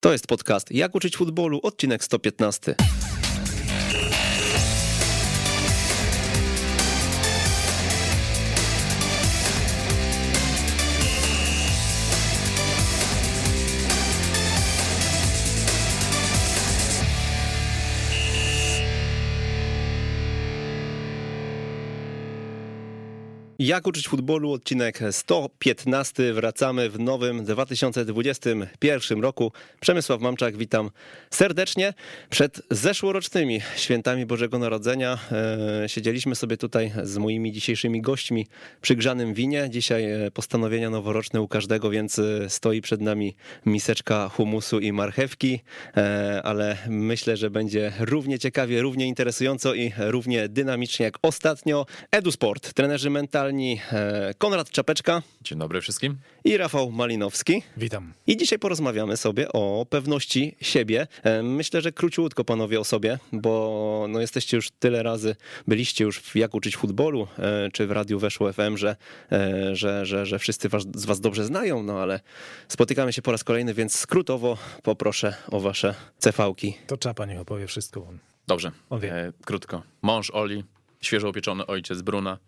To 0.00 0.12
jest 0.12 0.26
podcast 0.26 0.72
Jak 0.72 0.94
uczyć 0.94 1.16
futbolu, 1.16 1.60
odcinek 1.62 2.04
115. 2.04 2.74
Jak 23.60 23.86
uczyć 23.86 24.08
futbolu, 24.08 24.52
odcinek 24.52 25.00
115. 25.10 26.32
Wracamy 26.32 26.90
w 26.90 27.00
nowym 27.00 27.44
2021 27.44 29.22
roku. 29.22 29.52
Przemysław 29.80 30.20
Mamczak, 30.20 30.56
witam 30.56 30.90
serdecznie. 31.30 31.94
Przed 32.30 32.62
zeszłorocznymi 32.70 33.60
świętami 33.76 34.26
Bożego 34.26 34.58
Narodzenia 34.58 35.18
e, 35.82 35.88
siedzieliśmy 35.88 36.34
sobie 36.34 36.56
tutaj 36.56 36.92
z 37.02 37.16
moimi 37.16 37.52
dzisiejszymi 37.52 38.00
gośćmi 38.00 38.46
przy 38.80 38.96
grzanym 38.96 39.34
winie. 39.34 39.68
Dzisiaj 39.70 40.04
e, 40.04 40.30
postanowienia 40.30 40.90
noworoczne 40.90 41.40
u 41.40 41.48
każdego, 41.48 41.90
więc 41.90 42.18
e, 42.18 42.50
stoi 42.50 42.80
przed 42.80 43.00
nami 43.00 43.36
miseczka 43.66 44.28
humusu 44.28 44.80
i 44.80 44.92
marchewki, 44.92 45.60
e, 45.96 46.40
ale 46.44 46.76
myślę, 46.88 47.36
że 47.36 47.50
będzie 47.50 47.92
równie 48.00 48.38
ciekawie, 48.38 48.82
równie 48.82 49.06
interesująco 49.06 49.74
i 49.74 49.92
równie 49.98 50.48
dynamicznie 50.48 51.04
jak 51.04 51.18
ostatnio. 51.22 51.86
EduSport, 52.10 52.72
trenerzy 52.72 53.10
mentalni 53.10 53.47
e, 53.52 54.34
Konrad 54.38 54.70
Czapeczka 54.70 55.22
Dzień 55.42 55.58
dobry 55.58 55.80
wszystkim. 55.80 56.18
i 56.44 56.56
Rafał 56.56 56.90
Malinowski. 56.90 57.62
Witam. 57.76 58.12
I 58.26 58.36
dzisiaj 58.36 58.58
porozmawiamy 58.58 59.16
sobie 59.16 59.52
o 59.52 59.86
pewności 59.90 60.56
siebie. 60.60 61.06
E, 61.22 61.42
Myślę, 61.42 61.80
że 61.80 61.92
króciutko 61.92 62.44
panowie 62.44 62.80
o 62.80 62.84
sobie, 62.84 63.18
bo 63.32 64.06
no 64.08 64.20
jesteście 64.20 64.56
już 64.56 64.70
tyle 64.70 65.02
razy, 65.02 65.36
byliście 65.68 66.04
już 66.04 66.18
w 66.18 66.36
Jak 66.36 66.54
uczyć 66.54 66.76
futbolu, 66.76 67.28
e, 67.38 67.68
czy 67.72 67.86
w 67.86 67.90
Radiu 67.90 68.18
Weszło 68.18 68.52
FM, 68.52 68.76
że, 68.76 68.96
że, 69.72 70.06
że, 70.06 70.26
że 70.26 70.38
wszyscy 70.38 70.68
was, 70.68 70.82
z 70.94 71.04
was 71.04 71.20
dobrze 71.20 71.44
znają, 71.44 71.82
no 71.82 72.00
ale 72.00 72.20
spotykamy 72.68 73.12
się 73.12 73.22
po 73.22 73.32
raz 73.32 73.44
kolejny, 73.44 73.74
więc 73.74 73.96
skrótowo 73.98 74.58
poproszę 74.82 75.34
o 75.50 75.60
wasze 75.60 75.94
cefałki. 76.18 76.76
To 76.86 76.96
Czapa 76.96 77.26
niech 77.26 77.40
opowie 77.40 77.66
wszystko. 77.66 78.06
On. 78.08 78.18
Dobrze, 78.46 78.72
On 78.90 79.00
wie. 79.00 79.14
e, 79.14 79.32
krótko. 79.44 79.82
Mąż 80.02 80.30
Oli, 80.30 80.64
świeżo 81.00 81.28
upieczony 81.28 81.66
ojciec 81.66 82.02
Bruna, 82.02 82.38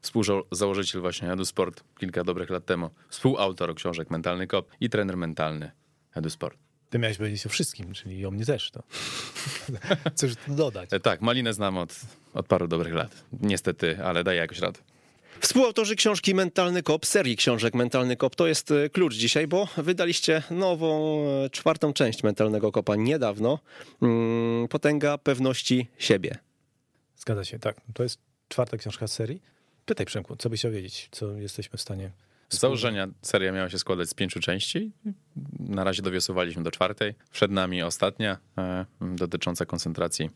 współzałożyciel 0.00 1.00
właśnie 1.00 1.32
EduSport 1.32 1.84
kilka 1.98 2.24
dobrych 2.24 2.50
lat 2.50 2.64
temu, 2.64 2.90
współautor 3.08 3.74
książek 3.74 4.10
Mentalny 4.10 4.46
Kop 4.46 4.68
i 4.80 4.90
trener 4.90 5.16
mentalny 5.16 5.70
EduSport. 6.14 6.58
Ty 6.90 6.98
miałeś 6.98 7.16
powiedzieć 7.16 7.46
o 7.46 7.48
wszystkim, 7.48 7.92
czyli 7.92 8.26
o 8.26 8.30
mnie 8.30 8.46
też. 8.46 8.70
To. 8.70 8.82
Cóż 10.14 10.32
tu 10.46 10.54
dodać? 10.54 10.92
E, 10.92 11.00
tak, 11.00 11.20
Malinę 11.20 11.52
znam 11.52 11.78
od, 11.78 12.00
od 12.34 12.46
paru 12.46 12.68
dobrych 12.68 12.94
lat. 12.94 13.24
Niestety, 13.42 14.04
ale 14.04 14.24
daję 14.24 14.38
jakoś 14.38 14.58
radę. 14.58 14.80
Współautorzy 15.40 15.96
książki 15.96 16.34
Mentalny 16.34 16.82
Kop, 16.82 17.06
serii 17.06 17.36
książek 17.36 17.74
Mentalny 17.74 18.16
Kop, 18.16 18.36
to 18.36 18.46
jest 18.46 18.70
e, 18.70 18.90
klucz 18.90 19.14
dzisiaj, 19.14 19.46
bo 19.46 19.68
wydaliście 19.76 20.42
nową, 20.50 21.22
e, 21.44 21.50
czwartą 21.50 21.92
część 21.92 22.22
Mentalnego 22.22 22.72
Kopa 22.72 22.96
niedawno. 22.96 23.58
Mm, 24.02 24.68
Potęga 24.68 25.18
pewności 25.18 25.88
siebie. 25.98 26.38
Zgadza 27.16 27.44
się, 27.44 27.58
tak. 27.58 27.76
To 27.94 28.02
jest 28.02 28.18
czwarta 28.48 28.76
książka 28.76 29.06
z 29.06 29.12
serii. 29.12 29.42
Pytaj 29.86 30.06
Przemku, 30.06 30.36
co 30.36 30.50
byś 30.50 30.60
chciał 30.60 30.72
wiedzieć, 30.72 31.08
co 31.10 31.32
jesteśmy 31.32 31.78
w 31.78 31.82
stanie... 31.82 32.10
Z 32.48 32.58
założenia 32.58 33.08
seria 33.22 33.52
miała 33.52 33.70
się 33.70 33.78
składać 33.78 34.08
z 34.08 34.14
pięciu 34.14 34.40
części. 34.40 34.92
Na 35.58 35.84
razie 35.84 36.02
dowiosowaliśmy 36.02 36.62
do 36.62 36.70
czwartej. 36.70 37.14
Przed 37.30 37.50
nami 37.50 37.82
ostatnia, 37.82 38.38
e, 38.58 38.86
dotycząca 39.00 39.66
koncentracji 39.66 40.30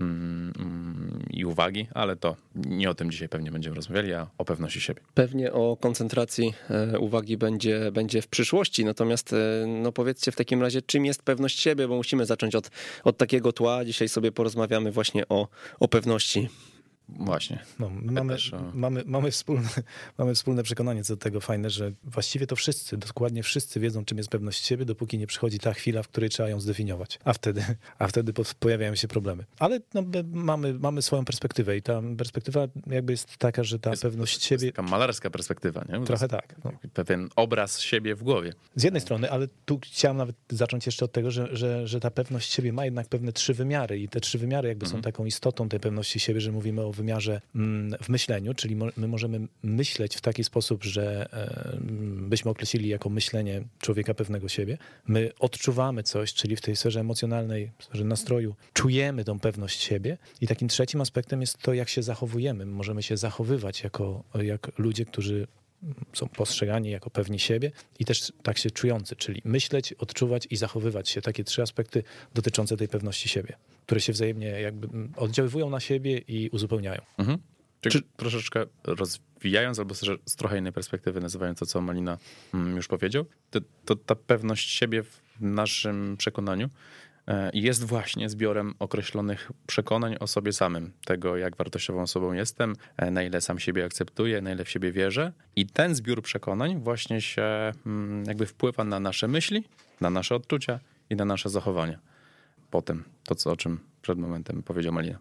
mm, 0.00 0.52
i 1.30 1.44
uwagi, 1.44 1.86
ale 1.94 2.16
to 2.16 2.36
nie 2.54 2.90
o 2.90 2.94
tym 2.94 3.10
dzisiaj 3.10 3.28
pewnie 3.28 3.50
będziemy 3.50 3.76
rozmawiali, 3.76 4.14
a 4.14 4.30
o 4.38 4.44
pewności 4.44 4.80
siebie. 4.80 5.00
Pewnie 5.14 5.52
o 5.52 5.76
koncentracji 5.80 6.54
e, 6.70 6.98
uwagi 6.98 7.36
będzie, 7.36 7.92
będzie 7.92 8.22
w 8.22 8.28
przyszłości, 8.28 8.84
natomiast 8.84 9.32
e, 9.32 9.66
no 9.66 9.92
powiedzcie 9.92 10.32
w 10.32 10.36
takim 10.36 10.62
razie, 10.62 10.82
czym 10.82 11.06
jest 11.06 11.22
pewność 11.22 11.60
siebie, 11.60 11.88
bo 11.88 11.96
musimy 11.96 12.26
zacząć 12.26 12.54
od, 12.54 12.70
od 13.04 13.16
takiego 13.16 13.52
tła. 13.52 13.84
Dzisiaj 13.84 14.08
sobie 14.08 14.32
porozmawiamy 14.32 14.92
właśnie 14.92 15.28
o, 15.28 15.48
o 15.80 15.88
pewności. 15.88 16.48
Właśnie. 17.18 17.58
No, 17.78 17.90
my 17.90 18.12
mamy, 18.12 18.32
też 18.34 18.52
o- 18.54 18.70
mamy, 18.74 19.02
mamy, 19.06 19.30
wspólne, 19.30 19.68
mamy 20.18 20.34
wspólne 20.34 20.62
przekonanie 20.62 21.04
co 21.04 21.16
do 21.16 21.20
tego 21.22 21.40
fajne, 21.40 21.70
że 21.70 21.92
właściwie 22.04 22.46
to 22.46 22.56
wszyscy, 22.56 22.96
dokładnie 22.96 23.42
wszyscy 23.42 23.80
wiedzą, 23.80 24.04
czym 24.04 24.18
jest 24.18 24.30
pewność 24.30 24.66
siebie, 24.66 24.84
dopóki 24.84 25.18
nie 25.18 25.26
przychodzi 25.26 25.58
ta 25.58 25.72
chwila, 25.72 26.02
w 26.02 26.08
której 26.08 26.30
trzeba 26.30 26.48
ją 26.48 26.60
zdefiniować. 26.60 27.18
A 27.24 27.32
wtedy, 27.32 27.64
a 27.98 28.06
wtedy 28.06 28.32
po- 28.32 28.42
pojawiają 28.60 28.94
się 28.94 29.08
problemy. 29.08 29.44
Ale 29.58 29.80
no, 29.94 30.02
my 30.02 30.24
mamy, 30.32 30.74
mamy 30.74 31.02
swoją 31.02 31.24
perspektywę 31.24 31.76
i 31.76 31.82
ta 31.82 32.02
perspektywa 32.18 32.68
jakby 32.86 33.12
jest 33.12 33.36
taka, 33.36 33.64
że 33.64 33.78
ta 33.78 33.90
Jest- 33.90 34.02
pewność 34.02 34.32
To 34.34 34.38
jest 34.38 34.62
siebie... 34.62 34.72
taka 34.72 34.82
malarska 34.90 35.30
perspektywa, 35.30 35.80
nie? 35.88 36.04
Trochę 36.06 36.24
jest 36.24 36.30
tak. 36.30 36.54
No. 36.64 36.72
Pewien 36.94 37.28
obraz 37.36 37.80
siebie 37.80 38.14
w 38.14 38.22
głowie. 38.22 38.52
Z 38.76 38.82
jednej 38.82 39.00
strony, 39.00 39.30
ale 39.30 39.48
tu 39.64 39.78
chciałem 39.84 40.16
nawet 40.16 40.36
zacząć 40.50 40.86
jeszcze 40.86 41.04
od 41.04 41.12
tego, 41.12 41.30
że, 41.30 41.56
że, 41.56 41.86
że 41.86 42.00
ta 42.00 42.10
pewność 42.10 42.52
siebie 42.52 42.72
ma 42.72 42.84
jednak 42.84 43.08
pewne 43.08 43.32
trzy 43.32 43.54
wymiary 43.54 43.98
i 44.00 44.08
te 44.08 44.20
trzy 44.20 44.38
wymiary 44.38 44.68
jakby 44.68 44.86
są 44.86 45.02
taką 45.02 45.24
istotą 45.24 45.68
tej 45.68 45.80
pewności 45.80 46.20
siebie, 46.20 46.40
że 46.40 46.52
mówimy 46.52 46.82
o 46.82 46.92
wymiarze 47.00 47.40
mm, 47.54 47.98
w 48.02 48.08
myśleniu, 48.08 48.54
czyli 48.54 48.76
my 48.96 49.08
możemy 49.08 49.40
myśleć 49.62 50.16
w 50.16 50.20
taki 50.20 50.44
sposób, 50.44 50.84
że 50.84 51.28
e, 51.32 51.78
byśmy 52.28 52.50
określili 52.50 52.88
jako 52.88 53.08
myślenie 53.08 53.62
człowieka 53.78 54.14
pewnego 54.14 54.48
siebie. 54.48 54.78
My 55.06 55.30
odczuwamy 55.38 56.02
coś, 56.02 56.34
czyli 56.34 56.56
w 56.56 56.60
tej 56.60 56.76
sferze 56.76 57.00
emocjonalnej, 57.00 57.70
w 57.78 57.84
sferze 57.84 58.04
nastroju, 58.04 58.54
czujemy 58.72 59.24
tą 59.24 59.40
pewność 59.40 59.82
siebie 59.82 60.18
i 60.40 60.46
takim 60.46 60.68
trzecim 60.68 61.00
aspektem 61.00 61.40
jest 61.40 61.58
to, 61.58 61.74
jak 61.74 61.88
się 61.88 62.02
zachowujemy. 62.02 62.66
My 62.66 62.72
możemy 62.72 63.02
się 63.02 63.16
zachowywać 63.16 63.82
jako 63.82 64.24
jak 64.34 64.78
ludzie, 64.78 65.04
którzy 65.04 65.46
są 66.12 66.28
postrzegani 66.28 66.90
jako 66.90 67.10
pewni 67.10 67.38
siebie 67.38 67.72
i 67.98 68.04
też 68.04 68.32
tak 68.42 68.58
się 68.58 68.70
czujący, 68.70 69.16
czyli 69.16 69.42
myśleć, 69.44 69.92
odczuwać 69.92 70.46
i 70.50 70.56
zachowywać 70.56 71.08
się. 71.08 71.22
Takie 71.22 71.44
trzy 71.44 71.62
aspekty 71.62 72.02
dotyczące 72.34 72.76
tej 72.76 72.88
pewności 72.88 73.28
siebie, 73.28 73.56
które 73.86 74.00
się 74.00 74.12
wzajemnie 74.12 74.46
jakby 74.46 74.88
oddziaływują 75.16 75.70
na 75.70 75.80
siebie 75.80 76.18
i 76.18 76.48
uzupełniają. 76.52 77.00
Mhm. 77.18 77.38
Czy, 77.80 78.02
troszeczkę 78.16 78.66
rozwijając, 78.84 79.78
albo 79.78 79.94
z, 79.94 80.36
trochę 80.36 80.58
innej 80.58 80.72
perspektywy, 80.72 81.20
nazywając 81.20 81.58
to, 81.58 81.66
co 81.66 81.80
Malina 81.80 82.18
mm, 82.54 82.76
już 82.76 82.88
powiedział, 82.88 83.24
to, 83.50 83.60
to 83.84 83.96
ta 83.96 84.14
pewność 84.14 84.70
siebie 84.70 85.02
w 85.02 85.20
naszym 85.40 86.16
przekonaniu 86.16 86.68
jest 87.52 87.84
właśnie 87.84 88.28
zbiorem 88.28 88.74
określonych 88.78 89.52
przekonań 89.66 90.16
o 90.20 90.26
sobie 90.26 90.52
samym, 90.52 90.92
tego 91.04 91.36
jak 91.36 91.56
wartościową 91.56 92.02
osobą 92.02 92.32
jestem, 92.32 92.76
e, 92.96 93.10
na 93.10 93.22
ile 93.22 93.40
sam 93.40 93.58
siebie 93.58 93.84
akceptuję, 93.84 94.40
na 94.40 94.52
ile 94.52 94.64
w 94.64 94.70
siebie 94.70 94.92
wierzę. 94.92 95.32
I 95.56 95.66
ten 95.66 95.94
zbiór 95.94 96.22
przekonań 96.22 96.80
właśnie 96.80 97.20
się 97.20 97.72
mm, 97.86 98.24
jakby 98.24 98.46
wpływa 98.46 98.84
na 98.84 99.00
nasze 99.00 99.28
myśli, 99.28 99.64
na 100.00 100.10
nasze 100.10 100.34
odczucia 100.34 100.80
i 101.10 101.16
na 101.16 101.24
nasze 101.24 101.48
zachowania. 101.48 101.98
Potem 102.70 103.04
to, 103.24 103.34
co, 103.34 103.50
o 103.50 103.56
czym 103.56 103.80
przed 104.02 104.18
momentem 104.18 104.62
powiedział 104.62 104.92
Malina. 104.92 105.18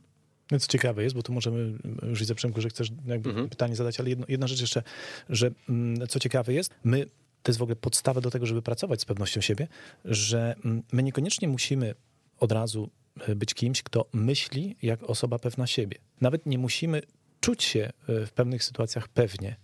Więc 0.51 0.67
ciekawe 0.67 1.03
jest, 1.03 1.15
bo 1.15 1.23
tu 1.23 1.33
możemy, 1.33 1.77
już 2.03 2.19
widzę 2.19 2.35
Przemku, 2.35 2.61
że 2.61 2.69
chcesz 2.69 2.91
jakby 3.05 3.47
pytanie 3.49 3.75
zadać, 3.75 3.99
ale 3.99 4.09
jedno, 4.09 4.25
jedna 4.29 4.47
rzecz 4.47 4.61
jeszcze, 4.61 4.83
że 5.29 5.51
mm, 5.69 6.07
co 6.07 6.19
ciekawe 6.19 6.53
jest, 6.53 6.73
my, 6.83 7.05
to 7.43 7.51
jest 7.51 7.59
w 7.59 7.63
ogóle 7.63 7.75
podstawa 7.75 8.21
do 8.21 8.31
tego, 8.31 8.45
żeby 8.45 8.61
pracować 8.61 9.01
z 9.01 9.05
pewnością 9.05 9.41
siebie, 9.41 9.67
że 10.05 10.55
mm, 10.65 10.83
my 10.91 11.03
niekoniecznie 11.03 11.47
musimy 11.47 11.95
od 12.39 12.51
razu 12.51 12.89
e, 13.27 13.35
być 13.35 13.53
kimś, 13.53 13.83
kto 13.83 14.05
myśli 14.13 14.75
jak 14.81 15.03
osoba 15.03 15.39
pewna 15.39 15.67
siebie. 15.67 15.97
Nawet 16.21 16.45
nie 16.45 16.57
musimy 16.57 17.01
czuć 17.39 17.63
się 17.63 17.89
e, 18.09 18.25
w 18.25 18.31
pewnych 18.31 18.63
sytuacjach 18.63 19.07
pewnie, 19.07 19.55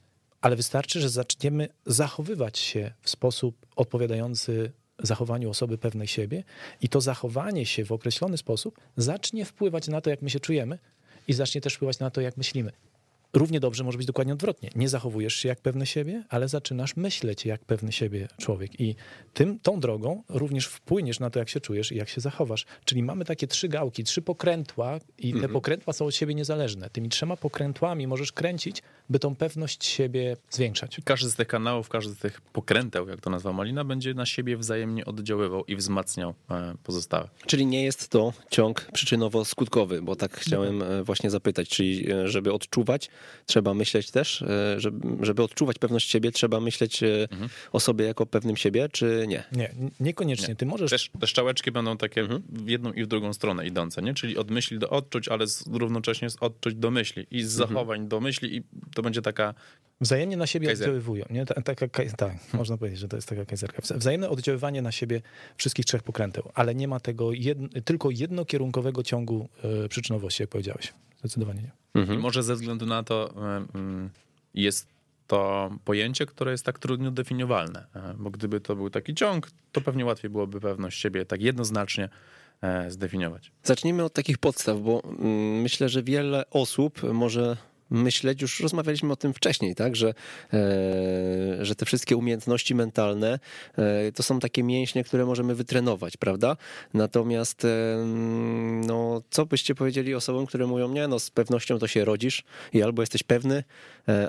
ale 0.41 0.56
wystarczy, 0.56 1.02
że 1.02 1.09
zaczniemy 1.09 1.68
zachowywać 1.86 2.59
się 2.59 2.94
w 3.02 3.09
sposób 3.09 3.66
odpowiadający 3.75 4.72
zachowaniu 5.00 5.50
osoby 5.50 5.78
pewnej 5.78 6.07
siebie 6.07 6.44
i 6.81 6.89
to 6.89 7.01
zachowanie 7.01 7.66
się 7.66 7.86
w 7.86 7.92
określony 7.92 8.38
sposób 8.38 8.80
zacznie 8.98 9.45
wpływać 9.45 9.88
na 9.88 10.01
to, 10.01 10.10
jak 10.10 10.21
my 10.21 10.30
się 10.30 10.39
czujemy 10.39 10.80
i 11.28 11.33
zacznie 11.33 11.62
też 11.62 11.74
wpływać 11.74 12.00
na 12.00 12.10
to, 12.10 12.21
jak 12.21 12.38
myślimy. 12.38 12.71
Równie 13.35 13.59
dobrze 13.59 13.83
może 13.83 13.97
być 13.97 14.07
dokładnie 14.07 14.33
odwrotnie. 14.33 14.69
Nie 14.75 14.89
zachowujesz 14.89 15.35
się 15.35 15.49
jak 15.49 15.61
pewny 15.61 15.85
siebie, 15.85 16.23
ale 16.29 16.47
zaczynasz 16.47 16.95
myśleć 16.95 17.45
jak 17.45 17.65
pewny 17.65 17.91
siebie 17.91 18.27
człowiek. 18.37 18.79
I 18.79 18.95
tym, 19.33 19.59
tą 19.59 19.79
drogą 19.79 20.23
również 20.29 20.67
wpłyniesz 20.67 21.19
na 21.19 21.29
to, 21.29 21.39
jak 21.39 21.49
się 21.49 21.59
czujesz 21.59 21.91
i 21.91 21.95
jak 21.95 22.09
się 22.09 22.21
zachowasz. 22.21 22.65
Czyli 22.85 23.03
mamy 23.03 23.25
takie 23.25 23.47
trzy 23.47 23.67
gałki, 23.67 24.03
trzy 24.03 24.21
pokrętła 24.21 24.99
i 25.17 25.33
te 25.33 25.49
pokrętła 25.49 25.93
są 25.93 26.05
od 26.05 26.15
siebie 26.15 26.35
niezależne. 26.35 26.89
Tymi 26.89 27.09
trzema 27.09 27.37
pokrętłami 27.37 28.07
możesz 28.07 28.31
kręcić, 28.31 28.83
by 29.09 29.19
tą 29.19 29.35
pewność 29.35 29.85
siebie 29.85 30.37
zwiększać. 30.49 30.97
Każdy 31.03 31.29
z 31.29 31.35
tych 31.35 31.47
kanałów, 31.47 31.89
każdy 31.89 32.13
z 32.13 32.17
tych 32.17 32.41
pokręteł, 32.41 33.07
jak 33.07 33.21
to 33.21 33.29
nazwa 33.29 33.53
Malina, 33.53 33.83
będzie 33.83 34.13
na 34.13 34.25
siebie 34.25 34.57
wzajemnie 34.57 35.05
oddziaływał 35.05 35.65
i 35.65 35.75
wzmacniał 35.75 36.33
e, 36.51 36.75
pozostałe. 36.83 37.29
Czyli 37.45 37.65
nie 37.65 37.83
jest 37.83 38.09
to 38.09 38.33
ciąg 38.49 38.87
przyczynowo-skutkowy, 38.93 40.01
bo 40.01 40.15
tak 40.15 40.37
chciałem 40.37 40.81
e, 40.81 41.03
właśnie 41.03 41.29
zapytać, 41.29 41.69
czyli 41.69 42.11
e, 42.11 42.27
żeby 42.27 42.53
odczuwać, 42.53 43.09
trzeba 43.45 43.74
myśleć 43.74 44.12
też, 44.12 44.42
e, 44.42 44.80
żeby, 44.80 45.25
żeby 45.25 45.44
odczuwać 45.44 45.80
pewność 45.80 46.12
siebie, 46.12 46.31
trzeba 46.31 46.60
myśleć 46.60 47.04
e, 47.04 47.27
mhm. 47.31 47.50
o 47.72 47.80
sobie 47.80 48.06
jako 48.06 48.25
pewnym 48.25 48.57
siebie, 48.57 48.89
czy 48.89 49.25
nie? 49.27 49.44
Nie, 49.51 49.72
niekoniecznie. 50.00 50.48
Nie. 50.48 50.56
Ty 50.56 50.66
możesz... 50.66 50.92
Też, 50.92 51.12
te 51.19 51.27
szczałeczki 51.27 51.72
będą 51.72 51.98
takie 51.98 52.22
mhm. 52.22 52.44
w 52.50 52.69
jedną 52.69 52.94
i 52.94 53.04
w 53.04 53.07
drugą 53.07 53.33
stronę 53.33 53.68
idące, 53.68 54.01
nie? 54.01 54.13
Czyli 54.13 54.38
od 54.38 54.51
myśli 54.51 54.80
do 54.80 54.89
odczuć, 54.89 55.27
ale 55.27 55.48
z, 55.48 55.68
równocześnie 55.68 56.30
z 56.30 56.38
odczuć 56.39 56.75
do 56.75 56.92
myśli 56.92 57.27
i 57.31 57.44
z 57.44 57.54
mhm. 57.54 57.69
zachowań 57.69 57.98
mhm. 57.98 58.10
do 58.10 58.19
myśli 58.19 58.57
i 58.57 58.63
to 58.95 59.01
będzie 59.01 59.22
taka 59.22 59.54
Wzajemnie 60.01 60.38
na 60.38 60.48
siebie 60.48 60.71
oddziaływują. 60.71 61.25
Nie? 61.30 61.45
Taka, 61.45 61.62
tak, 61.88 62.12
tak, 62.18 62.54
można 62.54 62.78
powiedzieć, 62.78 63.00
że 63.00 63.07
to 63.07 63.16
jest 63.16 63.30
taka 63.30 63.45
kajzerka. 63.45 63.81
Wzajemne 63.95 64.30
oddziaływanie 64.30 64.81
na 64.81 64.92
siebie 64.92 65.21
wszystkich 65.57 65.86
trzech 65.86 66.04
pokręteł, 66.04 66.51
ale 66.54 66.75
nie 66.75 66.88
ma 66.88 67.00
tego 67.00 67.31
jedno, 67.31 67.68
tylko 67.86 68.12
jednokierunkowego 68.12 69.04
ciągu 69.04 69.50
y, 69.86 69.89
przyczynowości, 69.89 70.44
jak 70.44 70.50
powiedziałeś. 70.50 70.94
Zdecydowanie 71.25 71.62
nie. 71.62 71.72
Mhm. 72.01 72.19
I 72.19 72.22
może 72.22 72.44
ze 72.44 72.56
względu 72.56 72.86
na 72.86 73.04
to 73.04 73.30
y, 73.30 74.10
jest 74.54 74.88
to 75.27 75.72
pojęcie, 75.86 76.25
które 76.25 76.51
jest 76.51 76.66
tak 76.66 76.80
trudno 76.80 77.12
definiowalne, 77.12 77.88
bo 78.18 78.31
gdyby 78.31 78.62
to 78.62 78.75
był 78.75 78.89
taki 78.89 79.16
ciąg, 79.16 79.51
to 79.72 79.81
pewnie 79.81 80.06
łatwiej 80.06 80.31
byłoby 80.31 80.62
pewność 80.62 81.01
siebie 81.01 81.25
tak 81.25 81.42
jednoznacznie 81.42 82.10
zdefiniować. 82.88 83.51
Zacznijmy 83.63 84.04
od 84.04 84.13
takich 84.13 84.38
podstaw, 84.38 84.80
bo 84.80 85.04
mm, 85.04 85.62
myślę, 85.62 85.89
że 85.89 86.04
wiele 86.04 86.50
osób 86.50 87.04
może 87.13 87.57
myśleć, 87.89 88.41
już 88.41 88.59
rozmawialiśmy 88.59 89.13
o 89.13 89.15
tym 89.15 89.33
wcześniej, 89.33 89.75
tak, 89.75 89.95
że, 89.95 90.13
e, 90.53 91.65
że 91.65 91.75
te 91.75 91.85
wszystkie 91.85 92.17
umiejętności 92.17 92.75
mentalne 92.75 93.39
e, 93.77 94.11
to 94.11 94.23
są 94.23 94.39
takie 94.39 94.63
mięśnie, 94.63 95.03
które 95.03 95.25
możemy 95.25 95.55
wytrenować, 95.55 96.17
prawda? 96.17 96.57
Natomiast 96.93 97.65
e, 97.65 97.67
no, 98.87 99.21
co 99.29 99.45
byście 99.45 99.75
powiedzieli 99.75 100.15
osobom, 100.15 100.45
które 100.45 100.67
mówią, 100.67 100.89
nie, 100.89 101.07
no 101.07 101.19
z 101.19 101.31
pewnością 101.31 101.79
to 101.79 101.87
się 101.87 102.05
rodzisz 102.05 102.43
i 102.73 102.81
albo 102.81 103.01
jesteś 103.01 103.23
pewny, 103.23 103.63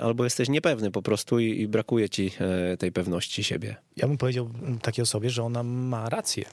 albo 0.01 0.23
jesteś 0.23 0.49
niepewny 0.49 0.91
po 0.91 1.01
prostu 1.01 1.39
i, 1.39 1.61
i 1.61 1.67
brakuje 1.67 2.09
ci 2.09 2.31
tej 2.79 2.91
pewności 2.91 3.43
siebie. 3.43 3.75
Ja 3.97 4.07
bym 4.07 4.17
powiedział 4.17 4.49
takiej 4.81 5.03
osobie, 5.03 5.29
że 5.29 5.43
ona 5.43 5.63
ma 5.63 6.09
rację 6.09 6.45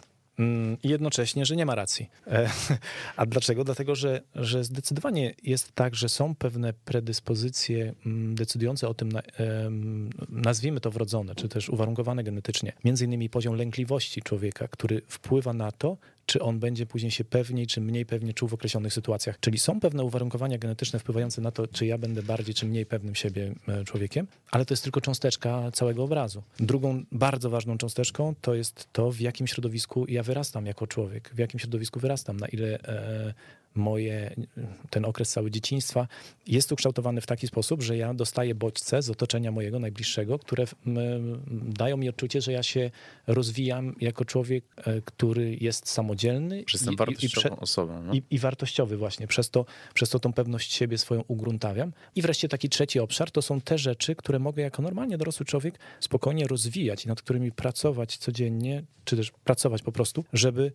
i 0.83 0.89
jednocześnie, 0.89 1.47
że 1.47 1.57
nie 1.57 1.67
ma 1.67 1.75
racji. 1.75 2.11
E, 2.27 2.51
a 3.17 3.27
dlaczego? 3.27 3.65
Dlatego, 3.65 3.95
że, 3.95 4.21
że 4.35 4.65
zdecydowanie 4.65 5.35
jest 5.43 5.73
tak, 5.73 5.95
że 5.95 6.09
są 6.09 6.35
pewne 6.35 6.73
predyspozycje 6.73 7.95
mm, 8.07 8.35
decydujące 8.35 8.89
o 8.89 8.95
tym, 8.95 9.11
nazwijmy 10.29 10.81
to 10.81 10.91
wrodzone, 10.91 11.35
czy 11.35 11.49
też 11.49 11.69
uwarunkowane 11.69 12.25
genetycznie. 12.25 12.73
Między 12.85 13.05
innymi 13.05 13.31
poziom 13.31 13.55
lękliwości 13.55 14.23
człowieka, 14.23 14.69
który 14.69 15.03
wpływa 15.09 15.53
na 15.53 15.73
to, 15.73 15.97
czy 16.27 16.43
on 16.43 16.59
będzie 16.59 16.87
później 16.87 17.11
się 17.11 17.25
pewniej, 17.25 17.67
czy 17.67 17.81
mniej 17.81 18.07
pewnie 18.07 18.35
czuł 18.35 18.49
w 18.49 18.55
określonych 18.55 18.93
sytuacjach. 18.93 19.41
Czyli 19.41 19.59
są 19.59 19.81
pewne 19.81 20.05
uwarunkowania 20.05 20.59
genetyczne 20.59 20.99
wpływające 20.99 21.41
na 21.41 21.51
to, 21.51 21.67
czy 21.67 21.87
ja 21.87 21.99
będę 21.99 22.23
bardziej, 22.23 22.55
czy 22.55 22.67
mniej 22.67 22.87
pewnym 22.87 23.15
siebie 23.15 23.55
e, 23.69 23.85
człowiekiem, 23.85 24.27
ale 24.51 24.65
to 24.65 24.75
jest 24.75 24.83
tylko 24.83 25.01
cząsteczka 25.01 25.71
całego 25.73 26.05
obrazu. 26.05 26.43
Drugą 26.61 27.05
bardzo 27.13 27.51
ważną 27.51 27.79
cząsteczką 27.79 28.35
to 28.41 28.55
jest 28.55 28.89
to, 28.93 29.11
w 29.11 29.21
jakim 29.21 29.47
środowisku 29.47 30.07
ja 30.09 30.23
wyrastam 30.23 30.67
jako 30.67 30.87
człowiek, 30.87 31.31
w 31.35 31.39
jakim 31.39 31.61
środowisku 31.61 32.01
wyrastam, 32.01 32.37
na 32.41 32.47
ile 32.47 32.79
e, 32.81 33.35
moje, 33.75 34.35
ten 34.91 35.05
okres 35.05 35.31
cały 35.31 35.51
dzieciństwa 35.51 36.09
jest 36.47 36.73
ukształtowany 36.73 37.21
w 37.21 37.27
taki 37.27 37.47
sposób, 37.47 37.83
że 37.83 37.97
ja 37.97 38.15
dostaję 38.15 38.55
bodźce 38.55 39.03
z 39.03 39.11
otoczenia 39.11 39.53
mojego 39.53 39.79
najbliższego, 39.79 40.39
które 40.39 40.65
dają 41.63 41.97
mi 41.97 42.09
odczucie, 42.09 42.41
że 42.41 42.53
ja 42.53 42.63
się 42.63 42.91
rozwijam 43.27 43.95
jako 44.01 44.25
człowiek, 44.25 44.65
e, 44.77 45.01
który 45.01 45.57
jest 45.61 45.89
samodzielny. 45.89 46.65
Jestem 46.73 46.97
wartościową 46.97 47.57
i, 47.57 47.61
osobą. 47.61 48.03
No? 48.03 48.15
I, 48.15 48.23
I, 48.31 48.39
wartościowy 48.39 48.97
właśnie. 48.97 49.27
Przez 49.27 49.51
to, 49.51 49.65
przez 49.95 50.11
to 50.11 50.19
tą 50.19 50.33
pewność 50.33 50.73
siebie 50.73 50.99
swoją 50.99 51.25
ugruntawiam. 51.29 51.93
I 52.15 52.23
wreszcie 52.23 52.49
taki 52.49 52.69
trzeci 52.69 53.01
obszar 53.01 53.31
to 53.31 53.43
są 53.43 53.61
te 53.61 53.79
rzeczy, 53.79 54.17
które 54.17 54.39
mogę 54.39 54.63
jako 54.63 54.83
normalnie 54.83 55.19
dorosły 55.19 55.47
człowiek 55.47 55.79
spokojnie 56.01 56.47
rozwijać 56.47 57.05
i 57.05 57.09
nad 57.09 57.23
którymi 57.23 57.53
pracować 57.53 58.17
codziennie, 58.17 58.85
czy 59.05 59.17
też 59.17 59.33
pracować 59.45 59.83
po 59.83 59.93
prostu, 59.93 60.25
żeby 60.33 60.73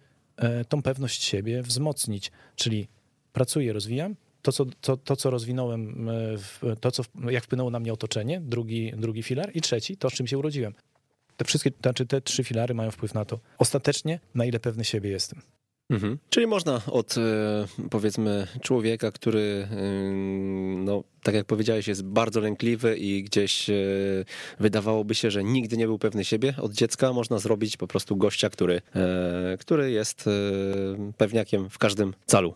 tą 0.69 0.81
pewność 0.81 1.23
siebie 1.23 1.61
wzmocnić. 1.61 2.31
Czyli 2.55 2.87
pracuję, 3.33 3.73
rozwijam, 3.73 4.15
to, 4.41 4.51
co, 4.51 4.65
to, 4.81 4.97
to, 4.97 5.15
co 5.15 5.29
rozwinąłem, 5.29 6.09
e, 6.09 6.75
to, 6.75 6.91
co, 6.91 7.03
jak 7.29 7.43
wpłynęło 7.43 7.69
na 7.69 7.79
mnie 7.79 7.93
otoczenie, 7.93 8.41
drugi, 8.41 8.93
drugi 8.97 9.23
filar 9.23 9.51
i 9.53 9.61
trzeci, 9.61 9.97
to, 9.97 10.09
z 10.09 10.13
czym 10.13 10.27
się 10.27 10.37
urodziłem. 10.37 10.73
Te 11.37 11.45
wszystkie, 11.45 11.71
znaczy 11.81 12.05
te 12.05 12.21
trzy 12.21 12.43
filary 12.43 12.73
mają 12.73 12.91
wpływ 12.91 13.13
na 13.13 13.25
to. 13.25 13.39
Ostatecznie, 13.57 14.19
na 14.35 14.45
ile 14.45 14.59
pewny 14.59 14.85
siebie 14.85 15.09
jestem. 15.09 15.41
Mhm. 15.89 16.17
Czyli 16.29 16.47
można 16.47 16.81
od 16.91 17.17
e, 17.17 17.67
powiedzmy 17.89 18.47
człowieka, 18.61 19.11
który 19.11 19.67
no, 20.77 21.03
tak 21.23 21.35
jak 21.35 21.45
powiedziałeś, 21.45 21.87
jest 21.87 22.03
bardzo 22.03 22.39
lękliwy 22.39 22.97
i 22.97 23.23
gdzieś 23.23 23.69
e, 23.69 23.73
wydawałoby 24.59 25.15
się, 25.15 25.31
że 25.31 25.43
nigdy 25.43 25.77
nie 25.77 25.85
był 25.85 25.99
pewny 25.99 26.25
siebie 26.25 26.53
od 26.61 26.73
dziecka, 26.73 27.13
można 27.13 27.39
zrobić 27.39 27.77
po 27.77 27.87
prostu 27.87 28.17
gościa, 28.17 28.49
który, 28.49 28.81
e, 28.95 29.57
który 29.59 29.91
jest 29.91 30.29
pewniakiem 31.17 31.69
w 31.69 31.77
każdym 31.77 32.13
calu. 32.25 32.53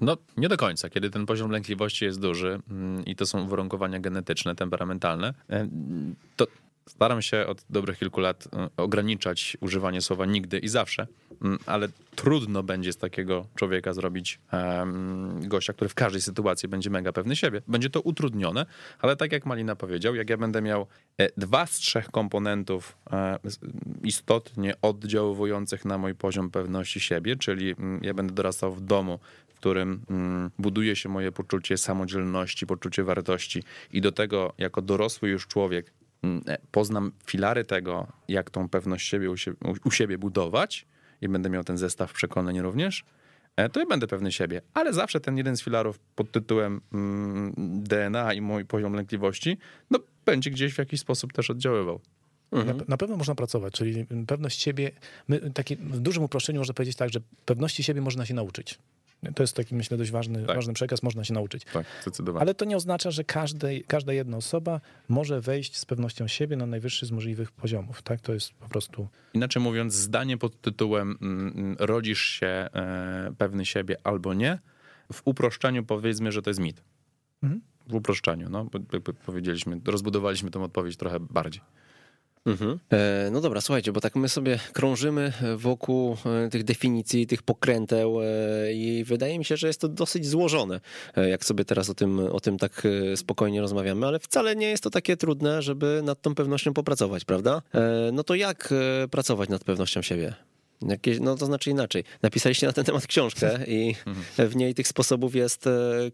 No, 0.00 0.16
nie 0.36 0.48
do 0.48 0.56
końca. 0.56 0.90
Kiedy 0.90 1.10
ten 1.10 1.26
poziom 1.26 1.50
lękliwości 1.50 2.04
jest 2.04 2.20
duży 2.20 2.60
mm, 2.70 3.04
i 3.04 3.16
to 3.16 3.26
są 3.26 3.44
uwarunkowania 3.44 4.00
genetyczne, 4.00 4.54
temperamentalne, 4.54 5.34
to 6.36 6.46
Staram 6.86 7.22
się 7.22 7.46
od 7.46 7.64
dobrych 7.70 7.98
kilku 7.98 8.20
lat 8.20 8.48
e, 8.52 8.68
ograniczać 8.76 9.56
używanie 9.60 10.00
słowa 10.00 10.26
nigdy 10.26 10.58
i 10.58 10.68
zawsze, 10.68 11.06
mm, 11.42 11.58
ale 11.66 11.88
trudno 12.14 12.62
będzie 12.62 12.92
z 12.92 12.96
takiego 12.96 13.46
człowieka 13.54 13.92
zrobić 13.92 14.40
um, 14.52 15.48
gościa, 15.48 15.72
który 15.72 15.88
w 15.88 15.94
każdej 15.94 16.22
sytuacji 16.22 16.68
będzie 16.68 16.90
mega 16.90 17.12
pewny 17.12 17.36
siebie. 17.36 17.62
Będzie 17.68 17.90
to 17.90 18.00
utrudnione, 18.00 18.66
ale 18.98 19.16
tak 19.16 19.32
jak 19.32 19.46
Malina 19.46 19.76
powiedział, 19.76 20.14
jak 20.14 20.30
ja 20.30 20.36
będę 20.36 20.62
miał 20.62 20.86
e, 21.18 21.28
dwa 21.36 21.66
z 21.66 21.70
trzech 21.70 22.10
komponentów 22.10 22.96
e, 23.12 23.38
istotnie 24.02 24.74
oddziaływujących 24.82 25.84
na 25.84 25.98
mój 25.98 26.14
poziom 26.14 26.50
pewności 26.50 27.00
siebie, 27.00 27.36
czyli 27.36 27.70
mm, 27.70 28.00
ja 28.02 28.14
będę 28.14 28.34
dorastał 28.34 28.72
w 28.74 28.80
domu, 28.80 29.18
w 29.48 29.54
którym 29.54 30.02
mm, 30.10 30.50
buduje 30.58 30.96
się 30.96 31.08
moje 31.08 31.32
poczucie 31.32 31.78
samodzielności, 31.78 32.66
poczucie 32.66 33.04
wartości 33.04 33.62
i 33.92 34.00
do 34.00 34.12
tego 34.12 34.52
jako 34.58 34.82
dorosły 34.82 35.28
już 35.28 35.46
człowiek 35.46 35.92
poznam 36.70 37.12
filary 37.26 37.64
tego, 37.64 38.06
jak 38.28 38.50
tą 38.50 38.68
pewność 38.68 39.08
siebie 39.08 39.30
u, 39.30 39.36
siebie 39.36 39.56
u 39.84 39.90
siebie 39.90 40.18
budować 40.18 40.86
i 41.20 41.28
będę 41.28 41.50
miał 41.50 41.64
ten 41.64 41.78
zestaw 41.78 42.12
przekonań 42.12 42.60
również, 42.60 43.04
e, 43.56 43.68
to 43.68 43.80
ja 43.80 43.86
będę 43.86 44.06
pewny 44.06 44.32
siebie. 44.32 44.60
Ale 44.74 44.92
zawsze 44.92 45.20
ten 45.20 45.36
jeden 45.36 45.56
z 45.56 45.62
filarów 45.62 45.98
pod 45.98 46.32
tytułem 46.32 46.80
mm, 46.92 47.52
DNA 47.82 48.34
i 48.34 48.40
mój 48.40 48.64
poziom 48.64 48.94
lękliwości, 48.94 49.58
no 49.90 49.98
będzie 50.26 50.50
gdzieś 50.50 50.74
w 50.74 50.78
jakiś 50.78 51.00
sposób 51.00 51.32
też 51.32 51.50
oddziaływał. 51.50 52.00
Mhm. 52.52 52.76
Na, 52.76 52.84
na, 52.88 52.96
pewno 52.96 53.16
można 53.16 53.34
pracować, 53.34 53.74
czyli 53.74 54.06
pewność 54.26 54.62
siebie, 54.62 54.90
my, 55.28 55.50
taki, 55.50 55.76
w 55.76 56.00
dużym 56.00 56.22
uproszczeniu 56.22 56.60
można 56.60 56.74
powiedzieć 56.74 56.96
tak, 56.96 57.10
że 57.10 57.20
pewności 57.44 57.82
siebie 57.82 58.00
można 58.00 58.26
się 58.26 58.34
nauczyć. 58.34 58.78
To 59.34 59.42
jest 59.42 59.56
taki, 59.56 59.74
myślę, 59.74 59.96
dość 59.96 60.10
ważny, 60.10 60.46
tak. 60.46 60.56
ważny 60.56 60.74
przekaz, 60.74 61.02
można 61.02 61.24
się 61.24 61.34
nauczyć. 61.34 61.64
Tak, 61.72 61.86
zdecydowanie. 62.02 62.42
Ale 62.42 62.54
to 62.54 62.64
nie 62.64 62.76
oznacza, 62.76 63.10
że 63.10 63.24
każdej, 63.24 63.84
każda 63.84 64.12
jedna 64.12 64.36
osoba 64.36 64.80
może 65.08 65.40
wejść 65.40 65.76
z 65.76 65.84
pewnością 65.84 66.28
siebie 66.28 66.56
na 66.56 66.66
najwyższy 66.66 67.06
z 67.06 67.10
możliwych 67.10 67.52
poziomów. 67.52 68.02
Tak? 68.02 68.20
To 68.20 68.34
jest 68.34 68.52
po 68.52 68.68
prostu... 68.68 69.08
Inaczej 69.34 69.62
mówiąc, 69.62 69.94
zdanie 69.94 70.38
pod 70.38 70.60
tytułem 70.60 71.18
mm, 71.22 71.52
mm, 71.56 71.76
rodzisz 71.78 72.22
się 72.22 72.46
e, 72.46 73.32
pewny 73.38 73.66
siebie 73.66 73.96
albo 74.04 74.34
nie, 74.34 74.58
w 75.12 75.22
uproszczeniu 75.24 75.84
powiedzmy, 75.84 76.32
że 76.32 76.42
to 76.42 76.50
jest 76.50 76.60
mit. 76.60 76.82
Mhm. 77.42 77.60
W 77.86 77.94
uproszczeniu, 77.94 78.50
no, 78.50 78.66
jakby 78.92 79.14
powiedzieliśmy, 79.14 79.80
rozbudowaliśmy 79.86 80.50
tę 80.50 80.62
odpowiedź 80.62 80.96
trochę 80.96 81.20
bardziej. 81.20 81.62
Mhm. 82.46 82.78
E, 82.92 83.28
no 83.32 83.40
dobra, 83.40 83.60
słuchajcie, 83.60 83.92
bo 83.92 84.00
tak 84.00 84.16
my 84.16 84.28
sobie 84.28 84.58
krążymy 84.72 85.32
wokół 85.56 86.16
e, 86.26 86.48
tych 86.48 86.64
definicji, 86.64 87.26
tych 87.26 87.42
pokręteł 87.42 88.20
e, 88.20 88.24
i 88.72 89.04
wydaje 89.04 89.38
mi 89.38 89.44
się, 89.44 89.56
że 89.56 89.66
jest 89.66 89.80
to 89.80 89.88
dosyć 89.88 90.26
złożone, 90.26 90.80
jak 91.16 91.44
sobie 91.44 91.64
teraz 91.64 91.90
o 91.90 91.94
tym, 91.94 92.18
o 92.18 92.40
tym 92.40 92.58
tak 92.58 92.82
spokojnie 93.16 93.60
rozmawiamy, 93.60 94.06
ale 94.06 94.18
wcale 94.18 94.56
nie 94.56 94.66
jest 94.66 94.82
to 94.82 94.90
takie 94.90 95.16
trudne, 95.16 95.62
żeby 95.62 96.00
nad 96.04 96.22
tą 96.22 96.34
pewnością 96.34 96.74
popracować, 96.74 97.24
prawda? 97.24 97.62
No 98.12 98.24
to 98.24 98.34
jak 98.34 98.74
pracować 99.10 99.48
nad 99.48 99.64
pewnością 99.64 100.02
siebie? 100.02 100.34
Jakieś, 100.82 101.20
no 101.20 101.36
to 101.36 101.46
znaczy 101.46 101.70
inaczej. 101.70 102.04
Napisaliście 102.22 102.66
na 102.66 102.72
ten 102.72 102.84
temat 102.84 103.06
książkę 103.06 103.66
i 103.66 103.94
mhm. 104.06 104.48
w 104.48 104.56
niej 104.56 104.74
tych 104.74 104.88
sposobów 104.88 105.34
jest 105.34 105.64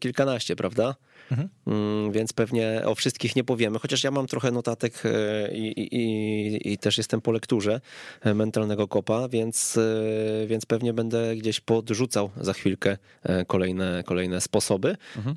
kilkanaście, 0.01 0.57
prawda? 0.57 0.95
Mhm. 1.31 1.49
Mm, 1.67 2.13
więc 2.13 2.33
pewnie 2.33 2.83
o 2.85 2.95
wszystkich 2.95 3.37
nie 3.37 3.45
powiemy, 3.45 3.79
chociaż 3.79 4.05
ja 4.05 4.11
mam 4.11 4.27
trochę 4.27 4.51
notatek 4.51 5.03
e, 5.05 5.53
i, 5.53 5.81
i, 5.97 6.73
i 6.73 6.79
też 6.79 6.99
jestem 6.99 7.21
po 7.21 7.33
lekturze 7.33 7.81
e, 8.21 8.35
mentalnego 8.35 8.89
kopa, 8.89 9.29
więc, 9.29 9.77
e, 9.77 10.47
więc 10.47 10.67
pewnie 10.67 10.93
będę 10.93 11.37
gdzieś 11.37 11.61
podrzucał 11.61 12.31
za 12.41 12.53
chwilkę 12.53 12.99
kolejne, 13.47 14.03
kolejne 14.07 14.41
sposoby. 14.41 14.97
Mhm. 15.17 15.37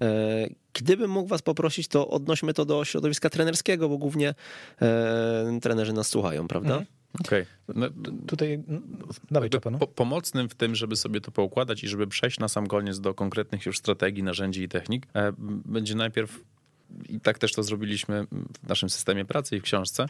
Gdybym 0.74 1.12
mógł 1.12 1.28
was 1.28 1.42
poprosić, 1.42 1.88
to 1.88 2.08
odnośmy 2.08 2.54
to 2.54 2.66
do 2.66 2.86
środowiska 2.86 3.30
trenerskiego, 3.30 3.90
bo 3.90 3.98
głównie 3.98 4.34
trenerzy 5.62 5.94
nas 5.94 6.08
słuchają, 6.08 6.48
prawda? 6.48 6.70
Mhm. 6.70 7.03
Okej. 7.20 7.46
Okay. 7.68 7.82
No, 7.82 8.10
tutaj 8.28 8.64
no, 8.68 8.80
dawaj. 9.32 9.50
Po, 9.80 9.88
pomocnym 9.88 10.50
w 10.50 10.56
tym, 10.56 10.76
żeby 10.76 10.96
sobie 10.96 11.22
to 11.22 11.32
poukładać 11.32 11.84
i 11.84 11.88
żeby 11.88 12.08
przejść 12.08 12.40
na 12.40 12.48
sam 12.48 12.68
koniec 12.68 13.00
do 13.00 13.14
konkretnych 13.14 13.66
już 13.66 13.78
strategii, 13.78 14.24
narzędzi 14.24 14.64
i 14.64 14.70
technik, 14.70 15.08
e, 15.16 15.34
będzie 15.66 15.96
najpierw 15.96 16.40
i 17.10 17.20
tak 17.20 17.38
też 17.38 17.54
to 17.54 17.64
zrobiliśmy 17.64 18.28
w 18.64 18.68
naszym 18.70 18.90
systemie 18.90 19.26
pracy 19.26 19.56
i 19.56 19.60
w 19.60 19.64
książce, 19.64 20.06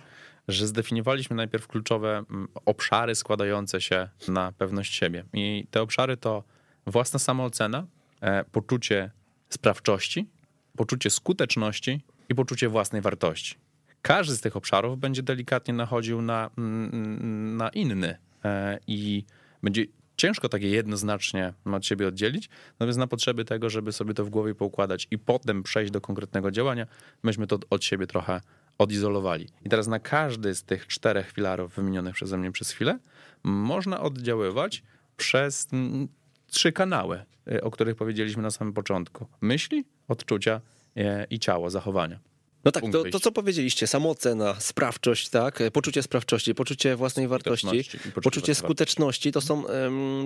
że 0.48 0.68
zdefiniowaliśmy 0.68 1.36
najpierw 1.36 1.68
kluczowe 1.68 2.24
obszary 2.66 3.16
składające 3.16 3.82
się 3.82 4.10
na 4.28 4.52
pewność 4.52 4.96
siebie. 4.96 5.24
I 5.34 5.68
te 5.72 5.82
obszary 5.82 6.18
to 6.18 6.44
własna 6.88 7.20
samoocena, 7.20 7.86
e, 8.22 8.44
poczucie 8.44 9.12
sprawczości, 9.50 10.30
poczucie 10.78 11.10
skuteczności 11.10 12.02
i 12.30 12.36
poczucie 12.36 12.70
własnej 12.70 13.02
wartości. 13.02 13.56
Każdy 14.04 14.36
z 14.36 14.42
tych 14.42 14.56
obszarów 14.56 15.00
będzie 15.00 15.24
delikatnie 15.24 15.74
nachodził 15.74 16.22
na, 16.22 16.50
mm, 16.58 17.58
na 17.58 17.70
inny 17.70 18.18
e, 18.46 18.80
i 18.88 19.24
będzie 19.64 19.86
ciężko 20.18 20.50
takie 20.50 20.70
jednoznacznie 20.70 21.54
od 21.66 21.86
siebie 21.86 22.08
oddzielić, 22.08 22.50
natomiast 22.74 23.00
na 23.00 23.08
potrzeby 23.08 23.46
tego, 23.46 23.70
żeby 23.70 23.92
sobie 23.92 24.14
to 24.14 24.26
w 24.26 24.30
głowie 24.30 24.56
poukładać 24.56 25.08
i 25.12 25.18
potem 25.18 25.64
przejść 25.64 25.92
do 25.92 26.02
konkretnego 26.02 26.52
działania, 26.52 26.88
myśmy 27.24 27.48
to 27.48 27.60
od 27.70 27.84
siebie 27.84 28.08
trochę 28.08 28.42
odizolowali. 28.78 29.48
I 29.66 29.70
teraz 29.70 29.88
na 29.88 30.00
każdy 30.00 30.56
z 30.56 30.64
tych 30.64 30.88
czterech 30.88 31.32
filarów 31.32 31.76
wymienionych 31.76 32.16
przeze 32.16 32.38
mnie 32.38 32.52
przez 32.52 32.72
chwilę 32.72 33.00
można 33.44 34.00
oddziaływać 34.00 34.84
przez 35.18 35.68
mm, 35.74 36.08
trzy 36.48 36.72
kanały, 36.72 37.24
y, 37.52 37.64
o 37.64 37.72
których 37.72 37.96
powiedzieliśmy 37.96 38.44
na 38.44 38.52
samym 38.52 38.74
początku. 38.74 39.28
Myśli, 39.42 39.86
odczucia 40.08 40.62
y, 40.98 41.02
i 41.30 41.40
ciało, 41.40 41.70
zachowania. 41.70 42.33
No 42.66 42.72
tak, 42.72 42.84
to, 42.92 43.04
to, 43.12 43.20
co 43.20 43.32
powiedzieliście, 43.32 43.88
samoocena, 43.88 44.56
sprawczość, 44.60 45.30
tak, 45.30 45.60
poczucie 45.74 46.04
sprawczości, 46.04 46.56
poczucie 46.56 46.96
własnej 46.96 47.28
wartości, 47.28 47.68
poczucie, 47.68 48.22
poczucie 48.24 48.56
skuteczności, 48.56 49.32
to 49.32 49.42
są, 49.42 49.64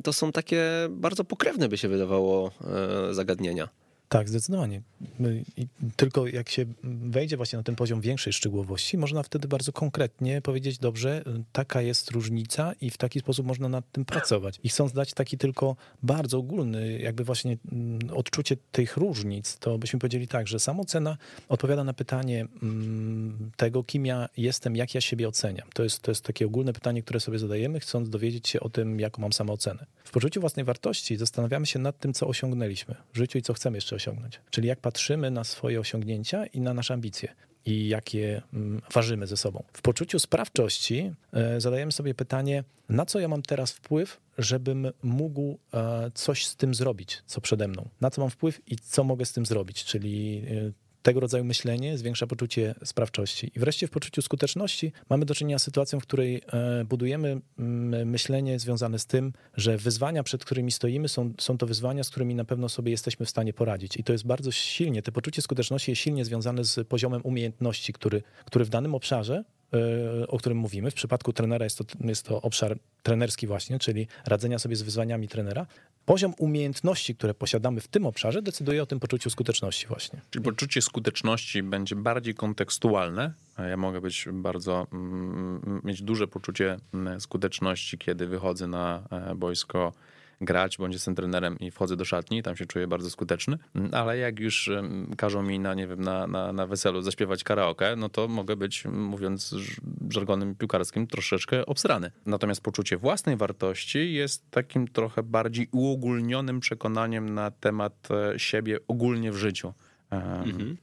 to 0.04 0.14
są 0.14 0.32
takie 0.32 0.64
bardzo 0.90 1.24
pokrewne, 1.24 1.70
by 1.70 1.78
się 1.78 1.88
wydawało, 1.88 2.52
e, 3.10 3.14
zagadnienia. 3.14 3.70
Tak, 4.10 4.30
zdecydowanie. 4.30 4.82
I 5.58 5.68
tylko 5.96 6.28
jak 6.28 6.50
się 6.50 6.66
wejdzie 6.84 7.38
właśnie 7.38 7.58
na 7.58 7.64
ten 7.64 7.76
poziom 7.76 8.02
większej 8.02 8.34
szczegółowości, 8.34 8.98
można 8.98 9.24
wtedy 9.24 9.48
bardzo 9.48 9.72
konkretnie 9.72 10.42
powiedzieć, 10.42 10.78
dobrze, 10.78 11.24
taka 11.52 11.82
jest 11.82 12.12
różnica 12.12 12.74
i 12.82 12.90
w 12.90 12.98
taki 12.98 13.20
sposób 13.20 13.46
można 13.46 13.70
nad 13.70 13.92
tym 13.92 14.06
pracować. 14.06 14.60
I 14.64 14.70
chcąc 14.70 14.94
dać 14.94 15.14
taki 15.14 15.38
tylko 15.38 15.76
bardzo 16.04 16.38
ogólny, 16.38 17.00
jakby 17.00 17.24
właśnie 17.24 17.58
mm, 17.72 18.00
odczucie 18.14 18.58
tych 18.72 18.98
różnic, 18.98 19.58
to 19.58 19.78
byśmy 19.78 20.00
powiedzieli 20.00 20.28
tak, 20.28 20.48
że 20.48 20.60
samocena 20.60 21.18
odpowiada 21.50 21.84
na 21.84 21.94
pytanie 21.94 22.48
mm, 22.64 23.52
tego, 23.58 23.84
kim 23.84 24.06
ja 24.06 24.30
jestem, 24.38 24.76
jak 24.76 24.96
ja 24.96 25.02
siebie 25.02 25.28
oceniam. 25.28 25.68
To 25.74 25.84
jest, 25.84 26.02
to 26.02 26.12
jest 26.12 26.24
takie 26.24 26.46
ogólne 26.46 26.74
pytanie, 26.74 27.04
które 27.04 27.20
sobie 27.20 27.40
zadajemy, 27.40 27.80
chcąc 27.80 28.10
dowiedzieć 28.10 28.50
się 28.50 28.60
o 28.60 28.70
tym, 28.70 29.00
jaką 29.00 29.22
mam 29.22 29.34
samoocenę. 29.34 29.86
W 30.04 30.12
poczuciu 30.12 30.42
własnej 30.42 30.66
wartości 30.66 31.18
zastanawiamy 31.18 31.66
się 31.66 31.80
nad 31.80 32.00
tym, 32.00 32.14
co 32.14 32.28
osiągnęliśmy 32.28 32.96
w 33.14 33.18
życiu 33.18 33.38
i 33.38 33.42
co 33.42 33.54
chcemy 33.54 33.78
jeszcze 33.78 33.97
osiągnąć. 33.98 34.42
Czyli 34.50 34.68
jak 34.68 34.80
patrzymy 34.80 35.32
na 35.32 35.44
swoje 35.44 35.80
osiągnięcia 35.80 36.46
i 36.46 36.62
na 36.62 36.74
nasze 36.74 36.94
ambicje 36.94 37.34
i 37.68 37.88
jakie 37.88 38.42
mm, 38.54 38.82
ważymy 38.94 39.28
ze 39.28 39.38
sobą. 39.38 39.64
W 39.74 39.82
poczuciu 39.82 40.20
sprawczości 40.20 41.14
e, 41.34 41.62
zadajemy 41.62 41.92
sobie 41.92 42.16
pytanie, 42.16 42.64
na 42.90 43.06
co 43.06 43.20
ja 43.20 43.28
mam 43.28 43.42
teraz 43.42 43.72
wpływ, 43.72 44.22
żebym 44.38 44.92
mógł 45.04 45.60
e, 45.74 46.12
coś 46.14 46.48
z 46.48 46.56
tym 46.56 46.74
zrobić, 46.74 47.24
co 47.26 47.42
przede 47.42 47.68
mną. 47.68 47.90
Na 48.02 48.10
co 48.10 48.22
mam 48.22 48.30
wpływ 48.30 48.62
i 48.68 48.76
co 48.76 49.04
mogę 49.04 49.26
z 49.26 49.34
tym 49.34 49.46
zrobić, 49.46 49.84
czyli 49.84 50.44
e, 50.50 50.72
tego 51.08 51.20
rodzaju 51.20 51.44
myślenie 51.44 51.98
zwiększa 51.98 52.28
poczucie 52.28 52.76
sprawczości. 52.84 53.52
I 53.56 53.60
wreszcie 53.60 53.88
w 53.88 53.92
poczuciu 53.92 54.22
skuteczności 54.22 54.92
mamy 55.10 55.26
do 55.26 55.36
czynienia 55.36 55.60
z 55.60 55.64
sytuacją, 55.64 56.00
w 56.00 56.04
której 56.04 56.42
e, 56.54 56.86
budujemy 56.86 57.42
myślenie 58.06 58.60
związane 58.60 59.00
z 59.00 59.06
tym, 59.06 59.34
że 59.58 59.78
wyzwania, 59.78 60.24
przed 60.24 60.46
którymi 60.46 60.72
stoimy, 60.72 61.08
są, 61.10 61.34
są 61.40 61.58
to 61.58 61.66
wyzwania, 61.68 62.04
z 62.04 62.10
którymi 62.10 62.36
na 62.36 62.46
pewno 62.46 62.70
sobie 62.70 62.92
jesteśmy 62.92 63.26
w 63.26 63.30
stanie 63.30 63.54
poradzić. 63.54 63.98
I 63.98 64.04
to 64.04 64.12
jest 64.12 64.26
bardzo 64.26 64.52
silnie, 64.52 65.02
to 65.02 65.12
poczucie 65.12 65.42
skuteczności 65.42 65.92
jest 65.92 66.02
silnie 66.02 66.26
związane 66.26 66.64
z 66.64 66.88
poziomem 66.88 67.22
umiejętności, 67.24 67.94
który, 67.94 68.24
który 68.46 68.66
w 68.66 68.70
danym 68.70 68.96
obszarze 68.96 69.44
o 70.28 70.38
którym 70.38 70.58
mówimy. 70.58 70.92
W 70.92 70.94
przypadku 70.94 71.34
trenera 71.34 71.64
jest 71.64 71.78
to, 71.78 71.84
jest 72.00 72.26
to 72.26 72.42
obszar 72.42 72.78
trenerski 73.04 73.48
właśnie, 73.48 73.80
czyli 73.80 74.08
radzenia 74.26 74.60
sobie 74.60 74.76
z 74.76 74.82
wyzwaniami 74.82 75.28
trenera. 75.28 75.66
Poziom 76.06 76.34
umiejętności, 76.38 77.16
które 77.16 77.34
posiadamy 77.34 77.82
w 77.82 77.88
tym 77.88 78.06
obszarze, 78.06 78.42
decyduje 78.42 78.84
o 78.84 78.86
tym 78.86 79.00
poczuciu 79.00 79.30
skuteczności 79.30 79.88
właśnie. 79.88 80.22
Czyli 80.30 80.46
poczucie 80.46 80.82
skuteczności 80.82 81.64
będzie 81.64 81.96
bardziej 81.96 82.36
kontekstualne. 82.36 83.34
Ja 83.58 83.78
mogę 83.78 84.02
być 84.02 84.28
bardzo, 84.34 84.88
mm, 84.94 85.82
mieć 85.84 86.02
duże 86.02 86.28
poczucie 86.28 86.78
mm, 86.94 87.22
skuteczności, 87.22 87.98
kiedy 87.98 88.28
wychodzę 88.28 88.68
na 88.68 89.04
e, 89.12 89.36
boisko 89.36 89.94
grać, 90.42 90.78
bądź 90.78 90.94
jestem 90.94 91.16
trenerem 91.16 91.60
i 91.60 91.72
wchodzę 91.72 91.96
do 91.96 92.06
szatni, 92.06 92.44
tam 92.44 92.56
się 92.56 92.66
czuję 92.66 92.88
bardzo 92.88 93.10
skuteczny, 93.10 93.58
ale 93.92 94.18
jak 94.18 94.40
już 94.40 94.70
każą 95.18 95.44
mi 95.44 95.60
na, 95.60 95.74
nie 95.74 95.88
wiem, 95.88 96.02
na, 96.02 96.28
na, 96.28 96.54
na 96.54 96.68
weselu 96.68 97.02
zaśpiewać 97.02 97.44
karaoke, 97.44 97.96
no 97.96 98.10
to 98.10 98.28
mogę 98.28 98.56
być, 98.56 98.86
mówiąc 98.86 99.56
żargonem 100.10 100.56
piłkarskim, 100.56 101.08
troszeczkę 101.08 101.66
obsrany. 101.66 102.12
Natomiast 102.26 102.62
poczucie 102.62 102.98
własnej 102.98 103.38
wartości 103.38 104.14
jest 104.14 104.52
takim 104.52 104.88
trochę 104.88 105.24
bardziej 105.24 105.68
uogólnionym 105.72 106.60
przekonaniem 106.60 107.34
na 107.34 107.52
temat 107.52 108.08
e, 108.12 108.40
siebie 108.40 108.80
ogólnie 108.88 109.32
w 109.32 109.36
życiu. 109.36 109.74
Mhm. 110.12 110.78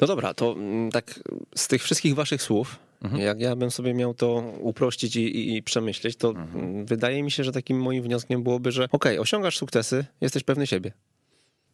No 0.00 0.06
dobra, 0.06 0.34
to 0.34 0.52
mm, 0.52 0.90
tak 0.90 1.20
z 1.54 1.68
tych 1.68 1.82
wszystkich 1.82 2.14
waszych 2.14 2.42
słów, 2.42 2.76
Mhm. 3.02 3.22
Jak 3.22 3.40
ja 3.40 3.56
bym 3.56 3.70
sobie 3.70 3.94
miał 3.94 4.14
to 4.14 4.54
uprościć 4.60 5.16
i, 5.16 5.20
i, 5.20 5.56
i 5.56 5.62
przemyśleć, 5.62 6.16
to 6.16 6.28
mhm. 6.28 6.86
wydaje 6.86 7.22
mi 7.22 7.30
się, 7.30 7.44
że 7.44 7.52
takim 7.52 7.80
moim 7.80 8.02
wnioskiem 8.02 8.42
byłoby, 8.42 8.72
że 8.72 8.84
okej, 8.84 9.12
okay, 9.12 9.20
osiągasz 9.20 9.58
sukcesy, 9.58 10.04
jesteś 10.20 10.42
pewny 10.42 10.66
siebie. 10.66 10.92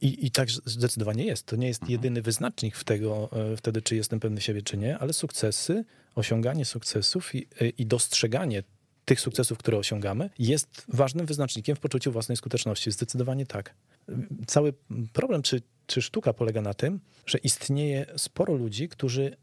I, 0.01 0.27
I 0.27 0.31
tak 0.31 0.51
zdecydowanie 0.51 1.25
jest. 1.25 1.47
To 1.47 1.57
nie 1.57 1.67
jest 1.67 1.83
mhm. 1.83 1.93
jedyny 1.93 2.23
wyznacznik 2.23 2.77
w 2.77 2.85
tego, 2.85 3.29
e, 3.53 3.57
wtedy, 3.57 3.83
czy 3.83 3.97
jestem 3.97 4.21
pewny 4.21 4.41
siebie, 4.41 4.63
czy 4.63 4.77
nie, 4.77 4.99
ale 4.99 5.13
sukcesy, 5.13 5.85
osiąganie 6.15 6.65
sukcesów 6.65 7.35
i, 7.35 7.49
e, 7.61 7.69
i 7.69 7.87
dostrzeganie 7.87 8.63
tych 9.05 9.21
sukcesów, 9.21 9.59
które 9.59 9.79
osiągamy, 9.79 10.31
jest 10.39 10.85
ważnym 10.89 11.27
wyznacznikiem 11.27 11.77
w 11.77 11.81
poczuciu 11.81 12.13
własnej 12.13 12.37
skuteczności. 12.37 12.91
Zdecydowanie 12.91 13.47
tak. 13.47 13.75
Cały 14.47 14.73
problem, 15.13 15.43
czy, 15.43 15.63
czy 15.87 16.03
sztuka 16.03 16.33
polega 16.33 16.61
na 16.61 16.75
tym, 16.75 17.01
że 17.27 17.39
istnieje 17.39 18.07
sporo 18.17 18.55
ludzi, 18.55 18.89
którzy 18.89 19.37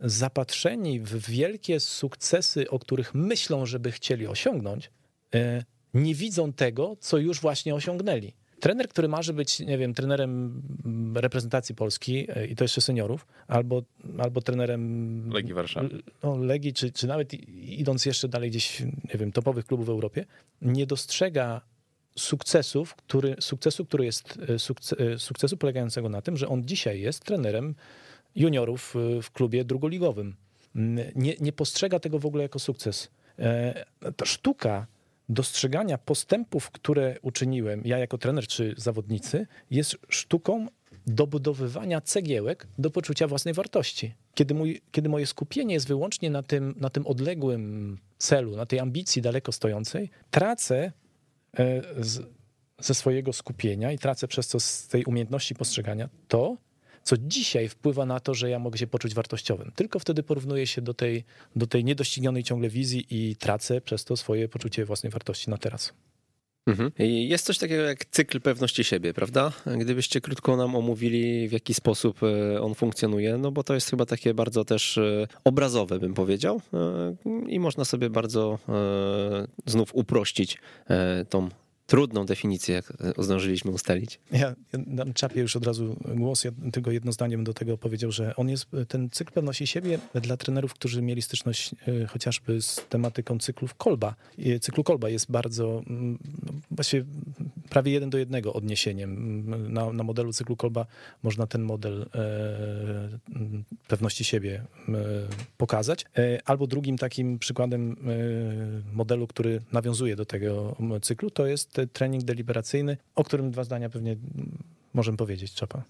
zapatrzeni 0.00 1.00
w 1.00 1.30
wielkie 1.30 1.80
sukcesy, 1.80 2.70
o 2.70 2.78
których 2.78 3.14
myślą, 3.14 3.66
żeby 3.66 3.92
chcieli 3.92 4.26
osiągnąć, 4.26 4.90
e, 5.34 5.64
nie 5.94 6.14
widzą 6.14 6.52
tego, 6.52 6.96
co 7.00 7.18
już 7.18 7.40
właśnie 7.40 7.74
osiągnęli. 7.74 8.32
Trener, 8.60 8.88
który 8.88 9.08
marzy 9.08 9.32
być, 9.32 9.60
nie 9.60 9.78
wiem, 9.78 9.94
trenerem 9.94 10.62
reprezentacji 11.14 11.74
Polski 11.74 12.26
e, 12.28 12.46
i 12.46 12.56
to 12.56 12.64
jeszcze 12.64 12.80
seniorów, 12.80 13.26
albo, 13.48 13.82
albo 14.18 14.40
trenerem 14.40 15.30
Legii 15.30 15.54
Warszawy. 15.54 16.02
No, 16.22 16.36
Legii, 16.36 16.72
czy, 16.72 16.92
czy 16.92 17.06
nawet 17.06 17.34
idąc 17.58 18.06
jeszcze 18.06 18.28
dalej 18.28 18.50
gdzieś, 18.50 18.80
nie 18.80 19.18
wiem, 19.18 19.32
topowych 19.32 19.66
klubów 19.66 19.86
w 19.86 19.90
Europie, 19.90 20.24
nie 20.62 20.86
dostrzega 20.86 21.60
sukcesów, 22.16 22.94
który, 22.94 23.36
sukcesu, 23.40 23.84
który 23.84 24.04
jest 24.04 24.38
e, 24.98 25.18
sukcesu 25.18 25.56
polegającego 25.56 26.08
na 26.08 26.22
tym, 26.22 26.36
że 26.36 26.48
on 26.48 26.64
dzisiaj 26.64 27.00
jest 27.00 27.24
trenerem 27.24 27.74
juniorów 28.34 28.96
y, 29.18 29.22
w 29.22 29.30
klubie 29.30 29.64
drugoligowym. 29.64 30.36
Nie, 31.14 31.34
nie 31.40 31.52
postrzega 31.52 31.98
tego 31.98 32.18
w 32.18 32.26
ogóle 32.26 32.42
jako 32.42 32.58
sukces. 32.58 33.10
E, 33.38 33.84
ta 34.16 34.26
sztuka 34.26 34.86
dostrzegania 35.28 35.98
postępów, 35.98 36.70
które 36.70 37.16
uczyniłem, 37.22 37.82
ja 37.84 37.98
jako 37.98 38.18
trener 38.18 38.46
czy 38.46 38.74
zawodnicy, 38.76 39.46
jest 39.70 39.96
sztuką 40.08 40.66
dobudowywania 41.06 42.00
cegiełek 42.00 42.66
do 42.78 42.90
poczucia 42.90 43.26
własnej 43.26 43.54
wartości. 43.54 44.14
Kiedy, 44.34 44.54
mój, 44.54 44.80
kiedy 44.92 45.08
moje 45.08 45.26
skupienie 45.26 45.74
jest 45.74 45.88
wyłącznie 45.88 46.30
na 46.30 46.42
tym, 46.42 46.74
na 46.76 46.90
tym 46.90 47.06
odległym 47.06 47.98
celu, 48.18 48.56
na 48.56 48.66
tej 48.66 48.78
ambicji 48.78 49.22
daleko 49.22 49.52
stojącej, 49.52 50.10
tracę 50.30 50.92
e, 51.58 51.82
z, 52.04 52.26
ze 52.78 52.94
swojego 52.94 53.32
skupienia 53.32 53.92
i 53.92 53.98
tracę 53.98 54.28
przez 54.28 54.48
to 54.48 54.60
z 54.60 54.88
tej 54.88 55.04
umiejętności 55.04 55.54
postrzegania 55.54 56.08
to, 56.28 56.56
co 57.02 57.16
dzisiaj 57.18 57.68
wpływa 57.68 58.06
na 58.06 58.20
to, 58.20 58.34
że 58.34 58.50
ja 58.50 58.58
mogę 58.58 58.78
się 58.78 58.86
poczuć 58.86 59.14
wartościowym. 59.14 59.72
Tylko 59.76 59.98
wtedy 59.98 60.22
porównuję 60.22 60.66
się 60.66 60.82
do 60.82 60.94
tej, 60.94 61.24
do 61.56 61.66
tej 61.66 61.84
niedoścignionej 61.84 62.44
ciągle 62.44 62.68
wizji 62.68 63.06
i 63.10 63.36
tracę 63.36 63.80
przez 63.80 64.04
to 64.04 64.16
swoje 64.16 64.48
poczucie 64.48 64.84
własnej 64.84 65.12
wartości 65.12 65.50
na 65.50 65.58
teraz. 65.58 65.92
Mhm. 66.68 66.90
Jest 66.98 67.46
coś 67.46 67.58
takiego 67.58 67.82
jak 67.82 68.04
cykl 68.04 68.40
pewności 68.40 68.84
siebie, 68.84 69.14
prawda? 69.14 69.52
Gdybyście 69.66 70.20
krótko 70.20 70.56
nam 70.56 70.76
omówili, 70.76 71.48
w 71.48 71.52
jaki 71.52 71.74
sposób 71.74 72.20
e, 72.22 72.60
on 72.60 72.74
funkcjonuje, 72.74 73.38
no 73.38 73.52
bo 73.52 73.64
to 73.64 73.74
jest 73.74 73.90
chyba 73.90 74.06
takie 74.06 74.34
bardzo 74.34 74.64
też 74.64 74.98
e, 74.98 75.26
obrazowe, 75.44 75.98
bym 75.98 76.14
powiedział, 76.14 76.60
e, 76.74 77.14
i 77.48 77.60
można 77.60 77.84
sobie 77.84 78.10
bardzo 78.10 78.58
znów 79.66 79.94
uprościć 79.94 80.58
tą 81.28 81.48
trudną 81.88 82.26
definicję, 82.26 82.74
jak 82.74 82.92
zdążyliśmy 83.18 83.70
ustalić. 83.70 84.20
Ja, 84.32 84.38
ja 84.38 84.54
dam 84.72 85.12
czapie 85.12 85.40
już 85.40 85.56
od 85.56 85.66
razu 85.66 85.96
głos, 86.14 86.44
ja 86.44 86.50
tylko 86.72 86.90
jedno 86.90 87.12
zdanie 87.12 87.38
do 87.38 87.54
tego 87.54 87.78
powiedział, 87.78 88.12
że 88.12 88.36
on 88.36 88.48
jest, 88.48 88.66
ten 88.88 89.10
cykl 89.10 89.32
pewności 89.32 89.66
siebie 89.66 89.98
dla 90.14 90.36
trenerów, 90.36 90.74
którzy 90.74 91.02
mieli 91.02 91.22
styczność 91.22 91.74
e, 91.88 92.06
chociażby 92.06 92.62
z 92.62 92.80
tematyką 92.88 93.38
cyklów 93.38 93.74
Kolba. 93.74 94.14
Cyklu 94.60 94.84
Kolba 94.84 95.08
jest 95.08 95.30
bardzo, 95.30 95.82
mm, 95.86 96.18
właściwie 96.70 97.04
prawie 97.70 97.92
jeden 97.92 98.10
do 98.10 98.18
jednego 98.18 98.52
odniesieniem. 98.52 99.72
Na, 99.72 99.92
na 99.92 100.02
modelu 100.02 100.32
cyklu 100.32 100.56
Kolba 100.56 100.86
można 101.22 101.46
ten 101.46 101.62
model 101.62 102.06
e, 102.14 103.18
pewności 103.88 104.24
siebie 104.24 104.62
e, 104.88 104.92
pokazać. 105.56 106.04
E, 106.18 106.38
albo 106.44 106.66
drugim 106.66 106.98
takim 106.98 107.38
przykładem 107.38 107.92
e, 107.92 107.96
modelu, 108.92 109.26
który 109.26 109.60
nawiązuje 109.72 110.16
do 110.16 110.24
tego 110.24 110.76
cyklu, 111.02 111.30
to 111.30 111.46
jest 111.46 111.77
trening 111.86 112.24
deliberacyjny, 112.24 112.96
o 113.14 113.24
którym 113.24 113.50
dwa 113.50 113.64
zdania 113.64 113.90
pewnie 113.90 114.16
możemy 114.94 115.16
powiedzieć. 115.16 115.54
Czapa. 115.54 115.82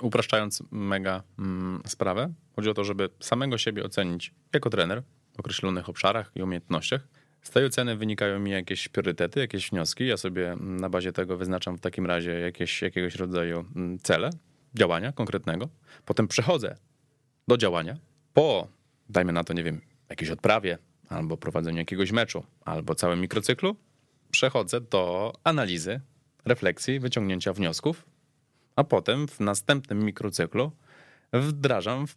Upraszczając 0.00 0.62
mega 0.70 1.22
mm, 1.38 1.82
sprawę, 1.86 2.32
chodzi 2.56 2.70
o 2.70 2.74
to, 2.74 2.84
żeby 2.84 3.08
samego 3.20 3.58
siebie 3.58 3.84
ocenić 3.84 4.34
jako 4.52 4.70
trener 4.70 5.02
w 5.36 5.40
określonych 5.40 5.88
obszarach 5.88 6.32
i 6.34 6.42
umiejętnościach. 6.42 7.08
Z 7.42 7.50
tej 7.50 7.64
oceny 7.64 7.96
wynikają 7.96 8.38
mi 8.38 8.50
jakieś 8.50 8.88
priorytety, 8.88 9.40
jakieś 9.40 9.70
wnioski. 9.70 10.06
Ja 10.06 10.16
sobie 10.16 10.56
na 10.60 10.88
bazie 10.88 11.12
tego 11.12 11.36
wyznaczam 11.36 11.78
w 11.78 11.80
takim 11.80 12.06
razie 12.06 12.30
jakieś, 12.30 12.82
jakiegoś 12.82 13.14
rodzaju 13.14 13.64
mm, 13.76 13.98
cele, 13.98 14.30
działania 14.74 15.12
konkretnego. 15.12 15.68
Potem 16.04 16.28
przechodzę 16.28 16.76
do 17.48 17.56
działania 17.56 17.96
po, 18.34 18.68
dajmy 19.08 19.32
na 19.32 19.44
to, 19.44 19.52
nie 19.52 19.64
wiem, 19.64 19.80
jakiejś 20.08 20.30
odprawie, 20.30 20.78
albo 21.08 21.36
prowadzeniu 21.36 21.78
jakiegoś 21.78 22.12
meczu, 22.12 22.44
albo 22.64 22.94
całym 22.94 23.20
mikrocyklu. 23.20 23.76
Przechodzę 24.34 24.80
do 24.80 25.32
analizy, 25.44 26.00
refleksji, 26.44 27.00
wyciągnięcia 27.00 27.52
wniosków, 27.52 28.06
a 28.76 28.84
potem 28.84 29.28
w 29.28 29.40
następnym 29.40 30.04
mikrocyklu 30.04 30.72
wdrażam 31.32 32.06
w 32.06 32.16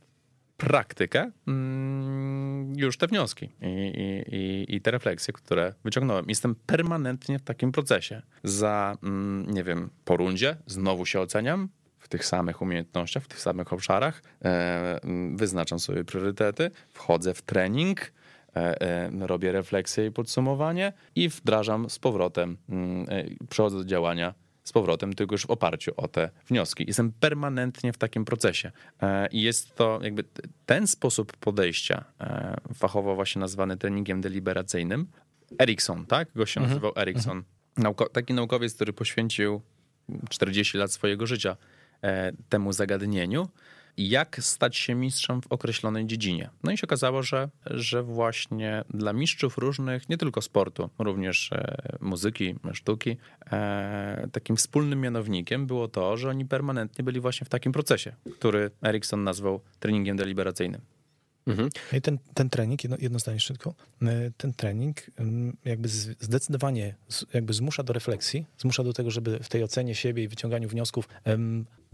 praktykę 0.57 1.31
mm, 1.47 2.73
już 2.77 2.97
te 2.97 3.07
wnioski 3.07 3.49
i, 3.61 4.25
i, 4.27 4.75
i, 4.75 4.81
te 4.81 4.91
refleksje, 4.91 5.33
które 5.33 5.73
wyciągnąłem. 5.83 6.25
Jestem 6.29 6.55
permanentnie 6.55 7.39
w 7.39 7.43
takim 7.43 7.71
procesie. 7.71 8.21
Za, 8.43 8.97
mm, 9.03 9.51
nie 9.53 9.63
wiem, 9.63 9.89
po 10.05 10.17
rundzie 10.17 10.57
znowu 10.65 11.05
się 11.05 11.19
oceniam 11.19 11.69
w 11.99 12.07
tych 12.07 12.25
samych 12.25 12.61
umiejętnościach, 12.61 13.23
w 13.23 13.27
tych 13.27 13.39
samych 13.39 13.73
obszarach, 13.73 14.21
e, 14.45 15.03
mm, 15.03 15.37
wyznaczam 15.37 15.79
sobie 15.79 16.03
priorytety, 16.03 16.71
wchodzę 16.89 17.33
w 17.33 17.41
trening, 17.41 18.11
robię 19.19 19.51
refleksję 19.51 20.05
i 20.05 20.11
podsumowanie 20.11 20.93
i 21.15 21.29
wdrażam 21.29 21.89
z 21.89 21.99
powrotem, 21.99 22.57
przechodzę 23.49 23.77
do 23.77 23.85
działania 23.85 24.33
z 24.67 24.71
powrotem, 24.71 25.13
tylko 25.13 25.33
już 25.33 25.45
w 25.45 25.49
oparciu 25.49 25.91
o 25.97 26.07
te 26.07 26.29
wnioski. 26.47 26.83
Jestem 26.87 27.11
permanentnie 27.11 27.93
w 27.93 27.97
takim 27.97 28.25
procesie. 28.25 28.71
E, 29.01 29.27
I 29.27 29.41
jest 29.41 29.75
to 29.75 29.99
jakby 30.03 30.23
ten 30.65 30.87
sposób 30.87 31.37
podejścia, 31.37 32.03
e, 32.19 32.57
fachowo 32.73 33.15
właśnie 33.15 33.39
nazwany 33.39 33.77
treningiem 33.77 34.21
deliberacyjnym. 34.21 35.07
Erikson, 35.59 36.05
tak? 36.05 36.27
Go 36.35 36.45
się 36.45 36.61
mhm. 36.61 36.69
nazywał 36.69 37.01
Erikson. 37.01 37.43
Nauko 37.77 38.09
taki 38.09 38.33
naukowiec, 38.33 38.75
który 38.75 38.93
poświęcił 38.93 39.61
40 40.29 40.77
lat 40.77 40.91
swojego 40.91 41.27
życia 41.27 41.57
e, 42.03 42.31
temu 42.49 42.73
zagadnieniu 42.73 43.47
jak 43.97 44.37
stać 44.41 44.77
się 44.77 44.95
mistrzem 44.95 45.41
w 45.41 45.47
określonej 45.47 46.05
dziedzinie. 46.05 46.49
No 46.63 46.71
i 46.71 46.77
się 46.77 46.87
okazało, 46.87 47.23
że, 47.23 47.49
że 47.65 48.03
właśnie 48.03 48.83
dla 48.89 49.13
mistrzów 49.13 49.57
różnych, 49.57 50.09
nie 50.09 50.17
tylko 50.17 50.41
sportu, 50.41 50.89
również 50.99 51.51
e, 51.51 51.77
muzyki, 52.01 52.55
sztuki, 52.73 53.17
e, 53.51 54.27
takim 54.31 54.55
wspólnym 54.55 55.01
mianownikiem 55.01 55.67
było 55.67 55.87
to, 55.87 56.17
że 56.17 56.29
oni 56.29 56.45
permanentnie 56.45 57.03
byli 57.03 57.19
właśnie 57.19 57.45
w 57.45 57.49
takim 57.49 57.71
procesie, 57.71 58.15
który 58.39 58.71
Erikson 58.83 59.23
nazwał 59.23 59.61
treningiem 59.79 60.17
deliberacyjnym. 60.17 60.81
Mhm. 61.47 61.69
I 61.93 62.01
ten, 62.01 62.19
ten 62.33 62.49
trening, 62.49 62.83
jedno, 62.83 62.97
jedno 62.99 63.19
zdanie 63.19 63.39
szybko, 63.39 63.73
e, 64.01 64.31
ten 64.37 64.53
trening 64.53 64.97
jakby 65.65 65.89
zdecydowanie 66.19 66.95
jakby 67.33 67.53
zmusza 67.53 67.83
do 67.83 67.93
refleksji, 67.93 68.45
zmusza 68.57 68.83
do 68.83 68.93
tego, 68.93 69.11
żeby 69.11 69.39
w 69.43 69.49
tej 69.49 69.63
ocenie 69.63 69.95
siebie 69.95 70.23
i 70.23 70.27
wyciąganiu 70.27 70.69
wniosków 70.69 71.07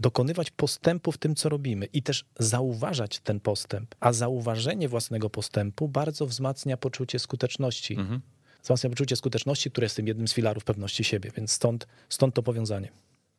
dokonywać 0.00 0.50
postępu 0.50 1.12
w 1.12 1.18
tym, 1.18 1.34
co 1.34 1.48
robimy 1.48 1.86
i 1.86 2.02
też 2.02 2.24
zauważać 2.38 3.20
ten 3.20 3.40
postęp. 3.40 3.94
A 4.00 4.12
zauważenie 4.12 4.88
własnego 4.88 5.30
postępu 5.30 5.88
bardzo 5.88 6.26
wzmacnia 6.26 6.76
poczucie 6.76 7.18
skuteczności. 7.18 7.94
Mhm. 7.94 8.20
Wzmacnia 8.62 8.90
poczucie 8.90 9.16
skuteczności, 9.16 9.70
które 9.70 9.84
jest 9.84 9.96
tym 9.96 10.06
jednym 10.06 10.28
z 10.28 10.34
filarów 10.34 10.64
pewności 10.64 11.04
siebie, 11.04 11.30
więc 11.36 11.52
stąd, 11.52 11.86
stąd 12.08 12.34
to 12.34 12.42
powiązanie. 12.42 12.88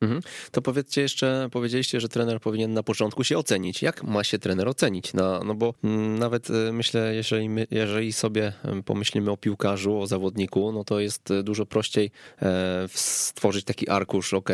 Mhm. 0.01 0.21
To 0.51 0.61
powiedzcie 0.61 1.01
jeszcze, 1.01 1.49
powiedzieliście, 1.51 1.99
że 1.99 2.09
trener 2.09 2.39
powinien 2.39 2.73
na 2.73 2.83
początku 2.83 3.23
się 3.23 3.37
ocenić. 3.37 3.81
Jak 3.81 4.03
ma 4.03 4.23
się 4.23 4.39
trener 4.39 4.67
ocenić? 4.67 5.13
No, 5.13 5.43
no 5.43 5.55
bo 5.55 5.73
mm, 5.83 6.19
nawet 6.19 6.49
y, 6.49 6.53
myślę, 6.73 7.15
jeżeli, 7.15 7.49
my, 7.49 7.67
jeżeli 7.71 8.13
sobie 8.13 8.53
pomyślimy 8.85 9.31
o 9.31 9.37
piłkarzu, 9.37 9.99
o 9.99 10.07
zawodniku, 10.07 10.71
no 10.71 10.83
to 10.83 10.99
jest 10.99 11.31
y, 11.31 11.43
dużo 11.43 11.65
prościej 11.65 12.11
e, 12.41 12.85
stworzyć 12.93 13.65
taki 13.65 13.89
arkusz, 13.89 14.33
ok, 14.33 14.49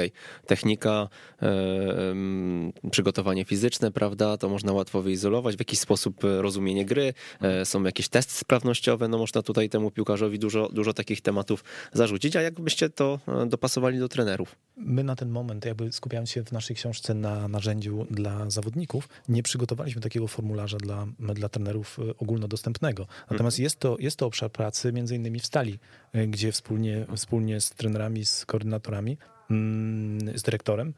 technika, 0.46 1.10
e, 1.42 1.52
przygotowanie 2.92 3.46
fizyczne, 3.46 3.92
prawda, 3.92 4.38
to 4.38 4.50
można 4.50 4.74
łatwo 4.74 5.02
wyizolować, 5.02 5.56
w 5.56 5.60
jakiś 5.60 5.80
sposób 5.80 6.26
e, 6.26 6.42
rozumienie 6.42 6.86
gry, 6.86 7.14
są 7.64 7.84
jakieś 7.84 8.10
testy 8.10 8.34
sprawnościowe, 8.34 9.08
no 9.08 9.18
można 9.18 9.42
tutaj 9.42 9.70
temu 9.70 9.92
piłkarzowi 9.92 10.40
dużo, 10.40 10.70
dużo 10.70 10.94
takich 10.94 11.22
tematów 11.22 11.64
zarzucić, 11.94 12.36
a 12.36 12.42
jak 12.42 12.62
byście 12.62 12.90
to 12.90 13.20
dopasowali 13.48 14.00
do 14.00 14.10
trenerów? 14.10 14.56
My 14.78 15.04
na 15.04 15.16
ten 15.16 15.31
moment, 15.32 15.66
jakby 15.66 15.92
skupiając 15.92 16.30
się 16.30 16.44
w 16.44 16.52
naszej 16.52 16.76
książce 16.76 17.14
na 17.14 17.48
narzędziu 17.48 18.08
dla 18.12 18.50
zawodników, 18.50 19.10
nie 19.30 19.44
przygotowaliśmy 19.44 20.02
takiego 20.02 20.28
formularza 20.28 20.78
dla, 20.78 21.08
dla 21.20 21.50
trenerów 21.50 22.00
e, 22.00 22.18
ogólnodostępnego. 22.18 23.08
Natomiast 23.32 23.60
jest, 23.60 23.80
to, 23.80 23.98
jest 24.00 24.18
to 24.18 24.26
obszar 24.26 24.52
pracy 24.52 24.94
między 24.94 25.16
innymi 25.16 25.40
w 25.40 25.46
Stali, 25.46 25.80
e, 26.14 26.28
gdzie 26.28 26.52
wspólnie, 26.52 27.06
wspólnie 27.16 27.62
z 27.62 27.70
trenerami, 27.70 28.26
z 28.26 28.46
koordynatorami, 28.46 29.18
mm, 29.50 30.38
z 30.38 30.42
dyrektorem 30.42 30.94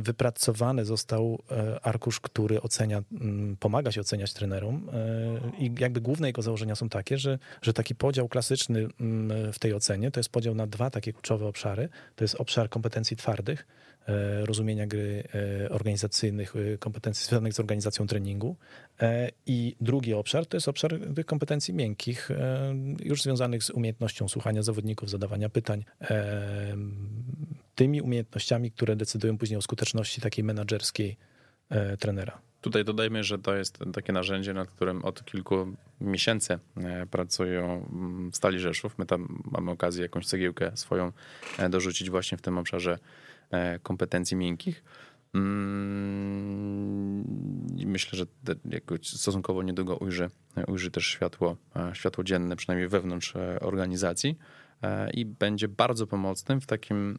wypracowany 0.00 0.84
został 0.84 1.42
e, 1.50 1.80
arkusz, 1.80 2.20
który 2.20 2.62
ocenia, 2.62 3.02
mm, 3.12 3.56
pomaga 3.56 3.92
się 3.92 4.00
oceniać 4.00 4.32
trenerom 4.32 4.90
e, 4.92 5.56
i 5.58 5.74
jakby 5.78 6.00
główne 6.00 6.26
jego 6.26 6.42
założenia 6.42 6.74
są 6.74 6.88
takie, 6.88 7.18
że, 7.18 7.38
że 7.62 7.72
taki 7.72 7.94
podział 7.94 8.28
klasyczny 8.28 8.88
mm, 9.00 9.52
w 9.52 9.58
tej 9.58 9.74
ocenie 9.74 10.10
to 10.10 10.20
jest 10.20 10.30
podział 10.30 10.54
na 10.54 10.66
dwa 10.66 10.90
takie 10.90 11.12
kluczowe 11.12 11.46
obszary. 11.46 11.88
To 12.16 12.24
jest 12.24 12.34
obszar 12.34 12.68
kompetencji 12.68 13.16
twardych, 13.16 13.66
rozumienia 14.44 14.86
gry 14.86 15.24
organizacyjnych, 15.70 16.54
kompetencji 16.78 17.26
związanych 17.26 17.52
z 17.52 17.60
organizacją 17.60 18.06
treningu 18.06 18.56
i 19.46 19.76
drugi 19.80 20.14
obszar 20.14 20.46
to 20.46 20.56
jest 20.56 20.68
obszar 20.68 20.98
tych 21.16 21.26
kompetencji 21.26 21.74
miękkich, 21.74 22.28
już 23.04 23.22
związanych 23.22 23.64
z 23.64 23.70
umiejętnością 23.70 24.28
słuchania 24.28 24.62
zawodników, 24.62 25.10
zadawania 25.10 25.48
pytań, 25.48 25.84
tymi 27.80 28.00
umiejętnościami, 28.00 28.70
które 28.70 28.96
decydują 28.96 29.38
później 29.38 29.58
o 29.58 29.62
skuteczności 29.62 30.20
takiej 30.20 30.44
menedżerskiej 30.44 31.16
e, 31.70 31.96
trenera. 31.96 32.40
Tutaj 32.60 32.84
dodajmy, 32.84 33.24
że 33.24 33.38
to 33.38 33.56
jest 33.56 33.78
takie 33.92 34.12
narzędzie, 34.12 34.54
nad 34.54 34.70
którym 34.70 35.04
od 35.04 35.24
kilku 35.24 35.76
miesięcy 36.00 36.58
e, 36.76 37.06
pracują 37.06 37.86
mm, 37.92 38.30
Stali 38.34 38.58
Rzeszów. 38.58 38.98
My 38.98 39.06
tam 39.06 39.42
mamy 39.50 39.70
okazję 39.70 40.02
jakąś 40.02 40.26
cegiełkę 40.26 40.72
swoją 40.74 41.12
e, 41.58 41.68
dorzucić 41.68 42.10
właśnie 42.10 42.38
w 42.38 42.42
tym 42.42 42.58
obszarze 42.58 42.98
kompetencji 43.82 44.36
miękkich. 44.36 44.84
Mm, 45.34 47.24
myślę, 47.86 48.18
że 48.18 48.24
stosunkowo 49.02 49.62
niedługo 49.62 49.96
ujrzy, 49.96 50.30
ujrzy 50.66 50.90
też 50.90 51.06
światło, 51.06 51.56
światło 51.92 52.24
dzienne, 52.24 52.56
przynajmniej 52.56 52.88
wewnątrz 52.88 53.34
organizacji. 53.60 54.38
E, 54.82 55.10
i 55.10 55.24
będzie 55.24 55.68
bardzo 55.68 56.06
pomocnym 56.06 56.60
w 56.60 56.66
takim 56.66 57.18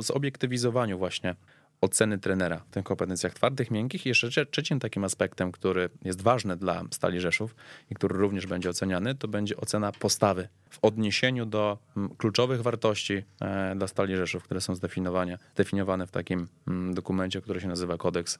zobiektywizowaniu 0.00 0.98
właśnie 0.98 1.34
oceny 1.80 2.18
trenera 2.18 2.58
w 2.58 2.70
tych 2.70 2.84
kompetencjach 2.84 3.34
twardych, 3.34 3.70
miękkich. 3.70 4.06
I 4.06 4.08
jeszcze 4.08 4.46
trzecim 4.46 4.80
takim 4.80 5.04
aspektem, 5.04 5.52
który 5.52 5.88
jest 6.04 6.22
ważny 6.22 6.56
dla 6.56 6.82
Stali 6.90 7.20
Rzeszów 7.20 7.54
i 7.90 7.94
który 7.94 8.18
również 8.18 8.46
będzie 8.46 8.70
oceniany, 8.70 9.14
to 9.14 9.28
będzie 9.28 9.56
ocena 9.56 9.92
postawy 9.92 10.48
w 10.70 10.78
odniesieniu 10.82 11.46
do 11.46 11.78
kluczowych 12.18 12.62
wartości 12.62 13.22
e, 13.40 13.74
dla 13.76 13.88
Stali 13.88 14.16
Rzeszów, 14.16 14.42
które 14.42 14.60
są 14.60 14.74
zdefiniowane, 14.74 15.38
zdefiniowane 15.54 16.06
w 16.06 16.10
takim 16.10 16.48
dokumencie, 16.94 17.40
który 17.40 17.60
się 17.60 17.68
nazywa 17.68 17.96
Kodeks 17.96 18.38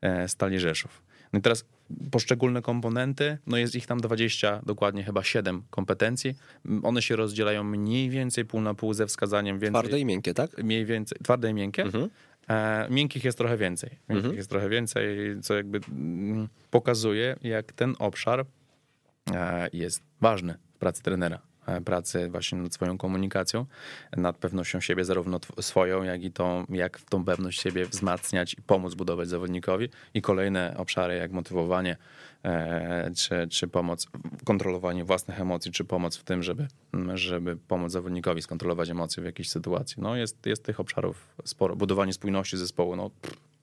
e, 0.00 0.28
Stali 0.28 0.60
Rzeszów. 0.60 1.02
No 1.32 1.38
i 1.38 1.42
teraz 1.42 1.64
poszczególne 2.10 2.62
komponenty, 2.62 3.38
no 3.46 3.56
jest 3.56 3.74
ich 3.74 3.86
tam 3.86 4.00
20, 4.00 4.60
dokładnie 4.66 5.04
chyba 5.04 5.22
7 5.22 5.62
kompetencji. 5.70 6.34
One 6.82 7.02
się 7.02 7.16
rozdzielają 7.16 7.64
mniej 7.64 8.10
więcej 8.10 8.44
pół 8.44 8.60
na 8.60 8.74
pół 8.74 8.94
ze 8.94 9.06
wskazaniem 9.06 9.58
więcej. 9.58 9.80
Twarde 9.80 9.98
i 9.98 10.04
miękkie, 10.04 10.34
tak? 10.34 10.64
Mniej 10.64 10.84
więcej, 10.84 11.18
twarde 11.22 11.50
i 11.50 11.54
miękkie. 11.54 11.82
Mhm. 11.82 12.08
E, 12.50 12.86
miękkich 12.90 13.24
jest 13.24 13.38
trochę 13.38 13.56
więcej. 13.56 13.90
Miękkich 13.90 14.16
mhm. 14.16 14.36
jest 14.36 14.50
trochę 14.50 14.68
więcej, 14.68 15.36
co 15.42 15.54
jakby 15.54 15.80
pokazuje, 16.70 17.36
jak 17.42 17.72
ten 17.72 17.94
obszar 17.98 18.46
e, 19.34 19.68
jest 19.72 20.02
ważny 20.20 20.54
w 20.74 20.78
pracy 20.78 21.02
trenera. 21.02 21.38
pracy 21.84 22.28
właśnie 22.28 22.58
nad 22.58 22.74
swoją 22.74 22.98
komunikacją, 22.98 23.66
nad 24.16 24.36
pewnością 24.38 24.80
siebie, 24.80 25.04
zarówno 25.04 25.40
swoją, 25.60 26.02
jak 26.02 26.22
i 26.22 26.32
tą, 26.32 26.64
jak 26.68 27.00
tą 27.00 27.24
pewność 27.24 27.60
siebie 27.60 27.86
wzmacniać 27.86 28.54
i 28.54 28.62
pomóc 28.62 28.94
budować 28.94 29.28
zawodnikowi. 29.28 29.88
I 30.14 30.22
kolejne 30.22 30.74
obszary, 30.76 31.16
jak 31.16 31.32
motywowanie, 31.32 31.96
czy, 33.16 33.48
czy 33.50 33.68
pomoc, 33.68 34.06
kontrolowanie 34.44 35.04
własnych 35.04 35.40
emocji, 35.40 35.72
czy 35.72 35.84
pomoc 35.84 36.16
w 36.16 36.24
tym, 36.24 36.42
żeby, 36.42 36.68
żeby 37.14 37.56
pomóc 37.56 37.92
zawodnikowi 37.92 38.42
skontrolować 38.42 38.90
emocje 38.90 39.22
w 39.22 39.26
jakiejś 39.26 39.50
sytuacji. 39.50 40.02
No 40.02 40.16
jest, 40.16 40.46
jest 40.46 40.64
tych 40.64 40.80
obszarów 40.80 41.28
sporo. 41.44 41.76
Budowanie 41.76 42.12
spójności 42.12 42.56
zespołu, 42.56 42.96
no 42.96 43.10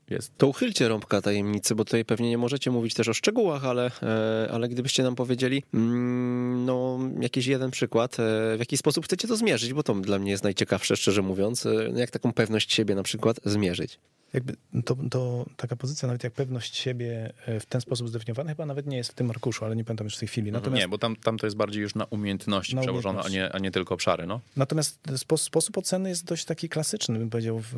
jest. 0.09 0.37
To 0.37 0.47
uchylcie 0.47 0.87
rąbka 0.87 1.21
tajemnicy, 1.21 1.75
bo 1.75 1.85
tutaj 1.85 2.05
pewnie 2.05 2.29
nie 2.29 2.37
możecie 2.37 2.71
mówić 2.71 2.93
też 2.93 3.07
o 3.07 3.13
szczegółach, 3.13 3.65
ale, 3.65 3.91
e, 4.03 4.49
ale 4.51 4.69
gdybyście 4.69 5.03
nam 5.03 5.15
powiedzieli, 5.15 5.63
mm, 5.73 6.65
no, 6.65 6.99
jakiś 7.19 7.47
jeden 7.47 7.71
przykład, 7.71 8.19
e, 8.19 8.23
w 8.55 8.59
jaki 8.59 8.77
sposób 8.77 9.05
chcecie 9.05 9.27
to 9.27 9.35
zmierzyć, 9.35 9.73
bo 9.73 9.83
to 9.83 9.93
dla 9.93 10.19
mnie 10.19 10.31
jest 10.31 10.43
najciekawsze, 10.43 10.95
szczerze 10.95 11.21
mówiąc, 11.21 11.65
e, 11.65 11.91
jak 11.95 12.11
taką 12.11 12.33
pewność 12.33 12.73
siebie 12.73 12.95
na 12.95 13.03
przykład 13.03 13.39
zmierzyć. 13.45 13.99
Jakby 14.33 14.55
to, 14.85 14.97
to 15.11 15.45
taka 15.57 15.75
pozycja, 15.75 16.07
nawet 16.07 16.23
jak 16.23 16.33
pewność 16.33 16.77
siebie 16.77 17.33
w 17.59 17.65
ten 17.65 17.81
sposób 17.81 18.09
zdefiniowana, 18.09 18.49
chyba 18.49 18.65
nawet 18.65 18.87
nie 18.87 18.97
jest 18.97 19.11
w 19.11 19.13
tym 19.13 19.29
arkuszu, 19.29 19.65
ale 19.65 19.75
nie 19.75 19.83
pamiętam 19.83 20.05
już 20.05 20.15
w 20.15 20.19
tej 20.19 20.27
chwili. 20.27 20.49
Mhm. 20.49 20.63
Natomiast... 20.63 20.81
Nie, 20.81 20.87
bo 20.87 20.97
tam, 20.97 21.15
tam 21.15 21.37
to 21.37 21.47
jest 21.47 21.57
bardziej 21.57 21.81
już 21.81 21.95
na 21.95 22.05
umiejętności 22.05 22.75
na 22.75 22.81
przełożone, 22.81 23.21
a 23.25 23.29
nie, 23.29 23.51
a 23.51 23.59
nie 23.59 23.71
tylko 23.71 23.93
obszary. 23.93 24.27
No. 24.27 24.41
Natomiast 24.55 24.99
sposób 25.37 25.77
oceny 25.77 26.09
jest 26.09 26.25
dość 26.25 26.45
taki 26.45 26.69
klasyczny, 26.69 27.19
bym 27.19 27.29
powiedział, 27.29 27.59
w, 27.59 27.75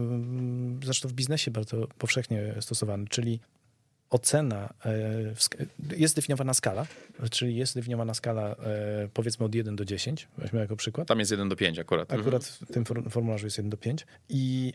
zresztą 0.84 1.10
w 1.10 1.14
biznesie 1.14 1.52
bardzo 1.52 1.88
powszechnie 1.98 2.56
stosowany, 2.60 3.08
czyli 3.08 3.40
ocena, 4.10 4.74
e, 4.86 5.34
jest 5.98 6.12
zdefiniowana 6.12 6.54
skala, 6.54 6.86
czyli 7.32 7.56
jest 7.56 7.72
zdefiniowana 7.72 8.14
skala 8.14 8.50
e, 8.52 8.56
powiedzmy 9.14 9.46
od 9.46 9.56
1 9.56 9.76
do 9.76 9.86
10, 9.86 10.28
weźmy 10.38 10.60
jako 10.60 10.76
przykład. 10.76 11.08
Tam 11.08 11.20
jest 11.20 11.32
1 11.32 11.50
do 11.50 11.56
5 11.56 11.80
akurat. 11.80 12.14
Akurat 12.14 12.60
mhm. 12.62 12.86
w 12.86 12.92
tym 12.92 13.10
formularzu 13.10 13.46
jest 13.46 13.58
1 13.58 13.70
do 13.70 13.78
5 13.78 14.06
i 14.30 14.74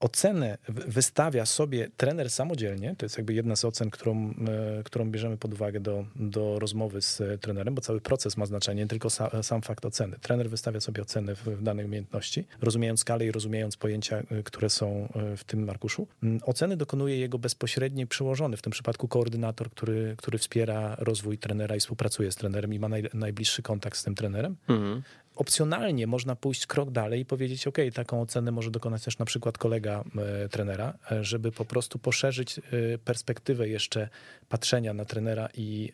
ocenę 0.00 0.58
wystawia 0.68 1.46
sobie 1.46 1.88
trener 1.96 2.30
samodzielnie, 2.30 2.94
to 2.98 3.04
jest 3.04 3.16
jakby 3.16 3.34
jedna 3.34 3.56
z 3.56 3.64
ocen, 3.64 3.90
którą, 3.90 4.34
e, 4.78 4.82
którą 4.84 5.10
bierzemy 5.10 5.36
pod 5.36 5.54
uwagę 5.54 5.80
do, 5.80 6.04
do 6.16 6.58
rozmowy 6.58 7.02
z 7.02 7.22
trenerem, 7.40 7.74
bo 7.74 7.80
cały 7.80 8.00
proces 8.00 8.36
ma 8.36 8.46
znaczenie, 8.46 8.82
nie 8.82 8.88
tylko 8.88 9.08
sa, 9.10 9.42
sam 9.42 9.62
fakt 9.62 9.84
oceny. 9.86 10.16
Trener 10.20 10.50
wystawia 10.50 10.80
sobie 10.80 11.02
oceny 11.02 11.34
w, 11.34 11.44
w, 11.44 11.62
danej 11.62 11.84
umiejętności, 11.84 12.44
rozumiejąc 12.60 13.00
skalę 13.00 13.26
i 13.26 13.32
rozumiejąc 13.32 13.76
pojęcia, 13.76 14.16
e, 14.16 14.42
które 14.42 14.70
są 14.70 15.08
e, 15.14 15.36
w 15.36 15.44
tym 15.44 15.70
arkuszu. 15.70 16.06
Mm, 16.22 16.40
oceny 16.46 16.76
dokonuje 16.76 17.18
jego 17.18 17.38
bezpośredni 17.38 18.06
przełożony, 18.06 18.56
w 18.56 18.62
tym 18.62 18.70
przypadku 18.70 19.08
koordynator, 19.08 19.70
który, 19.70 20.14
który 20.18 20.38
wspiera 20.38 20.96
rozwój 20.98 21.38
trenera 21.38 21.76
i 21.76 21.80
współpracuje 21.80 22.32
z 22.32 22.36
trenerem 22.36 22.74
i 22.74 22.78
ma 22.78 22.88
naj, 22.88 23.04
najbliższy 23.14 23.62
kontakt 23.62 23.98
z 23.98 24.04
tym 24.04 24.14
trenerem. 24.14 24.56
Mhm 24.68 25.02
opcjonalnie 25.36 26.06
można 26.06 26.36
pójść 26.36 26.66
krok 26.66 26.90
dalej 26.90 27.20
i 27.20 27.24
powiedzieć, 27.24 27.66
ok, 27.66 27.78
taką 27.94 28.20
ocenę 28.20 28.52
może 28.52 28.70
dokonać 28.70 29.04
też 29.04 29.18
na 29.18 29.24
przykład 29.24 29.58
kolega 29.58 30.04
e, 30.44 30.48
trenera, 30.48 30.98
e, 31.12 31.24
żeby 31.24 31.52
po 31.52 31.64
prostu 31.64 31.98
poszerzyć 31.98 32.58
e, 32.58 32.62
perspektywę 32.98 33.68
jeszcze 33.68 34.08
patrzenia 34.48 34.94
na 34.94 35.04
trenera 35.04 35.48
i, 35.54 35.92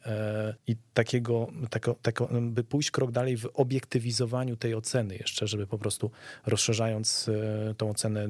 i 0.66 0.76
takiego, 0.94 1.46
tako, 1.70 1.96
tako, 2.02 2.28
by 2.40 2.64
pójść 2.64 2.90
krok 2.90 3.11
dalej 3.11 3.37
w 3.37 3.46
obiektywizowaniu 3.55 4.57
tej 4.57 4.74
oceny 4.74 5.16
jeszcze, 5.16 5.46
żeby 5.46 5.66
po 5.66 5.78
prostu 5.78 6.11
rozszerzając 6.46 7.31
tą 7.76 7.90
ocenę, 7.90 8.28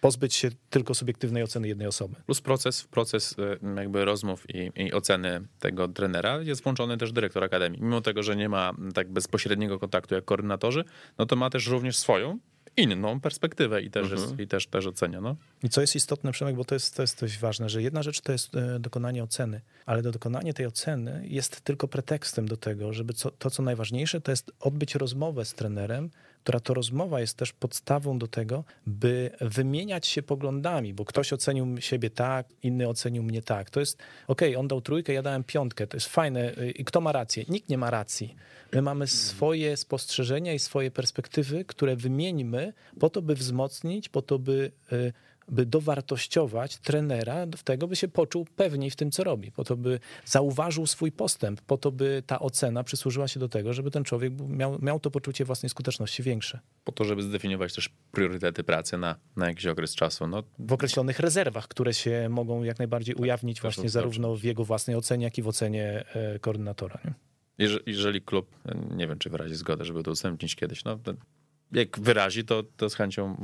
pozbyć 0.00 0.34
się 0.34 0.50
tylko 0.70 0.94
subiektywnej 0.94 1.42
oceny 1.42 1.68
jednej 1.68 1.86
osoby. 1.86 2.14
Plus 2.26 2.40
proces, 2.40 2.84
proces 2.84 3.36
jakby 3.76 4.04
rozmów 4.04 4.44
i, 4.54 4.70
i 4.76 4.92
oceny 4.92 5.40
tego 5.60 5.88
trenera 5.88 6.42
jest 6.42 6.62
włączony 6.62 6.96
też 6.96 7.12
dyrektor 7.12 7.44
akademii. 7.44 7.82
Mimo 7.82 8.00
tego, 8.00 8.22
że 8.22 8.36
nie 8.36 8.48
ma 8.48 8.72
tak 8.94 9.08
bezpośredniego 9.12 9.78
kontaktu 9.78 9.97
jak 10.10 10.24
koordynatorzy, 10.24 10.84
no 11.18 11.26
to 11.26 11.36
ma 11.36 11.50
też 11.50 11.66
również 11.66 11.96
swoją 11.96 12.38
inną 12.76 13.20
perspektywę 13.20 13.82
i 13.82 13.90
też, 13.90 14.02
mhm. 14.02 14.22
jest, 14.22 14.40
i 14.40 14.46
też, 14.46 14.66
też 14.66 14.86
ocenia. 14.86 15.20
No. 15.20 15.36
I 15.62 15.68
co 15.68 15.80
jest 15.80 15.96
istotne, 15.96 16.32
Przemek, 16.32 16.56
bo 16.56 16.64
to 16.64 16.74
jest, 16.74 16.96
to 16.96 17.02
jest 17.02 17.20
dość 17.20 17.38
ważne, 17.38 17.68
że 17.68 17.82
jedna 17.82 18.02
rzecz 18.02 18.20
to 18.20 18.32
jest 18.32 18.56
e, 18.56 18.80
dokonanie 18.80 19.22
oceny, 19.22 19.60
ale 19.86 20.02
do 20.02 20.12
dokonanie 20.12 20.54
tej 20.54 20.66
oceny 20.66 21.24
jest 21.28 21.60
tylko 21.60 21.88
pretekstem 21.88 22.48
do 22.48 22.56
tego, 22.56 22.92
żeby 22.92 23.12
co, 23.12 23.30
to, 23.30 23.50
co 23.50 23.62
najważniejsze, 23.62 24.20
to 24.20 24.32
jest 24.32 24.52
odbyć 24.60 24.94
rozmowę 24.94 25.44
z 25.44 25.54
trenerem, 25.54 26.10
która 26.42 26.60
to 26.60 26.74
rozmowa 26.74 27.20
jest 27.20 27.36
też 27.36 27.52
podstawą 27.52 28.18
do 28.18 28.28
tego, 28.28 28.64
by 28.86 29.30
wymieniać 29.40 30.06
się 30.06 30.22
poglądami, 30.22 30.94
bo 30.94 31.04
ktoś 31.04 31.32
ocenił 31.32 31.80
siebie 31.80 32.10
tak, 32.10 32.46
inny 32.62 32.88
ocenił 32.88 33.22
mnie 33.22 33.42
tak. 33.42 33.70
To 33.70 33.80
jest, 33.80 33.98
okej, 34.26 34.48
okay, 34.48 34.60
on 34.60 34.68
dał 34.68 34.80
trójkę, 34.80 35.12
ja 35.12 35.22
dałem 35.22 35.44
piątkę, 35.44 35.86
to 35.86 35.96
jest 35.96 36.06
fajne. 36.06 36.52
I 36.76 36.84
kto 36.84 37.00
ma 37.00 37.12
rację? 37.12 37.44
Nikt 37.48 37.68
nie 37.68 37.78
ma 37.78 37.90
racji. 37.90 38.34
My 38.72 38.82
mamy 38.82 39.06
swoje 39.06 39.76
spostrzeżenia 39.76 40.54
i 40.54 40.58
swoje 40.58 40.90
perspektywy, 40.90 41.64
które 41.64 41.96
wymieńmy 41.96 42.72
po 43.00 43.10
to, 43.10 43.22
by 43.22 43.34
wzmocnić, 43.34 44.08
po 44.08 44.22
to, 44.22 44.38
by 44.38 44.72
y, 44.92 45.12
by 45.48 45.66
dowartościować 45.66 46.76
trenera 46.76 47.46
do 47.46 47.58
tego, 47.58 47.88
by 47.88 47.96
się 47.96 48.08
poczuł 48.08 48.46
pewniej 48.56 48.90
w 48.90 48.96
tym, 48.96 49.10
co 49.10 49.24
robi, 49.24 49.52
po 49.52 49.64
to, 49.64 49.76
by 49.76 50.00
zauważył 50.24 50.86
swój 50.86 51.12
postęp, 51.12 51.60
po 51.60 51.78
to, 51.78 51.92
by 51.92 52.22
ta 52.26 52.38
ocena 52.38 52.84
przysłużyła 52.84 53.28
się 53.28 53.40
do 53.40 53.48
tego, 53.48 53.72
żeby 53.72 53.90
ten 53.90 54.04
człowiek 54.04 54.32
miał, 54.48 54.78
miał 54.82 55.00
to 55.00 55.10
poczucie 55.10 55.44
własnej 55.44 55.70
skuteczności 55.70 56.22
większe. 56.22 56.60
Po 56.84 56.92
to, 56.92 57.04
żeby 57.04 57.22
zdefiniować 57.22 57.74
też 57.74 57.90
priorytety 58.12 58.64
pracy 58.64 58.98
na, 58.98 59.16
na 59.36 59.48
jakiś 59.48 59.66
okres 59.66 59.94
czasu. 59.94 60.26
No. 60.26 60.42
W 60.58 60.72
określonych 60.72 61.20
rezerwach, 61.20 61.68
które 61.68 61.94
się 61.94 62.28
mogą 62.28 62.62
jak 62.62 62.78
najbardziej 62.78 63.14
tak, 63.14 63.22
ujawnić 63.22 63.60
właśnie 63.60 63.88
zarówno 63.88 64.36
w 64.36 64.44
jego 64.44 64.64
własnej 64.64 64.96
ocenie, 64.96 65.24
jak 65.24 65.38
i 65.38 65.42
w 65.42 65.48
ocenie 65.48 66.04
e, 66.14 66.38
koordynatora. 66.38 66.98
Nie? 67.04 67.14
Jeżeli, 67.58 67.82
jeżeli 67.86 68.22
klub, 68.22 68.50
nie 68.90 69.06
wiem, 69.06 69.18
czy 69.18 69.30
wyrazi 69.30 69.54
zgodę, 69.54 69.84
żeby 69.84 70.02
to 70.02 70.10
udostępnić 70.10 70.56
kiedyś, 70.56 70.84
no 70.84 70.98
jak 71.72 72.00
wyrazi, 72.00 72.44
to, 72.44 72.62
to 72.76 72.90
z 72.90 72.94
chęcią 72.94 73.36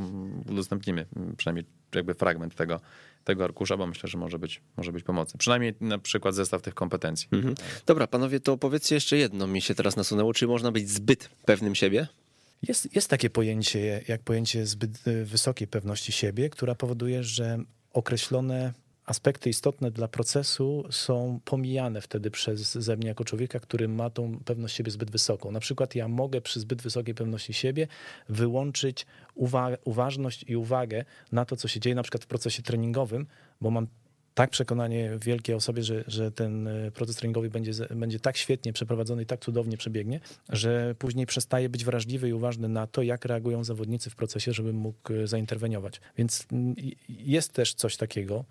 udostępnimy 0.51 1.07
przynajmniej 1.37 1.65
jakby 1.95 2.15
fragment 2.15 2.55
tego, 2.55 2.81
tego 3.25 3.45
arkusza, 3.45 3.77
bo 3.77 3.87
myślę, 3.87 4.09
że 4.09 4.19
może 4.19 4.39
być, 4.39 4.61
może 4.77 4.93
być 4.93 5.05
pomocny. 5.05 5.39
Przynajmniej 5.39 5.75
na 5.81 5.99
przykład 5.99 6.35
zestaw 6.35 6.63
tych 6.63 6.75
kompetencji. 6.75 7.29
Mhm. 7.33 7.55
Dobra, 7.87 8.07
panowie, 8.07 8.41
to 8.41 8.57
powiedzcie 8.59 8.95
jeszcze 8.95 9.17
jedno, 9.17 9.47
mi 9.47 9.63
się 9.63 9.75
teraz 9.75 9.97
nasunęło. 9.97 10.35
Czy 10.35 10.47
można 10.47 10.73
być 10.73 10.91
zbyt 10.91 11.31
pewnym 11.45 11.75
siebie? 11.75 12.07
Jest, 12.69 12.95
jest 12.95 13.09
takie 13.09 13.31
pojęcie, 13.31 14.05
jak 14.09 14.23
pojęcie 14.23 14.67
zbyt 14.67 15.07
y, 15.07 15.25
wysokiej 15.25 15.69
pewności 15.69 16.13
siebie, 16.13 16.51
która 16.51 16.75
powoduje, 16.75 17.23
że 17.23 17.59
określone 17.93 18.73
aspekty 19.07 19.51
istotne 19.51 19.91
dla 19.91 20.09
procesu 20.09 20.85
są 20.91 21.41
pomijane 21.45 22.01
wtedy 22.01 22.31
przez 22.31 22.73
ze 22.73 22.97
mnie 22.97 23.09
jako 23.09 23.25
człowieka, 23.25 23.61
który 23.61 23.89
ma 23.89 24.11
tą 24.11 24.39
pewność 24.45 24.77
siebie 24.77 24.91
zbyt 24.91 25.11
wysoką. 25.11 25.51
Na 25.51 25.61
przykład 25.61 25.95
ja 25.95 26.09
mogę 26.09 26.41
przy 26.41 26.61
zbyt 26.61 26.83
wysokiej 26.83 27.15
pewności 27.15 27.53
siebie 27.53 27.87
wyłączyć 28.29 29.07
uwa 29.35 29.69
uważność 29.85 30.45
i 30.49 30.57
uwagę 30.57 31.05
na 31.33 31.45
to, 31.45 31.57
co 31.57 31.69
się 31.69 31.81
dzieje 31.81 31.95
na 31.95 32.03
przykład 32.03 32.25
w 32.25 32.27
procesie 32.27 32.63
treningowym, 32.63 33.27
bo 33.61 33.71
mam 33.71 33.87
tak 34.35 34.51
przekonanie 34.51 35.11
wielkie 35.21 35.57
o 35.57 35.61
sobie, 35.61 35.83
że, 35.83 36.05
że 36.07 36.33
ten 36.33 36.69
e, 36.69 36.91
proces 36.91 37.17
treningowy 37.17 37.51
będzie, 37.51 37.73
będzie 37.91 38.21
tak 38.21 38.37
świetnie 38.37 38.73
przeprowadzony 38.73 39.23
i 39.23 39.27
tak 39.27 39.41
cudownie 39.41 39.77
przebiegnie, 39.77 40.21
że 40.49 40.95
później 40.99 41.27
przestaje 41.27 41.69
być 41.69 41.85
wrażliwy 41.85 42.29
i 42.29 42.33
uważny 42.33 42.69
na 42.69 42.87
to, 42.87 43.03
jak 43.03 43.25
reagują 43.25 43.65
zawodnicy 43.65 44.11
w 44.11 44.17
procesie, 44.17 44.53
żebym 44.53 44.77
mógł 44.77 45.13
e, 45.13 45.27
zainterweniować. 45.27 46.01
Więc 46.19 46.47
jest 47.09 47.53
też 47.53 47.75
coś 47.75 47.97
takiego, 47.97 48.45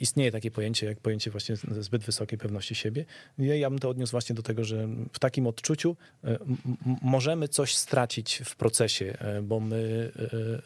istnieje 0.00 0.32
takie 0.32 0.50
pojęcie, 0.50 0.86
jak 0.86 1.00
pojęcie 1.00 1.30
właśnie 1.30 1.56
zbyt 1.56 2.04
wysokiej 2.04 2.38
pewności 2.38 2.74
siebie. 2.74 3.04
Ja 3.38 3.70
bym 3.70 3.78
to 3.78 3.88
odniósł 3.88 4.10
właśnie 4.10 4.34
do 4.34 4.42
tego, 4.42 4.64
że 4.64 4.88
w 5.12 5.18
takim 5.18 5.46
odczuciu 5.46 5.96
e, 6.24 6.38
możemy 7.02 7.48
coś 7.48 7.76
stracić 7.76 8.42
w 8.44 8.56
procesie, 8.56 9.16
e, 9.18 9.42
bo 9.42 9.60
my 9.60 10.12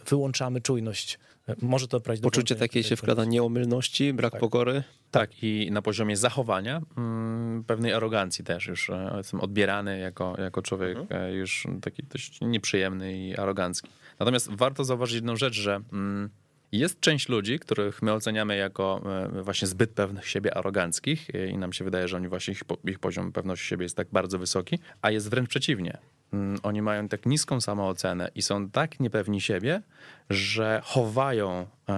wyłączamy 0.07 0.61
czujność. 0.61 1.19
Może 1.63 1.89
to 1.89 2.01
prowadzić 2.01 2.23
Poczucie 2.23 2.57
takiej 2.57 2.83
się 2.83 2.97
wkłada 2.97 3.25
nieomylności, 3.25 4.13
brak 4.13 4.33
tak. 4.33 4.41
pokory. 4.41 4.83
Tak, 5.11 5.43
i 5.43 5.71
na 5.73 5.83
poziomie 5.83 6.17
zachowania 6.17 6.83
mm, 6.97 7.65
pewnej 7.65 7.93
arogancji 7.93 8.45
też 8.45 8.67
już 8.67 8.91
jestem 9.17 9.41
odbierany 9.41 9.99
jako, 9.99 10.37
jako 10.39 10.63
człowiek 10.63 10.99
mhm. 10.99 11.35
już 11.35 11.67
taki 11.83 12.03
dość 12.03 12.41
nieprzyjemny 12.41 13.19
i 13.19 13.37
arogancki. 13.37 13.89
Natomiast 14.19 14.51
warto 14.51 14.85
zauważyć 14.85 15.15
jedną 15.15 15.37
rzecz, 15.37 15.55
że 15.55 15.81
mm, 15.93 16.31
jest 16.72 17.00
część 17.00 17.28
ludzi, 17.28 17.59
których 17.59 18.02
my 18.02 18.12
oceniamy 18.12 18.57
jako 18.57 19.02
e, 19.38 19.42
właśnie 19.42 19.68
zbyt 19.68 19.90
pewnych 19.90 20.28
siebie, 20.28 20.57
aroganckich 20.57 21.28
i 21.50 21.59
nam 21.59 21.72
się 21.72 21.85
wydaje, 21.85 22.09
że 22.09 22.16
oni 22.16 22.28
właśnie 22.28 22.52
ich, 22.52 22.62
ich 22.85 22.98
poziom 22.98 23.33
pewności 23.33 23.66
siebie 23.66 23.83
jest 23.83 23.96
tak 23.96 24.09
bardzo 24.12 24.38
wysoki, 24.38 24.78
a 25.02 25.11
jest 25.11 25.31
wręcz 25.31 25.48
przeciwnie. 25.48 25.98
Mm, 26.33 26.59
oni 26.62 26.83
mają 26.83 27.09
tak 27.09 27.26
niską 27.26 27.61
samoocenę 27.61 28.31
i 28.35 28.42
są 28.42 28.70
tak 28.70 29.00
niepewni 29.00 29.40
siebie, 29.40 29.83
że 30.31 30.81
chowają 30.85 31.66
e, 31.88 31.92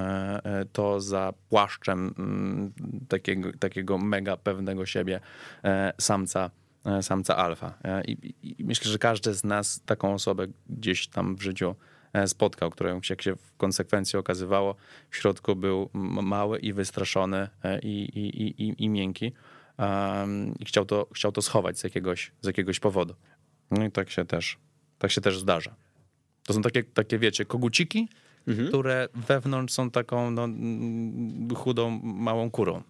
e, 0.45 0.65
to 0.73 1.01
za 1.01 1.35
płaszczem 1.49 2.15
mm, 2.19 2.73
takiego, 3.09 3.53
takiego 3.59 3.99
mega 3.99 4.37
pewnego 4.37 4.87
siebie 4.87 5.21
samca, 6.01 6.51
samca 7.01 7.37
alfa. 7.37 7.75
I, 8.07 8.35
I 8.43 8.65
myślę, 8.65 8.91
że 8.91 8.99
każdy 8.99 9.35
z 9.35 9.45
nas 9.45 9.83
taką 9.87 10.15
osobę 10.15 10.47
gdzieś 10.69 11.09
tam 11.09 11.37
w 11.37 11.43
życiu 11.43 11.75
E, 11.75 11.90
spotkał, 12.27 12.71
którą 12.71 13.01
jak 13.11 13.23
się 13.23 13.37
w 13.37 13.57
konsekwencji 13.57 14.19
okazywało, 14.19 14.75
w 15.11 15.17
środku 15.17 15.57
był 15.57 15.91
mały 16.23 16.59
i 16.59 16.73
wystraszony 16.73 17.49
e, 17.65 17.79
i, 17.79 18.19
i, 18.19 18.63
i, 18.63 18.85
i 18.85 18.89
miękki 18.89 19.33
i 20.59 20.65
chciał 20.65 20.85
to, 20.85 21.07
chciał 21.15 21.33
to 21.33 21.43
schować 21.43 21.79
z 21.79 21.85
jakiegoś, 21.85 22.33
z 22.41 22.47
jakiegoś 22.47 22.81
powodu. 22.81 23.15
No 23.71 23.85
i 23.85 23.91
tak 23.91 24.11
się 24.11 24.25
też, 24.25 24.59
tak 24.99 25.11
się 25.11 25.21
też 25.21 25.39
zdarza. 25.39 25.75
To 26.47 26.55
są 26.55 26.63
takie, 26.63 26.85
takie 26.85 27.19
wiecie, 27.19 27.45
koguciki, 27.45 28.09
mhm. 28.49 28.69
które 28.69 29.09
wewnątrz 29.15 29.75
są 29.75 29.91
taką 29.91 30.31
no, 30.31 30.49
chudą, 31.55 32.01
małą 32.03 32.51
kurą. 32.51 32.83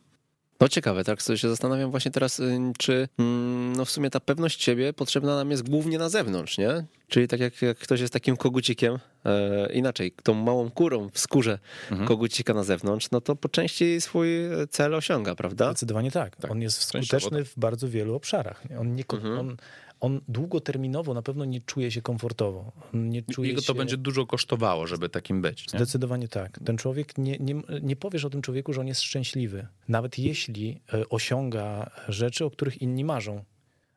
No 0.61 0.69
ciekawe, 0.69 1.05
tak 1.05 1.23
sobie 1.23 1.39
się 1.39 1.49
zastanawiam 1.49 1.91
właśnie 1.91 2.11
teraz, 2.11 2.41
y, 2.41 2.59
czy 2.79 3.09
mm, 3.19 3.77
no 3.77 3.85
w 3.85 3.91
sumie 3.91 4.11
ta 4.11 4.21
pewność 4.21 4.63
siebie 4.63 4.93
potrzebna 4.93 5.37
nam 5.37 5.51
jest 5.51 5.69
głównie 5.69 5.99
na 5.99 6.09
zewnątrz, 6.09 6.59
nie? 6.59 6.85
Czyli 7.09 7.29
tak 7.29 7.41
jak, 7.41 7.63
jak 7.63 7.79
ktoś 7.79 8.01
jest 8.01 8.13
takim 8.13 8.37
kogucikiem, 8.37 8.99
e, 9.25 9.73
inaczej, 9.73 10.13
tą 10.23 10.35
małą 10.35 10.71
kurą 10.71 11.09
w 11.13 11.19
skórze 11.19 11.59
mhm. 11.91 12.09
kogucika 12.09 12.55
na 12.55 12.65
zewnątrz, 12.65 13.11
no 13.11 13.21
to 13.21 13.37
po 13.37 13.49
części 13.49 14.01
swój 14.01 14.29
cel 14.71 14.95
osiąga, 14.95 15.35
prawda? 15.35 15.71
Zdecydowanie 15.71 16.11
tak. 16.11 16.37
tak. 16.37 16.51
On 16.51 16.63
jest 16.63 16.83
skuteczny 16.83 17.45
w 17.45 17.59
bardzo 17.59 17.89
wielu 17.89 18.15
obszarach. 18.15 18.63
On, 18.81 18.95
nie, 18.95 19.05
mhm. 19.13 19.39
on 19.39 19.57
on 20.01 20.21
długoterminowo 20.29 21.15
na 21.15 21.23
pewno 21.23 21.45
nie 21.45 21.61
czuje 21.61 21.91
się 21.91 22.03
komfortowo. 22.03 22.73
nie 22.93 23.23
czuje 23.23 23.49
Jego 23.49 23.61
się... 23.61 23.67
to 23.67 23.75
będzie 23.75 23.97
dużo 23.97 24.27
kosztowało, 24.27 24.87
żeby 24.87 25.09
takim 25.09 25.43
być. 25.43 25.73
Nie? 25.73 25.79
Zdecydowanie 25.79 26.29
tak. 26.29 26.59
Ten 26.65 26.77
człowiek, 26.77 27.19
nie, 27.19 27.37
nie, 27.41 27.63
nie 27.83 27.97
powiesz 27.97 28.25
o 28.25 28.31
tym 28.31 28.43
człowieku, 28.43 28.73
że 28.73 28.81
on 28.81 28.87
jest 28.87 29.03
szczęśliwy. 29.03 29.67
Nawet 29.89 30.19
jeśli 30.19 30.81
e, 30.95 31.09
osiąga 31.09 31.91
rzeczy, 32.09 32.45
o 32.45 32.51
których 32.51 32.83
inni 32.83 33.05
marzą. 33.05 33.45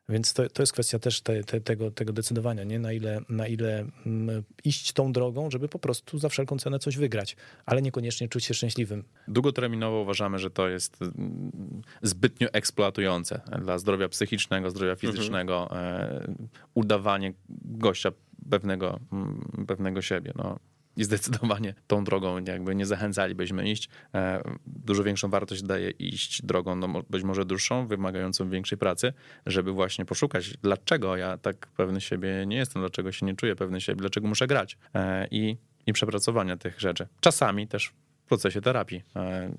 Więc 0.08 0.34
to, 0.34 0.48
to 0.48 0.62
jest 0.62 0.72
kwestia 0.72 0.98
też 0.98 1.20
te, 1.20 1.44
te, 1.44 1.60
tego, 1.60 1.90
tego 1.90 2.12
decydowania, 2.12 2.64
nie? 2.64 2.78
Na 2.78 2.92
ile, 2.92 3.20
na 3.28 3.46
ile 3.46 3.86
mm, 4.06 4.42
iść 4.64 4.92
tą 4.92 5.12
drogą, 5.12 5.50
żeby 5.50 5.68
po 5.68 5.78
prostu 5.78 6.18
za 6.18 6.28
wszelką 6.28 6.58
cenę 6.58 6.78
coś 6.78 6.96
wygrać, 6.96 7.36
ale 7.66 7.82
niekoniecznie 7.82 8.28
czuć 8.28 8.44
się 8.44 8.54
szczęśliwym. 8.54 9.04
Długoterminowo 9.28 10.00
uważamy, 10.00 10.38
że 10.38 10.50
to 10.50 10.68
jest 10.68 11.02
mm, 11.02 11.82
zbytnio 12.02 12.48
eksploatujące 12.52 13.40
dla 13.62 13.78
zdrowia 13.78 14.08
psychicznego, 14.08 14.70
zdrowia 14.70 14.92
mhm. 14.92 15.12
fizycznego, 15.12 15.62
mhm. 15.62 16.48
udawanie 16.74 17.32
gościa 17.64 18.12
pewnego, 18.50 19.00
mm, 19.12 19.66
pewnego 19.66 20.02
siebie. 20.02 20.32
No 20.36 20.58
i 20.96 21.04
zdecydowanie 21.04 21.74
tą 21.86 22.04
drogą 22.04 22.44
jakby 22.44 22.74
nie 22.74 22.86
zachęcalibyśmy 22.86 23.70
iść. 23.70 23.88
E, 24.14 24.42
dużo 24.66 25.04
większą 25.04 25.30
wartość 25.30 25.62
daje 25.62 25.90
iść 25.90 26.42
drogą, 26.42 26.76
no 26.76 27.02
być 27.10 27.22
może 27.22 27.44
dłuższą, 27.44 27.86
wymagającą 27.86 28.50
większej 28.50 28.78
pracy, 28.78 29.12
żeby 29.46 29.72
właśnie 29.72 30.04
poszukać, 30.04 30.56
dlaczego 30.62 31.16
ja 31.16 31.38
tak 31.38 31.66
pewny 31.66 32.00
siebie 32.00 32.44
nie 32.46 32.56
jestem, 32.56 32.82
dlaczego 32.82 33.12
się 33.12 33.26
nie 33.26 33.36
czuję 33.36 33.56
pewny 33.56 33.80
siebie, 33.80 34.00
dlaczego 34.00 34.28
muszę 34.28 34.46
grać 34.46 34.78
e, 34.94 35.28
i, 35.30 35.56
i 35.86 35.92
przepracowania 35.92 36.56
tych 36.56 36.80
rzeczy. 36.80 37.06
Czasami 37.20 37.68
też 37.68 37.92
w 38.24 38.26
procesie 38.28 38.60
terapii. 38.60 39.02
E, 39.16 39.50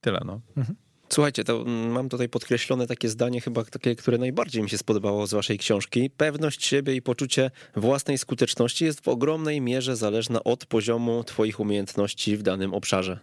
tyle, 0.00 0.20
no. 0.24 0.40
Mhm. 0.56 0.76
Słuchajcie, 1.14 1.44
to 1.44 1.64
mam 1.66 2.08
tutaj 2.08 2.28
podkreślone 2.28 2.86
takie 2.86 3.08
zdanie, 3.08 3.40
chyba 3.40 3.64
takie, 3.64 3.96
które 3.96 4.18
najbardziej 4.18 4.62
mi 4.62 4.70
się 4.70 4.78
spodobało 4.78 5.26
z 5.26 5.34
waszej 5.34 5.58
książki. 5.58 6.10
Pewność 6.10 6.66
siebie 6.66 6.94
i 6.94 7.02
poczucie 7.02 7.50
własnej 7.76 8.18
skuteczności 8.18 8.84
jest 8.84 9.00
w 9.00 9.08
ogromnej 9.08 9.60
mierze 9.60 9.96
zależna 9.96 10.44
od 10.44 10.66
poziomu 10.66 11.24
twoich 11.24 11.60
umiejętności 11.60 12.36
w 12.36 12.42
danym 12.42 12.74
obszarze. 12.74 13.18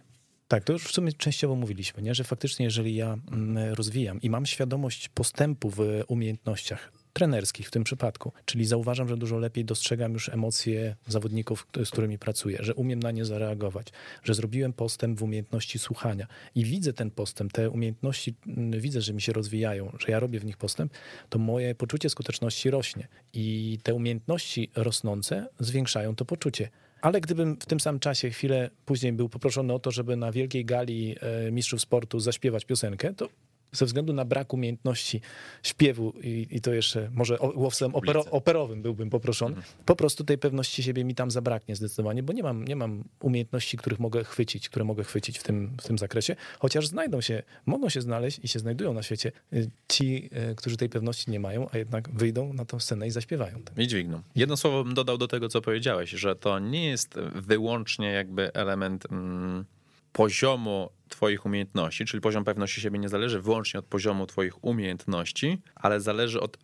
Tak, 0.48 0.64
to 0.64 0.72
już 0.72 0.84
w 0.84 0.92
sumie 0.92 1.12
częściowo 1.12 1.54
mówiliśmy, 1.54 2.02
nie? 2.02 2.14
że 2.14 2.24
faktycznie 2.24 2.64
jeżeli 2.64 2.94
ja 2.94 3.16
mm, 3.32 3.74
rozwijam 3.74 4.20
i 4.20 4.30
mam 4.30 4.46
świadomość 4.46 5.08
postępu 5.08 5.70
w 5.70 6.02
umiejętnościach, 6.08 6.92
trenerskich 7.12 7.68
w 7.68 7.70
tym 7.70 7.84
przypadku. 7.84 8.32
Czyli 8.44 8.64
zauważam, 8.64 9.08
że 9.08 9.16
dużo 9.16 9.38
lepiej 9.38 9.64
dostrzegam 9.64 10.12
już 10.12 10.28
emocje 10.28 10.96
zawodników, 11.06 11.66
z 11.84 11.90
którymi 11.90 12.18
pracuję, 12.18 12.58
że 12.60 12.74
umiem 12.74 13.00
na 13.00 13.10
nie 13.10 13.24
zareagować, 13.24 13.92
że 14.22 14.34
zrobiłem 14.34 14.72
postęp 14.72 15.18
w 15.18 15.22
umiejętności 15.22 15.78
słuchania 15.78 16.26
i 16.54 16.64
widzę 16.64 16.92
ten 16.92 17.10
postęp, 17.10 17.52
te 17.52 17.70
umiejętności, 17.70 18.34
mm, 18.46 18.80
widzę, 18.80 19.00
że 19.00 19.12
mi 19.12 19.22
się 19.22 19.32
rozwijają, 19.32 19.92
że 19.98 20.12
ja 20.12 20.20
robię 20.20 20.40
w 20.40 20.44
nich 20.44 20.56
postęp, 20.56 20.92
to 21.28 21.38
moje 21.38 21.74
poczucie 21.74 22.10
skuteczności 22.10 22.70
rośnie 22.70 23.08
i 23.32 23.78
te 23.82 23.94
umiejętności 23.94 24.70
rosnące 24.76 25.46
zwiększają 25.58 26.14
to 26.14 26.24
poczucie. 26.24 26.70
Ale 27.00 27.20
gdybym 27.20 27.56
w 27.60 27.66
tym 27.66 27.80
samym 27.80 28.00
czasie 28.00 28.30
chwilę 28.30 28.70
później 28.84 29.12
był 29.12 29.28
poproszony 29.28 29.72
o 29.72 29.78
to, 29.78 29.90
żeby 29.90 30.16
na 30.16 30.32
wielkiej 30.32 30.64
gali 30.64 31.16
e, 31.20 31.50
mistrzów 31.50 31.80
sportu 31.80 32.20
zaśpiewać 32.20 32.64
piosenkę, 32.64 33.14
to 33.14 33.28
ze 33.72 33.86
względu 33.86 34.12
na 34.12 34.24
brak 34.24 34.54
umiejętności 34.54 35.20
śpiewu 35.62 36.12
i, 36.22 36.46
i 36.50 36.60
to 36.60 36.72
jeszcze 36.72 37.10
może 37.12 37.38
łowcem 37.54 37.94
opero, 37.94 38.24
operowym 38.30 38.82
byłbym 38.82 39.10
poproszony, 39.10 39.56
mhm. 39.56 39.76
po 39.86 39.96
prostu 39.96 40.24
tej 40.24 40.38
pewności 40.38 40.82
siebie 40.82 41.04
mi 41.04 41.14
tam 41.14 41.30
zabraknie 41.30 41.76
zdecydowanie, 41.76 42.22
bo 42.22 42.32
nie 42.32 42.42
mam, 42.42 42.64
nie 42.64 42.76
mam 42.76 43.04
umiejętności, 43.20 43.76
których 43.76 44.00
mogę 44.00 44.24
chwycić, 44.24 44.68
które 44.68 44.84
mogę 44.84 45.04
chwycić 45.04 45.38
w 45.38 45.42
tym, 45.42 45.76
w 45.80 45.86
tym 45.86 45.98
zakresie, 45.98 46.36
chociaż 46.58 46.86
znajdą 46.86 47.20
się, 47.20 47.42
mogą 47.66 47.88
się 47.88 48.00
znaleźć 48.00 48.40
i 48.42 48.48
się 48.48 48.58
znajdują 48.58 48.92
na 48.92 49.02
świecie 49.02 49.32
y, 49.52 49.70
ci, 49.88 50.30
y, 50.50 50.54
którzy 50.54 50.76
tej 50.76 50.88
pewności 50.88 51.30
nie 51.30 51.40
mają, 51.40 51.68
a 51.72 51.78
jednak 51.78 52.10
wyjdą 52.10 52.52
na 52.52 52.64
tą 52.64 52.80
scenę 52.80 53.06
i 53.06 53.10
zaśpiewają. 53.10 53.60
I 53.76 53.86
dźwigną. 53.86 54.22
Jedno 54.34 54.56
słowo 54.56 54.84
bym 54.84 54.94
dodał 54.94 55.18
do 55.18 55.28
tego, 55.28 55.48
co 55.48 55.60
powiedziałeś, 55.60 56.10
że 56.10 56.36
to 56.36 56.58
nie 56.58 56.88
jest 56.88 57.14
wyłącznie 57.34 58.12
jakby 58.12 58.52
element... 58.52 59.06
Mm 59.12 59.64
poziomu 60.12 60.90
Twoich 61.08 61.46
umiejętności, 61.46 62.04
czyli 62.04 62.20
poziom 62.20 62.44
pewności 62.44 62.80
siebie 62.80 62.98
nie 62.98 63.08
zależy 63.08 63.40
wyłącznie 63.40 63.80
od 63.80 63.86
poziomu 63.86 64.26
Twoich 64.26 64.64
umiejętności, 64.64 65.58
ale 65.74 66.00
zależy 66.00 66.40
od 66.40 66.58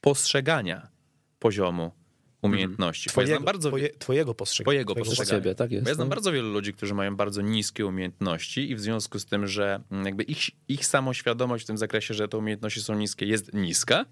postrzegania 0.00 0.88
poziomu 1.38 1.92
umiejętności. 2.42 3.10
Twojego, 3.10 3.40
bardzo, 3.40 3.68
twoje, 3.68 3.90
twojego 3.90 4.34
postrzegania. 4.34 4.64
Twojego, 4.64 4.94
postrzegania. 4.94 5.42
Siebie, 5.42 5.54
tak 5.54 5.70
jest. 5.72 5.84
Bo 5.84 5.90
ja 5.90 5.94
znam 5.94 6.08
no. 6.08 6.14
bardzo 6.14 6.32
wielu 6.32 6.52
ludzi, 6.52 6.72
którzy 6.72 6.94
mają 6.94 7.16
bardzo 7.16 7.42
niskie 7.42 7.86
umiejętności 7.86 8.70
i 8.70 8.74
w 8.74 8.80
związku 8.80 9.18
z 9.18 9.26
tym, 9.26 9.46
że 9.46 9.80
jakby 10.04 10.22
ich, 10.22 10.38
ich 10.68 10.86
samoświadomość 10.86 11.64
w 11.64 11.66
tym 11.66 11.78
zakresie, 11.78 12.14
że 12.14 12.28
te 12.28 12.38
umiejętności 12.38 12.82
są 12.82 12.94
niskie, 12.94 13.26
jest 13.26 13.54
niska, 13.54 14.04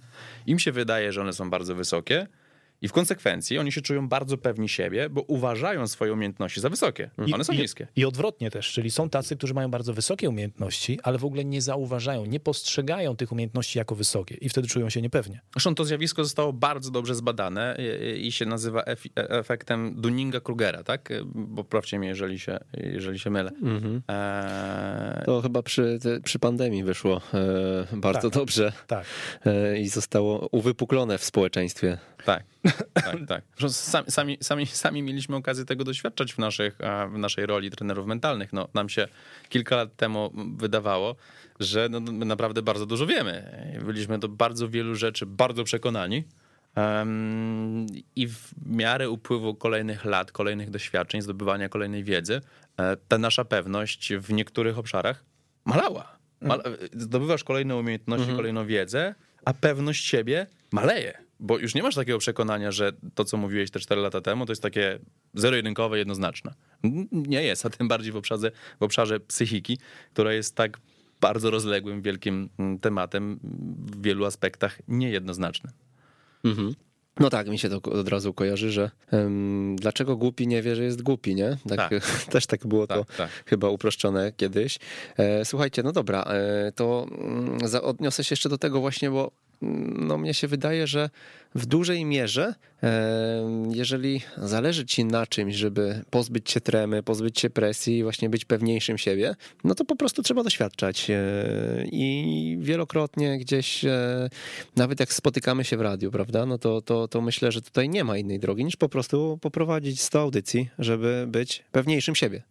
im 0.47 0.59
się 0.59 0.73
wydaje, 0.73 1.13
że 1.13 1.21
one 1.21 1.33
są 1.33 1.51
bardzo 1.51 1.75
wysokie, 1.75 2.27
i 2.83 2.88
w 2.88 2.92
konsekwencji 2.92 3.59
oni 3.59 3.73
się 3.73 3.81
czują 3.81 4.09
bardzo 4.09 4.38
pewni 4.38 4.68
siebie, 4.68 5.11
bo 5.11 5.23
uważają 5.23 5.87
swoje 5.87 6.12
umiejętności 6.12 6.61
za 6.61 6.68
wysokie. 6.68 7.11
I, 7.27 7.35
One 7.35 7.45
są 7.45 7.53
i, 7.53 7.59
niskie. 7.59 7.87
I 7.97 8.05
odwrotnie 8.05 8.51
też, 8.51 8.73
czyli 8.73 8.90
są 8.90 9.11
tacy, 9.11 9.37
którzy 9.37 9.55
mają 9.55 9.71
bardzo 9.71 9.95
wysokie 9.95 10.29
umiejętności, 10.29 10.99
ale 11.03 11.18
w 11.18 11.25
ogóle 11.25 11.45
nie 11.45 11.62
zauważają, 11.62 12.27
nie 12.27 12.40
postrzegają 12.40 13.16
tych 13.16 13.33
umiejętności 13.33 13.79
jako 13.79 13.95
wysokie 13.95 14.35
i 14.35 14.49
wtedy 14.49 14.68
czują 14.68 14.90
się 14.90 15.03
niepewnie. 15.03 15.40
Zresztą 15.53 15.75
to 15.75 15.85
zjawisko 15.85 16.25
zostało 16.25 16.53
bardzo 16.53 16.90
dobrze 16.90 17.14
zbadane 17.14 17.77
i 18.16 18.33
się 18.33 18.47
nazywa 18.47 18.85
efektem 19.14 19.97
Dunninga-Krugera, 20.01 20.85
tak? 20.85 21.09
Poprawcie 21.57 21.99
mnie, 21.99 22.09
jeżeli 22.09 22.38
się, 22.38 22.59
jeżeli 22.73 23.18
się 23.18 23.31
mylę. 23.31 23.51
Mhm. 23.62 24.03
E... 24.11 25.23
To 25.27 25.40
chyba 25.40 25.62
przy, 25.62 25.99
przy 26.25 26.38
pandemii 26.38 26.85
wyszło 26.85 27.21
e, 27.35 27.97
bardzo 27.97 28.31
tak, 28.31 28.33
dobrze 28.33 28.73
tak. 28.87 29.07
E, 29.47 29.81
i 29.81 29.88
zostało 29.88 30.49
uwypuklone 30.53 31.18
w 31.18 31.25
społeczeństwie. 31.25 31.99
Tak, 32.27 32.45
tak, 32.95 33.17
tak. 33.29 33.71
Sami, 33.71 34.11
sami, 34.11 34.39
sami, 34.41 34.67
sami 34.67 35.03
mieliśmy 35.03 35.37
okazję 35.37 35.65
tego 35.65 35.85
doświadczać 35.85 36.33
w, 36.33 36.39
naszych, 36.39 36.79
w 37.13 37.19
naszej 37.19 37.47
roli 37.47 37.71
trenerów 37.71 38.07
mentalnych. 38.07 38.53
No, 38.53 38.69
nam 38.75 38.89
się 38.89 39.09
kilka 39.49 39.77
lat 39.77 39.97
temu 39.97 40.33
wydawało, 40.57 41.17
że 41.61 41.89
no, 41.91 42.01
my 42.01 42.25
naprawdę 42.25 42.63
bardzo 42.63 42.87
dużo 42.87 43.07
wiemy. 43.07 43.53
Byliśmy 43.85 44.19
do 44.19 44.29
bardzo 44.29 44.69
wielu 44.69 44.95
rzeczy 44.95 45.27
bardzo 45.27 45.65
przekonani. 45.65 46.25
Um, 46.77 47.87
I 48.17 48.29
w 48.29 48.51
miarę 48.67 49.11
upływu 49.11 49.55
kolejnych 49.55 50.05
lat, 50.05 50.33
kolejnych 50.33 50.71
doświadczeń, 50.71 51.23
zdobywania 51.23 51.69
kolejnej 51.69 52.05
wiedzy, 52.05 52.41
e, 52.77 52.97
ta 53.09 53.19
nasza 53.19 53.45
pewność 53.45 54.15
w 54.15 54.33
niektórych 54.33 54.79
obszarach 54.79 55.25
malała. 55.65 56.17
Mal 56.41 56.63
zdobywasz 56.93 57.45
kolejne 57.45 57.77
umiejętności, 57.77 58.23
mhm. 58.23 58.37
kolejną 58.37 58.67
wiedzę, 58.67 59.15
a 59.45 59.55
pewność 59.55 60.05
siebie 60.05 60.47
maleje 60.73 61.22
bo 61.42 61.59
już 61.59 61.74
nie 61.74 61.83
masz 61.83 61.94
takiego 61.94 62.18
przekonania, 62.18 62.72
że 62.72 62.92
to, 63.14 63.24
co 63.24 63.37
mówiłeś 63.37 63.70
te 63.70 63.81
4 63.81 64.00
lata 64.00 64.20
temu, 64.20 64.46
to 64.46 64.52
jest 64.52 64.62
takie 64.62 64.98
zero-jedynkowe, 65.35 65.98
jednoznaczne. 65.98 66.55
Nie 67.12 67.42
jest, 67.42 67.66
a 67.66 67.70
tym 67.70 67.88
bardziej 67.88 68.12
w 68.12 68.16
obszarze, 68.16 68.50
w 68.81 68.83
obszarze 68.83 69.20
psychiki, 69.20 69.78
która 70.12 70.33
jest 70.33 70.57
tak 70.57 70.78
bardzo 71.20 71.50
rozległym, 71.50 72.02
wielkim 72.02 72.48
mm, 72.59 72.78
tematem, 72.78 73.40
w 73.76 74.02
wielu 74.02 74.24
aspektach 74.24 74.78
niejednoznaczne. 74.88 75.70
Mhm. 76.44 76.74
No 77.20 77.31
tak, 77.31 77.48
mi 77.48 77.59
się 77.59 77.68
to 77.68 77.90
od 77.90 78.09
razu 78.09 78.35
kojarzy, 78.35 78.72
że 78.72 78.90
um, 79.12 79.76
dlaczego 79.76 80.16
głupi 80.16 80.46
nie 80.46 80.62
wie, 80.62 80.76
że 80.76 80.85
jest 80.85 81.02
głupi, 81.02 81.35
nie? 81.35 81.57
Tak, 81.68 81.78
tak. 81.78 81.90
Też 82.33 82.46
tak 82.46 82.66
było 82.66 82.87
tak, 82.87 82.98
to 82.98 83.05
tak. 83.16 83.31
chyba 83.46 83.68
uproszczone 83.68 84.33
kiedyś. 84.33 84.78
E, 85.16 85.44
słuchajcie, 85.44 85.83
no 85.83 85.92
dobra, 85.92 86.22
e, 86.22 86.72
to 86.72 87.07
mm, 87.11 87.59
odniosę 87.83 88.24
się 88.24 88.33
jeszcze 88.33 88.48
do 88.48 88.59
tego 88.59 88.81
właśnie, 88.81 89.11
bo 89.11 89.33
no 89.98 90.18
mnie 90.18 90.35
się 90.35 90.48
wydaje, 90.48 90.87
że 90.87 91.11
w 91.55 91.66
dużej 91.66 92.05
mierze, 92.05 92.55
e, 92.83 93.68
jeżeli 93.70 94.20
zależy 94.37 94.87
ci 94.87 95.05
na 95.05 95.27
czymś, 95.27 95.55
żeby 95.55 96.05
pozbyć 96.11 96.51
się 96.51 96.61
tremy, 96.61 97.03
pozbyć 97.03 97.40
się 97.40 97.51
presji 97.51 98.03
właśnie 98.03 98.31
być 98.31 98.44
pewniejszym 98.44 98.98
siebie, 98.98 99.35
no 99.64 99.75
to 99.75 99.85
po 99.85 99.96
prostu 99.96 100.22
trzeba 100.22 100.42
doświadczać. 100.42 101.11
E, 101.11 101.14
I 101.92 102.57
wielokrotnie 102.61 103.38
gdzieś, 103.38 103.85
e, 103.85 104.29
nawet 104.77 105.01
jak 105.01 105.12
spotykamy 105.12 105.64
się 105.64 105.77
w 105.77 105.81
radiu, 105.81 106.11
prawda, 106.11 106.46
no 106.46 106.59
to, 106.59 106.83
to, 106.83 107.09
to 107.09 107.20
myślę, 107.20 107.53
że 107.53 107.62
tutaj 107.62 107.88
nie 107.88 108.05
ma 108.05 108.18
innej 108.18 108.38
drogi 108.38 108.64
niż 108.64 108.77
po 108.77 108.88
prostu 108.88 109.38
poprowadzić 109.40 110.01
100 110.01 110.20
audycji, 110.20 110.68
żeby 110.79 111.25
być 111.29 111.64
pewniejszym 111.72 112.14
siebie. 112.14 112.42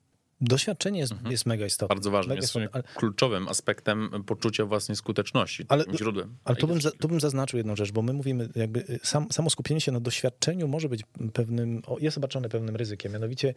Doświadczenie 0.42 1.00
jest, 1.00 1.12
mhm. 1.12 1.32
jest 1.32 1.46
mega 1.46 1.66
istotne. 1.66 1.96
Bardzo 1.96 2.12
ważne. 2.12 2.36
Jest 2.36 2.48
istotne, 2.48 2.84
kluczowym 2.96 3.48
aspektem 3.48 4.10
poczucia 4.26 4.66
własnej 4.66 4.96
skuteczności, 4.96 5.66
ale, 5.68 5.86
źródłem. 5.96 6.36
Ale 6.44 6.58
tu 6.58 6.68
bym, 6.68 6.80
tu 7.00 7.08
bym 7.08 7.20
zaznaczył 7.20 7.58
jedną 7.58 7.76
rzecz, 7.76 7.92
bo 7.92 8.02
my 8.02 8.14
mówimy, 8.14 8.50
jakby 8.56 8.80
y, 8.80 9.00
sam, 9.04 9.32
samo 9.32 9.50
skupienie 9.50 9.82
się 9.82 9.92
na 9.92 10.00
doświadczeniu 10.00 10.68
może 10.68 10.90
być 10.90 11.04
pewnym, 11.34 11.82
jest 12.00 12.18
obarczone 12.18 12.50
pewnym 12.50 12.76
ryzykiem. 12.76 13.12
Mianowicie 13.12 13.54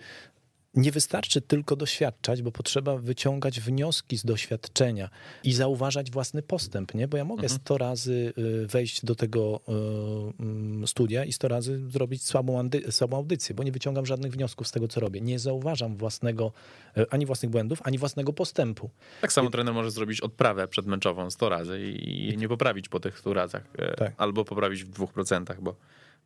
nie 0.76 0.92
wystarczy 0.92 1.40
tylko 1.40 1.76
doświadczać, 1.76 2.42
bo 2.42 2.52
potrzeba 2.52 2.96
wyciągać 2.96 3.60
wnioski 3.60 4.18
z 4.18 4.24
doświadczenia 4.24 5.10
i 5.44 5.52
zauważać 5.52 6.10
własny 6.10 6.42
postęp, 6.42 6.94
nie? 6.94 7.08
Bo 7.08 7.16
ja 7.16 7.24
mogę 7.24 7.42
mhm. 7.42 7.60
100 7.60 7.78
razy 7.78 8.32
y, 8.38 8.66
wejść 8.66 9.04
do 9.04 9.14
tego 9.14 9.60
y, 9.68 10.42
mm, 10.42 10.86
studia 10.86 11.24
i 11.24 11.32
100 11.32 11.48
razy 11.48 11.90
zrobić 11.90 12.24
słabą, 12.24 12.68
słabą 12.90 13.16
audycję, 13.16 13.54
bo 13.54 13.62
nie 13.62 13.72
wyciągam 13.72 14.06
żadnych 14.06 14.32
wniosków 14.32 14.68
z 14.68 14.72
tego, 14.72 14.88
co 14.88 15.00
robię. 15.00 15.20
Nie 15.20 15.38
zauważam 15.38 15.96
własnego, 15.96 16.52
y, 16.98 17.10
ani 17.10 17.26
własnych 17.26 17.50
błędów, 17.50 17.80
ani 17.84 17.98
własnego 17.98 18.32
postępu. 18.32 18.90
Tak 19.20 19.32
samo 19.32 19.48
I... 19.48 19.52
trener 19.52 19.74
może 19.74 19.90
zrobić 19.90 20.20
odprawę 20.20 20.68
przedmęczową 20.68 21.30
100 21.30 21.48
razy 21.48 21.80
i 21.90 22.36
nie 22.36 22.48
poprawić 22.48 22.88
po 22.88 23.00
tych 23.00 23.18
100 23.18 23.34
razach. 23.34 23.62
Tak. 23.96 24.12
Albo 24.16 24.44
poprawić 24.44 24.84
w 24.84 24.90
2%, 24.90 25.60
bo 25.60 25.76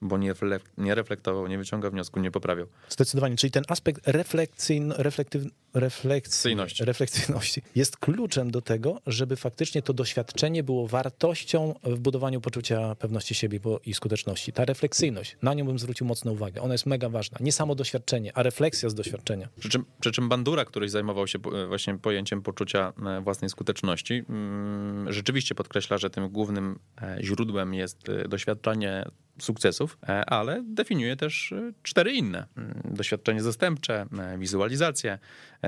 bo 0.01 0.19
nie, 0.19 0.35
nie 0.79 0.95
reflektował, 0.95 1.47
nie 1.47 1.59
wyciąga 1.59 1.91
wniosku, 1.91 2.21
nie 2.21 2.31
poprawiał. 2.31 2.67
Zdecydowanie, 2.89 3.37
czyli 3.37 3.51
ten 3.51 3.65
aspekt 3.69 4.09
reflekcyjn, 4.09 4.93
reflektyw, 4.97 5.43
refleksyjności. 5.75 6.85
refleksyjności 6.85 7.63
jest 7.75 7.97
kluczem 7.97 8.51
do 8.51 8.63
tego, 8.63 9.01
żeby 9.07 9.37
faktycznie 9.37 9.83
to 9.83 9.93
doświadczenie 9.93 10.63
było 10.63 10.87
wartością 10.87 11.75
w 11.85 11.99
budowaniu 11.99 12.41
poczucia 12.41 12.95
pewności 12.95 13.35
siebie 13.35 13.61
i 13.87 13.95
skuteczności. 13.95 14.53
Ta 14.53 14.65
refleksyjność, 14.65 15.37
na 15.43 15.55
nią 15.55 15.67
bym 15.67 15.79
zwrócił 15.79 16.07
mocną 16.07 16.33
uwagę. 16.33 16.63
Ona 16.63 16.75
jest 16.75 16.87
mega 16.87 17.09
ważna. 17.09 17.39
Nie 17.41 17.53
samo 17.53 17.75
doświadczenie, 17.75 18.33
a 18.35 18.43
refleksja 18.43 18.89
z 18.89 18.95
doświadczenia. 18.95 19.49
Przy 19.59 19.69
czym, 19.69 19.85
przy 20.01 20.13
czym 20.13 20.29
Bandura, 20.29 20.65
który 20.65 20.89
zajmował 20.89 21.27
się 21.27 21.39
właśnie 21.69 21.99
pojęciem 21.99 22.43
poczucia 22.43 22.93
e, 23.07 23.21
własnej 23.21 23.51
skuteczności, 23.51 24.25
mm, 24.29 25.13
rzeczywiście 25.13 25.55
podkreśla, 25.55 25.99
że 25.99 26.11
tym 26.11 26.29
głównym 26.29 26.79
e, 27.03 27.19
źródłem 27.23 27.75
jest 27.75 28.09
e, 28.09 28.29
doświadczenie 28.29 29.05
sukcesów, 29.41 29.99
ale 30.27 30.65
definiuje 30.67 31.17
też 31.17 31.55
cztery 31.83 32.13
inne. 32.13 32.47
Mm, 32.57 32.81
doświadczenie 32.85 33.43
zastępcze, 33.43 34.07
wizualizację, 34.39 35.19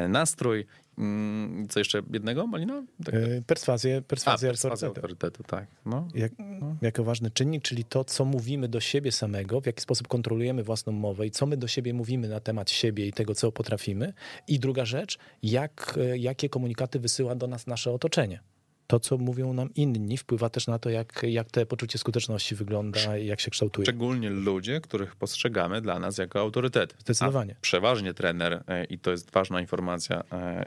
nastrój. 0.09 0.67
Mm, 0.99 1.69
co 1.69 1.81
jeszcze 1.81 2.03
jednego, 2.13 2.47
Malina? 2.47 2.83
Tak. 3.05 3.15
Perswazję, 3.47 4.03
perswazję, 4.03 4.49
A, 4.49 4.53
perswazję 4.53 4.89
autorytetu. 4.89 5.43
tak. 5.43 5.67
No. 5.87 6.09
Jak, 6.15 6.33
no. 6.39 6.77
Jako 6.83 7.05
ważny 7.05 7.31
czynnik, 7.31 7.63
czyli 7.63 7.85
to, 7.85 8.05
co 8.05 8.25
mówimy 8.25 8.69
do 8.69 8.81
siebie 8.81 9.13
samego, 9.13 9.61
w 9.61 9.67
jaki 9.67 9.83
sposób 9.83 10.09
kontrolujemy 10.09 10.63
własną 10.63 10.93
mowę 10.93 11.27
i 11.27 11.31
co 11.31 11.47
my 11.47 11.57
do 11.57 11.69
siebie 11.69 11.95
mówimy 11.95 12.29
na 12.29 12.41
temat 12.41 12.71
siebie 12.71 13.07
i 13.07 13.13
tego, 13.13 13.35
co 13.35 13.53
potrafimy. 13.53 14.13
I 14.49 14.59
druga 14.59 14.85
rzecz, 14.85 15.19
jak, 15.43 15.99
jakie 16.15 16.49
komunikaty 16.49 16.99
wysyła 17.01 17.35
do 17.35 17.47
nas 17.47 17.67
nasze 17.67 17.93
otoczenie 17.93 18.41
to, 18.91 19.01
co 19.01 19.19
mówią 19.19 19.53
nam 19.53 19.75
inni, 19.75 20.17
wpływa 20.17 20.51
też 20.51 20.67
na 20.67 20.79
to, 20.79 20.91
jak, 20.91 21.23
jak 21.23 21.51
te 21.51 21.67
poczucie 21.67 21.99
skuteczności 21.99 22.55
wygląda 22.55 23.19
i 23.19 23.27
jak 23.27 23.41
się 23.41 23.51
kształtuje. 23.51 23.87
Szczególnie 23.87 24.31
ludzie, 24.31 24.81
których 24.81 25.17
postrzegamy 25.17 25.81
dla 25.81 25.99
nas 25.99 26.19
jako 26.19 26.41
autorytety. 26.41 26.95
Zdecydowanie. 26.99 27.55
A 27.59 27.61
przeważnie 27.61 28.15
trener, 28.15 28.65
e, 28.69 28.85
i 28.85 28.99
to 28.99 29.11
jest 29.11 29.31
ważna 29.31 29.61
informacja, 29.61 30.23
e, 30.33 30.65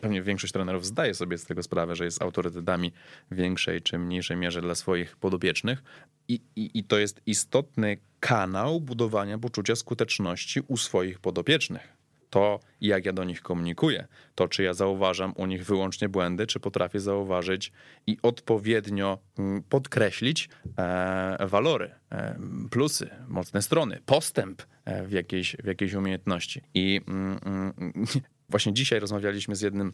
pewnie 0.00 0.22
większość 0.22 0.52
trenerów 0.52 0.86
zdaje 0.86 1.14
sobie 1.14 1.38
z 1.38 1.44
tego 1.44 1.62
sprawę, 1.62 1.96
że 1.96 2.04
jest 2.04 2.22
autorytetami 2.22 2.92
w 3.30 3.34
większej 3.34 3.82
czy 3.82 3.98
mniejszej 3.98 4.36
mierze 4.36 4.60
dla 4.62 4.74
swoich 4.74 5.16
podopiecznych. 5.16 5.82
I, 6.28 6.40
i, 6.56 6.70
i 6.74 6.84
to 6.84 6.98
jest 6.98 7.20
istotny 7.26 7.96
kanał 8.20 8.80
budowania 8.80 9.38
poczucia 9.38 9.76
skuteczności 9.76 10.60
u 10.68 10.76
swoich 10.76 11.20
podopiecznych 11.20 12.01
to, 12.32 12.60
jak 12.80 13.06
ja 13.06 13.12
do 13.12 13.24
nich 13.24 13.42
komunikuję, 13.42 14.06
to, 14.34 14.48
czy 14.48 14.62
ja 14.62 14.74
zauważam 14.74 15.32
u 15.36 15.46
nich 15.46 15.64
wyłącznie 15.64 16.08
błędy, 16.08 16.46
czy 16.46 16.60
potrafię 16.60 17.00
zauważyć 17.00 17.72
i 18.06 18.18
odpowiednio 18.22 19.18
mm, 19.38 19.62
podkreślić 19.62 20.48
e, 20.78 21.46
walory, 21.46 21.94
e, 22.12 22.38
plusy, 22.70 23.10
mocne 23.28 23.62
strony, 23.62 24.00
postęp 24.06 24.62
e, 24.84 25.06
w 25.06 25.12
jakiejś, 25.12 25.56
w 25.56 25.66
jakiejś 25.66 25.94
umiejętności. 25.94 26.62
I 26.74 27.00
mm, 27.08 27.38
mm, 27.46 27.92
właśnie 28.50 28.72
dzisiaj 28.72 29.00
rozmawialiśmy 29.00 29.56
z 29.56 29.60
jednym 29.60 29.92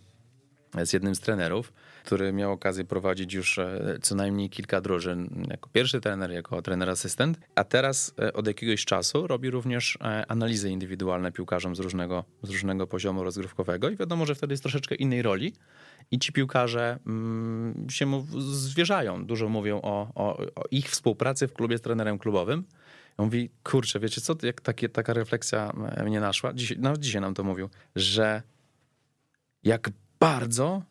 z 0.84 0.92
jednym 0.92 1.14
z 1.14 1.20
trenerów, 1.20 1.72
który 2.04 2.32
miał 2.32 2.52
okazję 2.52 2.84
prowadzić 2.84 3.34
już 3.34 3.58
e, 3.58 3.98
co 4.02 4.14
najmniej 4.14 4.50
kilka 4.50 4.80
drużyn 4.80 5.46
jako 5.50 5.70
pierwszy 5.72 6.00
trener, 6.00 6.30
jako 6.30 6.62
trener 6.62 6.90
asystent, 6.90 7.40
a 7.54 7.64
teraz 7.64 8.14
e, 8.18 8.32
od 8.32 8.46
jakiegoś 8.46 8.84
czasu 8.84 9.26
robi 9.26 9.50
również 9.50 9.98
e, 10.00 10.24
analizy 10.28 10.70
indywidualne 10.70 11.32
piłkarzom 11.32 11.76
z 11.76 11.78
różnego, 11.78 12.24
z 12.42 12.50
różnego 12.50 12.86
poziomu 12.86 13.24
rozgrywkowego 13.24 13.90
i 13.90 13.96
wiadomo, 13.96 14.26
że 14.26 14.34
wtedy 14.34 14.52
jest 14.52 14.62
troszeczkę 14.62 14.94
innej 14.94 15.22
roli 15.22 15.52
i 16.10 16.18
ci 16.18 16.32
piłkarze 16.32 16.98
mm, 17.06 17.86
się 17.90 18.06
mu 18.06 18.26
zwierzają, 18.38 19.26
dużo 19.26 19.48
mówią 19.48 19.80
o, 19.82 20.10
o, 20.14 20.38
o 20.38 20.64
ich 20.70 20.90
współpracy 20.90 21.48
w 21.48 21.52
klubie 21.52 21.78
z 21.78 21.80
trenerem 21.80 22.18
klubowym. 22.18 22.64
On 23.16 23.24
mówi, 23.24 23.50
kurczę, 23.62 24.00
wiecie 24.00 24.20
co, 24.20 24.36
jak 24.42 24.60
taka 24.92 25.12
refleksja 25.12 25.72
mnie 26.04 26.20
naszła, 26.20 26.52
dzisiaj, 26.52 26.76
no, 26.80 26.96
dzisiaj 26.96 27.20
nam 27.20 27.34
to 27.34 27.44
mówił, 27.44 27.68
że 27.96 28.42
jak 29.64 29.90
bardzo 30.20 30.82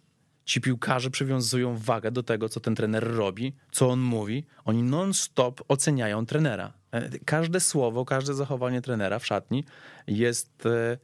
ci 0.47 0.61
piłkarze 0.61 1.09
przywiązują 1.09 1.77
wagę 1.77 2.11
do 2.11 2.23
tego, 2.23 2.49
co 2.49 2.59
ten 2.59 2.75
trener 2.75 3.15
robi, 3.15 3.55
co 3.71 3.89
on 3.89 3.99
mówi. 3.99 4.45
Oni 4.65 4.83
non-stop 4.83 5.61
oceniają 5.67 6.25
trenera. 6.25 6.73
E, 6.91 7.19
każde 7.19 7.59
słowo, 7.59 8.05
każde 8.05 8.33
zachowanie 8.33 8.81
trenera 8.81 9.19
w 9.19 9.25
szatni 9.25 9.63
jest 10.07 10.65
e, 10.65 10.97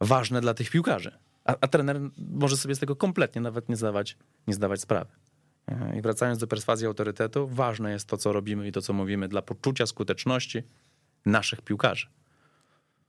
ważne 0.00 0.40
dla 0.40 0.54
tych 0.54 0.70
piłkarzy. 0.70 1.18
A, 1.44 1.56
a 1.60 1.68
trener 1.68 2.00
może 2.18 2.56
sobie 2.56 2.74
z 2.74 2.78
tego 2.78 2.96
kompletnie 2.96 3.40
nawet 3.40 3.68
nie 3.68 3.76
zdawać, 3.76 4.16
nie 4.46 4.54
zdawać 4.54 4.80
sprawy. 4.80 5.10
E, 5.66 5.98
I 5.98 6.00
wracając 6.00 6.38
do 6.38 6.46
perswazji 6.46 6.86
autorytetu, 6.86 7.48
ważne 7.48 7.92
jest 7.92 8.08
to, 8.08 8.16
co 8.16 8.32
robimy 8.32 8.68
i 8.68 8.72
to, 8.72 8.82
co 8.82 8.92
mówimy 8.92 9.28
dla 9.28 9.42
poczucia 9.42 9.86
skuteczności 9.86 10.62
naszych 11.26 11.62
piłkarzy. 11.62 12.06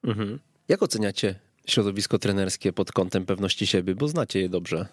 Mhm. 0.04 0.40
Jak 0.68 0.84
oceniacie 0.84 1.40
środowisko 1.70 2.20
trenerskie 2.20 2.74
pod 2.74 2.92
kątem 2.92 3.26
pewności 3.26 3.68
siebie, 3.68 3.96
bo 3.96 4.08
znacie 4.08 4.40
je 4.40 4.50
dobrze. 4.50 4.86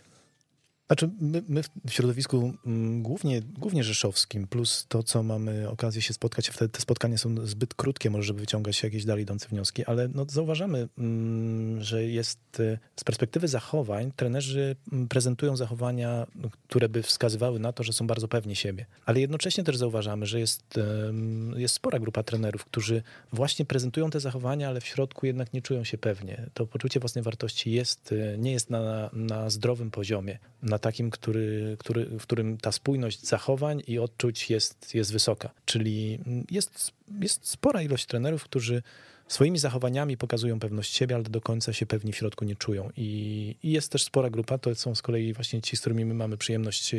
Znaczy, 0.87 1.11
my, 1.20 1.42
my, 1.49 1.62
w 1.87 1.92
środowisku 1.92 2.53
mm, 2.66 3.03
głównie, 3.03 3.42
głównie 3.42 3.85
rzeszowskim, 3.85 4.46
plus 4.46 4.87
to, 4.88 5.03
co 5.03 5.22
mamy 5.22 5.68
okazję 5.70 6.03
się 6.03 6.14
spotkać, 6.14 6.49
wtedy 6.49 6.68
te 6.68 6.81
spotkania 6.81 7.18
są 7.18 7.46
zbyt 7.46 7.75
krótkie, 7.75 8.11
może 8.11 8.27
żeby 8.27 8.40
wyciągać 8.40 8.83
jakieś 8.83 9.05
dalej 9.05 9.22
idące 9.22 9.49
wnioski, 9.49 9.85
ale 9.85 10.09
no, 10.14 10.27
zauważamy, 10.29 10.88
mm, 10.99 11.83
że 11.83 12.05
jest 12.05 12.38
z 12.96 13.05
perspektywy 13.05 13.49
zachowań, 13.49 14.12
trenerzy 14.16 14.77
mm, 14.92 15.09
prezentują 15.09 15.57
zachowania, 15.57 16.27
które 16.68 16.88
by 16.88 17.03
wskazywały 17.03 17.59
na 17.59 17.72
to, 17.72 17.83
że 17.83 17.92
są 17.92 18.07
bardzo 18.07 18.29
pewni 18.29 18.57
siebie. 18.57 18.87
Ale 19.07 19.20
jednocześnie 19.20 19.64
też 19.64 19.77
zauważamy, 19.77 20.27
że 20.27 20.40
jest, 20.40 20.81
jest 21.57 21.75
spora 21.75 21.99
grupa 21.99 22.22
trenerów, 22.22 22.64
którzy 22.64 23.03
właśnie 23.33 23.64
prezentują 23.64 24.11
te 24.11 24.20
zachowania, 24.20 24.68
ale 24.68 24.81
w 24.81 24.87
środku 24.87 25.27
jednak 25.27 25.53
nie 25.53 25.62
czują 25.62 25.85
się 25.85 25.99
pewnie. 25.99 26.46
To 26.55 26.66
poczucie 26.66 27.01
własnej 27.01 27.25
wartości 27.25 27.70
jest, 27.70 28.12
e, 28.12 28.38
nie 28.38 28.53
jest 28.53 28.70
na, 28.70 29.11
na 29.12 29.51
zdrowym 29.51 29.90
poziomie, 29.90 30.38
na 30.62 30.76
na 30.77 30.81
takim, 30.81 31.11
który, 31.11 31.77
który, 31.79 32.05
w 32.05 32.23
którym 32.23 32.59
ta 32.59 32.73
spójność 32.73 33.27
zachowań 33.27 33.83
i 33.87 33.99
odczuć 33.99 34.51
jest, 34.51 34.95
jest 34.95 35.12
wysoka. 35.12 35.51
Czyli 35.65 36.19
jest, 36.51 36.93
jest 37.21 37.49
spora 37.49 37.83
ilość 37.83 38.07
trenerów, 38.07 38.45
którzy 38.45 38.83
swoimi 39.29 39.59
zachowaniami 39.59 40.17
pokazują 40.17 40.61
pewność 40.61 40.95
siebie, 40.95 41.15
ale 41.15 41.25
do 41.25 41.41
końca 41.41 41.73
się 41.73 41.87
pewni 41.87 42.12
w 42.12 42.17
środku 42.17 42.45
nie 42.45 42.57
czują. 42.57 42.91
I, 42.97 43.57
I, 43.62 43.71
jest 43.71 43.93
też 43.93 44.05
spora 44.05 44.31
grupa, 44.31 44.59
to 44.59 44.75
są 44.75 44.95
z 44.95 45.03
kolei 45.03 45.33
właśnie 45.33 45.62
ci, 45.62 45.77
z 45.77 45.81
którymi 45.81 46.05
my 46.05 46.15
mamy 46.15 46.37
przyjemność 46.37 46.95
e, 46.95 46.99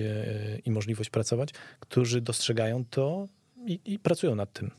i 0.66 0.72
możliwość 0.72 1.10
pracować, 1.10 1.50
którzy 1.80 2.22
dostrzegają 2.22 2.86
to 2.90 3.28
i, 3.66 3.80
i 3.86 4.00
pracują 4.00 4.36
nad 4.36 4.54
tym. 4.54 4.72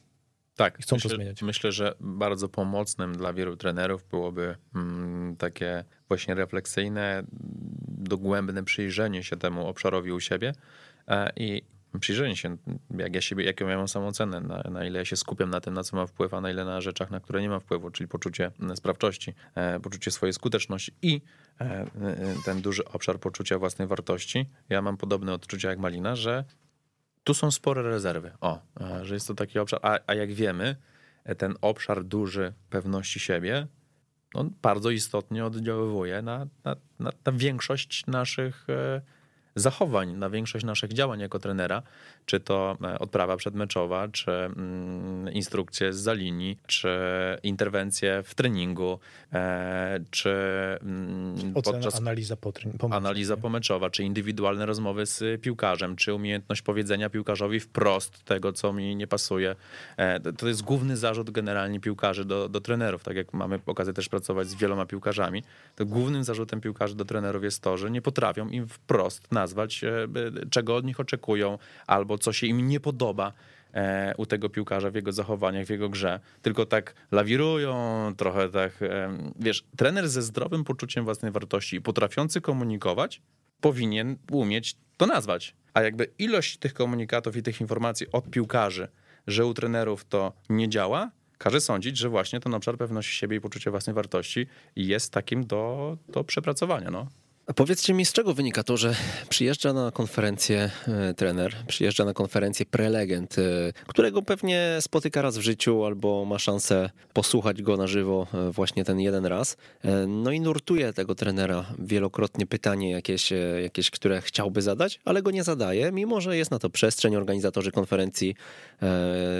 Tak, 0.56 0.78
chcą 0.78 0.96
myślę, 0.96 1.10
to 1.10 1.16
zmieniać. 1.16 1.42
Myślę, 1.42 1.72
że 1.72 1.94
bardzo 2.00 2.48
pomocnym 2.48 3.16
dla 3.16 3.32
wielu 3.32 3.56
trenerów 3.56 4.04
byłoby 4.10 4.56
mm, 4.74 5.36
takie 5.36 5.84
właśnie 6.08 6.34
refleksyjne, 6.34 7.22
dogłębne 7.88 8.64
przyjrzenie 8.64 9.22
się 9.22 9.36
temu 9.36 9.66
obszarowi 9.66 10.12
u 10.12 10.20
siebie 10.20 10.52
e, 11.08 11.30
i 11.36 11.62
przyjrzenie 12.00 12.36
się, 12.36 12.56
jak 12.98 13.14
ja 13.14 13.20
siebie, 13.20 13.44
jaką 13.44 13.68
ja 13.68 13.76
mam 13.76 14.12
na, 14.42 14.62
na 14.70 14.84
ile 14.84 14.98
ja 14.98 15.04
się 15.04 15.16
skupiam 15.16 15.50
na 15.50 15.60
tym, 15.60 15.74
na 15.74 15.84
co 15.84 15.96
mam 15.96 16.06
wpływ, 16.06 16.34
a 16.34 16.40
na 16.40 16.50
ile 16.50 16.64
na 16.64 16.80
rzeczach, 16.80 17.10
na 17.10 17.20
które 17.20 17.42
nie 17.42 17.48
mam 17.48 17.60
wpływu, 17.60 17.90
czyli 17.90 18.08
poczucie 18.08 18.50
sprawczości, 18.74 19.34
e, 19.54 19.80
poczucie 19.80 20.10
swojej 20.10 20.32
skuteczności 20.32 20.92
i 21.02 21.20
e, 21.60 21.86
ten 22.44 22.60
duży 22.60 22.84
obszar 22.84 23.20
poczucia 23.20 23.58
własnej 23.58 23.88
wartości. 23.88 24.46
Ja 24.68 24.82
mam 24.82 24.96
podobne 24.96 25.32
odczucia 25.32 25.70
jak 25.70 25.78
Malina, 25.78 26.16
że 26.16 26.44
tu 27.24 27.34
są 27.34 27.50
spore 27.50 27.82
rezerwy. 27.82 28.32
O, 28.40 28.60
że 29.02 29.14
jest 29.14 29.28
to 29.28 29.34
taki 29.34 29.58
obszar, 29.58 29.80
a, 29.82 29.98
a 30.06 30.14
jak 30.14 30.32
wiemy, 30.32 30.76
ten 31.38 31.54
obszar 31.60 32.04
duży 32.04 32.52
pewności 32.70 33.20
siebie 33.20 33.66
on 34.34 34.50
bardzo 34.62 34.90
istotnie 34.90 35.44
oddziaływuje 35.44 36.22
na, 36.22 36.46
na, 36.64 36.76
na, 36.98 37.12
na 37.24 37.32
większość 37.32 38.06
naszych, 38.06 38.66
e, 38.70 39.00
zachowań 39.54 40.12
na 40.12 40.30
większość 40.30 40.64
naszych 40.64 40.92
działań 40.92 41.20
jako 41.20 41.38
trenera, 41.38 41.82
czy 42.26 42.40
to 42.40 42.76
e, 42.82 42.98
odprawa 42.98 43.36
przedmeczowa, 43.36 44.08
czy 44.08 44.30
mm, 44.30 45.32
instrukcje 45.32 45.92
z 45.92 46.08
za 46.08 46.12
linii, 46.14 46.58
czy 46.66 46.88
interwencje 47.42 48.22
w 48.22 48.34
treningu, 48.34 48.98
e, 49.32 50.00
czy 50.10 50.30
mm, 50.82 51.34
Ocena, 51.54 51.76
podczas 51.78 51.96
analiza 51.96 52.36
po, 52.36 52.52
po 52.78 52.88
analiza 52.90 53.36
pomeczowa, 53.36 53.90
czy 53.90 54.04
indywidualne 54.04 54.66
rozmowy 54.66 55.06
z 55.06 55.42
piłkarzem, 55.42 55.96
czy 55.96 56.14
umiejętność 56.14 56.62
powiedzenia 56.62 57.10
piłkarzowi 57.10 57.60
wprost 57.60 58.24
tego, 58.24 58.52
co 58.52 58.72
mi 58.72 58.96
nie 58.96 59.06
pasuje. 59.06 59.56
E, 59.96 60.32
to 60.32 60.48
jest 60.48 60.62
główny 60.62 60.96
zarzut 60.96 61.30
generalnie 61.30 61.80
piłkarzy 61.80 62.24
do, 62.24 62.48
do 62.48 62.60
trenerów, 62.60 63.04
tak 63.04 63.16
jak 63.16 63.32
mamy 63.32 63.60
okazję 63.66 63.92
też 63.92 64.08
pracować 64.08 64.48
z 64.48 64.54
wieloma 64.54 64.86
piłkarzami, 64.86 65.42
to 65.76 65.86
głównym 65.86 66.24
zarzutem 66.24 66.60
piłkarzy 66.60 66.94
do 66.94 67.04
trenerów 67.04 67.44
jest 67.44 67.62
to, 67.62 67.76
że 67.76 67.90
nie 67.90 68.02
potrafią 68.02 68.48
im 68.48 68.68
wprost 68.68 69.32
nazwać, 69.32 69.47
czego 70.50 70.76
od 70.76 70.84
nich 70.84 71.00
oczekują, 71.00 71.58
albo 71.86 72.18
co 72.18 72.32
się 72.32 72.46
im 72.46 72.68
nie 72.68 72.80
podoba 72.80 73.32
e, 73.74 74.14
u 74.16 74.26
tego 74.26 74.48
piłkarza 74.48 74.90
w 74.90 74.94
jego 74.94 75.12
zachowaniach, 75.12 75.66
w 75.66 75.70
jego 75.70 75.88
grze, 75.88 76.20
tylko 76.42 76.66
tak 76.66 76.94
lawirują, 77.10 78.12
trochę 78.16 78.48
tak, 78.48 78.82
e, 78.82 79.18
wiesz, 79.40 79.64
trener 79.76 80.08
ze 80.08 80.22
zdrowym 80.22 80.64
poczuciem 80.64 81.04
własnej 81.04 81.32
wartości 81.32 81.76
i 81.76 81.80
potrafiący 81.80 82.40
komunikować, 82.40 83.22
powinien 83.60 84.16
umieć 84.30 84.76
to 84.96 85.06
nazwać. 85.06 85.54
A 85.74 85.82
jakby 85.82 86.10
ilość 86.18 86.58
tych 86.58 86.74
komunikatów 86.74 87.36
i 87.36 87.42
tych 87.42 87.60
informacji 87.60 88.06
od 88.12 88.30
piłkarzy, 88.30 88.88
że 89.26 89.46
u 89.46 89.54
trenerów 89.54 90.04
to 90.04 90.32
nie 90.48 90.68
działa, 90.68 91.10
każe 91.38 91.60
sądzić, 91.60 91.96
że 91.96 92.08
właśnie 92.08 92.40
ten 92.40 92.54
obszar 92.54 92.76
pewności 92.76 93.16
siebie 93.16 93.36
i 93.36 93.40
poczucia 93.40 93.70
własnej 93.70 93.94
wartości 93.94 94.46
jest 94.76 95.12
takim 95.12 95.46
do, 95.46 95.96
do 96.08 96.24
przepracowania. 96.24 96.90
No. 96.90 97.06
Powiedzcie 97.56 97.94
mi, 97.94 98.04
z 98.04 98.12
czego 98.12 98.34
wynika 98.34 98.62
to, 98.62 98.76
że 98.76 98.94
przyjeżdża 99.28 99.72
na 99.72 99.90
konferencję 99.90 100.70
e, 100.88 101.14
trener, 101.14 101.56
przyjeżdża 101.66 102.04
na 102.04 102.14
konferencję 102.14 102.66
prelegent, 102.66 103.38
e, 103.38 103.42
którego 103.86 104.22
pewnie 104.22 104.76
spotyka 104.80 105.22
raz 105.22 105.38
w 105.38 105.40
życiu 105.40 105.84
albo 105.84 106.24
ma 106.24 106.38
szansę 106.38 106.90
posłuchać 107.12 107.62
go 107.62 107.76
na 107.76 107.86
żywo 107.86 108.26
e, 108.34 108.50
właśnie 108.52 108.84
ten 108.84 109.00
jeden 109.00 109.26
raz. 109.26 109.56
No 110.08 110.30
i 110.30 110.40
nurtuje 110.40 110.92
tego 110.92 111.14
trenera 111.14 111.66
wielokrotnie 111.78 112.46
pytanie 112.46 112.90
jakieś, 112.90 113.32
jakieś, 113.62 113.90
które 113.90 114.20
chciałby 114.20 114.62
zadać, 114.62 115.00
ale 115.04 115.22
go 115.22 115.30
nie 115.30 115.44
zadaje, 115.44 115.92
mimo 115.92 116.20
że 116.20 116.36
jest 116.36 116.50
na 116.50 116.58
to 116.58 116.70
przestrzeń, 116.70 117.16
organizatorzy 117.16 117.72
konferencji 117.72 118.34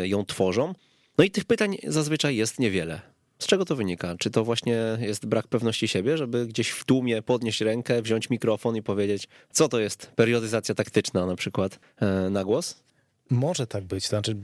ją 0.03 0.25
tworzą. 0.25 0.75
No 1.19 1.25
i 1.25 1.31
tych 1.31 1.45
pytań 1.45 1.77
zazwyczaj 1.87 2.37
jest 2.37 2.59
niewiele. 2.59 3.01
Z 3.39 3.47
czego 3.47 3.65
to 3.65 3.77
wynika? 3.77 4.15
Czy 4.19 4.31
to 4.31 4.45
właśnie 4.45 4.99
jest 5.01 5.27
brak 5.27 5.49
pewności 5.49 5.89
siebie, 5.89 6.19
żeby 6.19 6.47
gdzieś 6.47 6.71
w 6.71 6.85
tłumie 6.85 7.23
podnieść 7.23 7.61
rękę, 7.61 8.03
wziąć 8.03 8.31
mikrofon 8.31 8.77
i 8.77 8.83
powiedzieć, 8.83 9.29
co 9.53 9.69
to 9.69 9.81
jest 9.81 10.13
periodyzacja 10.17 10.75
taktyczna 10.75 11.27
na 11.27 11.37
przykład 11.37 11.79
e, 12.01 12.31
na 12.31 12.45
głos? 12.45 12.83
Może 13.31 13.67
tak 13.67 13.85
być. 13.85 14.09
Znaczy, 14.09 14.37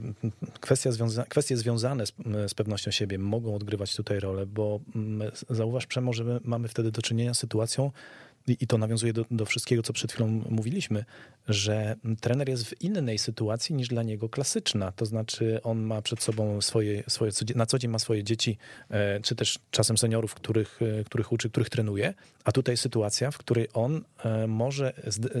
kwestia 0.59 0.91
związa 0.91 1.23
kwestie 1.23 1.57
związane 1.57 2.05
z, 2.05 2.13
z, 2.47 2.53
pewnością 2.53 2.91
siebie 2.91 3.17
mogą 3.17 3.55
odgrywać 3.55 3.95
tutaj 3.95 4.19
rolę, 4.19 4.45
bo 4.45 4.79
mm, 4.95 5.31
zauważ, 5.49 5.87
Przemo, 5.87 6.13
że 6.13 6.39
mamy 6.43 6.67
wtedy 6.67 6.91
do 6.91 7.01
czynienia 7.01 7.33
z 7.33 7.39
sytuacją, 7.39 7.91
i 8.47 8.67
to 8.67 8.77
nawiązuje 8.77 9.13
do, 9.13 9.25
do, 9.31 9.45
wszystkiego, 9.45 9.83
co 9.83 9.93
przed 9.93 10.11
chwilą 10.11 10.27
mówiliśmy, 10.49 11.05
że 11.47 11.95
trener 12.21 12.49
jest 12.49 12.65
w 12.65 12.81
innej 12.81 13.17
sytuacji 13.17 13.75
niż 13.75 13.87
dla 13.87 14.03
niego 14.03 14.29
klasyczna. 14.29 14.91
To 14.91 15.05
znaczy, 15.05 15.59
on 15.63 15.81
ma 15.81 16.01
przed 16.01 16.23
sobą 16.23 16.61
swoje, 16.61 17.03
swoje 17.07 17.31
na 17.55 17.65
co 17.65 17.79
dzień 17.79 17.91
ma 17.91 17.99
swoje 17.99 18.23
dzieci, 18.23 18.57
e, 18.89 19.19
czy 19.19 19.35
też 19.35 19.59
czasem 19.71 19.97
seniorów, 19.97 20.33
których, 20.33 20.79
e, 20.99 21.03
których 21.03 21.31
uczy, 21.31 21.49
których 21.49 21.69
trenuje, 21.69 22.13
a 22.43 22.51
tutaj 22.51 22.77
sytuacja, 22.77 23.31
w 23.31 23.37
której 23.37 23.67
on 23.73 24.03
e, 24.25 24.47
może, 24.47 24.93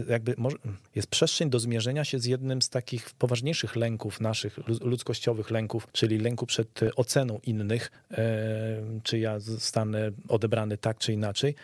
jakby 0.09 0.35
może, 0.37 0.57
jest 0.95 1.07
przestrzeń 1.07 1.49
do 1.49 1.59
zmierzenia 1.59 2.05
się 2.05 2.19
z 2.19 2.25
jednym 2.25 2.61
z 2.61 2.69
takich 2.69 3.09
poważniejszych 3.09 3.75
lęków 3.75 4.21
naszych, 4.21 4.57
ludzkościowych 4.67 5.51
lęków, 5.51 5.87
czyli 5.91 6.17
lęku 6.17 6.45
przed 6.45 6.79
oceną 6.95 7.39
innych, 7.43 7.91
czy 9.03 9.19
ja 9.19 9.39
zostanę 9.39 10.11
odebrany 10.27 10.77
tak 10.77 10.97
czy 10.97 11.13
inaczej 11.13 11.55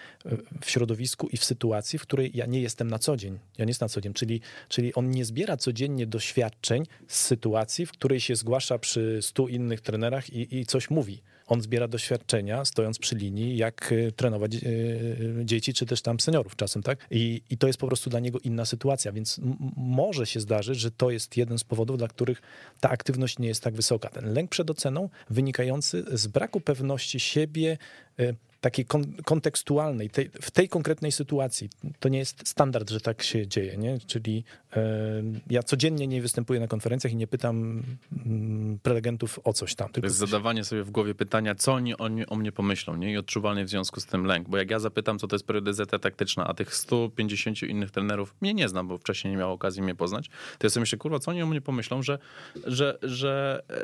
w 0.62 0.70
środowisku 0.70 1.28
i 1.32 1.38
w 1.38 1.46
sytuacji, 1.46 2.00
w 2.00 2.02
której 2.02 2.32
ja 2.34 2.46
nie 2.46 2.62
jestem 2.62 2.88
na 2.88 3.00
co 3.00 3.18
dzień. 3.18 3.40
Ja 3.58 3.66
nie 3.66 3.70
jestem 3.70 3.86
na 3.86 3.90
co 3.90 4.02
dzień, 4.02 4.14
czyli, 4.14 4.42
czyli 4.70 4.94
on 4.94 5.10
nie 5.10 5.26
zbiera 5.26 5.58
codziennie 5.58 6.08
doświadczeń 6.08 6.84
z 7.08 7.20
sytuacji, 7.20 7.86
w 7.86 7.92
której 7.92 8.20
się 8.20 8.36
zgłasza 8.36 8.80
przy 8.80 9.20
stu 9.22 9.48
innych 9.48 9.82
trenerach 9.82 10.30
i, 10.30 10.60
i 10.60 10.66
coś 10.66 10.90
mówi. 10.90 11.22
On 11.48 11.62
zbiera 11.62 11.88
doświadczenia, 11.88 12.66
stojąc 12.66 13.00
przy 13.00 13.16
linii, 13.16 13.58
jak 13.58 13.92
y, 13.92 14.12
trenować 14.12 14.56
y, 14.56 15.42
dzieci, 15.46 15.74
czy 15.74 15.86
też 15.86 16.02
tam 16.02 16.20
seniorów 16.20 16.56
czasem, 16.56 16.84
tak? 16.84 17.08
I, 17.12 17.42
i 17.50 17.58
to 17.58 17.68
jest 17.68 17.80
po 17.80 17.88
prostu 17.88 18.10
dla 18.10 18.20
niego 18.20 18.40
inna 18.40 18.66
sytuacja, 18.66 19.12
więc 19.12 19.40
może 19.76 20.26
się 20.26 20.40
zdarzyć, 20.40 20.80
że 20.80 20.92
to 20.92 21.12
jest 21.12 21.38
jeden 21.38 21.60
z 21.60 21.64
powodów, 21.64 21.98
dla 21.98 22.08
których 22.08 22.42
ta 22.80 22.90
aktywność 22.90 23.40
nie 23.40 23.48
jest 23.48 23.64
tak 23.64 23.74
wysoka. 23.74 24.10
Ten 24.10 24.34
lęk 24.34 24.52
przed 24.52 24.70
oceną 24.70 25.10
wynikający 25.30 26.04
z 26.12 26.28
braku 26.28 26.62
pewności 26.62 27.20
siebie, 27.20 27.78
y, 28.20 28.36
takiej 28.62 28.86
kon 28.86 29.14
kontekstualnej, 29.26 30.10
tej, 30.10 30.30
w 30.42 30.52
tej 30.52 30.70
konkretnej 30.70 31.12
sytuacji. 31.12 31.70
To 32.00 32.10
nie 32.10 32.20
jest 32.20 32.48
standard, 32.48 32.90
że 32.90 33.02
tak 33.02 33.24
się 33.24 33.48
dzieje, 33.48 33.78
nie? 33.78 34.00
Czyli 34.08 34.44
e, 34.74 35.24
ja 35.50 35.64
codziennie 35.64 36.08
nie 36.08 36.22
występuję 36.22 36.60
na 36.60 36.68
konferencjach 36.68 37.14
i 37.14 37.16
nie 37.16 37.28
pytam 37.28 37.84
mm, 38.26 38.80
prelegentów 38.84 39.40
o 39.44 39.54
coś 39.54 39.76
tam. 39.76 39.88
Tylko 39.88 40.02
to 40.02 40.08
jest 40.08 40.20
coś... 40.20 40.30
zadawanie 40.30 40.64
sobie 40.64 40.84
w 40.84 40.92
głowie 40.92 41.16
pytania, 41.16 41.56
co 41.56 41.74
oni, 41.74 41.98
oni 41.98 42.28
o 42.28 42.36
mnie 42.36 42.52
pomyślą, 42.52 42.96
nie? 42.96 43.12
I 43.12 43.18
odczuwalny 43.18 43.66
w 43.66 43.70
związku 43.70 44.00
z 44.00 44.06
tym 44.06 44.26
lęk. 44.26 44.50
Bo 44.50 44.58
jak 44.58 44.72
ja 44.72 44.80
zapytam, 44.80 45.20
co 45.20 45.28
to 45.28 45.36
jest 45.36 45.46
periodyzacja 45.46 46.00
taktyczna, 46.00 46.48
a 46.48 46.54
tych 46.54 46.76
150 46.76 47.64
innych 47.64 47.92
trenerów 47.92 48.36
mnie 48.42 48.54
nie 48.54 48.70
znam, 48.70 48.88
bo 48.88 48.98
wcześniej 48.98 49.32
nie 49.32 49.38
miał 49.38 49.52
okazji 49.52 49.82
mnie 49.82 49.96
poznać, 49.96 50.30
to 50.30 50.68
ja 50.68 50.70
sobie 50.70 50.82
myślę, 50.82 50.98
kurwa, 50.98 51.20
co 51.20 51.32
oni 51.32 51.42
o 51.42 51.46
mnie 51.46 51.62
pomyślą, 51.62 52.04
że, 52.04 52.20
że, 52.66 52.98
że 53.02 53.64
e, 53.70 53.76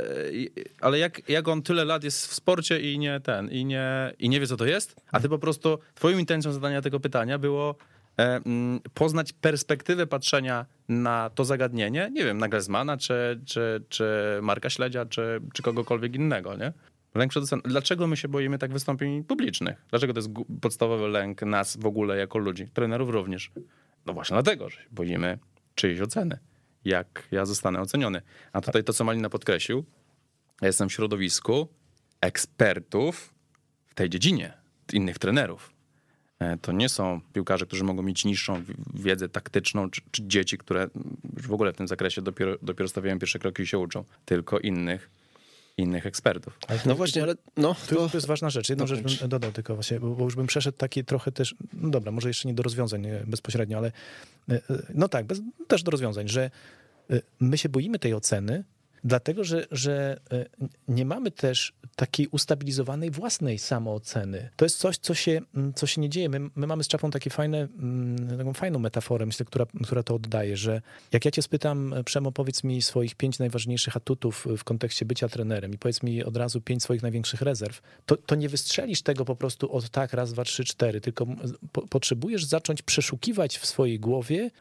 ale 0.81 0.99
jak, 0.99 1.29
jak 1.29 1.47
on 1.47 1.61
tyle 1.61 1.85
lat 1.85 2.03
jest 2.03 2.27
w 2.27 2.33
sporcie 2.33 2.93
i 2.93 2.99
nie 2.99 3.19
ten, 3.19 3.51
i 3.51 3.65
nie, 3.65 4.13
i 4.19 4.29
nie 4.29 4.39
wie, 4.39 4.47
co 4.47 4.57
to 4.57 4.66
jest, 4.69 4.95
a 5.11 5.19
ty 5.19 5.29
po 5.29 5.39
prostu, 5.39 5.79
twoją 5.95 6.17
intencją 6.17 6.51
zadania 6.51 6.81
tego 6.81 6.99
pytania 6.99 7.37
było 7.37 7.75
e, 8.17 8.35
mm, 8.45 8.79
poznać 8.93 9.33
perspektywę 9.33 10.07
patrzenia 10.07 10.65
na 10.89 11.29
to 11.35 11.45
zagadnienie, 11.45 12.09
nie 12.13 12.25
wiem, 12.25 12.37
na 12.37 12.47
Griezmana, 12.47 12.97
czy, 12.97 13.41
czy, 13.45 13.83
czy 13.89 14.05
Marka 14.41 14.69
Śledzia, 14.69 15.05
czy, 15.05 15.41
czy 15.53 15.63
kogokolwiek 15.63 16.15
innego, 16.15 16.55
nie? 16.55 16.73
Lęk 17.15 17.31
przed 17.31 17.43
oceną. 17.43 17.61
Dlaczego 17.65 18.07
my 18.07 18.17
się 18.17 18.27
boimy 18.27 18.57
tak 18.57 18.73
wystąpień 18.73 19.23
publicznych? 19.23 19.85
Dlaczego 19.89 20.13
to 20.13 20.19
jest 20.19 20.29
podstawowy 20.61 21.07
lęk 21.07 21.41
nas 21.41 21.77
w 21.77 21.85
ogóle 21.85 22.17
jako 22.17 22.39
ludzi, 22.39 22.67
trenerów 22.73 23.09
również? 23.09 23.51
No 24.05 24.13
właśnie 24.13 24.33
dlatego, 24.33 24.69
że 24.69 24.77
się 24.77 24.87
boimy 24.91 25.39
czyjejś 25.75 26.01
oceny, 26.01 26.39
jak 26.85 27.27
ja 27.31 27.45
zostanę 27.45 27.81
oceniony. 27.81 28.21
A 28.53 28.61
tutaj 28.61 28.83
to, 28.83 28.93
co 28.93 29.03
Malina 29.03 29.29
podkreślił, 29.29 29.85
ja 30.61 30.67
jestem 30.67 30.89
w 30.89 30.93
środowisku 30.93 31.67
ekspertów 32.21 33.33
tej 33.97 34.09
dziedzinie 34.09 34.53
innych 34.93 35.19
trenerów. 35.19 35.73
E, 36.39 36.57
to 36.57 36.71
nie 36.71 36.89
są 36.89 37.21
piłkarze, 37.33 37.65
którzy 37.65 37.83
mogą 37.83 38.03
mieć 38.03 38.25
niższą 38.25 38.63
wiedzę 38.93 39.29
taktyczną, 39.29 39.89
czy, 39.89 40.01
czy 40.11 40.21
dzieci, 40.27 40.57
które 40.57 40.87
już 41.37 41.47
w 41.47 41.53
ogóle 41.53 41.73
w 41.73 41.75
tym 41.75 41.87
zakresie 41.87 42.21
dopiero, 42.21 42.55
dopiero 42.61 42.87
stawiają 42.87 43.19
pierwsze 43.19 43.39
kroki 43.39 43.63
i 43.63 43.67
się 43.67 43.77
uczą, 43.77 44.03
tylko 44.25 44.59
innych 44.59 45.09
innych 45.77 46.05
ekspertów. 46.05 46.59
no 46.85 46.95
właśnie, 46.95 47.23
ale 47.23 47.35
no, 47.57 47.75
to... 47.89 48.09
to 48.09 48.17
jest 48.17 48.27
ważna 48.27 48.49
rzecz. 48.49 48.69
Jedną 48.69 48.87
rzecz 48.87 49.19
bym 49.19 49.29
dodał 49.29 49.51
tylko 49.51 49.75
właśnie, 49.75 49.99
bo, 49.99 50.15
bo, 50.15 50.23
już 50.23 50.35
bym 50.35 50.47
przeszedł 50.47 50.77
taki 50.77 51.05
trochę 51.05 51.31
też, 51.31 51.55
no 51.73 51.89
dobra, 51.89 52.11
może 52.11 52.27
jeszcze 52.27 52.47
nie 52.47 52.53
do 52.53 52.63
rozwiązań 52.63 53.07
bezpośrednio, 53.27 53.77
ale 53.77 53.91
e, 54.49 54.53
e, 54.53 54.61
no 54.93 55.07
tak, 55.07 55.25
bez, 55.25 55.41
też 55.67 55.83
do 55.83 55.91
rozwiązań, 55.91 56.27
że 56.27 56.51
my 57.39 57.57
się 57.57 57.69
boimy 57.69 57.99
tej 57.99 58.13
oceny, 58.13 58.63
Dlatego, 59.03 59.43
że, 59.43 59.65
że 59.71 60.19
e, 60.31 60.45
nie 60.87 61.05
mamy 61.05 61.31
też 61.31 61.73
takiej 61.95 62.27
ustabilizowanej 62.27 63.11
własnej 63.11 63.59
samooceny. 63.59 64.49
To 64.55 64.65
jest 64.65 64.77
coś, 64.77 64.97
co 64.97 65.13
się, 65.13 65.41
co 65.75 65.87
się 65.87 66.01
nie 66.01 66.09
dzieje. 66.09 66.29
My, 66.29 66.39
my 66.55 66.67
mamy 66.67 66.83
z 66.83 66.87
Czapą 66.87 67.11
takie 67.11 67.29
fajne, 67.29 67.67
taką 68.37 68.53
fajną 68.53 68.79
metaforę, 68.79 69.25
myślę, 69.25 69.45
która, 69.45 69.65
która 69.83 70.03
to 70.03 70.15
oddaje, 70.15 70.57
że 70.57 70.81
jak 71.11 71.25
ja 71.25 71.31
cię 71.31 71.41
spytam, 71.41 71.95
Przemo, 72.05 72.31
powiedz 72.31 72.63
mi 72.63 72.81
swoich 72.81 73.15
pięć 73.15 73.39
najważniejszych 73.39 73.97
atutów 73.97 74.47
w 74.57 74.63
kontekście 74.63 75.05
bycia 75.05 75.27
trenerem 75.29 75.73
i 75.73 75.77
powiedz 75.77 76.03
mi 76.03 76.23
od 76.23 76.37
razu 76.37 76.61
pięć 76.61 76.83
swoich 76.83 77.01
największych 77.01 77.41
rezerw, 77.41 77.81
to, 78.05 78.17
to 78.17 78.35
nie 78.35 78.49
wystrzelisz 78.49 79.01
tego 79.01 79.25
po 79.25 79.35
prostu 79.35 79.71
od 79.71 79.89
tak, 79.89 80.13
raz, 80.13 80.33
dwa, 80.33 80.43
trzy, 80.43 80.63
cztery, 80.63 81.01
tylko 81.01 81.25
po, 81.71 81.87
potrzebujesz 81.87 82.45
zacząć 82.45 82.81
przeszukiwać 82.81 83.57
w 83.57 83.65
swojej 83.65 83.99
głowie, 83.99 84.51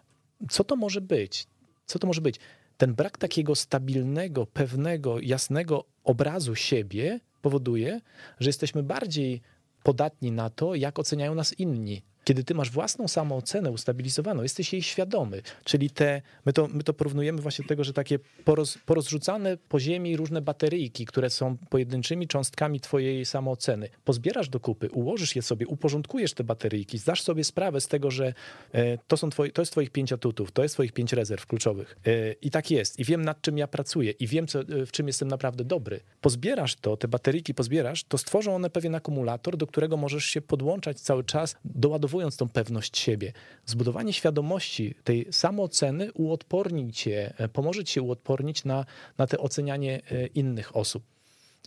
co 0.51 0.65
to 0.65 0.77
może 0.77 1.01
być. 1.01 1.47
Co 1.87 1.99
to 1.99 2.07
może 2.07 2.21
być? 2.21 2.37
Ten 2.77 2.95
brak 2.95 3.19
takiego 3.19 3.55
stabilnego, 3.55 4.47
pewnego, 4.47 5.21
jasnego 5.21 5.85
obrazu 6.05 6.55
siebie 6.55 7.21
powoduje, 7.43 8.01
że 8.41 8.49
jesteśmy 8.49 8.83
bardziej 8.83 9.43
podatni 9.83 10.33
na 10.33 10.51
to, 10.51 10.75
jak 10.75 10.99
oceniają 10.99 11.35
nas 11.35 11.59
inni. 11.59 12.03
Kiedy 12.29 12.45
ty 12.45 12.55
masz 12.55 12.71
własną 12.71 13.09
samoocenę 13.09 13.71
ustabilizowaną, 13.71 14.43
jesteś 14.43 14.73
jej 14.73 14.83
świadomy, 14.83 15.43
czyli 15.65 15.91
te, 15.91 16.23
my 16.47 16.53
to, 16.53 16.69
my 16.69 16.83
to 16.83 16.95
porównujemy 16.95 17.43
właśnie 17.43 17.63
do 17.63 17.69
tego, 17.69 17.85
że 17.85 17.93
takie 17.93 18.19
poroz, 18.45 18.79
porozrzucane 18.87 19.57
po 19.69 19.81
ziemi 19.81 20.17
różne 20.17 20.43
bateryjki, 20.43 21.07
które 21.07 21.31
są 21.31 21.57
pojedynczymi 21.57 22.29
cząstkami 22.29 22.81
twojej 22.81 23.25
samooceny, 23.25 23.89
pozbierasz 24.05 24.49
do 24.49 24.61
kupy, 24.61 24.91
ułożysz 24.91 25.37
je 25.37 25.43
sobie, 25.43 25.67
uporządkujesz 25.67 26.35
te 26.35 26.45
bateryjki, 26.45 26.99
zdasz 26.99 27.23
sobie 27.23 27.45
sprawę 27.45 27.81
z 27.81 27.89
tego, 27.89 28.11
że 28.11 28.35
e, 28.73 28.99
to, 28.99 29.17
są 29.17 29.31
twoje, 29.31 29.53
to 29.53 29.63
jest 29.63 29.73
twoich 29.73 29.91
pięć 29.91 30.13
atutów, 30.13 30.53
to 30.53 30.63
jest 30.63 30.75
twoich 30.75 30.93
pięć 30.93 31.13
rezerw 31.13 31.47
kluczowych. 31.47 31.97
E, 32.07 32.33
i 32.33 32.51
tak 32.51 32.71
jest. 32.71 32.99
I 32.99 33.05
wiem 33.05 33.25
nad 33.25 33.41
czym 33.43 33.59
ja 33.59 33.67
pracuję 33.67 34.11
i 34.11 34.27
wiem 34.27 34.47
co, 34.47 34.61
w 34.87 34.91
czym 34.91 35.07
jestem 35.07 35.29
naprawdę 35.29 35.65
dobry. 35.65 36.01
Pozbierasz 36.21 36.77
to, 36.77 36.97
te 36.97 37.09
bateryjki 37.09 37.55
pozbierasz, 37.55 38.05
to 38.05 38.19
stworzą 38.19 38.55
one 38.55 38.71
pewien 38.71 38.95
akumulator, 38.95 39.57
do 39.57 39.67
którego 39.67 39.97
możesz 39.97 40.25
się 40.25 40.41
podłączać 40.41 41.01
cały 41.01 41.25
czas, 41.25 41.57
doładowując 42.17 42.37
tą 42.37 42.49
pewność 42.49 42.99
siebie. 42.99 43.33
Zbudowanie 43.67 44.13
świadomości 44.13 44.95
tej 45.05 45.27
samooceny 45.31 46.13
uodporni 46.13 46.93
cię, 46.93 47.35
e, 47.39 47.49
pomoże 47.49 47.85
uodpornić 48.03 48.65
na, 48.65 48.85
na 49.19 49.27
te 49.27 49.39
ocenianie 49.39 50.01
e, 50.11 50.27
innych 50.27 50.77
osób. 50.77 51.16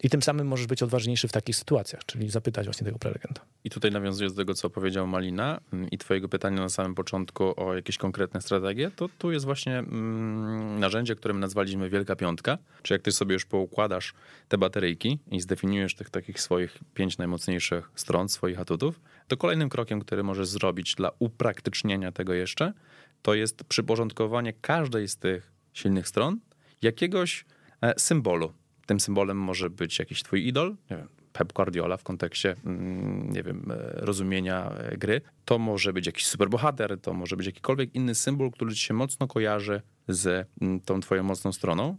I 0.03 0.09
tym 0.09 0.21
samym 0.21 0.47
możesz 0.47 0.67
być 0.67 0.83
odważniejszy 0.83 1.27
w 1.27 1.31
takich 1.31 1.55
sytuacjach, 1.55 2.05
czyli 2.05 2.29
zapytać 2.29 2.65
właśnie 2.65 2.85
tego 2.85 2.99
prelegenta. 2.99 3.41
I 3.63 3.69
tutaj 3.69 3.91
nawiązując 3.91 4.33
do 4.33 4.41
tego, 4.41 4.53
co 4.53 4.69
powiedział 4.69 5.07
Malina 5.07 5.59
mm, 5.73 5.89
i 5.89 5.97
twojego 5.97 6.29
pytania 6.29 6.61
na 6.61 6.69
samym 6.69 6.95
początku 6.95 7.63
o 7.63 7.75
jakieś 7.75 7.97
konkretne 7.97 8.41
strategie, 8.41 8.91
to 8.95 9.09
tu 9.17 9.31
jest 9.31 9.45
właśnie 9.45 9.77
mm, 9.77 10.79
narzędzie, 10.79 11.15
którym 11.15 11.39
nazwaliśmy 11.39 11.89
Wielka 11.89 12.15
Piątka. 12.15 12.57
Czy 12.81 12.93
jak 12.93 13.01
ty 13.01 13.11
sobie 13.11 13.33
już 13.33 13.45
poukładasz 13.45 14.13
te 14.47 14.57
bateryjki 14.57 15.19
i 15.31 15.41
zdefiniujesz 15.41 15.95
tych 15.95 16.09
takich 16.09 16.41
swoich 16.41 16.79
pięć 16.93 17.17
najmocniejszych 17.17 17.91
stron, 17.95 18.29
swoich 18.29 18.59
atutów, 18.59 18.99
to 19.27 19.37
kolejnym 19.37 19.69
krokiem, 19.69 19.99
który 19.99 20.23
możesz 20.23 20.47
zrobić 20.47 20.95
dla 20.95 21.11
upraktycznienia 21.19 22.11
tego 22.11 22.33
jeszcze, 22.33 22.73
to 23.21 23.33
jest 23.33 23.63
przyporządkowanie 23.63 24.53
każdej 24.53 25.07
z 25.07 25.17
tych 25.17 25.51
silnych 25.73 26.07
stron 26.07 26.39
jakiegoś 26.81 27.45
e, 27.81 27.99
symbolu 27.99 28.53
tym 28.89 28.99
symbolem 28.99 29.37
może 29.37 29.69
być 29.69 29.99
jakiś 29.99 30.23
twój 30.23 30.47
idol, 30.47 30.75
nie 30.91 30.97
wiem, 30.97 31.07
Pep 31.33 31.53
Guardiola 31.53 31.97
w 31.97 32.03
kontekście, 32.03 32.55
mm, 32.65 33.31
nie 33.31 33.43
wiem, 33.43 33.71
e, 33.71 33.91
rozumienia 33.93 34.71
e, 34.71 34.97
gry. 34.97 35.21
To 35.45 35.59
może 35.59 35.93
być 35.93 36.05
jakiś 36.05 36.25
superbohater, 36.25 36.99
to 37.01 37.13
może 37.13 37.37
być 37.37 37.45
jakikolwiek 37.45 37.95
inny 37.95 38.15
symbol, 38.15 38.51
który 38.51 38.75
ci 38.75 38.81
się 38.81 38.93
mocno 38.93 39.27
kojarzy 39.27 39.81
z 40.07 40.47
mm, 40.61 40.79
tą 40.79 40.99
twoją 40.99 41.23
mocną 41.23 41.51
stroną. 41.51 41.97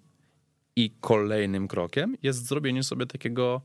I 0.76 0.90
kolejnym 1.00 1.68
krokiem 1.68 2.16
jest 2.22 2.46
zrobienie 2.46 2.82
sobie 2.82 3.06
takiego 3.06 3.62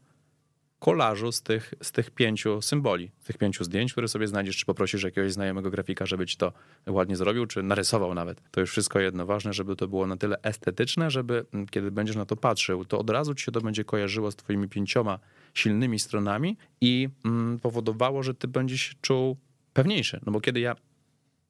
kolażu 0.86 1.32
z 1.32 1.42
tych, 1.42 1.74
z 1.82 1.92
tych 1.92 2.12
pięciu 2.12 2.62
symboli, 2.62 3.12
z 3.20 3.26
tych 3.26 3.38
pięciu 3.38 3.64
zdjęć, 3.64 3.92
które 3.92 4.08
sobie 4.08 4.28
znajdziesz, 4.28 4.58
czy 4.58 4.66
poprosisz 4.66 5.04
jakiegoś 5.04 5.34
znajomego 5.34 5.70
grafika, 5.72 6.06
żeby 6.06 6.26
ci 6.26 6.38
to 6.38 6.54
ładnie 6.88 7.16
zrobił, 7.16 7.46
czy 7.46 7.64
narysował 7.64 8.14
nawet. 8.14 8.42
To 8.52 8.62
już 8.62 8.72
wszystko 8.72 9.00
jedno. 9.00 9.26
Ważne, 9.26 9.54
żeby 9.54 9.76
to 9.76 9.88
było 9.88 10.08
na 10.08 10.18
tyle 10.18 10.42
estetyczne, 10.42 11.12
żeby 11.12 11.46
mm, 11.54 11.68
kiedy 11.68 11.92
będziesz 11.92 12.16
na 12.16 12.26
to 12.26 12.36
patrzył, 12.36 12.86
to 12.86 13.00
od 13.00 13.10
razu 13.10 13.36
ci 13.36 13.46
się 13.46 13.52
to 13.52 13.62
będzie 13.62 13.84
kojarzyło 13.84 14.32
z 14.32 14.36
twoimi 14.36 14.70
pięcioma 14.70 15.20
silnymi 15.54 16.00
stronami 16.00 16.58
i 16.82 17.10
mm, 17.26 17.60
powodowało, 17.60 18.24
że 18.24 18.34
ty 18.34 18.48
będziesz 18.48 18.82
się 18.82 18.94
czuł 19.02 19.38
pewniejszy. 19.74 20.20
No 20.26 20.32
bo 20.32 20.42
kiedy 20.42 20.60
ja 20.60 20.76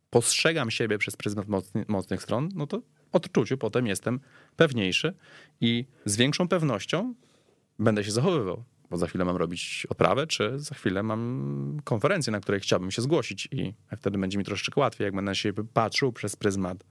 postrzegam 0.10 0.72
siebie 0.72 0.98
przez 0.98 1.16
pryzmat 1.16 1.48
mocny, 1.48 1.86
mocnych 1.88 2.24
stron, 2.24 2.50
no 2.56 2.68
to 2.68 2.82
odczuciu 3.12 3.58
potem 3.58 3.88
jestem 3.88 4.20
pewniejszy 4.56 5.14
i 5.62 5.86
z 6.06 6.18
większą 6.18 6.48
pewnością 6.48 7.14
będę 7.80 8.04
się 8.04 8.12
zachowywał 8.12 8.64
bo 8.96 9.00
za 9.00 9.08
chwilę 9.08 9.26
mam 9.26 9.36
robić 9.36 9.88
odprawę, 9.90 10.28
czy 10.28 10.60
za 10.60 10.76
chwilę 10.76 11.04
mam 11.04 11.82
konferencję, 11.84 12.32
na 12.32 12.40
której 12.40 12.62
chciałbym 12.62 12.92
się 12.92 13.02
zgłosić 13.02 13.48
i 13.52 13.74
wtedy 13.98 14.18
będzie 14.18 14.38
mi 14.38 14.44
troszeczkę 14.44 14.82
łatwiej, 14.82 15.06
jak 15.06 15.16
będę 15.16 15.32
na 15.32 15.36
siebie 15.36 15.64
patrzył 15.74 16.12
przez 16.14 16.36
pryzmat 16.36 16.84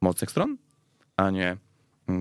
mocnych 0.00 0.30
stron, 0.30 0.56
a 1.16 1.30
nie 1.30 1.56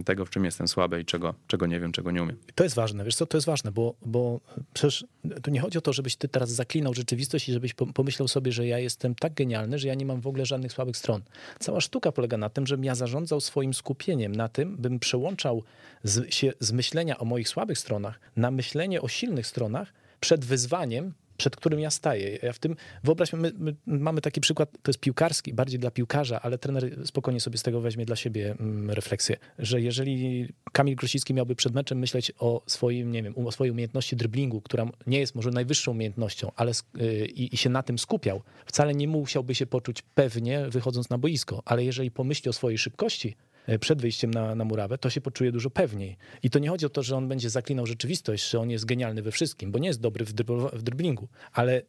tego, 0.06 0.26
w 0.26 0.30
czym 0.30 0.46
jestem 0.46 0.68
słaby 0.68 1.02
i 1.02 1.06
czego, 1.06 1.34
czego 1.48 1.68
nie 1.68 1.80
wiem, 1.80 1.92
czego 1.92 2.12
nie 2.12 2.24
umiem. 2.24 2.38
To 2.56 2.64
jest 2.64 2.76
ważne, 2.76 3.04
wiesz 3.04 3.16
co, 3.16 3.26
to 3.26 3.38
jest 3.38 3.48
ważne, 3.48 3.72
bo, 3.72 3.96
bo 4.06 4.40
przecież 4.74 5.06
tu 5.44 5.52
nie 5.52 5.60
chodzi 5.60 5.78
o 5.78 5.82
to, 5.82 5.94
żebyś 5.94 6.16
ty 6.16 6.28
teraz 6.28 6.50
zaklinał 6.50 6.94
rzeczywistość 6.94 7.50
i 7.50 7.54
żebyś 7.54 7.74
pomyślał 7.74 8.28
sobie, 8.28 8.52
że 8.52 8.68
ja 8.68 8.80
jestem 8.80 9.16
tak 9.16 9.34
genialny, 9.34 9.80
że 9.80 9.88
ja 9.88 9.96
nie 9.96 10.06
mam 10.06 10.22
w 10.22 10.28
ogóle 10.28 10.46
żadnych 10.46 10.72
słabych 10.72 10.98
stron. 10.98 11.22
Cała 11.60 11.82
sztuka 11.82 12.12
polega 12.12 12.38
na 12.38 12.50
tym, 12.50 12.68
żebym 12.68 12.86
ja 12.86 12.96
zarządzał 12.96 13.42
swoim 13.42 13.74
skupieniem 13.74 14.36
na 14.36 14.50
tym, 14.50 14.78
bym 14.78 15.00
przełączał 15.00 15.64
z, 16.04 16.34
się 16.34 16.54
z 16.60 16.72
myślenia 16.72 17.18
o 17.18 17.26
moich 17.26 17.50
słabych 17.50 17.80
stronach 17.80 18.20
na 18.36 18.52
myślenie 18.52 19.02
o 19.02 19.08
silnych 19.08 19.48
stronach 19.48 19.94
przed 20.20 20.46
wyzwaniem, 20.46 21.14
przed 21.38 21.56
którym 21.56 21.80
ja 21.80 21.92
staję. 21.92 22.40
Ja 22.44 22.54
w 22.54 22.60
tym, 22.60 22.76
wyobraźmy, 23.04 23.40
my, 23.40 23.52
my, 23.58 23.76
mamy 24.02 24.22
taki 24.22 24.42
przykład, 24.42 24.72
to 24.72 24.90
jest 24.90 25.00
piłkarski, 25.00 25.54
bardziej 25.54 25.80
dla 25.80 25.92
piłkarza, 25.92 26.42
ale 26.42 26.58
trener 26.58 27.08
spokojnie 27.08 27.40
sobie 27.40 27.58
z 27.58 27.64
tego 27.64 27.82
weźmie 27.82 28.06
dla 28.06 28.16
siebie 28.16 28.56
mm, 28.60 28.92
refleksję, 28.92 29.38
że 29.60 29.82
jeżeli 29.82 30.48
Kamil 30.72 30.96
Grosicki 30.96 31.34
miałby 31.34 31.56
przed 31.56 31.74
meczem 31.74 32.00
myśleć 32.00 32.32
o 32.40 32.62
swoim, 32.68 33.12
nie 33.12 33.24
wiem, 33.24 33.34
o 33.38 33.52
swojej 33.52 33.72
umiejętności 33.72 34.16
driblingu, 34.16 34.62
która 34.62 34.86
nie 35.08 35.20
jest 35.20 35.36
może 35.36 35.52
najwyższą 35.52 35.92
umiejętnością, 35.92 36.52
ale 36.56 36.72
y, 37.02 37.26
i, 37.26 37.58
się 37.58 37.70
na 37.70 37.84
tym 37.84 38.00
skupiał, 38.00 38.42
wcale 38.66 38.96
nie 38.96 39.08
musiałby 39.08 39.56
się 39.56 39.66
poczuć 39.66 40.02
pewnie 40.02 40.70
wychodząc 40.70 41.10
na 41.10 41.18
boisko, 41.18 41.62
ale 41.66 41.84
jeżeli 41.84 42.12
pomyśli 42.12 42.50
o 42.50 42.54
swojej 42.54 42.78
szybkości, 42.78 43.36
przed 43.80 44.02
wyjściem 44.02 44.32
na, 44.32 44.56
na 44.56 44.66
murawę, 44.66 44.98
to 44.98 45.10
się 45.10 45.22
poczuje 45.22 45.52
dużo 45.52 45.70
pewniej. 45.70 46.18
I 46.44 46.50
to 46.50 46.60
nie 46.60 46.70
chodzi 46.70 46.86
o 46.86 46.90
to, 46.90 47.04
że 47.04 47.18
on 47.18 47.28
będzie 47.28 47.50
zaklinał 47.50 47.86
rzeczywistość, 47.86 48.50
że 48.50 48.60
on 48.60 48.70
jest 48.70 48.86
genialny 48.86 49.22
we 49.22 49.32
wszystkim, 49.32 49.72
bo 49.72 49.80
nie 49.80 49.88
jest 49.88 50.02
dobry 50.02 50.26
w, 50.26 50.34
w 50.74 50.82
driblingu, 50.82 51.28
ale 51.54 51.82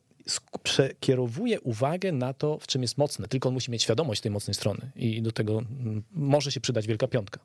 przekierowuje 0.62 1.60
uwagę 1.60 2.12
na 2.12 2.32
to, 2.34 2.58
w 2.58 2.66
czym 2.66 2.82
jest 2.82 2.98
mocny. 2.98 3.28
Tylko 3.28 3.48
on 3.48 3.54
musi 3.54 3.70
mieć 3.70 3.82
świadomość 3.82 4.20
tej 4.20 4.30
mocnej 4.30 4.54
strony 4.54 4.90
i 4.96 5.22
do 5.22 5.32
tego 5.32 5.58
mm, 5.58 6.02
może 6.12 6.52
się 6.52 6.60
przydać 6.60 6.86
wielka 6.86 7.08
piątka. 7.08 7.40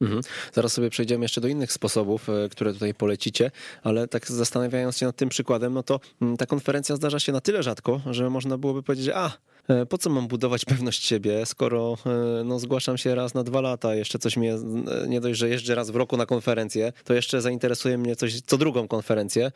Mhm. 0.00 0.22
Zaraz 0.52 0.72
sobie 0.72 0.90
przejdziemy 0.90 1.24
jeszcze 1.24 1.40
do 1.40 1.48
innych 1.48 1.72
sposobów, 1.72 2.28
e, 2.28 2.48
które 2.48 2.72
tutaj 2.72 2.94
polecicie, 2.94 3.50
ale 3.82 4.08
tak 4.08 4.26
zastanawiając 4.26 4.98
się 4.98 5.06
nad 5.06 5.16
tym 5.16 5.28
przykładem, 5.28 5.74
no 5.74 5.82
to 5.82 6.00
mm, 6.22 6.36
ta 6.36 6.46
konferencja 6.46 6.96
zdarza 6.96 7.20
się 7.20 7.32
na 7.32 7.40
tyle 7.40 7.62
rzadko, 7.62 8.00
że 8.10 8.30
można 8.30 8.58
byłoby 8.58 8.82
powiedzieć, 8.82 9.10
a, 9.14 9.32
E, 9.61 9.61
po 9.88 9.98
co 9.98 10.10
mam 10.10 10.28
budować 10.28 10.64
pewność 10.64 11.06
siebie, 11.06 11.46
skoro 11.46 11.96
e, 12.06 12.44
no, 12.44 12.58
zgłaszam 12.58 12.98
się 12.98 13.14
raz 13.14 13.34
na 13.34 13.44
dwa 13.44 13.60
lata, 13.60 13.94
jeszcze 13.94 14.18
coś 14.18 14.36
mnie, 14.36 14.54
e, 14.54 15.08
nie 15.08 15.20
dość, 15.20 15.38
że 15.38 15.48
jeżdżę 15.48 15.74
raz 15.74 15.90
w 15.90 15.96
roku 15.96 16.16
na 16.16 16.26
konferencję, 16.26 16.92
to 17.04 17.14
jeszcze 17.14 17.40
zainteresuje 17.40 17.98
mnie 17.98 18.16
coś 18.16 18.40
co 18.40 18.58
drugą 18.58 18.88
konferencję, 18.88 19.52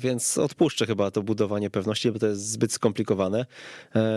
więc 0.00 0.38
odpuszczę 0.38 0.86
chyba 0.86 1.10
to 1.10 1.22
budowanie 1.22 1.70
pewności, 1.70 2.12
bo 2.12 2.18
to 2.18 2.26
jest 2.26 2.50
zbyt 2.50 2.72
skomplikowane. 2.72 3.46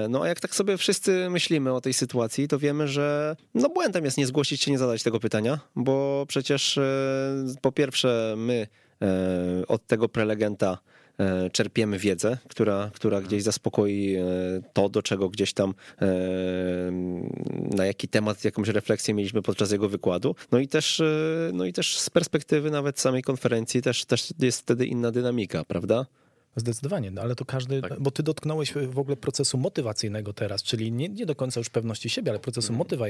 No 0.10 0.24
a 0.24 0.28
jak 0.28 0.40
tak 0.40 0.56
sobie 0.56 0.78
wszyscy 0.78 1.30
myślimy 1.30 1.74
o 1.74 1.82
tej 1.82 1.94
sytuacji, 1.94 2.48
to 2.48 2.60
wiemy, 2.60 2.88
że 2.88 3.36
no 3.56 3.70
błędem 3.70 4.06
jest 4.06 4.18
nie 4.18 4.28
zgłosić 4.28 4.62
się, 4.62 4.72
nie 4.72 4.78
zadać 4.78 5.04
tego 5.04 5.20
pytania, 5.20 5.60
bo 5.76 6.26
przecież 6.28 6.80
po 7.62 7.72
pierwsze 7.72 8.34
my 8.38 8.68
od 9.68 9.88
tego 9.88 10.10
prelegenta 10.10 10.78
E, 10.78 10.93
czerpiemy 11.52 12.00
wiedzę, 12.00 12.38
która, 12.50 12.92
która 12.94 13.18
mhm. 13.18 13.28
gdzieś 13.28 13.44
zaspokoi 13.44 14.16
e, 14.16 14.26
to, 14.74 14.90
do 14.90 15.02
czego 15.02 15.30
gdzieś 15.30 15.54
tam, 15.54 15.74
e, 16.02 16.08
na 17.76 17.86
jaki 17.86 18.08
temat, 18.08 18.44
jakąś 18.46 18.68
refleksję 18.68 19.14
mieliśmy 19.14 19.42
podczas 19.42 19.72
jego 19.72 19.90
wykładu. 19.90 20.36
No 20.52 20.60
i 20.60 20.68
też, 20.68 21.02
no 21.54 21.66
i 21.66 21.74
też 21.74 22.00
z 22.00 22.10
perspektywy 22.10 22.72
nawet 22.72 23.00
samej 23.00 23.24
konferencji 23.24 23.82
też, 23.82 24.06
też 24.06 24.34
jest 24.40 24.62
wtedy 24.62 24.86
inna 24.86 25.12
dynamika, 25.12 25.64
prawda? 25.64 26.06
Zdecydowanie, 26.56 27.12
no 27.12 27.22
ale 27.22 27.36
to 27.36 27.46
każdy, 27.46 27.82
tak. 27.82 28.00
bo 28.00 28.12
ty 28.12 28.24
dotknąłeś 28.24 28.74
w 28.74 29.00
ogóle 29.00 29.18
procesu 29.18 29.58
motywacyjnego 29.58 30.34
teraz, 30.34 30.64
czyli 30.64 30.92
nie, 30.92 31.10
nie 31.10 31.26
do 31.26 31.36
końca 31.36 31.60
już 31.60 31.70
pewności 31.70 32.10
siebie, 32.10 32.32
ale 32.32 32.40
procesu 32.40 32.74
mhm. 32.74 33.10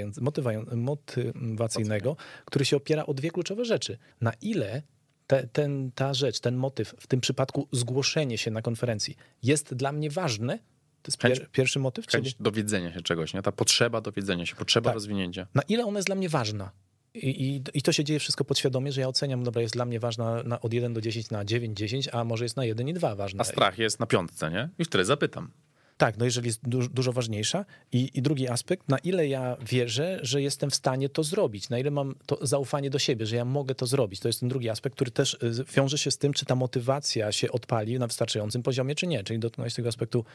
motywacyjnego, 0.72 2.16
który 2.46 2.66
się 2.66 2.78
opiera 2.78 3.06
o 3.06 3.14
dwie 3.14 3.32
kluczowe 3.32 3.66
rzeczy. 3.66 3.98
Na 4.22 4.32
ile 4.42 4.82
te, 5.28 5.48
ten, 5.48 5.92
ta 5.96 6.14
rzecz, 6.14 6.40
ten 6.40 6.56
motyw, 6.56 6.96
w 7.00 7.08
tym 7.08 7.22
przypadku 7.22 7.68
zgłoszenie 7.72 8.38
się 8.38 8.52
na 8.52 8.62
konferencji 8.62 9.16
jest 9.44 9.74
dla 9.74 9.92
mnie 9.92 10.10
ważne, 10.10 10.60
to 11.04 11.10
jest 11.12 11.18
pier, 11.18 11.52
pierwszy 11.52 11.80
motyw? 11.80 12.08
Chęć 12.08 12.24
czyli... 12.24 12.44
dowiedzenia 12.44 12.94
się 12.94 13.02
czegoś, 13.02 13.34
nie? 13.34 13.42
ta 13.42 13.52
potrzeba 13.52 14.02
dowiedzenia 14.02 14.46
się, 14.46 14.56
potrzeba 14.56 14.90
tak. 14.90 14.94
rozwinięcia. 14.94 15.48
Na 15.56 15.62
ile 15.62 15.86
ona 15.86 15.98
jest 15.98 16.08
dla 16.08 16.16
mnie 16.16 16.30
ważna? 16.30 16.72
I, 17.14 17.28
i, 17.28 17.64
I, 17.74 17.82
to 17.82 17.92
się 17.92 18.04
dzieje 18.04 18.20
wszystko 18.20 18.46
podświadomie, 18.46 18.92
że 18.92 19.02
ja 19.02 19.08
oceniam, 19.08 19.44
dobra, 19.44 19.62
jest 19.62 19.74
dla 19.74 19.86
mnie 19.86 20.00
ważna 20.00 20.44
na, 20.44 20.62
od 20.62 20.74
1 20.74 20.94
do 20.94 21.02
10 21.02 21.30
na 21.30 21.46
9, 21.46 21.78
10, 21.78 22.10
a 22.12 22.24
może 22.24 22.46
jest 22.46 22.58
na 22.58 22.66
1 22.66 22.90
i 22.90 22.94
2 22.94 23.16
ważna. 23.16 23.42
A 23.42 23.44
strach 23.44 23.78
jest 23.78 24.00
na 24.00 24.06
piątce, 24.06 24.52
nie? 24.52 24.70
I 24.80 24.86
wtedy 24.86 25.06
zapytam. 25.06 25.52
Tak, 25.98 26.18
no 26.18 26.26
jeżeli 26.26 26.48
jest 26.48 26.70
dużo, 26.70 26.90
dużo 26.90 27.14
ważniejsza. 27.14 27.66
I, 27.92 28.12
I, 28.14 28.22
drugi 28.22 28.48
aspekt, 28.48 28.90
na 28.90 28.98
ile 28.98 29.28
ja 29.28 29.58
wierzę, 29.70 30.20
że 30.22 30.42
jestem 30.42 30.70
w 30.70 30.76
stanie 30.76 31.10
to 31.10 31.24
zrobić, 31.24 31.70
na 31.70 31.80
ile 31.80 31.92
mam 31.92 32.16
to 32.26 32.48
zaufanie 32.48 32.90
do 32.90 33.00
siebie, 33.00 33.26
że 33.26 33.36
ja 33.36 33.46
mogę 33.46 33.76
to 33.76 33.86
zrobić. 33.86 34.20
To 34.20 34.28
jest 34.30 34.40
ten 34.40 34.50
drugi 34.50 34.70
aspekt, 34.70 34.96
który 34.96 35.12
też 35.12 35.34
y, 35.34 35.66
wiąże 35.76 35.98
się 35.98 36.12
z 36.12 36.18
tym, 36.18 36.34
czy 36.34 36.46
ta 36.46 36.56
motywacja 36.56 37.32
się 37.32 37.52
odpali 37.52 38.00
na 38.00 38.08
wystarczającym 38.08 38.64
poziomie, 38.64 38.96
czy 38.96 39.08
nie. 39.08 39.24
Czyli 39.24 39.40
dotknąłeś 39.40 39.74
tego 39.74 39.90
aspektu 39.90 40.26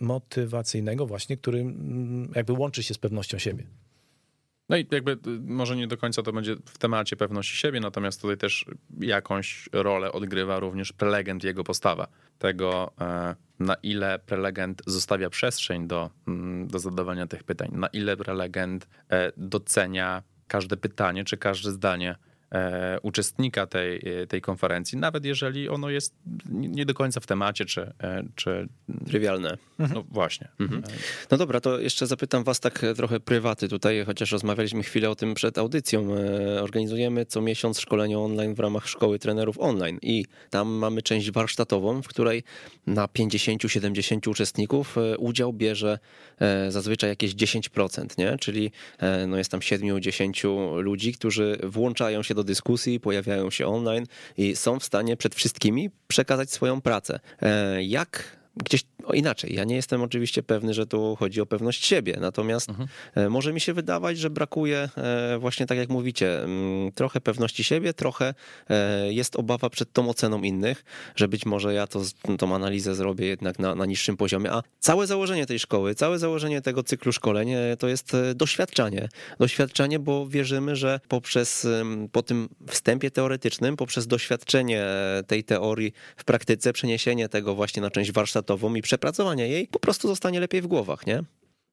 motywacyjnego 0.00 1.06
właśnie, 1.06 1.36
który 1.36 1.60
mm, 1.60 2.32
jakby 2.34 2.52
łączy 2.52 2.82
się 2.82 2.94
z 2.94 2.98
pewnością 2.98 3.38
siebie. 3.38 3.66
No 4.68 4.76
i 4.76 4.86
jakby 4.90 5.12
y, 5.12 5.18
może 5.40 5.76
nie 5.76 5.86
do 5.86 5.96
końca 5.96 6.22
to 6.22 6.32
będzie 6.32 6.56
w 6.64 6.78
temacie 6.78 7.16
pewności 7.16 7.56
siebie, 7.56 7.80
natomiast 7.80 8.20
tutaj 8.20 8.36
też 8.36 8.64
jakąś 9.00 9.68
rolę 9.72 10.12
odgrywa 10.12 10.60
również 10.60 10.92
prelegent, 10.92 11.44
jego 11.44 11.64
postawa. 11.64 12.08
Tego, 12.38 12.92
e, 13.00 13.34
na 13.58 13.74
ile 13.74 14.18
prelegent 14.18 14.82
zostawia 14.86 15.30
przestrzeń 15.30 15.86
do, 15.86 16.10
mm, 16.28 16.68
do 16.68 16.78
zadawania 16.78 17.26
tych 17.26 17.44
pytań, 17.44 17.68
na 17.72 17.86
ile 17.86 18.16
prelegent 18.16 18.88
e, 19.10 19.32
docenia 19.36 20.22
każde 20.48 20.76
pytanie 20.76 21.24
czy 21.24 21.36
każde 21.36 21.70
zdanie 21.70 22.16
uczestnika 23.02 23.66
tej, 23.66 24.02
tej 24.28 24.40
konferencji, 24.40 24.98
nawet 24.98 25.24
jeżeli 25.24 25.68
ono 25.68 25.90
jest 25.90 26.14
nie 26.50 26.86
do 26.86 26.94
końca 26.94 27.20
w 27.20 27.26
temacie, 27.26 27.64
czy... 27.64 27.92
E, 28.02 28.22
czy 28.34 28.68
Trywialne. 29.06 29.58
No 29.78 30.04
właśnie. 30.10 30.48
Mhm. 30.60 30.82
No 31.30 31.36
dobra, 31.36 31.60
to 31.60 31.80
jeszcze 31.80 32.06
zapytam 32.06 32.44
was 32.44 32.60
tak 32.60 32.82
trochę 32.96 33.20
prywaty 33.20 33.68
tutaj, 33.68 34.04
chociaż 34.06 34.32
rozmawialiśmy 34.32 34.82
chwilę 34.82 35.10
o 35.10 35.14
tym 35.14 35.34
przed 35.34 35.58
audycją. 35.58 36.14
E, 36.14 36.62
organizujemy 36.62 37.26
co 37.26 37.40
miesiąc 37.40 37.80
szkolenie 37.80 38.18
online 38.18 38.54
w 38.54 38.60
ramach 38.60 38.88
Szkoły 38.88 39.18
Trenerów 39.18 39.58
Online 39.58 39.98
i 40.02 40.24
tam 40.50 40.68
mamy 40.68 41.02
część 41.02 41.30
warsztatową, 41.30 42.02
w 42.02 42.08
której 42.08 42.42
na 42.86 43.06
50-70 43.06 44.30
uczestników 44.30 44.96
udział 45.18 45.52
bierze 45.52 45.98
zazwyczaj 46.68 47.10
jakieś 47.10 47.34
10%, 47.34 48.18
nie? 48.18 48.36
Czyli 48.38 48.70
no 49.28 49.36
jest 49.36 49.50
tam 49.50 49.60
7-10 49.60 50.82
ludzi, 50.82 51.12
którzy 51.12 51.58
włączają 51.62 52.22
się 52.22 52.34
do 52.34 52.44
dyskusji, 52.46 53.00
pojawiają 53.00 53.50
się 53.50 53.66
online 53.66 54.06
i 54.36 54.56
są 54.56 54.80
w 54.80 54.84
stanie 54.84 55.16
przed 55.16 55.34
wszystkimi 55.34 55.90
przekazać 56.08 56.50
swoją 56.50 56.80
pracę. 56.80 57.20
E, 57.42 57.82
jak 57.82 58.36
gdzieś 58.56 58.84
o, 59.06 59.12
inaczej. 59.12 59.54
Ja 59.54 59.64
nie 59.64 59.76
jestem 59.76 60.02
oczywiście 60.02 60.42
pewny, 60.42 60.74
że 60.74 60.86
tu 60.86 61.16
chodzi 61.16 61.40
o 61.40 61.46
pewność 61.46 61.86
siebie, 61.86 62.16
natomiast 62.20 62.68
mhm. 62.68 62.88
E, 63.14 63.28
może 63.28 63.52
mi 63.52 63.60
się 63.60 63.72
wydawać, 63.72 64.18
że 64.18 64.30
brakuje 64.30 64.88
e, 64.96 65.38
właśnie 65.38 65.66
tak 65.66 65.78
jak 65.78 65.88
mówicie, 65.88 66.42
mm, 66.42 66.92
trochę 66.92 67.20
pewności 67.20 67.64
siebie, 67.64 67.94
trochę 67.94 68.34
e, 68.70 69.12
jest 69.12 69.36
obawa 69.36 69.70
przed 69.70 69.92
tą 69.92 70.08
oceną 70.08 70.42
innych, 70.42 70.84
że 71.16 71.28
być 71.28 71.46
może 71.46 71.74
ja 71.74 71.86
to, 71.86 72.02
tą 72.38 72.54
analizę 72.54 72.94
zrobię 72.94 73.26
jednak 73.26 73.58
na, 73.58 73.74
na 73.74 73.86
niższym 73.86 74.16
poziomie, 74.16 74.52
a 74.52 74.62
całe 74.78 75.06
założenie 75.06 75.46
tej 75.46 75.58
szkoły, 75.58 75.94
całe 75.94 76.18
założenie 76.18 76.60
tego 76.60 76.82
cyklu 76.82 77.12
szkoleń 77.12 77.48
to 77.78 77.88
jest 77.88 78.16
doświadczanie. 78.34 79.08
Doświadczenie, 79.40 79.98
bo 79.98 80.26
wierzymy, 80.28 80.76
że 80.76 81.00
poprzez, 81.08 81.66
po 82.12 82.22
tym 82.22 82.48
wstępie 82.68 83.10
teoretycznym, 83.10 83.76
poprzez 83.76 84.06
doświadczenie 84.06 84.84
tej 85.26 85.44
teorii 85.44 85.92
w 86.16 86.24
praktyce, 86.24 86.72
przeniesienie 86.72 87.28
tego 87.28 87.54
właśnie 87.54 87.82
na 87.82 87.90
część 87.90 88.12
warsztatową 88.12 88.74
i 88.74 88.82
przepracowanie 88.96 89.48
jej 89.48 89.68
po 89.68 89.78
prostu 89.78 90.08
zostanie 90.08 90.40
lepiej 90.40 90.62
w 90.62 90.66
głowach, 90.66 91.06
nie? 91.06 91.22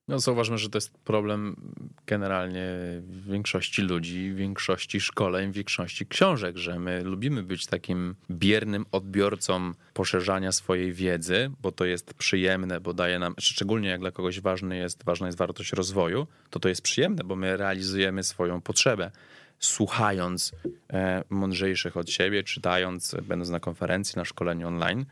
No 0.08 0.20
zauważmy, 0.20 0.58
że 0.58 0.70
to 0.70 0.78
jest 0.78 0.92
problem 0.98 1.56
generalnie 2.06 2.66
większości 3.10 3.82
ludzi, 3.82 4.34
większości 4.34 5.02
szkoleń, 5.02 5.52
większości 5.52 6.06
książek, 6.06 6.58
że 6.58 6.80
my 6.80 7.04
lubimy 7.04 7.44
być 7.44 7.66
takim 7.66 8.16
biernym 8.32 8.86
odbiorcą 8.92 9.72
poszerzania 9.94 10.52
swojej 10.52 10.94
wiedzy, 10.94 11.52
bo 11.62 11.72
to 11.72 11.86
jest 11.86 12.14
przyjemne, 12.14 12.80
bo 12.80 12.94
daje 12.94 13.20
nam, 13.20 13.36
szczególnie 13.40 13.90
jak 13.90 14.00
dla 14.00 14.12
kogoś 14.12 14.40
ważny 14.40 14.78
jest, 14.78 15.04
ważna 15.04 15.28
jest 15.28 15.38
wartość 15.38 15.74
rozwoju, 15.74 16.28
to 16.50 16.60
to 16.60 16.70
jest 16.70 16.82
przyjemne, 16.82 17.24
bo 17.24 17.36
my 17.36 17.58
realizujemy 17.58 18.24
swoją 18.24 18.62
potrzebę 18.62 19.12
słuchając 19.64 20.52
e, 20.94 21.24
mądrzejszych 21.30 21.98
od 21.98 22.10
siebie, 22.10 22.44
czytając, 22.44 23.16
będąc 23.22 23.50
na 23.50 23.60
konferencji, 23.60 24.18
na 24.18 24.26
szkoleniu 24.26 24.68
online, 24.68 25.06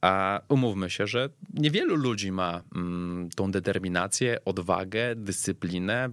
a 0.00 0.40
umówmy 0.48 0.90
się, 0.90 1.06
że 1.06 1.28
niewielu 1.54 1.96
ludzi 1.96 2.32
ma 2.32 2.62
mm, 2.74 3.28
tą 3.30 3.50
determinację, 3.50 4.44
odwagę, 4.44 5.16
dyscyplinę, 5.16 6.10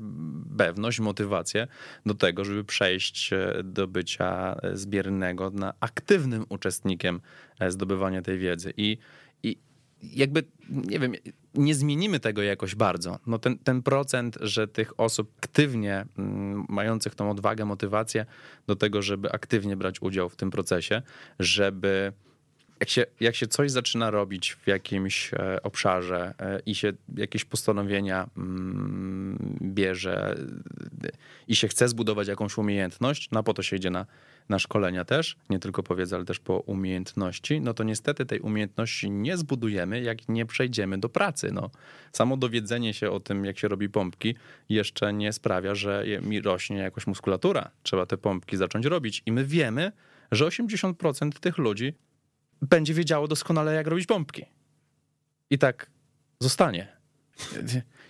pewność, 0.57 0.99
motywację 0.99 1.67
do 2.05 2.13
tego, 2.13 2.45
żeby 2.45 2.63
przejść 2.63 3.33
e, 3.33 3.63
do 3.63 3.87
bycia 3.87 4.55
zbiernego 4.73 5.49
na 5.49 5.73
aktywnym 5.79 6.45
uczestnikiem 6.49 7.21
e, 7.59 7.71
zdobywania 7.71 8.21
tej 8.21 8.39
wiedzy. 8.39 8.73
I, 8.77 8.97
i 9.43 9.57
jakby, 10.01 10.43
nie 10.69 10.99
wiem, 10.99 11.13
nie 11.53 11.75
zmienimy 11.75 12.19
tego 12.19 12.43
jakoś 12.43 12.75
bardzo. 12.75 13.19
No 13.27 13.39
ten, 13.39 13.57
ten 13.57 13.83
procent, 13.83 14.37
że 14.41 14.67
tych 14.67 14.99
osób 14.99 15.31
aktywnie 15.37 16.05
mm, 16.17 16.65
mających 16.69 17.15
tą 17.15 17.31
odwagę, 17.31 17.65
motywację 17.65 18.25
do 18.67 18.75
tego, 18.75 19.01
żeby 19.01 19.31
aktywnie 19.31 19.77
brać 19.77 20.01
udział 20.01 20.29
w 20.29 20.35
tym 20.35 20.51
procesie, 20.51 21.01
żeby 21.39 22.13
jak 22.79 22.89
się, 22.89 23.05
jak 23.19 23.35
się 23.35 23.47
coś 23.47 23.71
zaczyna 23.71 24.11
robić 24.11 24.57
w 24.63 24.67
jakimś 24.67 25.33
e, 25.33 25.63
obszarze 25.63 26.33
e, 26.39 26.59
i 26.65 26.75
się 26.75 26.93
jakieś 27.17 27.45
postanowienia 27.45 28.29
mm, 28.37 29.57
bierze 29.61 30.35
i 31.47 31.55
się 31.55 31.67
chce 31.67 31.87
zbudować 31.87 32.27
jakąś 32.27 32.57
umiejętność, 32.57 33.29
no 33.31 33.43
po 33.43 33.53
to 33.53 33.63
się 33.63 33.75
idzie 33.75 33.89
na, 33.89 34.05
na 34.49 34.59
szkolenia 34.59 35.05
też, 35.05 35.37
nie 35.49 35.59
tylko 35.59 35.83
po 35.83 35.95
wiedzę, 35.95 36.15
ale 36.15 36.25
też 36.25 36.39
po 36.39 36.59
umiejętności, 36.59 37.61
no 37.61 37.73
to 37.73 37.83
niestety 37.83 38.25
tej 38.25 38.39
umiejętności 38.39 39.11
nie 39.11 39.37
zbudujemy, 39.37 40.01
jak 40.01 40.29
nie 40.29 40.45
przejdziemy 40.45 40.97
do 40.97 41.09
pracy. 41.09 41.51
No. 41.51 41.69
Samo 42.11 42.37
dowiedzenie 42.37 42.93
się 42.93 43.11
o 43.11 43.19
tym, 43.19 43.45
jak 43.45 43.59
się 43.59 43.67
robi 43.67 43.89
pompki, 43.89 44.35
jeszcze 44.69 45.13
nie 45.13 45.33
sprawia, 45.33 45.75
że 45.75 46.05
mi 46.21 46.41
rośnie 46.41 46.77
jakoś 46.77 47.07
muskulatura. 47.07 47.71
Trzeba 47.83 48.05
te 48.05 48.17
pompki 48.17 48.57
zacząć 48.57 48.85
robić 48.85 49.23
i 49.25 49.31
my 49.31 49.45
wiemy, 49.45 49.91
że 50.31 50.45
80% 50.45 51.31
tych 51.39 51.57
ludzi 51.57 51.93
będzie 52.61 52.93
wiedziało 52.93 53.27
doskonale, 53.27 53.73
jak 53.73 53.87
robić 53.87 54.05
pompki. 54.05 54.45
I 55.49 55.57
tak 55.57 55.89
zostanie. 56.39 56.87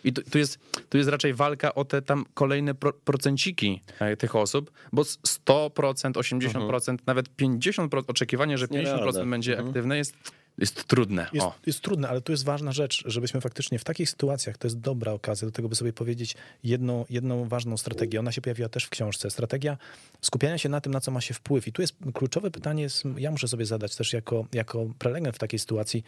I 0.04 0.14
tu, 0.14 0.22
tu, 0.22 0.38
jest, 0.38 0.60
tu 0.90 0.98
jest 0.98 1.10
raczej 1.10 1.34
walka 1.34 1.76
o 1.76 1.86
te 1.86 2.02
tam 2.02 2.26
kolejne 2.34 2.76
pro, 2.76 2.94
procenciki 2.94 3.82
e, 4.00 4.18
tych 4.18 4.36
osób, 4.36 4.72
bo 4.92 5.02
100%, 5.02 5.70
80%, 6.12 6.90
mhm. 6.90 6.98
nawet 7.06 7.30
50% 7.38 8.04
oczekiwanie, 8.08 8.58
że 8.58 8.68
50% 8.68 9.30
będzie 9.30 9.52
mhm. 9.52 9.68
aktywne 9.68 9.98
jest 9.98 10.14
jest 10.58 10.84
trudne. 10.88 11.28
Jest, 11.34 11.48
jest, 11.66 11.82
trudne, 11.82 12.10
ale 12.10 12.22
tu 12.22 12.32
jest 12.32 12.46
ważna 12.46 12.72
rzecz, 12.72 13.04
żebyśmy 13.06 13.42
faktycznie 13.42 13.80
w 13.80 13.84
takich 13.84 14.10
sytuacjach, 14.10 14.58
to 14.58 14.68
jest 14.68 14.80
dobra 14.80 15.12
okazja 15.12 15.48
do 15.48 15.52
tego, 15.52 15.70
by 15.70 15.76
sobie 15.76 15.94
powiedzieć 15.94 16.36
jedną, 16.64 17.06
jedną 17.10 17.48
ważną 17.48 17.78
strategię. 17.78 18.20
Ona 18.20 18.32
się 18.32 18.42
pojawiła 18.42 18.70
też 18.70 18.86
w 18.86 18.90
książce. 18.90 19.32
Strategia 19.32 19.78
skupiania 20.22 20.58
się 20.58 20.70
na 20.70 20.82
tym, 20.82 20.94
na 20.94 21.00
co 21.00 21.12
ma 21.12 21.22
się 21.22 21.34
wpływ. 21.34 21.68
I 21.68 21.72
tu 21.72 21.82
jest 21.82 21.96
kluczowe 22.14 22.52
pytanie, 22.52 22.88
ja 23.18 23.32
muszę 23.32 23.48
sobie 23.48 23.66
zadać 23.66 23.96
też 23.96 24.14
jako, 24.14 24.46
jako 24.54 24.86
prelegent 25.00 25.36
w 25.36 25.40
takiej 25.40 25.60
sytuacji, 25.60 26.04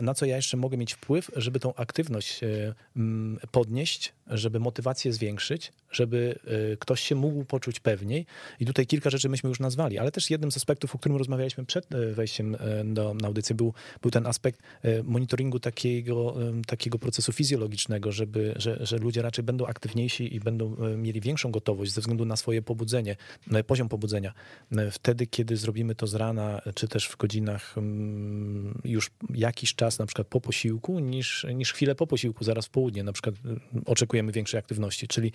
na 0.00 0.14
co 0.14 0.26
ja 0.26 0.36
jeszcze 0.36 0.56
mogę 0.56 0.76
mieć 0.76 0.94
wpływ, 0.94 1.30
żeby 1.36 1.60
tą 1.60 1.74
aktywność 1.74 2.42
e, 2.42 2.74
podnieść, 3.50 4.12
żeby 4.30 4.60
motywację 4.60 5.12
zwiększyć, 5.12 5.72
żeby 5.90 6.38
e, 6.72 6.76
ktoś 6.76 7.00
się 7.00 7.14
mógł 7.14 7.44
poczuć 7.44 7.80
pewniej. 7.80 8.26
I 8.60 8.66
tutaj 8.66 8.86
kilka 8.86 9.10
rzeczy 9.10 9.28
myśmy 9.28 9.48
już 9.48 9.60
nazwali, 9.60 9.98
ale 9.98 10.12
też 10.12 10.30
jednym 10.30 10.52
z 10.52 10.56
aspektów, 10.56 10.94
o 10.94 10.98
którym 10.98 11.18
rozmawialiśmy 11.18 11.64
przed 11.64 11.94
e, 11.94 12.12
wejściem 12.12 12.56
do, 12.84 13.14
na 13.14 13.28
audycję, 13.28 13.56
był 13.56 13.74
był 14.02 14.10
ten 14.10 14.26
aspekt 14.26 14.60
monitoringu 15.04 15.60
takiego, 15.60 16.36
takiego 16.66 16.98
procesu 16.98 17.32
fizjologicznego, 17.32 18.12
żeby, 18.12 18.54
że, 18.56 18.86
że 18.86 18.98
ludzie 18.98 19.22
raczej 19.22 19.44
będą 19.44 19.66
aktywniejsi 19.66 20.34
i 20.34 20.40
będą 20.40 20.76
mieli 20.96 21.20
większą 21.20 21.50
gotowość 21.50 21.92
ze 21.92 22.00
względu 22.00 22.24
na 22.24 22.36
swoje 22.36 22.62
pobudzenie, 22.62 23.16
poziom 23.66 23.88
pobudzenia. 23.88 24.32
Wtedy, 24.90 25.26
kiedy 25.26 25.56
zrobimy 25.56 25.94
to 25.94 26.06
z 26.06 26.14
rana, 26.14 26.60
czy 26.74 26.88
też 26.88 27.08
w 27.08 27.16
godzinach 27.16 27.74
już 28.84 29.10
jakiś 29.34 29.74
czas, 29.74 29.98
na 29.98 30.06
przykład 30.06 30.26
po 30.26 30.40
posiłku, 30.40 30.98
niż, 30.98 31.46
niż 31.54 31.72
chwilę 31.72 31.94
po 31.94 32.06
posiłku, 32.06 32.44
zaraz 32.44 32.66
w 32.66 32.70
południe, 32.70 33.04
na 33.04 33.12
przykład 33.12 33.34
oczekujemy 33.86 34.17
większej 34.26 34.58
aktywności. 34.58 35.08
Czyli 35.08 35.32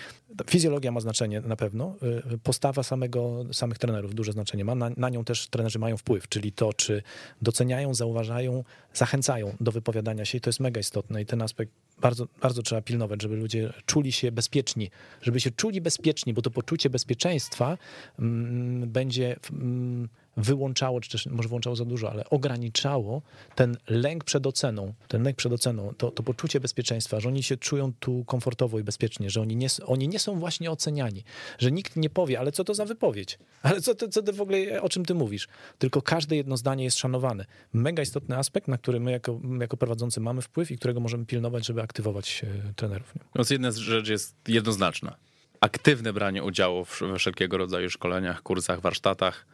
fizjologia 0.49 0.91
ma 0.91 0.99
znaczenie 0.99 1.41
na 1.41 1.55
pewno, 1.55 1.95
postawa 2.43 2.83
samego, 2.83 3.45
samych 3.51 3.77
trenerów 3.77 4.15
duże 4.15 4.31
znaczenie 4.31 4.65
ma, 4.65 4.75
na, 4.75 4.91
na 4.97 5.09
nią 5.09 5.23
też 5.23 5.47
trenerzy 5.47 5.79
mają 5.79 5.97
wpływ, 5.97 6.29
czyli 6.29 6.51
to, 6.51 6.73
czy 6.73 7.03
doceniają, 7.41 7.93
zauważają, 7.93 8.63
zachęcają 8.93 9.55
do 9.59 9.71
wypowiadania 9.71 10.25
się 10.25 10.37
i 10.37 10.41
to 10.41 10.49
jest 10.49 10.59
mega 10.59 10.79
istotne 10.79 11.21
i 11.21 11.25
ten 11.25 11.41
aspekt 11.41 11.71
bardzo, 12.01 12.27
bardzo 12.41 12.61
trzeba 12.61 12.81
pilnować, 12.81 13.21
żeby 13.21 13.35
ludzie 13.35 13.73
czuli 13.85 14.11
się 14.11 14.31
bezpieczni, 14.31 14.91
żeby 15.21 15.39
się 15.39 15.51
czuli 15.51 15.81
bezpieczni, 15.81 16.33
bo 16.33 16.41
to 16.41 16.51
poczucie 16.51 16.89
bezpieczeństwa 16.89 17.77
mm, 18.19 18.89
będzie 18.89 19.35
mm, 19.51 20.09
wyłączało, 20.37 21.01
czy 21.01 21.09
też 21.09 21.25
może 21.25 21.49
włączało 21.49 21.75
za 21.75 21.85
dużo, 21.85 22.11
ale 22.11 22.29
ograniczało 22.29 23.21
ten 23.55 23.77
lęk 23.89 24.23
przed 24.23 24.47
oceną, 24.47 24.93
ten 25.07 25.23
lęk 25.23 25.37
przed 25.37 25.53
oceną, 25.53 25.93
to, 25.97 26.11
to 26.11 26.23
poczucie 26.23 26.59
bezpieczeństwa, 26.59 27.19
że 27.19 27.29
oni 27.29 27.43
się 27.43 27.57
czują 27.57 27.93
tu 27.99 28.23
komfortowo 28.25 28.79
i 28.79 28.83
bezpiecznie, 28.83 29.29
że 29.29 29.41
oni 29.41 29.55
nie, 29.55 29.67
oni 29.85 30.07
nie 30.07 30.19
są 30.19 30.39
właśnie 30.39 30.71
oceniani, 30.71 31.23
że 31.59 31.71
nikt 31.71 31.95
nie 31.95 32.09
powie, 32.09 32.39
ale 32.39 32.51
co 32.51 32.63
to 32.63 32.73
za 32.73 32.85
wypowiedź, 32.85 33.39
ale 33.63 33.81
co, 33.81 33.95
co 33.95 34.21
ty 34.23 34.33
w 34.33 34.41
ogóle, 34.41 34.81
o 34.81 34.89
czym 34.89 35.05
ty 35.05 35.13
mówisz, 35.13 35.47
tylko 35.77 36.01
każde 36.01 36.35
jedno 36.35 36.57
zdanie 36.57 36.83
jest 36.83 36.97
szanowane. 36.97 37.45
Mega 37.73 38.03
istotny 38.03 38.37
aspekt, 38.37 38.67
na 38.67 38.77
który 38.77 38.99
my 38.99 39.11
jako, 39.11 39.39
jako 39.59 39.77
prowadzący 39.77 40.19
mamy 40.19 40.41
wpływ 40.41 40.71
i 40.71 40.77
którego 40.77 40.99
możemy 40.99 41.25
pilnować, 41.25 41.65
żeby 41.65 41.81
aktywować 41.81 42.45
e, 42.69 42.73
trenerów. 42.73 43.15
Nie? 43.15 43.21
No, 43.35 43.43
jedna 43.49 43.71
rzecz 43.71 44.07
jest 44.07 44.35
jednoznaczna. 44.47 45.15
Aktywne 45.61 46.13
branie 46.13 46.43
udziału 46.43 46.85
we 47.01 47.19
wszelkiego 47.19 47.57
rodzaju 47.57 47.89
szkoleniach, 47.89 48.41
kursach, 48.41 48.81
warsztatach, 48.81 49.45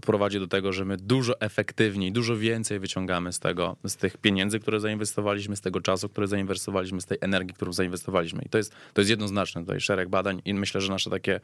prowadzi 0.00 0.40
do 0.40 0.46
tego, 0.46 0.72
że 0.72 0.84
my 0.84 0.96
dużo 0.96 1.40
efektywniej, 1.40 2.12
dużo 2.12 2.36
więcej 2.36 2.78
wyciągamy 2.78 3.32
z 3.32 3.38
tego, 3.38 3.76
z 3.84 3.96
tych 3.96 4.16
pieniędzy, 4.16 4.60
które 4.60 4.80
zainwestowaliśmy, 4.80 5.56
z 5.56 5.60
tego 5.60 5.80
czasu, 5.80 6.08
który 6.08 6.26
zainwestowaliśmy, 6.26 7.00
z 7.00 7.06
tej 7.06 7.18
energii, 7.20 7.54
którą 7.54 7.72
zainwestowaliśmy. 7.72 8.42
I 8.42 8.48
to 8.48 8.58
jest, 8.58 8.74
to 8.94 9.00
jest 9.00 9.10
jednoznaczne 9.10 9.60
tutaj 9.60 9.80
szereg 9.80 10.08
badań 10.08 10.42
i 10.44 10.54
myślę, 10.54 10.80
że 10.80 10.92
nasze 10.92 11.10
takie 11.10 11.40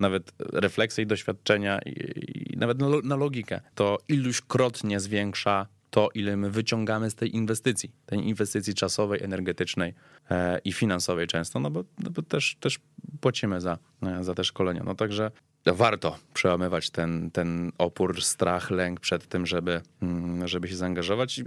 nawet 0.00 0.32
refleksje 0.38 1.04
i 1.04 1.06
doświadczenia 1.06 1.78
i, 1.86 2.52
i 2.54 2.56
nawet 2.56 2.78
na, 2.78 2.88
na 3.04 3.16
logikę, 3.16 3.60
to 3.74 3.98
iluśkrotnie 4.08 5.00
zwiększa 5.00 5.66
to, 5.90 6.08
ile 6.14 6.36
my 6.36 6.50
wyciągamy 6.50 7.10
z 7.10 7.14
tej 7.14 7.36
inwestycji, 7.36 7.90
tej 8.06 8.28
inwestycji 8.28 8.74
czasowej, 8.74 9.22
energetycznej 9.22 9.94
e, 10.30 10.58
i 10.58 10.72
finansowej 10.72 11.26
często, 11.26 11.60
no 11.60 11.70
bo, 11.70 11.84
no 11.98 12.10
bo 12.10 12.22
też, 12.22 12.56
też 12.60 12.78
płacimy 13.20 13.60
za, 13.60 13.78
e, 14.02 14.24
za 14.24 14.34
te 14.34 14.44
szkolenia. 14.44 14.82
No 14.84 14.94
także 14.94 15.30
warto 15.72 16.18
przełamywać 16.34 16.90
ten, 16.90 17.30
ten 17.30 17.72
opór, 17.78 18.22
strach, 18.22 18.70
lęk 18.70 19.00
przed 19.00 19.28
tym, 19.28 19.46
żeby, 19.46 19.80
mm, 20.02 20.48
żeby 20.48 20.68
się 20.68 20.76
zaangażować. 20.76 21.38
I 21.38 21.44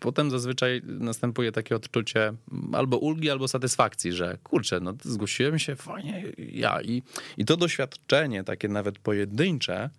potem 0.00 0.30
zazwyczaj 0.30 0.82
następuje 0.84 1.52
takie 1.52 1.76
odczucie 1.76 2.32
albo 2.72 2.98
ulgi, 2.98 3.30
albo 3.30 3.48
satysfakcji, 3.48 4.12
że 4.12 4.38
kurczę, 4.42 4.80
no 4.80 4.94
zgłosiłem 5.02 5.58
się, 5.58 5.76
fajnie, 5.76 6.24
ja. 6.38 6.82
I, 6.82 7.02
i 7.36 7.44
to 7.44 7.56
doświadczenie, 7.56 8.44
takie 8.44 8.68
nawet 8.68 8.98
pojedyncze, 8.98 9.90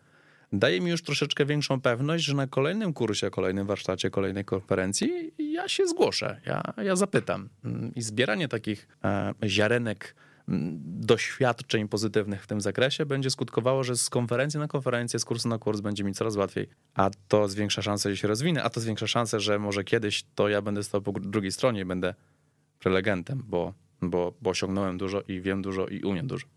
daje 0.54 0.82
mi 0.82 0.92
już 0.92 1.04
troszeczkę 1.04 1.46
większą 1.46 1.82
pewność, 1.82 2.24
że 2.26 2.34
na 2.34 2.48
kolejnym 2.48 2.94
kursie, 2.94 3.30
kolejnym 3.30 3.68
warsztacie, 3.68 4.10
kolejnej 4.10 4.46
konferencji 4.46 5.32
ja 5.38 5.68
się 5.68 5.88
zgłoszę, 5.88 6.42
ja, 6.46 6.64
ja 6.84 6.96
zapytam. 6.96 7.50
I 7.96 8.02
zbieranie 8.02 8.48
takich 8.48 8.88
e, 9.04 9.34
ziarenek 9.46 10.16
doświadczeń 10.48 11.88
pozytywnych 11.88 12.44
w 12.44 12.48
tym 12.48 12.62
zakresie 12.62 13.06
będzie 13.06 13.30
skutkowało, 13.30 13.84
że 13.84 13.98
z 13.98 14.10
konferencji 14.10 14.60
na 14.60 14.68
konferencję, 14.68 15.20
z 15.20 15.26
kursu 15.26 15.50
na 15.50 15.58
kurs 15.58 15.82
będzie 15.82 16.04
mi 16.04 16.14
coraz 16.14 16.36
łatwiej, 16.36 16.70
a 16.94 17.10
to 17.28 17.48
zwiększa 17.48 17.82
szansę, 17.82 18.10
że 18.10 18.18
się 18.18 18.28
rozwinę, 18.28 18.64
a 18.64 18.70
to 18.70 18.80
zwiększa 18.80 19.08
szansę, 19.08 19.40
że 19.40 19.60
może 19.60 19.84
kiedyś 19.84 20.26
to 20.36 20.50
ja 20.50 20.62
będę 20.62 20.84
stał 20.84 21.02
po 21.02 21.12
drugiej 21.12 21.52
stronie 21.52 21.82
i 21.82 21.86
będę 21.86 22.14
prelegentem, 22.80 23.44
bo, 23.48 23.74
bo, 24.02 24.34
bo 24.42 24.50
osiągnąłem 24.50 24.98
dużo 24.98 25.22
i 25.22 25.42
wiem 25.42 25.62
dużo 25.62 25.88
i 25.88 26.04
umiem 26.04 26.28
dużo. 26.28 26.48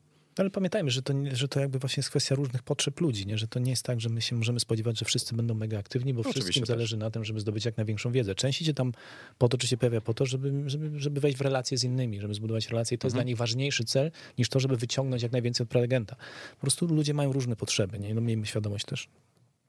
Ale 0.41 0.51
pamiętajmy, 0.51 0.91
że 0.91 1.03
to, 1.03 1.15
że 1.33 1.49
to 1.49 1.61
jakby 1.61 1.79
właśnie 1.79 2.01
jest 2.01 2.11
kwestia 2.11 2.35
różnych 2.35 2.63
potrzeb 2.63 3.01
ludzi, 3.01 3.27
nie? 3.27 3.39
że 3.39 3.49
to 3.49 3.59
nie 3.59 3.71
jest 3.71 3.83
tak, 3.83 4.01
że 4.01 4.09
my 4.09 4.23
się 4.23 4.37
możemy 4.37 4.61
spodziewać, 4.61 4.99
że 4.99 5.05
wszyscy 5.05 5.35
będą 5.35 5.55
mega 5.55 5.79
aktywni, 5.79 6.15
bo 6.15 6.23
no, 6.23 6.33
wszystkim 6.33 6.67
zależy 6.67 6.97
na 6.97 7.11
tym, 7.11 7.25
żeby 7.25 7.41
zdobyć 7.41 7.65
jak 7.65 7.77
największą 7.77 8.13
wiedzę. 8.13 8.35
Część 8.35 8.63
idzie 8.63 8.75
tam 8.75 8.93
po 9.39 9.49
to, 9.49 9.59
czy 9.59 9.67
się 9.67 9.77
pojawia 9.77 10.01
po 10.01 10.15
to, 10.15 10.27
żeby, 10.27 10.71
żeby, 10.71 11.01
żeby 11.01 11.21
wejść 11.21 11.39
w 11.39 11.41
relacje 11.41 11.79
z 11.79 11.85
innymi, 11.85 12.21
żeby 12.21 12.35
zbudować 12.35 12.69
relacje 12.69 12.95
i 12.95 12.99
to 12.99 13.09
mhm. 13.09 13.09
jest 13.09 13.17
dla 13.17 13.23
nich 13.23 13.37
ważniejszy 13.37 13.85
cel, 13.85 14.11
niż 14.39 14.49
to, 14.49 14.61
żeby 14.61 14.77
wyciągnąć 14.77 15.23
jak 15.23 15.33
najwięcej 15.33 15.65
od 15.65 15.71
prelegenta. 15.71 16.17
Po 16.55 16.61
prostu 16.61 16.87
ludzie 16.87 17.15
mają 17.15 17.33
różne 17.33 17.57
potrzeby, 17.57 17.99
nie? 17.99 18.15
No 18.15 18.21
miejmy 18.21 18.47
świadomość 18.47 18.85
też 18.85 19.09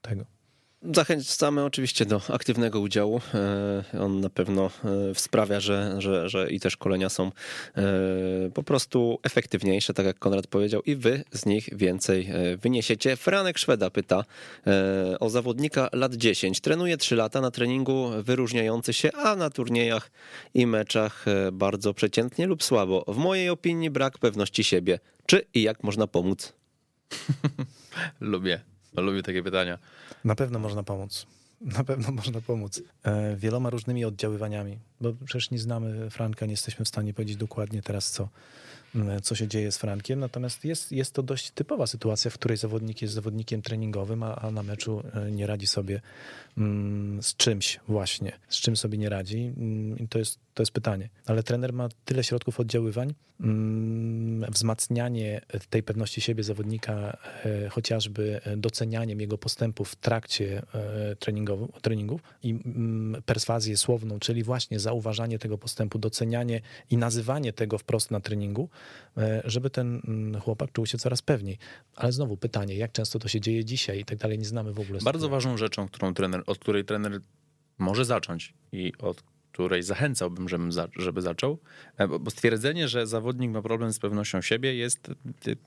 tego. 0.02 0.24
Zachęcamy 0.84 1.64
oczywiście 1.64 2.06
do 2.06 2.20
aktywnego 2.28 2.80
udziału. 2.80 3.20
E, 3.94 4.00
on 4.00 4.20
na 4.20 4.30
pewno 4.30 4.70
e, 4.84 5.14
sprawia, 5.14 5.60
że, 5.60 5.94
że, 5.98 6.28
że 6.28 6.50
i 6.50 6.60
te 6.60 6.70
szkolenia 6.70 7.08
są 7.08 7.26
e, 7.26 7.82
po 8.54 8.62
prostu 8.62 9.18
efektywniejsze, 9.22 9.94
tak 9.94 10.06
jak 10.06 10.18
Konrad 10.18 10.46
powiedział, 10.46 10.82
i 10.82 10.96
wy 10.96 11.24
z 11.32 11.46
nich 11.46 11.68
więcej 11.72 12.28
wyniesiecie. 12.58 13.16
Franek 13.16 13.58
Szweda 13.58 13.90
pyta 13.90 14.24
o 15.20 15.30
zawodnika 15.30 15.88
lat 15.92 16.14
10. 16.14 16.60
Trenuje 16.60 16.96
3 16.96 17.16
lata 17.16 17.40
na 17.40 17.50
treningu 17.50 18.10
wyróżniający 18.22 18.92
się, 18.92 19.12
a 19.12 19.36
na 19.36 19.50
turniejach 19.50 20.10
i 20.54 20.66
meczach 20.66 21.24
bardzo 21.52 21.94
przeciętnie 21.94 22.46
lub 22.46 22.62
słabo. 22.62 23.04
W 23.08 23.16
mojej 23.16 23.48
opinii 23.48 23.90
brak 23.90 24.18
pewności 24.18 24.64
siebie. 24.64 24.98
Czy 25.26 25.46
i 25.54 25.62
jak 25.62 25.82
można 25.82 26.06
pomóc? 26.06 26.52
Lubię. 28.20 28.71
Lubię 28.96 29.22
takie 29.22 29.42
pytania. 29.42 29.78
Na 30.24 30.34
pewno 30.34 30.58
można 30.58 30.82
pomóc. 30.82 31.26
Na 31.60 31.84
pewno 31.84 32.12
można 32.12 32.40
pomóc. 32.40 32.82
E, 33.02 33.36
wieloma 33.36 33.70
różnymi 33.70 34.04
oddziaływaniami, 34.04 34.78
bo 35.00 35.12
przecież 35.24 35.50
nie 35.50 35.58
znamy 35.58 36.10
Franka, 36.10 36.46
nie 36.46 36.52
jesteśmy 36.52 36.84
w 36.84 36.88
stanie 36.88 37.14
powiedzieć 37.14 37.36
dokładnie 37.36 37.82
teraz, 37.82 38.10
co, 38.10 38.28
co 39.22 39.34
się 39.34 39.48
dzieje 39.48 39.72
z 39.72 39.78
Frankiem. 39.78 40.20
Natomiast 40.20 40.64
jest, 40.64 40.92
jest 40.92 41.14
to 41.14 41.22
dość 41.22 41.50
typowa 41.50 41.86
sytuacja, 41.86 42.30
w 42.30 42.34
której 42.34 42.56
zawodnik 42.56 43.02
jest 43.02 43.14
zawodnikiem 43.14 43.62
treningowym, 43.62 44.22
a, 44.22 44.34
a 44.34 44.50
na 44.50 44.62
meczu 44.62 45.02
e, 45.14 45.30
nie 45.30 45.46
radzi 45.46 45.66
sobie 45.66 46.00
mm, 46.58 47.22
z 47.22 47.36
czymś 47.36 47.80
właśnie, 47.88 48.32
z 48.48 48.56
czym 48.56 48.76
sobie 48.76 48.98
nie 48.98 49.08
radzi. 49.08 49.52
Mm, 49.56 50.08
to 50.08 50.18
jest, 50.18 50.38
to 50.54 50.62
jest 50.62 50.72
pytanie. 50.72 51.08
Ale 51.26 51.42
trener 51.42 51.72
ma 51.72 51.88
tyle 52.04 52.24
środków 52.24 52.60
oddziaływań, 52.60 53.14
wzmacnianie 54.48 55.40
tej 55.70 55.82
pewności 55.82 56.20
siebie 56.20 56.42
zawodnika, 56.42 57.16
e, 57.44 57.68
chociażby 57.68 58.40
docenianiem 58.56 59.20
jego 59.20 59.38
postępów 59.38 59.90
w 59.90 59.96
trakcie 59.96 60.62
e, 60.74 61.16
treningów 61.82 62.20
i 62.42 62.58
perswazję 63.26 63.76
słowną, 63.76 64.18
czyli 64.18 64.42
właśnie 64.42 64.80
zauważanie 64.80 65.38
tego 65.38 65.58
postępu, 65.58 65.98
docenianie 65.98 66.60
i 66.90 66.96
nazywanie 66.96 67.52
tego 67.52 67.78
wprost 67.78 68.10
na 68.10 68.20
treningu, 68.20 68.68
E, 69.16 69.42
żeby 69.44 69.70
ten 69.70 70.02
mm, 70.08 70.40
chłopak 70.40 70.72
czuł 70.72 70.86
się 70.86 70.98
coraz 70.98 71.22
pewniej. 71.22 71.58
Ale 71.96 72.12
znowu 72.12 72.36
pytanie, 72.36 72.76
jak 72.76 72.92
często 72.92 73.18
to 73.18 73.28
się 73.28 73.40
dzieje 73.40 73.64
dzisiaj 73.64 74.00
i 74.00 74.04
tak 74.04 74.18
dalej, 74.18 74.38
nie 74.38 74.44
znamy 74.44 74.72
w 74.72 74.80
ogóle. 74.80 74.98
Bardzo 75.04 75.28
ważną 75.28 75.56
rzeczą, 75.56 75.88
którą 75.88 76.14
trener, 76.14 76.42
od 76.46 76.58
której 76.58 76.84
trener 76.84 77.20
może 77.78 78.04
zacząć 78.04 78.54
i 78.72 78.92
od 78.98 79.22
której 79.52 79.82
zachęcałbym, 79.82 80.48
żeby, 80.48 80.72
za, 80.72 80.88
żeby 80.96 81.22
zaczął, 81.22 81.58
e, 81.96 82.08
bo 82.08 82.30
stwierdzenie, 82.30 82.88
że 82.88 83.06
zawodnik 83.06 83.50
ma 83.50 83.62
problem 83.62 83.92
z 83.92 83.98
pewnością 83.98 84.40
siebie 84.40 84.74
jest, 84.74 85.08
e, 85.08 85.12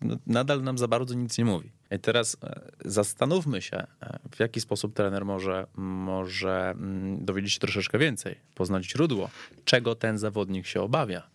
no, 0.01 0.17
nadal 0.27 0.63
nam 0.63 0.77
za 0.77 0.87
bardzo 0.87 1.15
nic 1.15 1.37
nie 1.37 1.45
mówi. 1.45 1.71
I 1.91 1.99
teraz 1.99 2.37
zastanówmy 2.85 3.61
się, 3.61 3.87
w 4.35 4.39
jaki 4.39 4.61
sposób 4.61 4.93
trener 4.93 5.25
może, 5.25 5.67
może 5.75 6.69
mm, 6.69 7.25
dowiedzieć 7.25 7.53
się 7.53 7.59
troszeczkę 7.59 7.99
więcej, 7.99 8.35
poznać 8.55 8.85
źródło, 8.85 9.29
czego 9.65 9.95
ten 9.95 10.17
zawodnik 10.17 10.67
się 10.67 10.81
obawia 10.81 11.34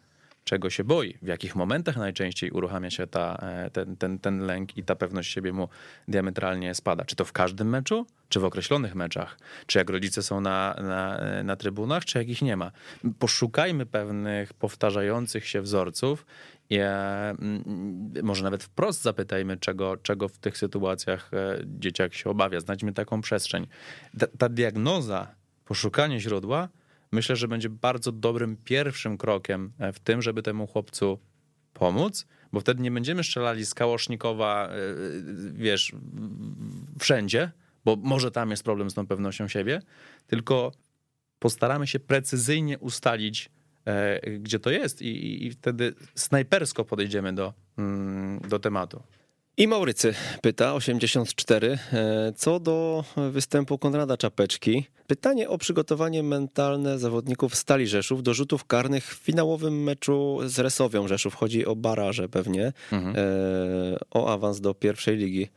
czego 0.51 0.71
się 0.71 0.85
boi, 0.85 1.19
w 1.23 1.27
jakich 1.27 1.57
momentach 1.57 1.97
najczęściej 1.97 2.51
uruchamia 2.51 2.91
się 2.91 3.07
ta, 3.07 3.37
e, 3.43 3.71
ten, 3.71 3.97
ten, 3.97 4.19
ten 4.19 4.41
lęk 4.41 4.77
i 4.77 4.85
ta 4.85 4.95
pewność 4.95 5.33
siebie 5.33 5.53
mu 5.53 5.69
diametralnie 6.09 6.75
spada. 6.75 7.05
Czy 7.05 7.17
to 7.17 7.25
w 7.25 7.33
każdym 7.33 7.69
meczu, 7.69 8.07
czy 8.29 8.41
w 8.41 8.45
określonych 8.45 8.95
meczach? 8.95 9.39
Czy 9.67 9.79
jak 9.79 9.91
rodzice 9.91 10.23
są 10.23 10.41
na, 10.41 10.77
na, 10.83 11.19
e, 11.19 11.43
na 11.43 11.57
trybunach, 11.57 12.05
czy 12.05 12.19
jak 12.19 12.29
ich 12.29 12.43
nie 12.43 12.57
ma? 12.57 12.73
Poszukajmy 13.19 13.87
pewnych 13.87 14.55
powtarzających 14.55 15.49
się 15.49 15.63
wzorców 15.63 16.27
i 16.71 16.79
e, 16.79 17.35
może 18.23 18.45
nawet 18.45 18.65
wprost 18.65 19.03
zapytajmy, 19.03 19.57
czego, 19.57 19.97
czego 19.97 20.29
w 20.29 20.39
tych 20.39 20.59
sytuacjach 20.59 21.31
dzieciak 21.65 22.15
się 22.15 22.31
obawia. 22.31 22.61
Znajdźmy 22.61 22.93
taką 22.93 23.21
przestrzeń. 23.21 23.67
Ta, 24.19 24.27
ta 24.39 24.49
diagnoza, 24.49 25.35
poszukanie 25.65 26.21
źródła 26.21 26.69
myślę, 27.13 27.37
że 27.37 27.49
będzie 27.49 27.69
bardzo 27.71 28.13
dobrym 28.13 28.57
pierwszym 28.57 29.19
krokiem 29.19 29.73
e, 29.79 29.93
w 29.93 30.01
tym, 30.01 30.23
żeby 30.23 30.43
temu 30.43 30.67
chłopcu 30.67 31.19
pomóc, 31.73 32.27
bo 32.53 32.61
wtedy 32.61 32.83
nie 32.83 32.91
będziemy 32.91 33.25
strzelali 33.25 33.67
z 33.67 33.75
Kałosznikowa, 33.75 34.69
e, 34.69 34.73
wiesz, 35.53 35.93
wszędzie, 36.99 37.51
bo 37.85 37.97
może 37.97 38.31
tam 38.31 38.51
jest 38.51 38.63
problem 38.63 38.91
z 38.91 38.95
tą 38.95 39.07
pewnością 39.07 39.49
siebie, 39.49 39.83
tylko 40.27 40.73
postaramy 41.39 41.87
się 41.87 42.01
precyzyjnie 42.01 42.79
ustalić, 42.79 43.51
e, 43.85 44.31
gdzie 44.39 44.59
to 44.59 44.71
jest 44.71 45.03
i, 45.03 45.47
i 45.47 45.51
wtedy 45.51 45.95
snajpersko 46.15 46.85
podejdziemy 46.85 47.33
do, 47.33 47.55
mm, 47.79 48.41
do 48.41 48.59
tematu. 48.59 49.03
I 49.61 49.69
Maurycy 49.69 50.15
pyta, 50.43 50.75
84, 50.75 51.79
e, 51.93 52.33
co 52.37 52.61
do 52.61 53.05
występu 53.31 53.79
Konrada 53.79 54.17
Czapeczki. 54.17 54.85
Pytanie 55.07 55.49
o 55.49 55.59
przygotowanie 55.59 56.23
mentalne 56.23 56.99
zawodników 56.99 57.55
Stali 57.55 57.87
Rzeszów 57.87 58.23
do 58.23 58.35
rzutów 58.35 58.65
karnych 58.65 59.15
w 59.15 59.19
finałowym 59.19 59.83
meczu 59.83 60.39
z 60.45 60.59
Resowią 60.59 61.09
Rzeszów. 61.09 61.35
Chodzi 61.35 61.67
o 61.67 61.77
baraże 61.77 62.29
pewnie, 62.29 62.73
mhm. 62.93 63.17
E, 63.17 63.21
o 64.11 64.33
awans 64.33 64.61
do 64.61 64.75
pierwszej 64.75 65.17
ligi 65.17 65.49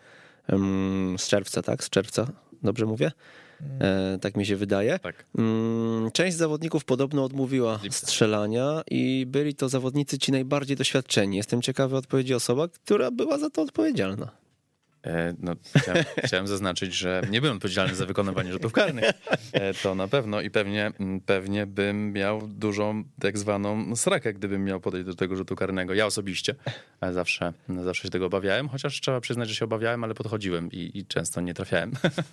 z 1.17 1.27
czerwca, 1.27 1.61
tak? 1.61 1.83
Z 1.83 1.89
czerwca, 1.89 2.27
dobrze 2.63 2.85
mówię? 2.85 3.11
E, 3.81 4.17
tak 4.21 4.37
mi 4.37 4.45
się 4.45 4.55
wydaje. 4.55 4.99
Tak. 4.99 5.25
Mm, 5.37 6.11
część 6.11 6.37
zawodników 6.37 6.85
podobno 6.85 7.23
odmówiła 7.23 7.79
strzelania 7.89 8.81
i 8.91 9.25
byli 9.27 9.55
to 9.55 9.69
zawodnicy 9.69 10.17
ci 10.17 10.31
najbardziej 10.31 10.77
doświadczeni. 10.77 11.37
Jestem 11.37 11.61
ciekawy 11.61 11.97
odpowiedzi 11.97 12.33
osoba, 12.33 12.67
która 12.67 13.11
była 13.11 13.37
za 13.37 13.49
to 13.49 13.61
odpowiedzialna. 13.61 14.42
E, 15.05 15.33
no, 15.39 15.55
chciałem, 15.77 16.03
chciałem, 16.25 16.47
zaznaczyć, 16.47 16.93
że 16.93 17.21
nie 17.29 17.41
byłem 17.41 17.55
odpowiedzialny 17.55 17.95
za 17.95 18.05
wykonywanie 18.05 18.51
rzutów 18.51 18.73
karnych. 18.73 19.05
E, 19.51 19.73
to 19.73 19.95
na 19.95 20.07
pewno 20.07 20.41
i 20.41 20.49
pewnie, 20.49 20.91
mm, 20.99 21.21
pewnie 21.21 21.65
bym 21.65 22.13
miał 22.13 22.47
dużą 22.47 23.03
tak 23.21 23.37
zwaną 23.37 23.95
srakę, 23.95 24.33
gdybym 24.33 24.63
miał 24.63 24.79
podejść 24.79 25.05
do 25.05 25.15
tego 25.15 25.35
rzutu 25.35 25.55
karnego. 25.55 25.93
Ja 25.93 26.05
osobiście 26.05 26.55
zawsze, 27.11 27.53
zawsze 27.83 28.03
się 28.03 28.09
tego 28.09 28.25
obawiałem, 28.25 28.69
chociaż 28.69 29.01
trzeba 29.01 29.21
przyznać, 29.21 29.49
że 29.49 29.55
się 29.55 29.65
obawiałem, 29.65 30.03
ale 30.03 30.13
podchodziłem 30.13 30.71
i, 30.71 30.91
i 30.93 31.05
często 31.05 31.41
nie 31.41 31.53
trafiałem 31.53 31.91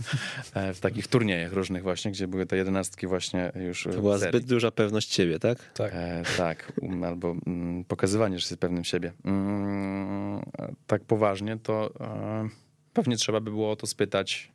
e, 0.54 0.74
w 0.74 0.80
takich 0.80 1.08
turniejach 1.08 1.52
różnych 1.52 1.82
właśnie, 1.82 2.10
gdzie 2.10 2.28
były 2.28 2.46
te 2.46 2.56
jedenastki 2.56 3.06
właśnie 3.06 3.52
już 3.54 3.84
To 3.84 4.00
była 4.00 4.18
zbyt 4.18 4.44
duża 4.44 4.70
pewność 4.70 5.12
siebie, 5.12 5.38
tak? 5.38 5.72
Tak, 5.72 5.92
e, 5.94 6.22
tak. 6.36 6.72
Um, 6.82 7.04
albo 7.04 7.28
um, 7.46 7.84
pokazywanie, 7.88 8.38
że 8.38 8.44
jest 8.50 8.60
pewnym 8.60 8.84
siebie. 8.84 9.12
Um, 9.24 10.42
tak 10.86 11.04
poważnie 11.04 11.58
to... 11.62 11.90
E, 12.00 12.59
pewnie 12.92 13.16
trzeba 13.16 13.40
by 13.40 13.50
było 13.50 13.70
o 13.70 13.76
to 13.76 13.86
spytać 13.86 14.52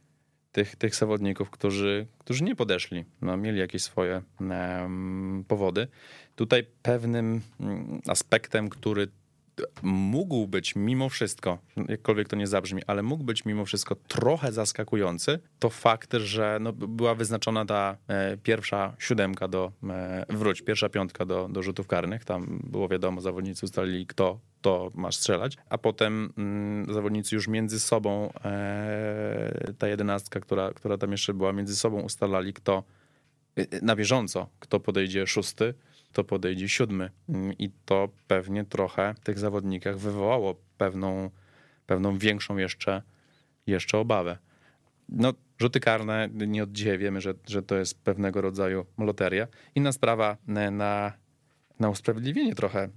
tych, 0.51 0.75
tych 0.75 0.95
zawodników, 0.95 1.49
którzy, 1.49 2.07
którzy 2.17 2.43
nie 2.43 2.55
podeszli, 2.55 3.05
no, 3.21 3.37
mieli 3.37 3.59
jakieś 3.59 3.83
swoje 3.83 4.21
um, 4.39 5.45
powody. 5.47 5.87
Tutaj 6.35 6.65
pewnym 6.81 7.41
mm, 7.59 8.01
aspektem, 8.07 8.69
który 8.69 9.07
mógł 9.83 10.47
być 10.47 10.75
mimo 10.75 11.09
wszystko, 11.09 11.57
jakkolwiek 11.89 12.29
to 12.29 12.35
nie 12.35 12.47
zabrzmi, 12.47 12.81
ale 12.87 13.03
mógł 13.03 13.23
być 13.23 13.45
mimo 13.45 13.65
wszystko 13.65 13.95
trochę 14.07 14.51
zaskakujący, 14.51 15.39
to 15.59 15.69
fakt, 15.69 16.13
że 16.13 16.57
no, 16.61 16.73
była 16.73 17.15
wyznaczona 17.15 17.65
ta 17.65 17.97
e, 18.07 18.37
pierwsza 18.37 18.95
siódemka 18.99 19.47
do, 19.47 19.71
e, 19.89 20.25
wróć, 20.29 20.61
pierwsza 20.61 20.89
piątka 20.89 21.25
do, 21.25 21.47
do 21.51 21.63
rzutów 21.63 21.87
karnych. 21.87 22.25
Tam 22.25 22.59
było 22.63 22.87
wiadomo, 22.87 23.21
zawodnicy 23.21 23.65
ustalili, 23.65 24.07
kto 24.07 24.39
to 24.61 24.91
ma 24.95 25.11
strzelać, 25.11 25.57
a 25.69 25.77
potem 25.77 26.33
mm, 26.37 26.93
zawodnicy 26.93 27.35
już 27.35 27.47
między 27.47 27.79
sobą, 27.79 28.33
e, 28.45 29.73
ta 29.77 29.87
jedenastka, 29.87 30.39
która, 30.39 30.73
która 30.73 30.97
tam 30.97 31.11
jeszcze 31.11 31.33
była, 31.33 31.53
między 31.53 31.75
sobą 31.75 32.01
ustalali, 32.01 32.53
kto 32.53 32.83
e, 33.55 33.65
na 33.81 33.95
bieżąco, 33.95 34.49
kto 34.59 34.79
podejdzie 34.79 35.27
szósty, 35.27 35.73
to 36.15 36.23
podejdzie 36.23 36.69
siódmy. 36.69 37.09
Mm, 37.29 37.53
I 37.59 37.69
to 37.85 38.09
pewnie 38.27 38.65
trochę 38.65 39.13
w 39.13 39.19
tych 39.19 39.39
zawodnikach 39.39 39.97
wywołało 39.97 40.55
pewną, 40.77 41.29
pewną 41.85 42.17
większą 42.17 42.57
jeszcze, 42.57 43.01
jeszcze 43.67 43.97
obawę. 43.97 44.37
No, 45.09 45.33
rzuty 45.57 45.79
karne, 45.79 46.29
nie 46.33 46.63
od 46.63 46.71
dzisiaj 46.71 46.97
wiemy, 46.97 47.21
że, 47.21 47.33
że 47.47 47.63
to 47.63 47.75
jest 47.75 48.03
pewnego 48.03 48.41
rodzaju 48.41 48.85
loteria. 48.97 49.47
Inna 49.75 49.91
sprawa 49.91 50.37
na, 50.47 51.13
na 51.79 51.89
usprawiedliwienie 51.89 52.55
trochę 52.55 52.89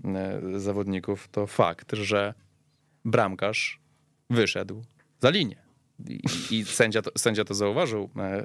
zawodników 0.56 1.28
to 1.28 1.46
fakt, 1.46 1.92
że 1.92 2.34
bramkarz 3.04 3.80
wyszedł 4.30 4.82
za 5.20 5.30
linię. 5.30 5.67
I, 6.50 6.64
sędzia, 6.64 7.02
to, 7.02 7.10
sędzia 7.18 7.44
to 7.44 7.54
zauważył 7.54 8.10
e, 8.16 8.20
e, 8.20 8.42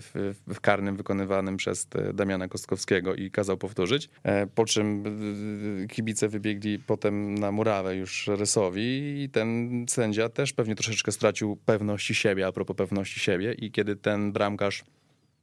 w, 0.00 0.34
w, 0.46 0.60
karnym 0.60 0.96
wykonywanym 0.96 1.56
przez 1.56 1.88
Damiana 2.14 2.48
Kostkowskiego 2.48 3.14
i 3.14 3.30
kazał 3.30 3.56
powtórzyć. 3.56 4.08
E, 4.22 4.46
po 4.46 4.64
czym 4.64 5.04
kibice 5.88 6.28
wybiegli 6.28 6.78
potem 6.78 7.34
na 7.34 7.52
murawę 7.52 7.96
już 7.96 8.26
rysowi 8.26 9.22
i 9.22 9.28
ten 9.28 9.84
sędzia 9.88 10.28
też 10.28 10.52
pewnie 10.52 10.74
troszeczkę 10.74 11.12
stracił 11.12 11.56
pewności 11.56 12.14
siebie, 12.14 12.46
a 12.46 12.52
propos 12.52 12.76
pewności 12.76 13.20
siebie 13.20 13.52
i 13.52 13.70
kiedy 13.70 13.96
ten 13.96 14.32
bramkarz 14.32 14.84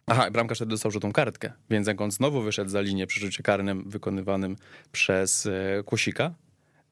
Aha, 0.07 0.31
bramkarz 0.31 0.57
wtedy 0.57 0.69
dostał 0.69 0.91
żółtą 0.91 1.11
kartkę, 1.11 1.51
więc 1.69 1.87
jak 1.87 2.01
on 2.01 2.11
znowu 2.11 2.41
wyszedł 2.41 2.69
za 2.69 2.81
linię 2.81 3.07
przy 3.07 3.19
rzucie 3.19 3.43
karnym 3.43 3.89
wykonywanym 3.89 4.55
przez 4.91 5.49
Kłosika, 5.85 6.33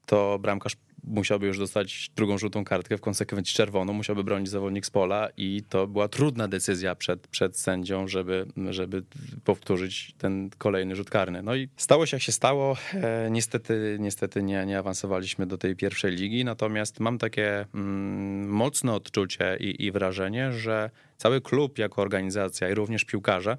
to 0.06 0.40
bramkarz 0.40 0.76
musiałby 1.04 1.48
już 1.48 1.60
dostać 1.60 2.10
drugą 2.16 2.38
żółtą 2.38 2.66
kartkę, 2.66 2.98
w 2.98 3.02
konsekwencji 3.02 3.56
czerwoną, 3.56 3.94
musiałby 3.94 4.24
bronić 4.24 4.50
zawodnik 4.50 4.86
z 4.86 4.90
pola 4.90 5.30
i 5.38 5.64
to 5.70 5.88
była 5.88 6.08
trudna 6.08 6.48
decyzja 6.48 6.96
przed, 6.96 7.28
przed 7.28 7.58
sędzią, 7.58 8.08
żeby, 8.08 8.46
żeby 8.70 9.04
powtórzyć 9.44 10.14
ten 10.18 10.50
kolejny 10.58 10.96
rzut 10.96 11.10
karny. 11.10 11.42
No 11.42 11.56
i 11.56 11.70
stało 11.78 12.06
się 12.06 12.18
jak 12.18 12.24
się 12.24 12.32
stało. 12.32 12.78
E, 12.94 13.28
niestety 13.32 13.98
niestety 14.00 14.44
nie, 14.44 14.66
nie 14.66 14.80
awansowaliśmy 14.80 15.46
do 15.46 15.58
tej 15.58 15.76
pierwszej 15.76 16.12
ligi, 16.12 16.46
natomiast 16.46 17.00
mam 17.00 17.18
takie 17.18 17.66
mm, 17.74 18.50
mocne 18.50 18.94
odczucie 18.94 19.58
i, 19.60 19.86
i 19.86 19.92
wrażenie, 19.92 20.52
że 20.52 20.90
cały 21.18 21.42
klub 21.42 21.78
jako 21.78 22.02
organizacja 22.02 22.70
i 22.70 22.74
również 22.74 23.06
piłkarze 23.06 23.58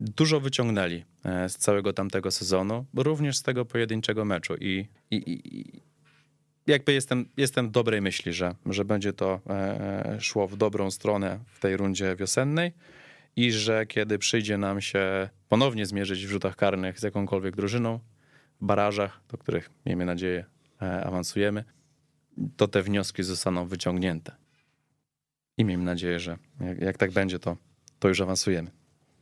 dużo 0.00 0.40
wyciągnęli 0.40 1.04
e, 1.24 1.48
z 1.48 1.56
całego 1.56 1.92
tamtego 1.92 2.30
sezonu, 2.30 2.86
również 2.94 3.36
z 3.36 3.42
tego 3.42 3.64
pojedynczego 3.64 4.24
meczu 4.24 4.54
i, 4.60 4.88
i, 5.10 5.16
i 5.16 5.80
jakby 6.66 6.92
jestem, 6.92 7.28
jestem 7.36 7.70
dobrej 7.70 8.00
myśli, 8.00 8.32
że, 8.32 8.54
że 8.66 8.84
będzie 8.84 9.12
to 9.12 9.40
e, 9.46 9.52
e, 10.14 10.20
szło 10.20 10.48
w 10.48 10.56
dobrą 10.56 10.90
stronę 10.90 11.38
w 11.46 11.60
tej 11.60 11.76
rundzie 11.76 12.16
wiosennej 12.16 12.72
i 13.36 13.52
że 13.52 13.86
kiedy 13.86 14.18
przyjdzie 14.18 14.58
nam 14.58 14.80
się 14.80 15.28
ponownie 15.48 15.86
zmierzyć 15.86 16.26
w 16.26 16.30
rzutach 16.30 16.56
karnych 16.56 17.00
z 17.00 17.02
jakąkolwiek 17.02 17.56
drużyną, 17.56 18.00
w 18.60 18.64
barażach, 18.64 19.20
do 19.28 19.38
których 19.38 19.70
miejmy 19.86 20.04
nadzieję 20.04 20.44
e, 20.82 21.04
awansujemy, 21.04 21.64
to 22.56 22.68
te 22.68 22.82
wnioski 22.82 23.22
zostaną 23.22 23.66
wyciągnięte. 23.66 24.32
I 25.58 25.64
miejmy 25.64 25.84
nadzieję, 25.84 26.20
że 26.20 26.38
jak, 26.60 26.80
jak 26.80 26.96
tak 26.96 27.10
będzie, 27.10 27.38
to, 27.38 27.56
to 27.98 28.08
już 28.08 28.20
awansujemy. 28.20 28.70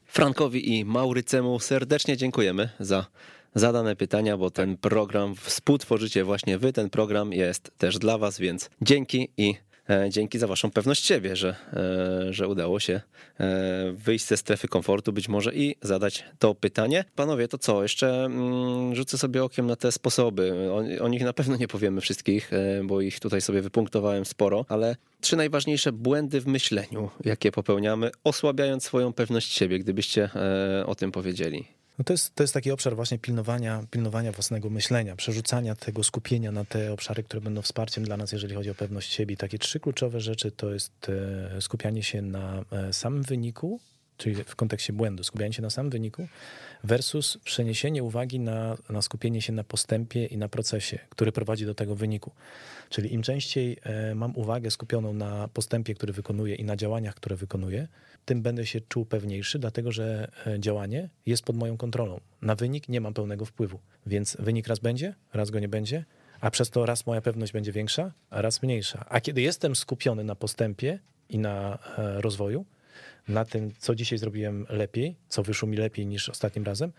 Frankowi 0.05 0.79
i 0.79 0.85
Maurycemu 0.85 1.59
serdecznie 1.59 2.17
dziękujemy 2.17 2.69
za 2.81 3.07
zadane 3.55 3.97
pytania, 3.97 4.37
bo 4.37 4.51
ten 4.51 4.77
program 4.77 5.35
współtworzycie 5.35 6.25
właśnie 6.25 6.59
wy. 6.59 6.73
Ten 6.73 6.91
program 6.91 7.33
jest 7.33 7.71
też 7.79 7.99
dla 7.99 8.19
was, 8.19 8.39
więc 8.39 8.71
dzięki 8.83 9.29
i 9.37 9.55
e, 9.91 10.11
dzięki 10.11 10.39
za 10.39 10.47
waszą 10.47 10.71
pewność 10.71 11.07
siebie, 11.07 11.37
że, 11.37 11.57
e, 12.29 12.33
że 12.33 12.49
udało 12.49 12.81
się 12.81 13.01
e, 13.41 13.93
wyjść 13.93 14.27
ze 14.27 14.37
strefy 14.37 14.69
komfortu 14.69 15.13
być 15.13 15.29
może 15.29 15.55
i 15.55 15.77
zadać 15.83 16.25
to 16.39 16.55
pytanie. 16.55 17.05
Panowie, 17.15 17.49
to 17.49 17.59
co? 17.59 17.83
Jeszcze 17.83 18.25
mm, 18.25 18.95
rzucę 18.95 19.19
sobie 19.19 19.45
okiem 19.45 19.67
na 19.67 19.77
te 19.77 19.93
sposoby. 19.93 20.71
O, 20.71 21.05
o 21.05 21.09
nich 21.09 21.23
na 21.23 21.33
pewno 21.33 21.57
nie 21.57 21.69
powiemy 21.69 22.01
wszystkich, 22.01 22.51
bo 22.85 23.01
ich 23.01 23.21
tutaj 23.21 23.41
sobie 23.41 23.63
wypunktowałem 23.63 24.25
sporo, 24.25 24.65
ale 24.69 24.97
trzy 25.21 25.37
najważniejsze 25.37 25.93
błędy 25.93 26.41
w 26.41 26.47
myśleniu, 26.47 27.11
jakie 27.25 27.53
popełniamy, 27.53 28.11
osłabiając 28.25 28.85
swoją 28.85 29.13
pewność 29.13 29.53
siebie, 29.53 29.79
gdybyście 29.79 30.31
o 30.87 30.95
tym 30.95 31.13
powiedzieli. 31.13 31.80
No 32.01 32.05
to, 32.05 32.13
jest, 32.13 32.35
to 32.35 32.43
jest 32.43 32.55
taki 32.55 32.71
obszar 32.71 32.97
właśnie 32.97 33.19
pilnowania, 33.19 33.85
pilnowania 33.91 34.33
własnego 34.33 34.71
myślenia, 34.71 35.17
przerzucania 35.17 35.75
tego 35.75 36.05
skupienia 36.05 36.53
na 36.53 36.65
te 36.65 36.93
obszary, 36.93 37.23
które 37.23 37.41
będą 37.41 37.63
wsparciem 37.63 38.05
dla 38.05 38.17
nas, 38.17 38.33
jeżeli 38.33 38.55
chodzi 38.55 38.71
o 38.71 38.75
pewność 38.75 39.13
siebie. 39.13 39.37
takie 39.37 39.59
trzy 39.59 39.81
kluczowe 39.81 40.21
rzeczy 40.21 40.51
to 40.51 40.73
jest 40.73 40.93
e, 41.57 41.61
skupianie 41.61 42.03
się 42.03 42.23
na 42.23 42.65
e, 42.73 42.93
samym 42.93 43.23
wyniku, 43.23 43.81
czyli 44.21 44.45
w 44.45 44.57
kontekście 44.57 44.93
błędu, 44.93 45.25
skupianie 45.25 45.53
się 45.53 45.63
na 45.63 45.71
samym 45.71 45.91
wyniku 45.91 46.29
versus 46.85 47.39
przeniesienie 47.45 48.03
uwagi 48.03 48.41
na, 48.41 48.77
na 48.91 49.03
skupienie 49.03 49.43
się 49.43 49.53
na 49.53 49.65
postępie 49.65 50.27
i 50.27 50.37
na 50.37 50.49
procesie, 50.49 50.99
który 51.09 51.33
prowadzi 51.33 51.67
do 51.67 51.75
tego 51.75 51.95
wyniku. 51.95 52.31
Czyli 52.89 53.15
im 53.15 53.23
częściej 53.23 53.77
e, 53.83 54.15
mam 54.15 54.37
uwagę 54.37 54.71
skupioną 54.71 55.13
na 55.13 55.49
postępie, 55.49 55.95
który 55.95 56.13
wykonuję 56.13 56.55
i 56.55 56.65
na 56.65 56.77
działaniach, 56.77 57.15
które 57.15 57.37
wykonuję, 57.37 57.89
tym 58.25 58.43
będę 58.43 58.67
się 58.67 58.81
czuł 58.81 59.07
pewniejszy, 59.07 59.59
dlatego 59.59 59.93
że 59.93 60.31
e, 60.47 60.61
działanie 60.61 61.09
jest 61.27 61.43
pod 61.43 61.57
moją 61.57 61.77
kontrolą. 61.77 62.21
Na 62.43 62.55
wynik 62.55 62.89
nie 62.89 63.01
mam 63.01 63.15
pełnego 63.15 63.45
wpływu, 63.45 63.79
więc 64.07 64.37
wynik 64.41 64.69
raz 64.69 64.79
będzie, 64.79 65.15
raz 65.33 65.51
go 65.51 65.59
nie 65.59 65.69
będzie, 65.69 66.05
a 66.41 66.51
przez 66.51 66.71
to 66.71 66.87
raz 66.87 67.07
moja 67.07 67.21
pewność 67.21 67.53
będzie 67.53 67.73
większa, 67.73 68.13
a 68.31 68.43
raz 68.43 68.63
mniejsza. 68.63 69.05
A 69.09 69.21
kiedy 69.21 69.41
jestem 69.41 69.77
skupiony 69.77 70.25
na 70.25 70.35
postępie 70.35 70.99
i 71.29 71.39
na 71.39 71.79
e, 71.99 72.21
rozwoju, 72.21 72.65
na 73.29 73.45
tym, 73.45 73.73
co 73.79 73.95
dzisiaj 73.95 74.19
zrobiłem 74.19 74.67
lepiej, 74.69 75.17
co 75.29 75.43
wyszło 75.43 75.69
mi 75.69 75.77
lepiej 75.77 76.07
niż 76.07 76.29
ostatnim 76.29 76.65
razem, 76.65 76.93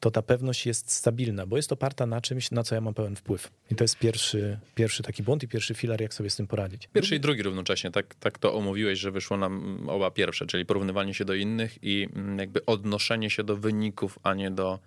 to 0.00 0.10
ta 0.10 0.22
pewność 0.22 0.66
jest 0.66 0.90
stabilna, 0.90 1.46
bo 1.46 1.56
jest 1.56 1.72
oparta 1.72 2.06
na 2.06 2.20
czymś, 2.20 2.50
na 2.50 2.62
co 2.62 2.74
ja 2.74 2.80
mam 2.80 2.94
pełen 2.94 3.16
wpływ. 3.16 3.50
I 3.70 3.74
to 3.74 3.84
jest 3.84 3.98
pierwszy, 3.98 4.58
pierwszy 4.74 5.02
taki 5.02 5.22
błąd 5.22 5.42
i 5.42 5.48
pierwszy 5.48 5.74
filar, 5.74 6.00
jak 6.00 6.14
sobie 6.14 6.30
z 6.30 6.36
tym 6.36 6.46
poradzić. 6.46 6.88
Pierwszy 6.92 7.16
i 7.16 7.20
drugi 7.20 7.42
równocześnie, 7.42 7.90
tak, 7.90 8.14
tak 8.14 8.38
to 8.38 8.54
omówiłeś, 8.54 8.98
że 8.98 9.10
wyszło 9.10 9.36
nam 9.36 9.84
oba 9.88 10.10
pierwsze, 10.10 10.46
czyli 10.46 10.66
porównywanie 10.66 11.14
się 11.14 11.24
do 11.24 11.34
innych 11.34 11.78
i 11.82 12.08
mm, 12.14 12.38
jakby 12.38 12.66
odnoszenie 12.66 13.30
się 13.30 13.44
do 13.44 13.56
wyników, 13.56 14.18
a 14.22 14.34
nie 14.34 14.50
do 14.50 14.78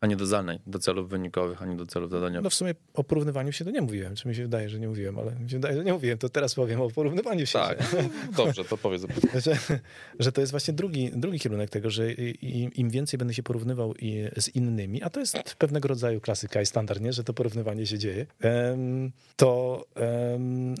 a 0.00 0.06
nie 0.06 0.16
do 0.16 0.26
zadań, 0.26 0.58
do 0.66 0.78
celów 0.78 1.08
wynikowych, 1.08 1.62
a 1.62 1.66
nie 1.66 1.76
do 1.76 1.86
celów 1.86 2.10
zadaniowych. 2.10 2.44
No 2.44 2.50
w 2.50 2.54
sumie 2.54 2.74
o 2.94 3.04
porównywaniu 3.04 3.52
się 3.52 3.64
to 3.64 3.70
nie 3.70 3.80
mówiłem, 3.80 4.14
czy 4.14 4.28
mi 4.28 4.34
się 4.34 4.42
wydaje, 4.42 4.68
że 4.68 4.80
nie 4.80 4.88
mówiłem, 4.88 5.18
ale 5.18 5.32
mi 5.34 5.50
się 5.50 5.56
wydaje, 5.56 5.76
że 5.76 5.84
nie 5.84 5.92
mówiłem, 5.92 6.18
to 6.18 6.28
teraz 6.28 6.54
powiem 6.54 6.80
o 6.80 6.90
porównywaniu 6.90 7.46
się. 7.46 7.58
Tak, 7.58 7.78
dobrze, 8.36 8.64
to 8.64 8.76
powiedz. 8.76 9.02
że, 9.44 9.58
że 10.18 10.32
to 10.32 10.40
jest 10.40 10.50
właśnie 10.50 10.74
drugi, 10.74 11.10
drugi 11.14 11.38
kierunek 11.38 11.70
tego, 11.70 11.90
że 11.90 12.12
im 12.12 12.90
więcej 12.90 13.18
będę 13.18 13.34
się 13.34 13.42
porównywał 13.42 13.94
z 14.36 14.48
innymi, 14.48 15.02
a 15.02 15.10
to 15.10 15.20
jest 15.20 15.54
pewnego 15.58 15.88
rodzaju 15.88 16.20
klasyka 16.20 16.62
i 16.62 16.66
standard, 16.66 17.00
nie? 17.00 17.12
że 17.12 17.24
to 17.24 17.34
porównywanie 17.34 17.86
się 17.86 17.98
dzieje, 17.98 18.26
to, 19.36 19.84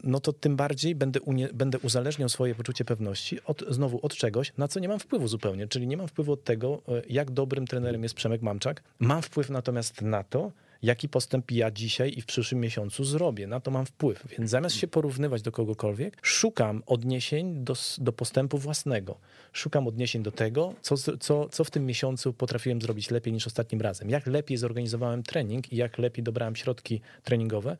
no 0.04 0.20
to 0.20 0.32
tym 0.32 0.56
bardziej 0.56 0.94
będę, 0.94 1.20
unie, 1.20 1.48
będę 1.54 1.78
uzależniał 1.78 2.28
swoje 2.28 2.54
poczucie 2.54 2.84
pewności 2.84 3.44
od, 3.44 3.64
znowu 3.68 4.06
od 4.06 4.14
czegoś, 4.14 4.52
na 4.58 4.68
co 4.68 4.80
nie 4.80 4.88
mam 4.88 4.98
wpływu 4.98 5.28
zupełnie, 5.28 5.68
czyli 5.68 5.86
nie 5.86 5.96
mam 5.96 6.08
wpływu 6.08 6.32
od 6.32 6.44
tego, 6.44 6.82
e, 6.88 7.02
jak 7.08 7.30
dobrym 7.30 7.66
trenerem 7.66 8.02
jest 8.02 8.14
Przemek 8.14 8.42
Mamczak, 8.42 8.82
Mam 9.08 9.22
wpływ 9.22 9.50
natomiast 9.50 10.02
na 10.02 10.24
to, 10.24 10.52
jaki 10.82 11.08
postęp 11.08 11.50
ja 11.50 11.70
dzisiaj 11.70 12.12
i 12.16 12.20
w 12.20 12.26
przyszłym 12.26 12.60
miesiącu 12.60 13.04
zrobię. 13.04 13.46
Na 13.46 13.60
to 13.60 13.70
mam 13.70 13.86
wpływ. 13.86 14.26
Więc 14.38 14.50
zamiast 14.50 14.76
się 14.76 14.88
porównywać 14.88 15.42
do 15.42 15.52
kogokolwiek, 15.52 16.16
szukam 16.22 16.82
odniesień 16.86 17.64
do, 17.64 17.74
do 17.98 18.12
postępu 18.12 18.58
własnego. 18.58 19.18
Szukam 19.52 19.86
odniesień 19.86 20.22
do 20.22 20.32
tego, 20.32 20.74
co, 20.80 20.96
co, 21.20 21.48
co 21.48 21.64
w 21.64 21.70
tym 21.70 21.86
miesiącu 21.86 22.32
potrafiłem 22.32 22.82
zrobić 22.82 23.10
lepiej 23.10 23.32
niż 23.32 23.46
ostatnim 23.46 23.80
razem. 23.80 24.10
Jak 24.10 24.26
lepiej 24.26 24.56
zorganizowałem 24.56 25.22
trening 25.22 25.72
i 25.72 25.76
jak 25.76 25.98
lepiej 25.98 26.24
dobrałem 26.24 26.56
środki 26.56 27.00
treningowe, 27.22 27.76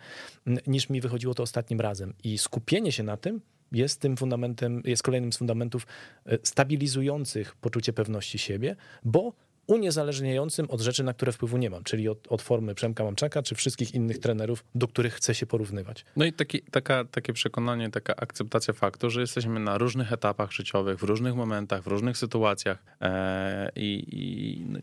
niż 0.67 0.91
mi 0.91 1.01
wychodziło 1.01 1.35
to 1.35 1.43
ostatnim 1.43 1.81
razem. 1.81 2.15
I 2.25 2.39
skupienie 2.39 2.93
się 2.93 3.03
na 3.03 3.17
tym 3.17 3.41
jest 3.73 4.01
tym 4.01 4.17
fundamentem, 4.17 4.83
jest 4.85 5.03
kolejnym 5.03 5.33
z 5.33 5.39
fundamentów 5.39 5.87
e, 6.27 6.39
stabilizujących 6.43 7.57
poczucie 7.57 7.93
pewności 7.93 8.39
siebie, 8.39 8.77
bo 9.05 9.33
uniezależniającym 9.69 10.71
od 10.71 10.81
rzeczy, 10.81 11.05
na 11.05 11.15
które 11.15 11.33
wpływu 11.33 11.59
nie 11.59 11.71
mam, 11.71 11.85
czyli 11.85 12.09
od, 12.09 12.29
od 12.29 12.43
formy 12.43 12.75
Przemka 12.75 13.05
Mamczaka, 13.05 13.43
czy 13.43 13.55
wszystkich 13.55 13.95
innych 13.95 14.19
trenerów, 14.19 14.65
do 14.75 14.89
których 14.89 15.15
chcę 15.15 15.35
się 15.35 15.47
porównywać. 15.47 16.05
No 16.17 16.25
i 16.25 16.33
taki, 16.33 16.63
taka, 16.63 17.05
takie 17.05 17.33
przekonanie, 17.33 17.91
taka 17.91 18.17
akceptacja 18.17 18.75
faktu, 18.75 19.11
że 19.11 19.21
jesteśmy 19.21 19.61
na 19.61 19.79
różnych 19.79 20.13
etapach 20.13 20.53
życiowych, 20.53 20.99
w 20.99 21.03
różnych 21.03 21.35
momentach, 21.35 21.83
w 21.83 21.87
różnych 21.87 22.19
sytuacjach 22.19 22.85
e, 23.01 23.71
i, 23.77 24.05
i 24.13 24.65
no, 24.67 24.79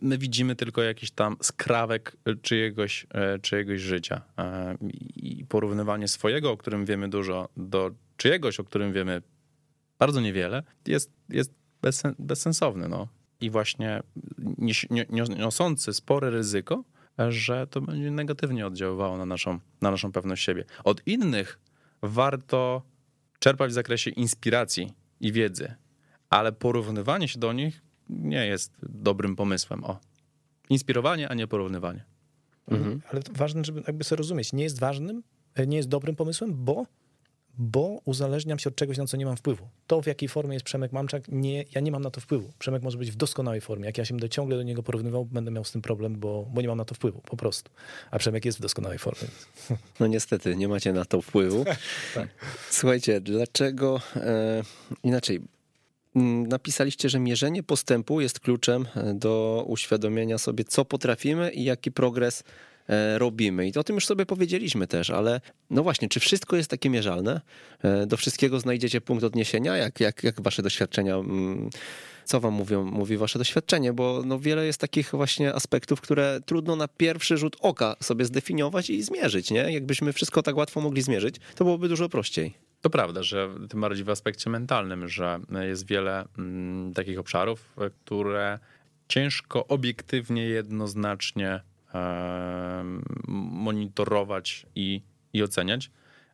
my 0.00 0.18
widzimy 0.18 0.56
tylko 0.56 0.82
jakiś 0.82 1.10
tam 1.10 1.36
skrawek 1.42 2.16
czyjegoś, 2.42 3.06
e, 3.10 3.38
czyjegoś 3.38 3.80
życia. 3.80 4.22
E, 4.38 4.76
I 5.16 5.44
porównywanie 5.48 6.08
swojego, 6.08 6.50
o 6.50 6.56
którym 6.56 6.84
wiemy 6.84 7.08
dużo, 7.08 7.48
do 7.56 7.90
czyjegoś, 8.16 8.60
o 8.60 8.64
którym 8.64 8.92
wiemy 8.92 9.22
bardzo 9.98 10.20
niewiele, 10.20 10.62
jest, 10.86 11.10
jest 11.28 11.52
bezsensowny. 12.18 12.88
No. 12.88 13.08
I 13.44 13.50
właśnie 13.50 14.02
niosący 15.36 15.94
spore 15.94 16.30
ryzyko, 16.30 16.84
że 17.28 17.66
to 17.66 17.80
będzie 17.80 18.10
negatywnie 18.10 18.66
oddziaływało 18.66 19.18
na 19.18 19.26
naszą, 19.26 19.58
na 19.80 19.90
naszą 19.90 20.12
pewność 20.12 20.44
siebie. 20.44 20.64
Od 20.84 21.06
innych 21.06 21.58
warto 22.02 22.82
czerpać 23.38 23.70
w 23.70 23.74
zakresie 23.74 24.10
inspiracji 24.10 24.92
i 25.20 25.32
wiedzy, 25.32 25.74
ale 26.30 26.52
porównywanie 26.52 27.28
się 27.28 27.38
do 27.38 27.52
nich 27.52 27.82
nie 28.08 28.46
jest 28.46 28.72
dobrym 28.82 29.36
pomysłem. 29.36 29.84
O. 29.84 30.00
Inspirowanie, 30.68 31.28
a 31.28 31.34
nie 31.34 31.46
porównywanie. 31.46 32.04
Mhm. 32.68 33.00
Ale 33.12 33.20
ważne, 33.32 33.64
żeby 33.64 33.82
jakby 33.86 34.04
sobie 34.04 34.18
rozumieć, 34.18 34.52
nie 34.52 34.64
jest 34.64 34.80
ważnym, 34.80 35.22
nie 35.66 35.76
jest 35.76 35.88
dobrym 35.88 36.16
pomysłem, 36.16 36.64
bo 36.64 36.86
bo 37.58 38.00
uzależniam 38.04 38.58
się 38.58 38.70
od 38.70 38.76
czegoś, 38.76 38.98
na 38.98 39.06
co 39.06 39.16
nie 39.16 39.26
mam 39.26 39.36
wpływu. 39.36 39.68
To, 39.86 40.02
w 40.02 40.06
jakiej 40.06 40.28
formie 40.28 40.54
jest 40.54 40.66
Przemek 40.66 40.92
Mamczak, 40.92 41.28
nie, 41.28 41.64
ja 41.74 41.80
nie 41.80 41.92
mam 41.92 42.02
na 42.02 42.10
to 42.10 42.20
wpływu. 42.20 42.52
Przemek 42.58 42.82
może 42.82 42.98
być 42.98 43.10
w 43.10 43.16
doskonałej 43.16 43.60
formie. 43.60 43.86
Jak 43.86 43.98
ja 43.98 44.04
się 44.04 44.14
będę 44.14 44.28
ciągle 44.28 44.56
do 44.56 44.62
niego 44.62 44.82
porównywał, 44.82 45.24
będę 45.24 45.50
miał 45.50 45.64
z 45.64 45.72
tym 45.72 45.82
problem, 45.82 46.18
bo, 46.18 46.46
bo 46.54 46.62
nie 46.62 46.68
mam 46.68 46.78
na 46.78 46.84
to 46.84 46.94
wpływu, 46.94 47.20
po 47.20 47.36
prostu. 47.36 47.70
A 48.10 48.18
Przemek 48.18 48.44
jest 48.44 48.58
w 48.58 48.60
doskonałej 48.60 48.98
formie. 48.98 49.28
No 50.00 50.06
niestety, 50.06 50.56
nie 50.56 50.68
macie 50.68 50.92
na 50.92 51.04
to 51.04 51.22
wpływu. 51.22 51.64
tak. 52.14 52.28
Słuchajcie, 52.70 53.20
dlaczego 53.20 54.00
e, 54.16 54.62
inaczej? 55.02 55.40
Napisaliście, 56.48 57.08
że 57.08 57.18
mierzenie 57.18 57.62
postępu 57.62 58.20
jest 58.20 58.40
kluczem 58.40 58.86
e, 58.96 59.14
do 59.14 59.64
uświadomienia 59.68 60.38
sobie, 60.38 60.64
co 60.64 60.84
potrafimy 60.84 61.50
i 61.50 61.64
jaki 61.64 61.92
progres 61.92 62.44
robimy. 63.18 63.68
I 63.68 63.78
o 63.78 63.84
tym 63.84 63.94
już 63.94 64.06
sobie 64.06 64.26
powiedzieliśmy 64.26 64.86
też, 64.86 65.10
ale 65.10 65.40
no 65.70 65.82
właśnie, 65.82 66.08
czy 66.08 66.20
wszystko 66.20 66.56
jest 66.56 66.70
takie 66.70 66.90
mierzalne? 66.90 67.40
E, 67.82 68.06
do 68.06 68.16
wszystkiego 68.16 68.60
znajdziecie 68.60 69.00
punkt 69.00 69.24
odniesienia? 69.24 69.76
Jak, 69.76 70.00
jak, 70.00 70.24
jak 70.24 70.42
wasze 70.42 70.62
doświadczenia, 70.62 71.14
mm, 71.14 71.70
co 72.24 72.40
wam 72.40 72.54
mówią, 72.54 72.84
mówi 72.84 73.16
wasze 73.16 73.38
doświadczenie? 73.38 73.92
Bo 73.92 74.22
no 74.26 74.38
wiele 74.38 74.66
jest 74.66 74.80
takich 74.80 75.10
właśnie 75.10 75.54
aspektów, 75.54 76.00
które 76.00 76.40
trudno 76.46 76.76
na 76.76 76.88
pierwszy 76.88 77.36
rzut 77.36 77.56
oka 77.60 77.96
sobie 78.00 78.24
zdefiniować 78.24 78.90
i 78.90 79.02
zmierzyć, 79.02 79.50
nie? 79.50 79.72
Jakbyśmy 79.72 80.12
wszystko 80.12 80.42
tak 80.42 80.56
łatwo 80.56 80.80
mogli 80.80 81.02
zmierzyć, 81.02 81.36
to 81.54 81.64
byłoby 81.64 81.88
dużo 81.88 82.08
prościej. 82.08 82.54
To 82.80 82.90
prawda, 82.90 83.22
że 83.22 83.48
tym 83.68 83.80
bardziej 83.80 84.04
w 84.04 84.10
aspekcie 84.10 84.50
mentalnym, 84.50 85.08
że 85.08 85.40
jest 85.68 85.86
wiele 85.86 86.24
mm, 86.38 86.94
takich 86.94 87.18
obszarów, 87.18 87.74
które 88.04 88.58
ciężko 89.08 89.66
obiektywnie, 89.66 90.44
jednoznacznie 90.44 91.50
e, 91.50 91.73
monitorować 93.28 94.66
i, 94.74 95.02
i 95.32 95.42
oceniać. 95.42 95.90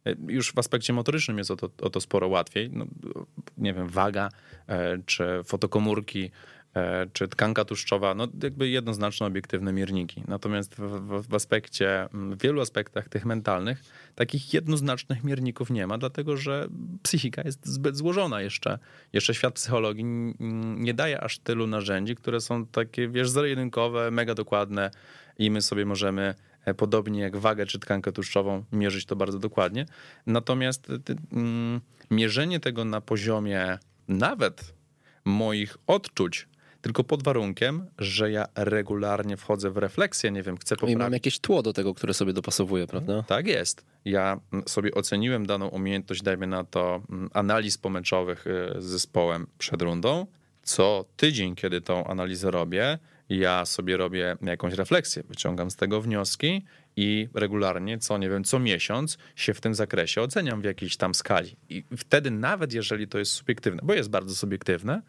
E, 0.07 0.15
już 0.29 0.53
w 0.53 0.59
aspekcie 0.59 0.93
motorycznym 0.93 1.39
jest 1.39 1.51
o 1.51 1.57
to, 1.57 1.71
o 1.83 1.91
to 1.91 2.01
sporo 2.01 2.29
łatwiej. 2.29 2.71
No, 2.73 2.87
nie 3.59 3.75
wiem, 3.75 3.89
waga 3.89 4.29
e, 4.67 4.99
czy 5.07 5.41
fotokomórki 5.45 6.31
E, 6.77 7.07
czy 7.13 7.29
tkanka 7.29 7.65
tłuszczowa, 7.65 8.15
no 8.15 8.29
jakby 8.43 8.69
jednoznaczne 8.69 9.27
obiektywne 9.27 9.73
mierniki. 9.73 10.23
Natomiast 10.29 10.75
w, 10.75 11.23
w, 11.29 11.35
aspekcie, 11.35 12.09
w 12.13 12.43
wielu 12.43 12.61
aspektach 12.61 13.09
tych 13.09 13.25
mentalnych, 13.25 13.83
takich 14.15 14.55
jednoznacznych 14.55 15.25
mierników 15.25 15.71
nie 15.71 15.87
ma, 15.87 15.99
dlatego 15.99 16.37
że 16.37 16.69
psychika 17.03 17.43
jest 17.45 17.67
zbyt 17.67 17.97
złożona 17.97 18.43
jeszcze. 18.43 18.79
Jeszcze 19.13 19.35
świat 19.35 19.55
psychologii 19.55 20.05
nie 20.77 20.95
daje 20.95 21.21
aż 21.21 21.39
tylu 21.39 21.67
narzędzi, 21.67 22.15
które 22.15 22.41
są 22.41 22.67
takie, 22.67 23.09
wiesz, 23.09 23.31
zero-jedynkowe, 23.31 24.11
mega 24.11 24.35
dokładne 24.35 24.91
i 25.41 25.51
my 25.51 25.63
sobie 25.63 25.87
możemy 25.87 26.35
e, 26.65 26.75
podobnie 26.75 27.21
jak 27.21 27.37
wagę 27.37 27.67
czy 27.67 27.79
tkankę 27.79 28.13
tłuszczową 28.13 28.65
mierzyć 28.73 29.05
to 29.05 29.17
bardzo 29.17 29.39
dokładnie. 29.39 29.87
Natomiast 30.27 30.89
mm, 31.33 31.81
mierzenie 32.11 32.61
tego 32.61 32.85
na 32.85 33.01
poziomie 33.01 33.79
nawet 34.09 34.75
moich 35.25 35.77
odczuć 35.87 36.49
tylko 36.83 37.05
pod 37.05 37.23
warunkiem, 37.23 37.87
że 37.99 38.31
ja 38.31 38.47
regularnie 38.55 39.37
wchodzę 39.37 39.71
w 39.71 39.77
refleksję, 39.77 40.31
nie 40.31 40.43
wiem, 40.43 40.57
chcę 40.57 40.77
poprawić. 40.77 40.95
I 40.95 40.99
mam 40.99 41.13
jakieś 41.13 41.39
tło 41.39 41.63
do 41.63 41.73
tego, 41.73 41.95
które 41.95 42.15
sobie 42.15 42.33
dopasowuję, 42.33 42.87
prawda? 42.87 43.23
Tak 43.23 43.47
jest. 43.47 43.85
Ja 44.05 44.41
sobie 44.67 44.95
oceniłem 44.95 45.47
daną 45.47 45.69
umiejętność, 45.69 46.23
dajmy 46.23 46.47
na 46.47 46.65
to, 46.65 47.03
mm, 47.11 47.31
analiz 47.33 47.79
pomeczowych 47.79 48.47
y, 48.47 48.83
z 48.83 48.85
zespołem 48.85 49.47
przed 49.59 49.83
rundą. 49.83 50.27
Co 50.63 51.05
tydzień, 51.17 51.55
kiedy 51.55 51.81
tą 51.81 52.05
analizę 52.05 52.51
robię, 52.51 52.99
ja 53.31 53.65
sobie 53.65 53.97
robię 53.97 54.37
jakąś 54.43 54.75
refleksję, 54.75 55.23
wyciągam 55.29 55.71
z 55.71 55.77
tego 55.77 56.01
wnioski 56.01 56.65
i 56.97 57.29
regularnie, 57.35 57.99
co 57.99 58.19
nie 58.19 58.31
wiem, 58.31 58.45
co 58.45 58.59
miesiąc 58.59 59.19
się 59.37 59.55
w 59.55 59.61
tym 59.61 59.75
zakresie 59.75 60.23
oceniam 60.23 60.61
w 60.61 60.65
jakiejś 60.65 60.97
tam 60.97 61.15
skali. 61.15 61.57
I 61.69 61.85
wtedy, 61.97 62.31
nawet 62.31 62.73
jeżeli 62.73 63.09
to 63.09 63.19
jest 63.19 63.33
subiektywne, 63.33 63.81
bo 63.85 63.95
jest 63.95 64.11
bardzo 64.11 64.35
subiektywne, 64.35 65.03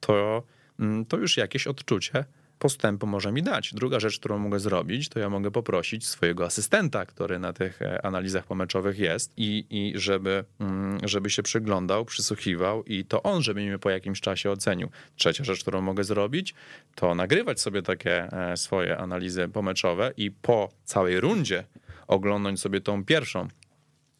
to 0.00 0.42
Mm, 0.80 1.04
to 1.04 1.16
już 1.16 1.36
jakieś 1.36 1.66
odczucie 1.66 2.24
postępu 2.58 3.06
może 3.06 3.32
mi 3.32 3.42
dać. 3.42 3.74
Druga 3.74 4.00
rzecz, 4.00 4.18
którą 4.18 4.38
mogę 4.38 4.60
zrobić, 4.60 5.08
to 5.08 5.18
ja 5.18 5.30
mogę 5.30 5.50
poprosić 5.50 6.06
swojego 6.06 6.44
asystenta, 6.44 7.06
który 7.06 7.38
na 7.38 7.52
tych 7.52 7.82
e, 7.82 8.06
analizach 8.06 8.46
pomeczowych 8.46 8.98
jest 8.98 9.32
i, 9.36 9.66
i 9.70 9.92
żeby, 9.98 10.44
mm, 10.60 10.98
żeby 11.08 11.30
się 11.30 11.42
przyglądał, 11.42 12.04
przysłuchiwał 12.04 12.84
i 12.84 13.04
to 13.04 13.22
on, 13.22 13.42
żeby 13.42 13.60
mnie 13.60 13.78
po 13.78 13.90
jakimś 13.90 14.20
czasie 14.20 14.50
ocenił. 14.50 14.90
Trzecia 15.16 15.44
rzecz, 15.44 15.62
którą 15.62 15.80
mogę 15.80 16.04
zrobić, 16.04 16.54
to 16.94 17.14
nagrywać 17.14 17.60
sobie 17.60 17.82
takie 17.82 18.32
e, 18.32 18.56
swoje 18.56 18.98
analizy 18.98 19.48
pomeczowe 19.48 20.12
i 20.16 20.30
po 20.30 20.70
całej 20.84 21.20
rundzie 21.20 21.64
oglądać 22.06 22.60
sobie 22.60 22.80
tą 22.80 23.04
pierwszą, 23.04 23.48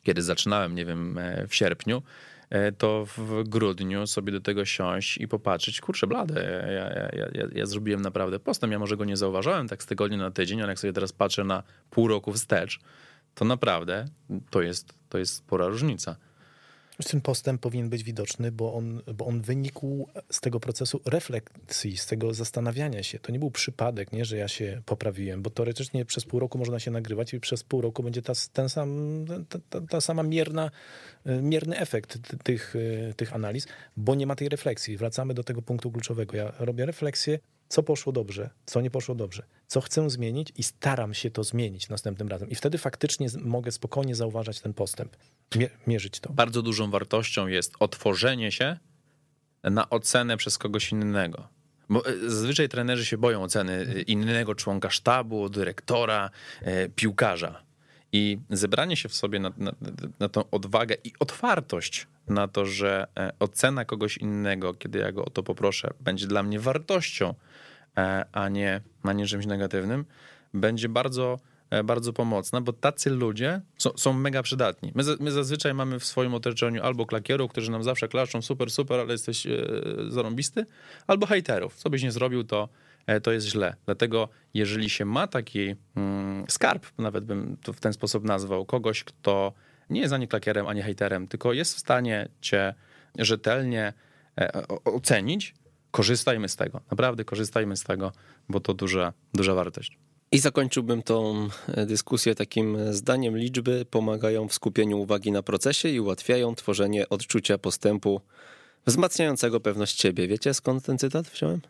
kiedy 0.03 0.23
zaczynałem, 0.23 0.75
nie 0.75 0.85
wiem, 0.85 1.19
e, 1.19 1.47
w 1.47 1.55
sierpniu, 1.55 2.03
to 2.79 3.07
w 3.17 3.49
grudniu 3.49 4.07
sobie 4.07 4.33
do 4.33 4.41
tego 4.41 4.65
siąść 4.65 5.19
i 5.19 5.29
popatrzeć, 5.29 5.81
kurczę 5.81 6.07
blade, 6.07 6.43
ja, 6.67 6.93
ja, 6.93 7.29
ja, 7.35 7.47
ja 7.53 7.67
zrobiłem 7.67 8.01
naprawdę 8.01 8.41
postęp, 8.41 8.73
ja 8.73 8.79
może 8.79 8.97
go 8.97 9.05
nie 9.05 9.17
zauważałem 9.17 9.69
tak 9.69 9.83
z 9.83 9.87
tygodnia 9.87 10.19
na 10.19 10.31
tydzień, 10.31 10.61
ale 10.61 10.69
jak 10.69 10.79
sobie 10.79 10.93
teraz 10.93 11.13
patrzę 11.13 11.45
na 11.45 11.63
pół 11.91 12.09
roku 12.09 12.33
wstecz, 12.33 12.81
to 13.35 13.45
naprawdę 13.45 14.05
to 14.51 14.63
jest, 14.63 14.95
to 15.09 15.19
jest 15.19 15.35
spora 15.35 15.67
różnica. 15.67 16.17
Ten 17.07 17.21
postęp 17.21 17.61
powinien 17.61 17.89
być 17.89 18.05
widoczny, 18.05 18.53
bo 18.53 18.75
on, 18.75 19.03
bo 19.15 19.27
on 19.27 19.41
wynikł 19.41 20.09
z 20.31 20.41
tego 20.41 20.61
procesu 20.61 21.01
refleksji, 21.07 21.97
z 21.97 22.07
tego 22.07 22.35
zastanawiania 22.35 23.03
się. 23.03 23.19
To 23.19 23.33
nie 23.33 23.39
był 23.39 23.51
przypadek, 23.51 24.13
nie, 24.13 24.25
że 24.25 24.37
ja 24.37 24.49
się 24.49 24.83
poprawiłem, 24.87 25.43
bo 25.43 25.51
teoretycznie 25.51 26.05
przez 26.05 26.25
pół 26.25 26.41
roku 26.41 26.59
można 26.59 26.79
się 26.79 26.91
nagrywać 26.91 27.35
i 27.35 27.41
przez 27.41 27.63
pół 27.63 27.81
roku 27.81 28.03
będzie 28.03 28.23
ta, 28.23 28.33
ten 28.53 28.69
sam, 28.69 29.25
ta, 29.49 29.59
ta, 29.71 29.87
ta 29.87 30.01
sama 30.01 30.23
mierna, 30.23 30.71
mierny 31.43 31.79
efekt 31.79 32.19
tych, 32.45 32.75
tych 33.17 33.35
analiz, 33.35 33.67
bo 33.97 34.15
nie 34.15 34.27
ma 34.27 34.37
tej 34.37 34.49
refleksji. 34.49 34.97
Wracamy 34.97 35.35
do 35.35 35.45
tego 35.45 35.63
punktu 35.63 35.91
kluczowego. 35.91 36.37
Ja 36.37 36.53
robię 36.59 36.87
refleksję, 36.87 37.39
co 37.69 37.83
poszło 37.83 38.13
dobrze, 38.13 38.51
co 38.67 38.81
nie 38.81 38.91
poszło 38.91 39.15
dobrze, 39.15 39.43
co 39.67 39.81
chcę 39.81 40.11
zmienić 40.11 40.53
i 40.57 40.63
staram 40.63 41.15
się 41.15 41.31
to 41.31 41.45
zmienić 41.45 41.89
następnym 41.89 42.29
razem. 42.29 42.51
I 42.51 42.55
wtedy 42.55 42.79
faktycznie 42.79 43.29
mogę 43.41 43.73
spokojnie 43.73 44.15
zauważać 44.15 44.61
ten 44.61 44.75
postęp, 44.75 45.17
mierzyć 45.87 46.21
to. 46.21 46.33
Bardzo 46.33 46.63
dużą 46.63 46.91
wartością 46.91 47.47
jest 47.47 47.75
otworzenie 47.81 48.53
się 48.53 48.77
na 49.63 49.91
ocenę 49.91 50.37
przez 50.37 50.59
kogoś 50.59 50.93
innego. 50.93 51.49
Bo 51.89 52.07
e, 52.07 52.31
zazwyczaj 52.31 52.69
trenerzy 52.69 53.07
się 53.07 53.19
boją 53.19 53.43
oceny 53.43 53.73
e, 53.73 54.01
innego 54.01 54.55
członka 54.55 54.91
sztabu, 54.91 55.49
dyrektora, 55.49 56.31
e, 56.63 56.89
piłkarza. 56.89 57.63
I 58.13 58.39
zebranie 58.51 58.97
się 58.97 59.09
w 59.09 59.15
sobie 59.15 59.41
na, 59.41 59.53
na, 59.57 59.73
na 60.19 60.29
tą 60.29 60.51
odwagę 60.51 60.97
i 61.05 61.13
otwartość 61.21 62.07
na 62.29 62.49
to, 62.49 62.67
że 62.67 63.07
ocena 63.39 63.85
kogoś 63.85 64.17
innego, 64.17 64.75
kiedy 64.75 64.99
ja 64.99 65.13
go 65.13 65.25
o 65.25 65.31
to 65.31 65.43
poproszę, 65.43 65.91
będzie 66.01 66.27
dla 66.27 66.43
mnie 66.43 66.61
wartością, 66.61 67.35
a 68.33 68.49
nie, 68.49 68.81
a 69.03 69.13
nie 69.13 69.27
czymś 69.27 69.47
negatywnym, 69.47 70.05
będzie 70.55 70.89
bardzo, 70.89 71.39
e, 71.71 71.85
bardzo 71.85 72.13
pomocna, 72.13 72.61
bo 72.61 72.73
tacy 72.73 73.11
ludzie 73.11 73.61
są, 73.79 73.91
są 73.97 74.13
mega 74.13 74.43
przydatni. 74.43 74.93
My, 74.95 75.03
my 75.21 75.31
zazwyczaj 75.31 75.75
mamy 75.75 76.01
w 76.01 76.05
swoim 76.05 76.35
otoczeniu 76.35 76.83
albo 76.83 77.07
klakierów, 77.07 77.51
którzy 77.51 77.71
nam 77.71 77.83
zawsze 77.83 78.09
klaszczą, 78.09 78.43
super, 78.43 78.71
super, 78.71 79.01
ale 79.01 79.13
jesteś 79.13 79.47
e, 79.47 79.51
zarąbisty, 80.09 80.67
albo 81.07 81.27
hejterów. 81.27 81.77
Co 81.77 81.91
byś 81.91 82.03
nie 82.03 82.13
zrobił, 82.13 82.45
to, 82.45 82.69
to 83.23 83.33
jest 83.33 83.47
źle. 83.47 83.77
Dlatego 83.87 84.29
jeżeli 84.55 84.91
się 84.91 85.05
ma 85.05 85.27
taki 85.27 85.75
mm, 85.97 86.45
skarb, 86.49 86.87
nawet 86.99 87.25
bym 87.25 87.57
to 87.63 87.73
w 87.73 87.81
ten 87.81 87.93
sposób 87.93 88.25
nazwał, 88.25 88.67
kogoś, 88.67 89.05
kto 89.05 89.53
nie 89.91 90.01
jest 90.01 90.13
ani 90.13 90.29
klakierem, 90.29 90.67
ani 90.67 90.83
hejterem, 90.83 91.29
tylko 91.29 91.53
jest 91.53 91.75
w 91.75 91.79
stanie 91.79 92.29
cię 92.41 92.75
rzetelnie 93.19 93.93
ocenić, 94.85 95.55
korzystajmy 95.91 96.49
z 96.49 96.57
tego. 96.57 96.81
Naprawdę 96.91 97.25
korzystajmy 97.25 97.77
z 97.77 97.85
tego, 97.85 98.13
bo 98.49 98.61
to 98.61 98.75
duża, 98.75 99.13
duża 99.35 99.55
wartość. 99.55 99.99
I 100.33 100.39
zakończyłbym 100.39 101.03
tą 101.03 101.49
e, 101.69 101.87
dyskusję 101.87 102.35
takim 102.35 102.93
zdaniem 102.95 103.39
liczby 103.39 103.85
pomagają 103.91 104.49
w 104.49 104.55
skupieniu 104.55 104.99
uwagi 104.99 105.33
na 105.33 105.43
procesie 105.43 105.89
i 105.89 106.01
ułatwiają 106.01 106.55
tworzenie 106.55 107.09
odczucia 107.09 107.59
postępu 107.59 108.21
wzmacniającego 108.87 109.61
pewność 109.61 110.01
siebie. 110.01 110.29
Wiecie 110.29 110.55
skąd 110.55 110.85
ten 110.85 110.99
cytat 110.99 111.27
wziąłem? 111.27 111.61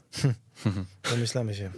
Domyślamy 1.10 1.54
się. 1.54 1.70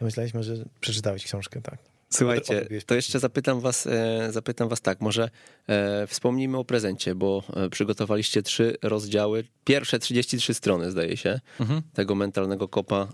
Domyślaliśmy, 0.00 0.42
że 0.42 0.54
przeczytałeś 0.80 1.24
książkę, 1.24 1.60
tak. 1.62 1.95
Słuchajcie, 2.16 2.68
to 2.86 2.94
jeszcze 2.94 3.18
zapytam 3.18 3.60
was, 3.60 3.86
e, 3.86 4.32
zapytam 4.32 4.68
was 4.68 4.80
tak, 4.80 5.00
może 5.00 5.30
e, 5.68 6.06
wspomnijmy 6.06 6.58
o 6.58 6.64
prezencie, 6.64 7.14
bo 7.14 7.42
e, 7.56 7.70
przygotowaliście 7.70 8.42
trzy 8.42 8.76
rozdziały, 8.82 9.44
pierwsze 9.64 9.98
33 9.98 10.54
strony 10.54 10.90
zdaje 10.90 11.16
się, 11.16 11.40
mhm. 11.60 11.82
tego 11.94 12.14
mentalnego 12.14 12.68
kopa 12.68 13.08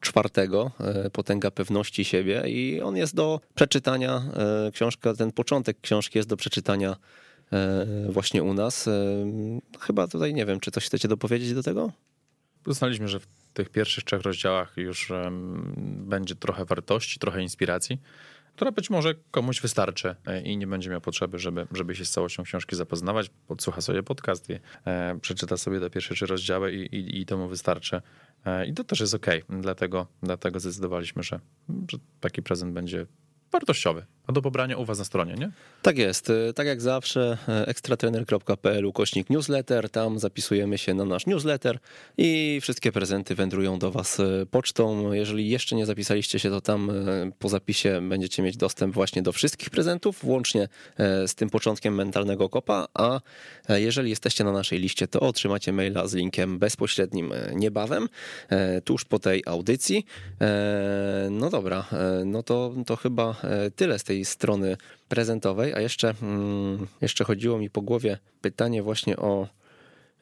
czwartego, 0.00 0.70
Potęga 1.12 1.50
pewności 1.50 2.04
siebie 2.04 2.42
i 2.46 2.80
on 2.80 2.96
jest 2.96 3.14
do 3.14 3.40
przeczytania, 3.54 4.22
książka, 4.72 5.14
ten 5.14 5.32
początek 5.32 5.80
książki 5.80 6.18
jest 6.18 6.28
do 6.28 6.36
przeczytania 6.36 6.96
właśnie 8.08 8.42
u 8.42 8.54
nas. 8.54 8.88
Chyba 9.80 10.08
tutaj 10.08 10.34
nie 10.34 10.46
wiem, 10.46 10.60
czy 10.60 10.70
coś 10.70 10.86
chcecie 10.86 11.08
dopowiedzieć 11.08 11.54
do 11.54 11.62
tego? 11.62 11.92
Uznaliśmy, 12.66 13.08
że 13.08 13.20
w 13.20 13.26
tych 13.58 13.68
pierwszych 13.68 14.04
trzech 14.04 14.22
rozdziałach 14.22 14.76
już 14.76 15.12
będzie 15.82 16.34
trochę 16.34 16.64
wartości, 16.64 17.18
trochę 17.18 17.42
inspiracji, 17.42 18.00
która 18.54 18.72
być 18.72 18.90
może 18.90 19.14
komuś 19.30 19.60
wystarczy 19.60 20.16
e, 20.26 20.42
i 20.42 20.56
nie 20.56 20.66
będzie 20.66 20.90
miał 20.90 21.00
potrzeby, 21.00 21.38
żeby, 21.38 21.66
żeby 21.72 21.94
się 21.94 22.04
z 22.04 22.10
całością 22.10 22.42
książki 22.42 22.76
zapoznawać. 22.76 23.30
Podsłucha 23.46 23.80
sobie 23.80 24.02
podcast 24.02 24.50
i 24.50 24.52
e, 24.84 25.18
przeczyta 25.20 25.56
sobie 25.56 25.80
te 25.80 25.90
pierwsze 25.90 26.14
trzy 26.14 26.26
rozdziały 26.26 26.72
i, 26.72 26.96
i, 26.96 27.20
i 27.20 27.26
to 27.26 27.36
mu 27.38 27.48
wystarczy. 27.48 28.02
E, 28.44 28.66
I 28.66 28.74
to 28.74 28.84
też 28.84 29.00
jest 29.00 29.14
ok. 29.14 29.26
Dlatego, 29.48 30.06
dlatego 30.22 30.60
zdecydowaliśmy, 30.60 31.22
że, 31.22 31.40
że 31.90 31.98
taki 32.20 32.42
prezent 32.42 32.72
będzie 32.72 33.06
wartościowy. 33.52 34.06
A 34.28 34.32
do 34.32 34.42
pobrania 34.42 34.76
u 34.76 34.84
was 34.84 34.98
na 34.98 35.04
stronie, 35.04 35.34
nie? 35.34 35.50
Tak 35.82 35.98
jest. 35.98 36.30
Y, 36.30 36.52
tak 36.54 36.66
jak 36.66 36.80
zawsze 36.80 37.38
y, 37.48 37.66
ekstratrener.pl 37.66 38.86
ukośnik 38.86 39.30
newsletter. 39.30 39.90
Tam 39.90 40.18
zapisujemy 40.18 40.78
się 40.78 40.94
na 40.94 41.04
nasz 41.04 41.26
newsletter 41.26 41.78
i 42.18 42.58
wszystkie 42.62 42.92
prezenty 42.92 43.34
wędrują 43.34 43.78
do 43.78 43.90
was 43.90 44.20
y, 44.20 44.46
pocztą. 44.50 45.12
Jeżeli 45.12 45.50
jeszcze 45.50 45.76
nie 45.76 45.86
zapisaliście 45.86 46.38
się, 46.38 46.50
to 46.50 46.60
tam 46.60 46.90
po 47.38 47.48
zapisie 47.48 48.00
będziecie 48.08 48.42
mieć 48.42 48.56
dostęp 48.56 48.94
właśnie 48.94 49.22
do 49.22 49.32
wszystkich 49.32 49.70
prezentów, 49.70 50.18
włącznie 50.22 50.68
z 51.26 51.34
tym 51.34 51.50
początkiem 51.50 51.94
mentalnego 51.94 52.48
kopa, 52.48 52.86
a 52.94 53.20
jeżeli 53.68 54.10
jesteście 54.10 54.44
na 54.44 54.52
naszej 54.52 54.78
liście, 54.78 55.08
to 55.08 55.20
otrzymacie 55.20 55.72
maila 55.72 56.06
z 56.06 56.14
linkiem 56.14 56.58
bezpośrednim 56.58 57.32
niebawem, 57.54 58.08
tuż 58.84 59.04
po 59.04 59.18
tej 59.18 59.42
audycji. 59.46 60.06
No 61.30 61.50
dobra, 61.50 61.84
no 62.24 62.42
to, 62.42 62.74
to 62.86 62.96
chyba 62.96 63.36
tyle 63.76 63.98
z 63.98 64.04
tej 64.04 64.17
strony 64.24 64.76
prezentowej, 65.08 65.74
a 65.74 65.80
jeszcze, 65.80 66.14
mm, 66.22 66.86
jeszcze 67.00 67.24
chodziło 67.24 67.58
mi 67.58 67.70
po 67.70 67.82
głowie 67.82 68.18
pytanie 68.40 68.82
właśnie 68.82 69.16
o, 69.16 69.48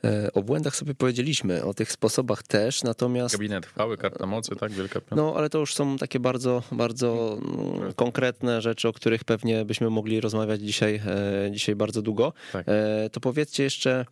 e, 0.04 0.32
o 0.32 0.42
błędach 0.42 0.76
sobie 0.76 0.94
powiedzieliśmy, 0.94 1.64
o 1.64 1.74
tych 1.74 1.92
sposobach 1.92 2.42
też, 2.42 2.82
natomiast... 2.82 3.34
Gabinet 3.34 3.66
chwały, 3.66 3.96
karta 3.96 4.26
mocy, 4.26 4.56
tak? 4.56 4.72
Wielka 4.72 5.00
piątka. 5.00 5.16
No, 5.16 5.34
ale 5.36 5.50
to 5.50 5.58
już 5.58 5.74
są 5.74 5.98
takie 5.98 6.20
bardzo, 6.20 6.62
bardzo 6.72 7.38
mm, 7.42 7.92
konkretne 7.92 8.62
rzeczy, 8.62 8.88
o 8.88 8.92
których 8.92 9.24
pewnie 9.24 9.64
byśmy 9.64 9.90
mogli 9.90 10.20
rozmawiać 10.20 10.60
dzisiaj, 10.60 11.00
e, 11.46 11.50
dzisiaj 11.50 11.74
bardzo 11.74 12.02
długo. 12.02 12.32
Tak. 12.52 12.66
E, 12.68 13.10
to 13.10 13.20
powiedzcie 13.20 13.62
jeszcze... 13.62 14.04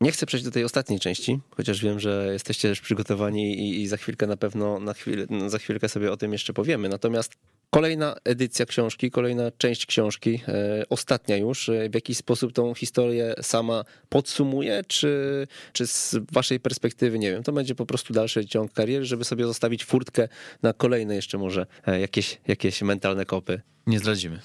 Nie 0.00 0.12
chcę 0.12 0.26
przejść 0.26 0.44
do 0.44 0.50
tej 0.50 0.64
ostatniej 0.64 1.00
części, 1.00 1.40
chociaż 1.56 1.82
wiem, 1.82 2.00
że 2.00 2.28
jesteście 2.32 2.68
też 2.68 2.80
przygotowani 2.80 3.58
i, 3.58 3.82
i 3.82 3.88
za 3.88 3.96
chwilkę 3.96 4.26
na 4.26 4.36
pewno, 4.36 4.80
na 4.80 4.94
chwil, 4.94 5.26
za 5.46 5.58
chwilkę 5.58 5.88
sobie 5.88 6.12
o 6.12 6.16
tym 6.16 6.32
jeszcze 6.32 6.52
powiemy. 6.52 6.88
Natomiast 6.88 7.36
Kolejna 7.70 8.16
edycja 8.24 8.66
książki, 8.66 9.10
kolejna 9.10 9.50
część 9.58 9.86
książki, 9.86 10.40
e, 10.48 10.84
ostatnia 10.88 11.36
już. 11.36 11.68
E, 11.68 11.88
w 11.90 11.94
jakiś 11.94 12.16
sposób 12.16 12.52
tą 12.52 12.74
historię 12.74 13.34
sama 13.42 13.84
podsumuje, 14.08 14.82
czy, 14.88 15.46
czy 15.72 15.86
z 15.86 16.16
waszej 16.32 16.60
perspektywy, 16.60 17.18
nie 17.18 17.30
wiem, 17.32 17.42
to 17.42 17.52
będzie 17.52 17.74
po 17.74 17.86
prostu 17.86 18.12
dalszy 18.12 18.46
ciąg 18.46 18.72
kariery, 18.72 19.04
żeby 19.04 19.24
sobie 19.24 19.44
zostawić 19.44 19.84
furtkę 19.84 20.28
na 20.62 20.72
kolejne 20.72 21.14
jeszcze 21.14 21.38
może 21.38 21.66
e, 21.86 22.00
jakieś, 22.00 22.40
jakieś 22.48 22.82
mentalne 22.82 23.24
kopy? 23.24 23.60
Nie 23.86 23.98
zdradzimy 23.98 24.40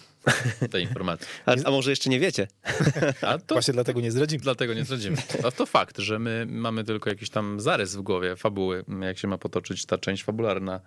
tej 0.72 0.84
informacji. 0.84 1.28
A, 1.46 1.56
a, 1.66 1.72
może 1.72 1.90
jeszcze 1.90 2.10
nie 2.10 2.20
wiecie? 2.20 2.48
A 3.22 3.38
to, 3.38 3.56
Właśnie 3.56 3.74
dlatego 3.74 4.02
nie 4.02 4.12
zdradzimy. 4.12 4.44
Dlatego 4.44 4.74
nie 4.74 4.86
zdradzimy. 4.86 5.18
A 5.44 5.52
to 5.52 5.66
fakt, 5.66 5.98
że 5.98 6.20
my 6.20 6.46
mamy 6.50 6.84
tylko 6.84 7.10
jakiś 7.10 7.30
tam 7.30 7.60
zarys 7.60 7.96
w 7.96 8.02
głowie 8.02 8.36
fabuły, 8.36 8.86
jak 9.02 9.18
się 9.18 9.28
ma 9.28 9.38
potoczyć 9.38 9.86
ta 9.86 9.98
część 9.98 10.24
fabularna 10.24 10.82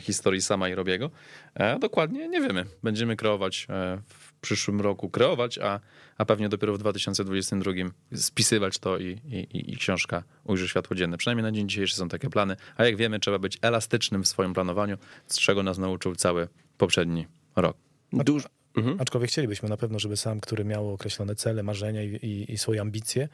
historii 0.00 0.42
sama 0.42 0.68
i 0.68 0.74
Robiego. 0.74 1.10
E, 1.54 1.78
dokładnie 1.78 2.28
nie 2.28 2.40
wiemy. 2.40 2.64
Będziemy 2.82 3.16
kreować 3.16 3.66
e, 3.70 3.98
w 4.08 4.32
przyszłym 4.40 4.80
roku, 4.80 5.10
kreować, 5.10 5.58
a, 5.58 5.80
a 6.18 6.24
pewnie 6.24 6.48
dopiero 6.48 6.74
w 6.74 6.78
2022 6.78 7.72
spisywać 8.14 8.78
to 8.78 8.98
i, 8.98 9.20
i, 9.24 9.72
i 9.72 9.76
książka 9.76 10.22
ujrzy 10.44 10.68
światło 10.68 10.96
dzienne. 10.96 11.18
Przynajmniej 11.18 11.42
na 11.42 11.52
dzień 11.52 11.68
dzisiejszy 11.68 11.96
są 11.96 12.08
takie 12.08 12.30
plany. 12.30 12.56
A 12.76 12.84
jak 12.84 12.96
wiemy, 12.96 13.20
trzeba 13.20 13.38
być 13.38 13.58
elastycznym 13.62 14.22
w 14.22 14.28
swoim 14.28 14.54
planowaniu, 14.54 14.96
z 15.26 15.38
czego 15.38 15.62
nas 15.62 15.78
nauczył 15.78 16.16
cały 16.16 16.48
poprzedni 16.78 17.26
rok. 17.56 17.76
Duż... 18.12 18.44
Mhm. 18.76 18.96
Aczkolwiek 19.00 19.30
chcielibyśmy 19.30 19.68
na 19.68 19.76
pewno, 19.76 19.98
żeby 19.98 20.16
sam, 20.16 20.40
który 20.40 20.64
miał 20.64 20.90
określone 20.90 21.34
cele, 21.34 21.62
marzenia 21.62 22.02
i, 22.02 22.08
i, 22.08 22.52
i 22.52 22.58
swoje 22.58 22.80
ambicje, 22.80 23.28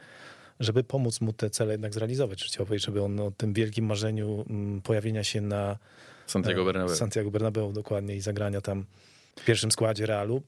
żeby 0.59 0.83
pomóc 0.83 1.21
mu 1.21 1.33
te 1.33 1.49
cele 1.49 1.71
jednak 1.71 1.93
zrealizować 1.93 2.43
życiowe 2.43 2.75
i 2.75 2.79
żeby 2.79 3.03
on 3.03 3.19
o 3.19 3.31
tym 3.31 3.53
wielkim 3.53 3.85
marzeniu 3.85 4.45
mm, 4.49 4.81
pojawienia 4.81 5.23
się 5.23 5.41
na 5.41 5.77
Santiago 6.27 6.65
Bernabeu. 6.65 6.95
Santiago 6.95 7.31
Bernabeu 7.31 7.73
dokładnie 7.73 8.15
i 8.15 8.21
zagrania 8.21 8.61
tam 8.61 8.85
w 9.35 9.45
pierwszym 9.45 9.71
składzie 9.71 10.05
Realu. 10.05 10.41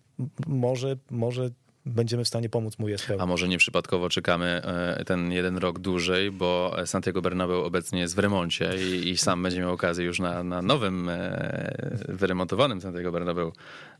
Może, 0.47 0.97
może 1.11 1.49
będziemy 1.85 2.23
w 2.23 2.27
stanie 2.27 2.49
pomóc 2.49 2.79
mu 2.79 2.89
je 2.89 2.97
spełnić. 2.97 3.23
A 3.23 3.25
może 3.25 3.47
nie 3.47 3.57
przypadkowo 3.57 4.09
czekamy 4.09 4.45
e, 4.45 5.05
ten 5.05 5.31
jeden 5.31 5.57
rok 5.57 5.79
dłużej, 5.79 6.31
bo 6.31 6.75
Santiago 6.85 7.21
Bernabeu 7.21 7.63
obecnie 7.63 7.99
jest 7.99 8.15
w 8.15 8.19
remoncie 8.19 8.71
i, 8.77 9.09
i 9.09 9.17
sam 9.17 9.43
będzie 9.43 9.59
miał 9.59 9.73
okazję 9.73 10.05
już 10.05 10.19
na, 10.19 10.43
na 10.43 10.61
nowym, 10.61 11.09
e, 11.09 11.97
wyremontowanym 12.09 12.81
Santiago 12.81 13.11
Bernabeu 13.11 13.51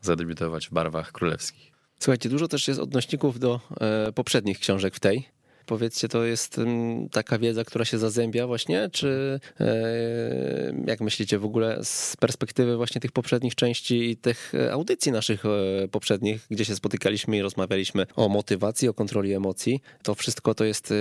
zadebiutować 0.02 0.68
w 0.68 0.74
barwach 0.74 1.12
królewskich. 1.12 1.72
Słuchajcie, 2.00 2.30
dużo 2.30 2.48
też 2.48 2.68
jest 2.68 2.80
odnośników 2.80 3.40
do 3.40 3.60
e, 3.82 4.12
poprzednich 4.12 4.60
książek 4.60 4.96
w 4.96 5.00
tej. 5.00 5.39
Powiedzcie, 5.70 6.08
to 6.08 6.24
jest 6.24 6.62
taka 7.12 7.38
wiedza, 7.38 7.64
która 7.64 7.86
się 7.86 7.98
zazębia 7.98 8.48
właśnie, 8.48 8.90
czy 8.92 9.40
e, 9.60 10.74
jak 10.88 11.02
myślicie 11.02 11.40
w 11.40 11.46
ogóle 11.46 11.80
z 11.84 12.16
perspektywy 12.20 12.78
właśnie 12.78 13.02
tych 13.02 13.12
poprzednich 13.12 13.56
części 13.56 14.10
i 14.10 14.18
tych 14.18 14.54
e, 14.56 14.72
audycji 14.72 15.12
naszych 15.12 15.46
e, 15.46 15.88
poprzednich, 15.88 16.48
gdzie 16.52 16.66
się 16.66 16.76
spotykaliśmy 16.76 17.38
i 17.38 17.42
rozmawialiśmy 17.42 18.06
o 18.16 18.30
motywacji, 18.30 18.88
o 18.88 18.94
kontroli 18.94 19.34
emocji, 19.34 19.82
to 20.04 20.16
wszystko 20.16 20.56
to 20.56 20.66
jest 20.66 20.94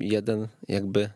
jeden 0.00 0.48
jakby 0.68 1.10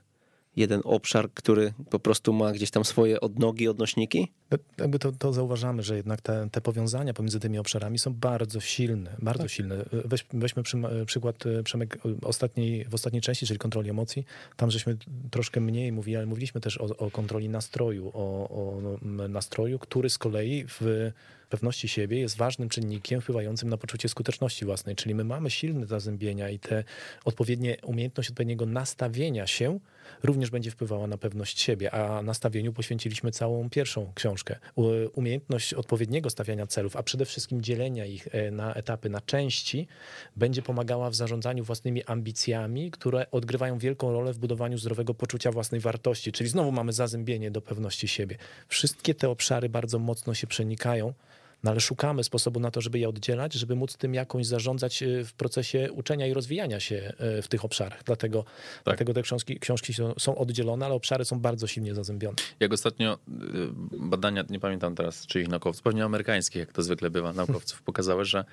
jeden 0.56 0.80
obszar, 0.84 1.30
który 1.34 1.72
po 1.90 1.98
prostu 1.98 2.32
ma 2.32 2.52
gdzieś 2.52 2.70
tam 2.70 2.84
swoje 2.84 3.20
odnogi, 3.20 3.68
odnośniki? 3.68 4.32
No, 4.50 4.58
jakby 4.78 4.98
to, 4.98 5.12
to 5.12 5.32
zauważamy, 5.32 5.82
że 5.82 5.96
jednak 5.96 6.20
te, 6.20 6.48
te 6.52 6.60
powiązania 6.60 7.14
pomiędzy 7.14 7.40
tymi 7.40 7.58
obszarami 7.58 7.98
są 7.98 8.14
bardzo 8.14 8.60
silne, 8.60 9.16
bardzo 9.22 9.42
tak. 9.42 9.50
silne. 9.50 9.84
Weź, 9.92 10.26
weźmy 10.32 10.62
przy, 10.62 10.76
przykład 11.06 11.46
e, 11.46 11.62
Przemek 11.62 11.98
ostatniej, 12.22 12.84
w 12.84 12.94
ostatniej 12.94 13.22
części, 13.22 13.46
czyli 13.46 13.58
kontroli 13.58 13.90
emocji. 13.90 14.24
Tam 14.56 14.70
żeśmy 14.70 14.96
troszkę 15.30 15.60
mniej 15.60 15.92
mówili, 15.92 16.16
ale 16.16 16.26
mówiliśmy 16.26 16.60
też 16.60 16.78
o, 16.80 16.84
o 16.96 17.10
kontroli 17.10 17.48
nastroju, 17.48 18.08
o, 18.14 18.48
o 18.48 18.80
no, 19.02 19.28
nastroju, 19.28 19.78
który 19.78 20.10
z 20.10 20.18
kolei 20.18 20.64
w 20.68 21.12
pewności 21.48 21.88
siebie 21.88 22.20
jest 22.20 22.36
ważnym 22.36 22.68
czynnikiem 22.68 23.20
wpływającym 23.20 23.68
na 23.68 23.76
poczucie 23.76 24.08
skuteczności 24.08 24.64
własnej. 24.64 24.96
Czyli 24.96 25.14
my 25.14 25.24
mamy 25.24 25.50
silne 25.50 25.86
zazębienia 25.86 26.50
i 26.50 26.58
te 26.58 26.84
odpowiednie 27.24 27.76
umiejętność 27.82 28.30
odpowiedniego 28.30 28.66
nastawienia 28.66 29.46
się 29.46 29.78
również 30.22 30.50
będzie 30.50 30.70
wpływała 30.70 31.06
na 31.06 31.18
pewność 31.18 31.60
siebie, 31.60 31.94
a 31.94 32.22
nastawieniu 32.22 32.72
poświęciliśmy 32.72 33.30
całą 33.30 33.70
pierwszą 33.70 34.12
książkę. 34.14 34.56
Umiejętność 35.14 35.74
odpowiedniego 35.74 36.30
stawiania 36.30 36.66
celów, 36.66 36.96
a 36.96 37.02
przede 37.02 37.24
wszystkim 37.24 37.62
dzielenia 37.62 38.04
ich 38.04 38.28
e, 38.32 38.50
na 38.50 38.74
etapy, 38.74 39.08
na 39.08 39.20
części, 39.20 39.86
będzie 40.36 40.62
pomagała 40.62 41.10
w 41.10 41.14
zarządzaniu 41.14 41.64
własnymi 41.64 42.04
ambicjami, 42.04 42.90
które 42.90 43.30
odgrywają 43.30 43.78
wielką 43.78 44.12
rolę 44.12 44.32
w 44.32 44.38
budowaniu 44.38 44.78
zdrowego 44.78 45.14
poczucia 45.14 45.52
własnej 45.52 45.80
wartości. 45.80 46.32
Czyli 46.32 46.50
znowu 46.50 46.72
mamy 46.72 46.92
zazębienie 46.92 47.50
do 47.50 47.60
pewności 47.60 48.08
siebie. 48.08 48.36
Wszystkie 48.68 49.14
te 49.14 49.30
obszary 49.30 49.68
bardzo 49.68 49.98
mocno 49.98 50.34
się 50.34 50.46
przenikają. 50.46 51.12
No 51.64 51.70
ale 51.70 51.80
szukamy 51.80 52.24
sposobu 52.24 52.60
na 52.60 52.70
to, 52.70 52.80
żeby 52.80 52.98
je 52.98 53.08
oddzielać, 53.08 53.52
żeby 53.54 53.76
móc 53.76 53.96
tym 53.96 54.14
jakąś 54.14 54.46
zarządzać 54.46 55.02
e, 55.02 55.24
w 55.24 55.32
procesie 55.32 55.92
uczenia 55.92 56.26
i 56.26 56.34
rozwijania 56.34 56.80
się 56.80 57.12
e, 57.18 57.42
w 57.42 57.48
tych 57.48 57.64
obszarach. 57.64 58.04
Dlatego, 58.04 58.42
tak. 58.42 58.84
dlatego 58.84 59.14
te 59.14 59.22
książki, 59.22 59.60
książki 59.60 59.94
są, 60.18 60.38
oddzielone, 60.38 60.86
ale 60.86 60.94
obszary 60.94 61.24
są 61.24 61.40
bardzo 61.40 61.66
silnie 61.66 61.94
zazębione. 61.94 62.36
Jak 62.60 62.72
ostatnio 62.72 63.12
e, 63.12 63.18
badania, 63.98 64.44
nie 64.50 64.60
pamiętam 64.60 64.94
teraz 64.94 65.26
czyich 65.26 65.48
naukowców, 65.48 65.82
pewnie 65.82 66.04
amerykańskich, 66.04 66.60
jak 66.60 66.72
to 66.72 66.82
zwykle 66.82 67.10
bywa, 67.10 67.32
naukowców, 67.32 67.82
pokazały, 67.92 68.24
że 68.24 68.44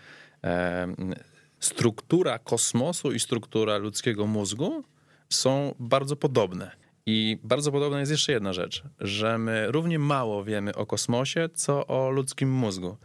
struktura 1.59 2.39
kosmosu 2.39 3.11
i 3.11 3.19
struktura 3.19 3.77
ludzkiego 3.77 4.27
mózgu 4.27 4.83
są 5.29 5.75
bardzo 5.79 6.15
podobne. 6.15 6.80
I 7.05 7.37
bardzo 7.43 7.71
podobna 7.71 7.99
jest 7.99 8.11
jeszcze 8.11 8.31
jedna 8.31 8.53
rzecz, 8.53 8.83
że 8.99 9.37
my 9.37 9.71
równie 9.71 9.99
mało 9.99 10.43
wiemy 10.43 10.75
o 10.75 10.85
kosmosie, 10.85 11.49
co 11.53 11.87
o 11.87 12.09
ludzkim 12.09 12.51
mózgu. 12.51 12.97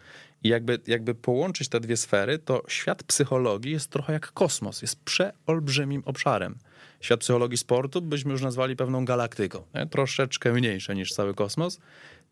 I 0.45 0.49
jakby, 0.49 0.81
jakby 0.87 1.15
połączyć 1.15 1.69
te 1.69 1.81
dwie 1.81 1.97
sfery, 1.97 2.39
to 2.39 2.63
świat 2.69 3.03
psychologii 3.03 3.73
jest 3.73 3.91
trochę 3.91 4.13
jak 4.13 4.33
kosmos, 4.33 4.83
jest 4.83 5.01
przeolbrzymim 5.05 6.03
obszarem. 6.05 6.59
Świat 7.01 7.21
psychologii 7.21 7.59
sportu 7.59 8.03
byśmy 8.03 8.33
już 8.33 8.43
nazwali 8.43 8.77
pewną 8.77 9.05
galaktyką, 9.05 9.63
nie? 9.75 9.87
troszeczkę 9.87 10.53
mniejsze 10.53 10.95
niż 10.95 11.13
cały 11.13 11.35
kosmos. 11.35 11.81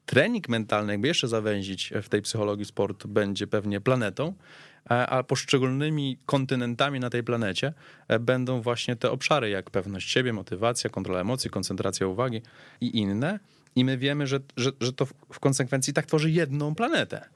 Trening 0.06 0.48
mentalny, 0.48 0.92
jakby 0.92 1.08
jeszcze 1.08 1.28
zawęzić 1.28 1.92
w 2.02 2.08
tej 2.08 2.22
psychologii 2.22 2.64
sportu, 2.64 3.08
będzie 3.08 3.46
pewnie 3.46 3.80
planetą, 3.80 4.34
a 4.88 5.22
poszczególnymi 5.22 6.18
kontynentami 6.26 7.00
na 7.00 7.10
tej 7.10 7.22
planecie 7.22 7.72
e, 8.08 8.18
będą 8.18 8.60
właśnie 8.60 8.96
te 8.96 9.10
obszary, 9.10 9.50
jak 9.50 9.70
pewność 9.70 10.10
siebie, 10.10 10.32
motywacja, 10.32 10.90
kontrola 10.90 11.20
emocji, 11.20 11.50
koncentracja 11.50 12.06
uwagi 12.06 12.42
i 12.80 12.98
inne. 12.98 13.38
I 13.76 13.84
my 13.84 13.98
wiemy, 13.98 14.26
że, 14.26 14.40
że, 14.56 14.70
że 14.80 14.92
to 14.92 15.06
w 15.06 15.40
konsekwencji 15.40 15.92
tak 15.92 16.06
tworzy 16.06 16.30
jedną 16.30 16.74
planetę. 16.74 17.28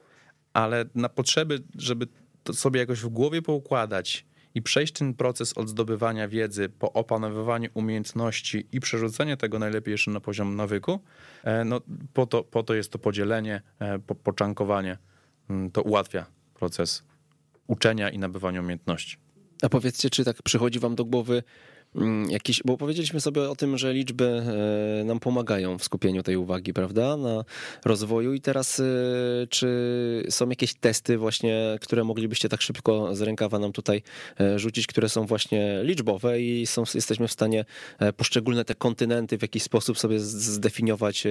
Ale 0.53 0.85
na 0.95 1.09
potrzeby, 1.09 1.63
żeby 1.75 2.07
to 2.43 2.53
sobie 2.53 2.79
jakoś 2.79 2.99
w 2.99 3.07
głowie 3.07 3.41
poukładać 3.41 4.25
i 4.55 4.61
przejść 4.61 4.93
ten 4.93 5.13
proces 5.13 5.53
od 5.53 5.69
zdobywania 5.69 6.27
wiedzy 6.27 6.69
po 6.69 6.93
opanowywaniu 6.93 7.69
umiejętności 7.73 8.67
i 8.71 8.79
przerzucenie 8.79 9.37
tego 9.37 9.59
najlepiej 9.59 9.91
jeszcze 9.91 10.11
na 10.11 10.19
poziom 10.19 10.55
nawyku, 10.55 10.99
e, 11.43 11.65
no 11.65 11.81
po 12.13 12.25
to, 12.25 12.43
po 12.43 12.63
to 12.63 12.73
jest 12.73 12.91
to 12.91 12.99
podzielenie, 12.99 13.61
e, 13.79 13.99
po, 13.99 14.15
poczankowanie. 14.15 14.97
Mm, 15.49 15.71
to 15.71 15.81
ułatwia 15.81 16.25
proces 16.53 17.03
uczenia 17.69 18.09
i 18.09 18.19
nabywania 18.19 18.61
umiejętności. 18.61 19.17
A 19.61 19.69
powiedzcie, 19.69 20.09
czy 20.09 20.25
tak 20.25 20.43
przychodzi 20.43 20.79
wam 20.79 20.95
do 20.95 21.05
głowy 21.05 21.43
mm, 21.95 22.29
jakieś, 22.29 22.61
bo 22.65 22.77
powiedzieliśmy 22.77 23.21
sobie 23.21 23.49
o 23.49 23.55
tym, 23.55 23.77
że 23.77 23.93
liczby 23.93 24.43
e, 25.01 25.03
nam 25.03 25.19
pomagają 25.19 25.77
w 25.77 25.83
skupieniu 25.83 26.23
tej 26.23 26.35
uwagi, 26.37 26.73
prawda, 26.73 27.17
na 27.17 27.43
rozwoju 27.85 28.33
i 28.33 28.41
teraz 28.41 28.79
e, 28.79 28.83
czy 29.49 30.25
są 30.29 30.49
jakieś 30.49 30.73
testy 30.73 31.17
właśnie, 31.17 31.77
które 31.81 32.03
moglibyście 32.03 32.49
tak 32.49 32.61
szybko 32.61 33.15
z 33.15 33.21
rękawa 33.21 33.59
nam 33.59 33.71
tutaj 33.71 34.01
e, 34.39 34.59
rzucić, 34.59 34.87
które 34.87 35.09
są 35.09 35.25
właśnie 35.25 35.79
liczbowe 35.83 36.41
i 36.41 36.67
są, 36.67 36.83
jesteśmy 36.95 37.27
w 37.27 37.31
stanie 37.31 37.65
poszczególne 38.17 38.65
te 38.65 38.75
kontynenty 38.75 39.37
w 39.37 39.41
jakiś 39.41 39.63
sposób 39.63 39.99
sobie 39.99 40.19
zdefiniować 40.19 41.23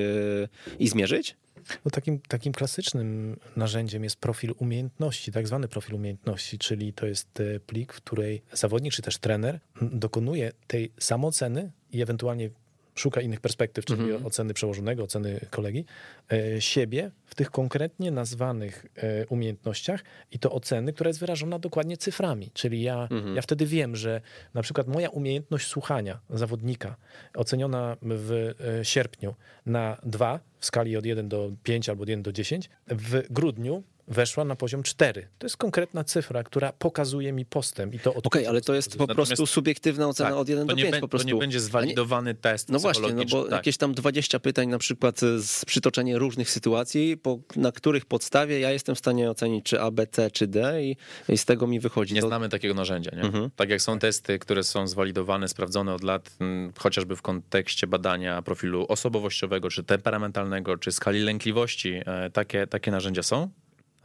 i 0.79 0.89
zmierzyć? 0.89 1.37
No 1.85 1.91
takim, 1.91 2.21
takim 2.21 2.53
klasycznym 2.53 3.37
narzędziem 3.57 4.05
jest 4.05 4.17
profil 4.17 4.55
umiejętności, 4.59 5.33
tak 5.33 5.47
zwany 5.47 5.69
profil 5.69 5.95
umiejętności, 5.95 6.59
czyli 6.59 6.93
to 6.93 7.07
jest 7.07 7.41
e, 7.41 7.61
plik, 7.61 7.93
w 7.93 7.97
której 7.97 8.43
zawodnik 8.53 8.93
czy 8.93 9.03
też 9.03 9.19
trener 9.19 9.61
dokonuje 9.83 10.53
tej 10.67 10.93
samoceny 10.99 11.71
i 11.93 12.03
ewentualnie 12.03 12.51
szuka 12.99 13.21
innych 13.21 13.41
perspektyw, 13.41 13.85
czyli 13.85 14.03
-hmm. 14.03 14.27
oceny 14.27 14.55
przełożonego, 14.55 15.03
oceny 15.03 15.41
kolegi, 15.51 15.85
e, 16.33 16.61
siebie 16.61 17.11
w 17.27 17.35
tych 17.35 17.51
konkretnie 17.51 18.11
nazwanych 18.11 18.87
e, 18.97 19.27
umiejętnościach 19.27 20.05
i 20.31 20.39
to 20.39 20.53
oceny, 20.53 20.93
która 20.93 21.09
jest 21.09 21.21
wyrażona 21.21 21.59
dokładnie 21.59 21.97
cyframi. 21.97 22.51
Czyli 22.55 22.83
ja, 22.83 23.07
-hmm. 23.11 23.35
ja 23.35 23.43
wtedy 23.43 23.67
wiem, 23.67 23.97
że 23.97 24.21
na 24.55 24.63
przykład 24.63 24.89
moja 24.89 25.09
umiejętność 25.09 25.67
słuchania 25.67 26.21
zawodnika 26.31 26.97
oceniona 27.35 27.97
w 28.03 28.55
e, 28.81 28.85
sierpniu 28.85 29.35
na 29.67 30.01
2 30.03 30.41
w 30.59 30.67
skali 30.67 30.97
od 30.97 31.07
1 31.07 31.29
do 31.29 31.51
5 31.63 31.89
albo 31.89 32.03
od 32.03 32.09
1 32.09 32.23
do 32.23 32.33
10, 32.33 32.71
w 32.89 33.23
grudniu 33.31 33.83
weszła 34.09 34.45
na 34.45 34.57
poziom 34.57 34.83
4. 34.83 35.29
To 35.39 35.47
jest 35.47 35.57
konkretna 35.57 36.05
cyfra, 36.05 36.43
która 36.43 36.73
pokazuje 36.73 37.33
mi 37.33 37.45
postęp 37.45 37.95
i 37.95 37.99
to 37.99 38.11
Okej, 38.11 38.23
okay, 38.25 38.49
ale 38.49 38.61
to 38.61 38.75
jest 38.75 38.97
po 38.97 39.07
Natomiast, 39.07 39.29
prostu 39.29 39.47
subiektywna 39.47 40.09
ocena 40.09 40.31
tak, 40.31 40.39
od 40.39 40.49
1 40.49 40.67
do 40.67 40.77
5 40.77 40.91
be, 40.91 41.01
po 41.01 41.09
prostu. 41.09 41.29
To 41.29 41.35
nie 41.35 41.41
będzie 41.41 41.61
zwalidowany 41.61 42.35
test 42.35 42.69
No 42.69 42.79
właśnie, 42.79 43.13
no 43.13 43.25
bo 43.31 43.43
tak. 43.43 43.53
jakieś 43.53 43.77
tam 43.77 43.95
20 43.95 44.41
pytań 44.41 44.69
na 44.69 44.79
przykład 44.79 45.21
z 45.39 45.65
przytoczenia 45.65 46.19
różnych 46.19 46.51
sytuacji, 46.51 47.17
po, 47.17 47.39
na 47.57 47.73
których 47.73 48.07
podstawie 48.07 48.61
ja 48.61 48.71
jestem 48.71 48.95
w 48.95 48.99
stanie 48.99 49.31
ocenić 49.31 49.65
czy 49.65 49.81
A, 49.81 49.91
B, 49.91 50.07
C, 50.07 50.31
czy 50.31 50.47
D 50.47 50.85
i, 50.85 50.97
i 51.29 51.39
z 51.39 51.45
tego 51.45 51.67
mi 51.67 51.81
wychodzi. 51.81 52.15
Nie 52.15 52.21
to... 52.21 52.27
znamy 52.27 52.49
takiego 52.49 52.75
narzędzia, 52.75 53.11
nie? 53.17 53.23
Mhm. 53.23 53.51
Tak 53.57 53.71
jak 53.71 53.83
są 53.83 53.99
testy, 53.99 54.39
które 54.39 54.65
są 54.65 54.87
zwalidowane, 54.87 55.49
sprawdzone 55.49 55.95
od 55.95 56.03
lat, 56.03 56.31
m, 56.41 56.73
chociażby 56.79 57.17
w 57.17 57.23
kontekście 57.23 57.87
badania 57.87 58.43
profilu 58.43 58.87
osobowościowego, 58.89 59.71
czy 59.71 59.85
temperamentalnego, 59.85 60.79
czy 60.79 60.93
skali 60.93 61.21
lękliwości, 61.21 62.01
e, 62.07 62.31
takie, 62.31 62.67
takie 62.67 62.91
narzędzia 62.91 63.23
są. 63.23 63.51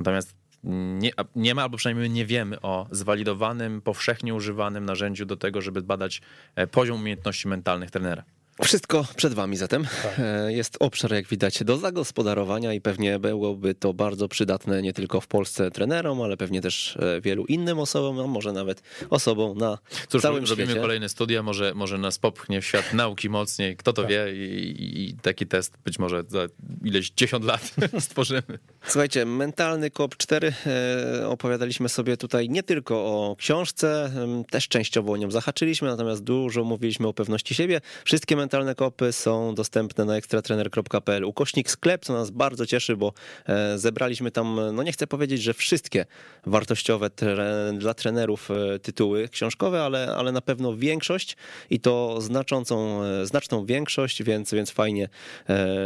Natomiast 0.03 0.35
nie, 0.63 1.11
nie, 1.35 1.55
ma, 1.55 1.63
albo 1.63 1.77
przynajmniej 1.77 2.09
nie 2.09 2.25
wiemy 2.25 2.61
o 2.61 2.87
zwalidowanym, 2.91 3.81
powszechnie 3.81 4.33
używanym 4.33 4.85
narzędziu 4.85 5.25
do 5.25 5.37
tego, 5.37 5.61
żeby 5.61 5.81
badać 5.81 6.21
e, 6.55 6.67
poziom 6.67 6.99
umiejętności 6.99 7.47
mentalnych 7.47 7.91
trenera. 7.91 8.23
Wszystko 8.61 9.05
przed 9.15 9.33
wami 9.33 9.57
zatem. 9.57 9.87
Tak. 10.03 10.19
E, 10.19 10.53
jest 10.53 10.77
obszar, 10.79 11.13
jak 11.13 11.27
widać, 11.27 11.63
do 11.63 11.77
zagospodarowania 11.77 12.73
i 12.73 12.81
pewnie 12.81 13.19
byłoby 13.19 13.75
to 13.75 13.93
bardzo 13.93 14.27
przydatne 14.27 14.81
nie 14.81 14.93
tylko 14.93 15.21
w 15.21 15.27
Polsce 15.27 15.71
trenerom, 15.71 16.21
ale 16.21 16.37
pewnie 16.37 16.61
też 16.61 16.97
e, 16.97 17.21
wielu 17.21 17.45
innym 17.45 17.79
osobom, 17.79 18.19
a 18.19 18.27
może 18.27 18.51
nawet 18.51 18.83
osobom 19.09 19.57
na 19.57 19.77
Cóż, 20.07 20.21
całym 20.21 20.45
robimy 20.45 20.65
świecie. 20.67 20.81
kolejne 20.81 21.09
studia, 21.09 21.43
może, 21.43 21.73
może 21.73 21.97
nas 21.97 22.19
popchnie 22.19 22.61
w 22.61 22.65
świat 22.65 22.93
nauki 22.93 23.29
mocniej, 23.29 23.77
kto 23.77 23.93
to 23.93 24.01
tak. 24.01 24.11
wie 24.11 24.33
I, 24.33 25.09
i, 25.09 25.13
taki 25.13 25.47
test 25.47 25.77
być 25.85 25.99
może 25.99 26.23
za 26.27 26.47
ileś 26.83 27.09
dziesiąt 27.09 27.45
lat 27.45 27.75
stworzymy. 27.99 28.59
Słuchajcie, 28.85 29.25
mentalny 29.25 29.91
kop 29.91 30.17
4 30.17 30.53
e, 30.65 31.27
opowiadaliśmy 31.27 31.89
sobie 31.89 32.17
tutaj 32.17 32.49
nie 32.49 32.63
tylko 32.63 32.95
o 32.95 33.35
książce, 33.39 34.11
też 34.49 34.67
częściowo 34.67 35.11
o 35.11 35.17
nią 35.17 35.31
zahaczyliśmy, 35.31 35.87
natomiast 35.87 36.23
dużo 36.23 36.63
mówiliśmy 36.63 37.07
o 37.07 37.13
pewności 37.13 37.55
siebie. 37.55 37.81
Wszystkie 38.05 38.35
mentalne 38.43 38.75
kopy 38.75 39.13
są 39.13 39.55
dostępne 39.55 40.05
na 40.05 40.15
ekstratrener.pl. 40.15 41.23
Ukośnik 41.23 41.69
sklep, 41.69 42.05
co 42.05 42.13
nas 42.13 42.29
bardzo 42.29 42.65
cieszy, 42.65 42.97
bo 42.97 43.13
e, 43.45 43.77
zebraliśmy 43.77 44.31
tam, 44.31 44.59
no 44.73 44.83
nie 44.83 44.91
chcę 44.91 45.07
powiedzieć, 45.07 45.41
że 45.41 45.53
wszystkie 45.53 46.05
wartościowe 46.45 47.09
tre 47.09 47.73
dla 47.77 47.93
trenerów 47.93 48.51
e, 48.51 48.79
tytuły 48.79 49.29
książkowe, 49.29 49.83
ale, 49.83 50.15
ale 50.15 50.31
na 50.31 50.41
pewno 50.41 50.77
większość 50.77 51.37
i 51.69 51.79
to 51.79 52.21
znaczącą, 52.21 53.03
e, 53.03 53.25
znaczną 53.25 53.65
większość, 53.65 54.23
więc, 54.23 54.53
więc 54.53 54.71
fajnie, 54.71 55.09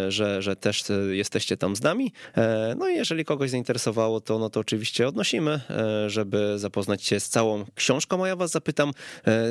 że, 0.08 0.42
że 0.42 0.56
też 0.56 0.84
jesteście 1.12 1.58
tam 1.58 1.76
z 1.76 1.82
nami. 1.82 2.12
No 2.78 2.90
i 2.90 2.96
jeżeli 2.96 3.26
kogoś 3.26 3.50
zainteresowało, 3.50 4.22
to, 4.22 4.40
no 4.40 4.50
to 4.50 4.60
oczywiście 4.60 5.08
odnosimy, 5.08 5.62
żeby 6.08 6.60
zapoznać 6.60 7.04
się 7.04 7.20
z 7.20 7.30
całą 7.30 7.66
książką, 7.76 8.24
a 8.24 8.28
ja 8.28 8.36
was 8.36 8.52
zapytam, 8.52 8.92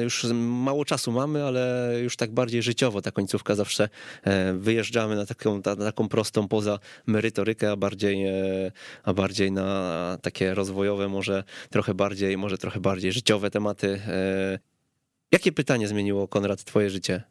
już 0.03 0.25
mało 0.35 0.85
czasu 0.85 1.13
mamy, 1.13 1.45
ale 1.45 1.93
już 2.03 2.17
tak 2.17 2.31
bardziej 2.31 2.63
życiowo 2.63 2.96
ta 3.03 3.11
końcówka 3.11 3.55
zawsze 3.55 3.89
e, 4.23 4.53
wyjeżdżamy 4.53 5.17
na 5.17 5.27
taką, 5.27 5.63
na 5.65 5.77
taką 5.77 6.09
prostą 6.09 6.49
poza 6.49 6.79
merytorykę, 7.07 7.71
a 7.71 7.77
bardziej, 7.77 8.27
e, 8.27 8.73
a 9.03 9.13
bardziej 9.13 9.53
na 9.53 10.19
takie 10.23 10.55
rozwojowe, 10.55 11.09
może 11.09 11.45
trochę 11.71 11.95
bardziej, 11.95 12.37
może 12.37 12.59
trochę 12.59 12.81
bardziej 12.81 13.13
życiowe 13.13 13.51
tematy. 13.51 14.01
E, 14.09 14.59
jakie 15.33 15.53
pytanie 15.53 15.89
zmieniło, 15.89 16.29
Konrad, 16.29 16.65
twoje 16.65 16.91
życie? 16.91 17.23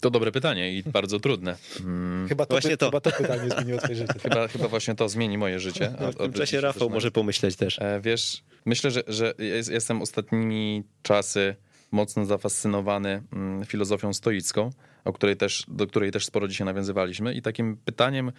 To 0.00 0.10
dobre 0.10 0.32
pytanie 0.32 0.74
i 0.74 0.82
bardzo 0.82 1.20
trudne. 1.20 1.56
Hmm. 1.78 2.28
Chyba, 2.28 2.46
to 2.46 2.54
właśnie 2.54 2.76
to. 2.76 2.86
chyba 2.86 3.00
to 3.00 3.10
pytanie 3.10 3.50
zmieniło 3.50 3.78
twoje 3.78 3.94
życie. 3.94 4.14
Chyba, 4.22 4.48
chyba 4.48 4.68
właśnie 4.68 4.94
to 4.94 5.08
zmieni 5.08 5.38
moje 5.38 5.60
życie. 5.60 5.92
A, 5.98 6.10
w 6.10 6.14
tym 6.14 6.32
czasie 6.32 6.60
Rafał 6.60 6.90
może 6.90 7.10
pomyśleć 7.10 7.56
też. 7.56 7.80
Wiesz, 8.02 8.42
myślę, 8.66 8.90
że, 8.90 9.02
że 9.06 9.34
jestem 9.70 10.02
ostatnimi 10.02 10.84
czasy 11.02 11.56
mocno 11.90 12.24
zafascynowany 12.24 13.22
mm, 13.32 13.64
filozofią 13.64 14.12
stoicką, 14.12 14.70
o 15.04 15.12
której 15.12 15.36
też, 15.36 15.64
do 15.68 15.86
której 15.86 16.10
też 16.10 16.26
sporo 16.26 16.48
dzisiaj 16.48 16.64
nawiązywaliśmy. 16.64 17.34
I 17.34 17.42
takim 17.42 17.76
pytaniem, 17.84 18.32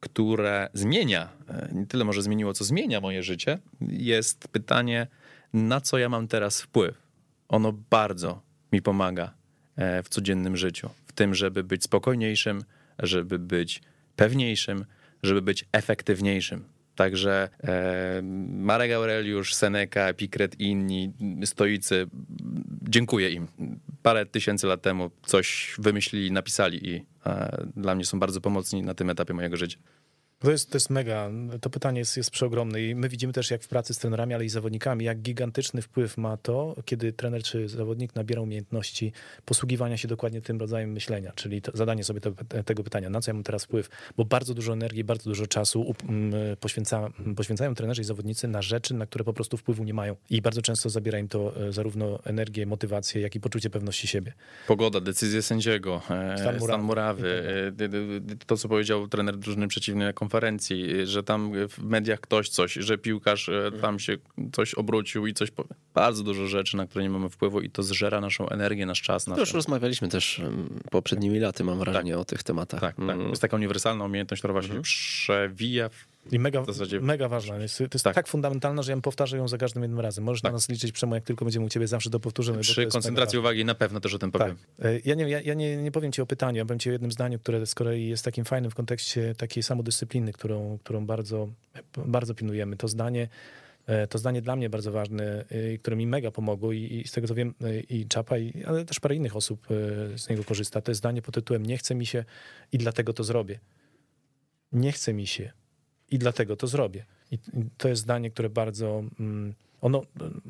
które 0.00 0.68
zmienia, 0.72 1.28
e, 1.48 1.68
nie 1.72 1.86
tyle 1.86 2.04
może 2.04 2.22
zmieniło, 2.22 2.52
co 2.52 2.64
zmienia 2.64 3.00
moje 3.00 3.22
życie, 3.22 3.58
jest 3.80 4.48
pytanie, 4.48 5.06
na 5.52 5.80
co 5.80 5.98
ja 5.98 6.08
mam 6.08 6.28
teraz 6.28 6.62
wpływ. 6.62 7.02
Ono 7.48 7.72
bardzo 7.90 8.42
mi 8.72 8.82
pomaga 8.82 9.34
e, 9.76 10.02
w 10.02 10.08
codziennym 10.08 10.56
życiu, 10.56 10.90
w 11.06 11.12
tym, 11.12 11.34
żeby 11.34 11.64
być 11.64 11.84
spokojniejszym, 11.84 12.64
żeby 12.98 13.38
być 13.38 13.82
pewniejszym, 14.16 14.84
żeby 15.22 15.42
być 15.42 15.64
efektywniejszym. 15.72 16.64
Także 16.98 17.48
e, 17.64 18.22
Marek 18.52 18.92
Aureliusz, 18.92 19.54
Seneca, 19.54 20.08
Epikret 20.08 20.60
i 20.60 20.64
inni 20.64 21.12
stoicy, 21.44 22.06
dziękuję 22.82 23.30
im. 23.30 23.48
Parę 24.02 24.26
tysięcy 24.26 24.66
lat 24.66 24.82
temu 24.82 25.10
coś 25.26 25.74
wymyślili, 25.78 26.32
napisali 26.32 26.88
i 26.88 27.04
e, 27.26 27.66
dla 27.76 27.94
mnie 27.94 28.04
są 28.04 28.18
bardzo 28.20 28.40
pomocni 28.40 28.82
na 28.82 28.94
tym 28.94 29.10
etapie 29.10 29.34
mojego 29.34 29.56
życia. 29.56 29.78
To 30.38 30.50
jest, 30.50 30.70
to 30.70 30.76
jest 30.76 30.90
mega, 30.90 31.30
to 31.60 31.70
pytanie 31.70 31.98
jest, 31.98 32.16
jest 32.16 32.30
przeogromne 32.30 32.82
i 32.82 32.94
my 32.94 33.08
widzimy 33.08 33.32
też 33.32 33.50
jak 33.50 33.62
w 33.62 33.68
pracy 33.68 33.94
z 33.94 33.98
trenerami, 33.98 34.34
ale 34.34 34.44
i 34.44 34.48
zawodnikami, 34.48 35.04
jak 35.04 35.18
gigantyczny 35.18 35.82
wpływ 35.82 36.18
ma 36.18 36.36
to, 36.36 36.76
kiedy 36.84 37.12
trener 37.12 37.42
czy 37.42 37.68
zawodnik 37.68 38.14
nabiera 38.14 38.42
umiejętności 38.42 39.12
posługiwania 39.44 39.96
się 39.96 40.08
dokładnie 40.08 40.40
tym 40.40 40.60
rodzajem 40.60 40.92
myślenia, 40.92 41.32
czyli 41.34 41.62
to, 41.62 41.72
zadanie 41.74 42.04
sobie 42.04 42.20
te, 42.20 42.64
tego 42.64 42.84
pytania, 42.84 43.10
na 43.10 43.20
co 43.20 43.30
ja 43.30 43.34
mam 43.34 43.42
teraz 43.42 43.64
wpływ, 43.64 43.88
bo 44.16 44.24
bardzo 44.24 44.54
dużo 44.54 44.72
energii, 44.72 45.04
bardzo 45.04 45.30
dużo 45.30 45.46
czasu 45.46 45.94
poświęca, 46.60 47.08
poświęcają 47.36 47.74
trenerzy 47.74 48.02
i 48.02 48.04
zawodnicy 48.04 48.48
na 48.48 48.62
rzeczy, 48.62 48.94
na 48.94 49.06
które 49.06 49.24
po 49.24 49.32
prostu 49.32 49.56
wpływu 49.56 49.84
nie 49.84 49.94
mają. 49.94 50.16
I 50.30 50.42
bardzo 50.42 50.62
często 50.62 50.90
zabiera 50.90 51.18
im 51.18 51.28
to 51.28 51.66
e, 51.68 51.72
zarówno 51.72 52.24
energię, 52.24 52.66
motywację, 52.66 53.20
jak 53.20 53.34
i 53.34 53.40
poczucie 53.40 53.70
pewności 53.70 54.06
siebie. 54.06 54.32
Pogoda, 54.66 55.00
decyzje 55.00 55.42
sędziego, 55.42 56.02
e, 56.10 56.38
stan 56.38 56.58
murawy, 56.58 56.64
stan 56.64 56.82
murawy 56.82 57.42
tak 58.28 58.44
to 58.44 58.56
co 58.56 58.68
powiedział 58.68 59.08
trener 59.08 59.36
drużyny 59.36 59.68
przeciwnej 59.68 60.06
na 60.06 60.12
konferencji, 60.12 60.27
że 61.04 61.22
tam 61.22 61.52
w 61.68 61.82
mediach 61.82 62.20
ktoś 62.20 62.48
coś, 62.48 62.72
że 62.72 62.98
piłkarz 62.98 63.48
e, 63.48 63.72
tam 63.80 63.98
się 63.98 64.16
coś 64.52 64.74
obrócił 64.74 65.26
i 65.26 65.34
coś 65.34 65.50
powie. 65.50 65.68
Bardzo 65.94 66.22
dużo 66.22 66.46
rzeczy, 66.46 66.76
na 66.76 66.86
które 66.86 67.04
nie 67.04 67.10
mamy 67.10 67.28
wpływu 67.28 67.60
i 67.60 67.70
to 67.70 67.82
zżera 67.82 68.20
naszą 68.20 68.48
energię, 68.48 68.86
nasz 68.86 69.02
czas. 69.02 69.24
To 69.24 69.40
już 69.40 69.52
rozmawialiśmy 69.52 70.08
też 70.08 70.42
poprzednimi 70.90 71.38
laty, 71.38 71.64
mam 71.64 71.78
wrażenie, 71.78 72.12
tak. 72.12 72.20
o 72.20 72.24
tych 72.24 72.42
tematach. 72.42 72.80
Tak, 72.80 72.96
tak. 72.96 73.16
Mm. 73.16 73.28
Jest 73.28 73.42
taka 73.42 73.56
uniwersalna 73.56 74.04
umiejętność, 74.04 74.40
która 74.40 74.52
właśnie 74.52 74.70
mhm. 74.70 74.82
przewija 74.82 75.88
w 75.88 76.06
i 76.32 76.38
mega, 76.38 76.64
zasadzie... 76.64 77.00
mega 77.00 77.28
ważna. 77.28 77.56
Jest, 77.56 77.78
to 77.78 77.84
jest 77.84 78.04
tak. 78.04 78.14
tak. 78.14 78.28
fundamentalna, 78.28 78.82
że 78.82 78.92
ja 78.92 79.00
powtarzam 79.00 79.38
ją 79.38 79.48
za 79.48 79.58
każdym 79.58 79.82
jednym 79.82 80.00
razem. 80.00 80.24
Możesz 80.24 80.42
tak. 80.42 80.52
na 80.52 80.56
nas 80.56 80.68
liczyć, 80.68 80.92
Przemo, 80.92 81.14
jak 81.14 81.24
tylko 81.24 81.44
będziemy 81.44 81.66
u 81.66 81.68
ciebie, 81.68 81.86
zawsze 81.86 82.10
to 82.10 82.20
powtórzymy. 82.20 82.60
Przy 82.60 82.86
koncentracji 82.86 83.38
uwagi 83.38 83.64
na 83.64 83.74
pewno 83.74 84.00
też 84.00 84.14
o 84.14 84.18
tym 84.18 84.30
powiem. 84.30 84.56
Tak. 84.76 84.86
E, 84.86 85.00
ja, 85.04 85.14
nie, 85.14 85.28
ja, 85.28 85.40
ja 85.40 85.54
nie, 85.54 85.76
nie 85.76 85.92
powiem 85.92 86.12
ci 86.12 86.22
o 86.22 86.26
pytaniu, 86.26 86.58
ja 86.58 86.64
powiem 86.64 86.78
ci 86.78 86.88
o 86.88 86.92
jednym 86.92 87.12
zdaniu, 87.12 87.38
które 87.38 87.66
z 87.66 87.74
kolei 87.74 88.08
jest 88.08 88.24
takim 88.24 88.44
fajnym 88.44 88.70
w 88.70 88.74
kontekście 88.74 89.34
takiej 89.34 89.62
samodyscypliny, 89.62 90.32
którą, 90.32 90.78
którą 90.78 91.06
bardzo, 91.06 91.48
bardzo 91.96 92.34
pilnujemy. 92.34 92.76
To 92.76 92.88
zdanie, 92.88 93.28
e, 93.86 94.06
to 94.06 94.18
zdanie 94.18 94.42
dla 94.42 94.56
mnie 94.56 94.70
bardzo 94.70 94.92
ważne, 94.92 95.44
e, 95.48 95.78
które 95.78 95.96
mi 95.96 96.06
mega 96.06 96.30
pomogło 96.30 96.72
i, 96.72 97.02
i 97.04 97.08
z 97.08 97.12
tego 97.12 97.28
co 97.28 97.34
wiem 97.34 97.54
i 97.88 98.06
Czapa, 98.08 98.38
i, 98.38 98.64
ale 98.64 98.84
też 98.84 99.00
parę 99.00 99.14
innych 99.14 99.36
osób 99.36 99.66
z 100.16 100.28
niego 100.28 100.44
korzysta. 100.44 100.80
To 100.80 100.90
jest 100.90 100.98
zdanie 100.98 101.22
pod 101.22 101.34
tytułem 101.34 101.66
nie 101.66 101.78
chce 101.78 101.94
mi 101.94 102.06
się 102.06 102.24
i 102.72 102.78
dlatego 102.78 103.12
to 103.12 103.24
zrobię. 103.24 103.58
Nie 104.72 104.92
chce 104.92 105.12
mi 105.12 105.26
się 105.26 105.52
i 106.10 106.18
dlatego 106.18 106.56
to 106.56 106.66
zrobię. 106.66 107.04
I 107.30 107.38
to 107.78 107.88
jest 107.88 108.02
zdanie, 108.02 108.30
które 108.30 108.50
bardzo. 108.50 109.02
Mm, 109.20 109.54
ono, 109.80 110.02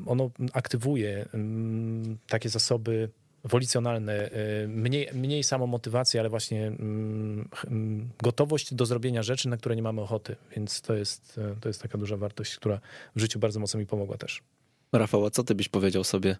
ono 0.05 0.29
aktywuje 0.53 1.25
mm, 1.33 2.17
takie 2.27 2.49
zasoby 2.49 3.09
wolicjonalne, 3.43 4.29
y, 4.63 4.67
mniej, 4.67 5.09
mniej 5.13 5.43
samomotywacji, 5.43 6.19
ale 6.19 6.29
właśnie 6.29 6.67
mm, 6.67 7.49
gotowość 8.23 8.73
do 8.73 8.85
zrobienia 8.85 9.23
rzeczy, 9.23 9.49
na 9.49 9.57
które 9.57 9.75
nie 9.75 9.81
mamy 9.81 10.01
ochoty. 10.01 10.35
Więc 10.55 10.81
to 10.81 10.93
jest, 10.93 11.39
to 11.61 11.69
jest 11.69 11.81
taka 11.81 11.97
duża 11.97 12.17
wartość, 12.17 12.55
która 12.55 12.79
w 13.15 13.19
życiu 13.19 13.39
bardzo 13.39 13.59
mocno 13.59 13.79
mi 13.79 13.85
pomogła 13.85 14.17
też. 14.17 14.41
Rafał, 14.93 15.25
a 15.25 15.29
co 15.29 15.43
ty 15.43 15.55
byś 15.55 15.69
powiedział 15.69 16.03
sobie 16.03 16.37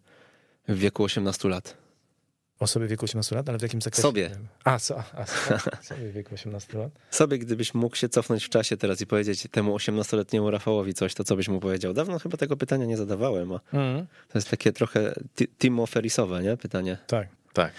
w 0.68 0.78
wieku 0.78 1.04
18 1.04 1.50
lat? 1.50 1.89
Osobie 2.60 2.86
w 2.86 2.90
wieku 2.90 3.06
18 3.06 3.36
lat, 3.36 3.50
ale 3.50 3.58
w 3.58 3.62
jakim 3.62 3.82
zakresie? 3.82 4.02
Sobie. 4.02 4.32
A, 4.64 4.80
so, 4.80 5.04
a 5.14 5.26
sobie 5.82 6.10
w 6.10 6.14
wieku 6.14 6.34
18 6.34 6.78
lat. 6.78 6.92
Sobie, 7.12 7.40
gdybyś 7.40 7.74
mógł 7.74 7.96
się 7.96 8.10
cofnąć 8.10 8.46
w 8.46 8.50
czasie 8.50 8.78
teraz 8.78 9.02
i 9.02 9.08
powiedzieć 9.08 9.48
temu 9.52 9.76
18-letniemu 9.76 10.52
Rafałowi 10.52 10.94
coś, 10.94 11.14
to 11.14 11.24
co 11.24 11.36
byś 11.36 11.48
mu 11.48 11.60
powiedział? 11.60 11.94
Dawno 11.94 12.20
chyba 12.20 12.38
tego 12.38 12.58
pytania 12.58 12.86
nie 12.86 12.98
zadawałem, 12.98 13.52
a 13.52 13.60
mm. 13.74 14.06
to 14.06 14.38
jest 14.38 14.50
takie 14.50 14.74
trochę 14.74 15.14
Timo 15.60 15.86
Ferisowe, 15.86 16.44
nie? 16.44 16.58
Pytanie. 16.58 16.98
Tak. 17.08 17.28
Tak. 17.54 17.72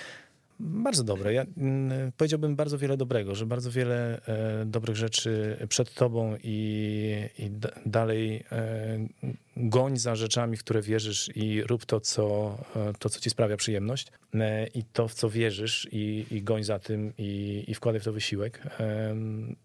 Bardzo 0.63 1.05
dobre. 1.05 1.33
Ja 1.33 1.45
mm, 1.57 2.13
powiedziałbym 2.17 2.57
bardzo 2.57 2.79
wiele 2.79 2.97
dobrego, 2.97 3.35
że 3.35 3.47
bardzo 3.47 3.71
wiele 3.71 4.21
e, 4.27 4.65
dobrych 4.67 4.97
rzeczy 4.97 5.57
przed 5.69 5.95
tobą 5.95 6.37
i, 6.43 7.29
i 7.39 7.51
dalej 7.87 8.45
e, 8.53 8.99
goń 9.57 9.97
za 9.97 10.17
rzeczami, 10.17 10.57
w 10.57 10.61
które 10.61 10.83
wierzysz 10.83 11.31
i 11.37 11.63
rób 11.63 11.87
to, 11.87 12.01
co, 12.01 12.57
e, 12.77 12.93
to, 12.99 13.09
co 13.09 13.21
ci 13.21 13.31
sprawia 13.31 13.57
przyjemność 13.57 14.13
i 14.75 14.85
to, 14.85 15.09
w 15.09 15.15
co 15.15 15.31
wierzysz 15.31 15.89
i, 15.93 16.27
i 16.31 16.43
goń 16.43 16.65
za 16.65 16.79
tym 16.79 17.13
i, 17.19 17.65
i 17.69 17.75
wkładaj 17.75 18.01
w 18.01 18.05
to 18.05 18.13
wysiłek. 18.13 18.63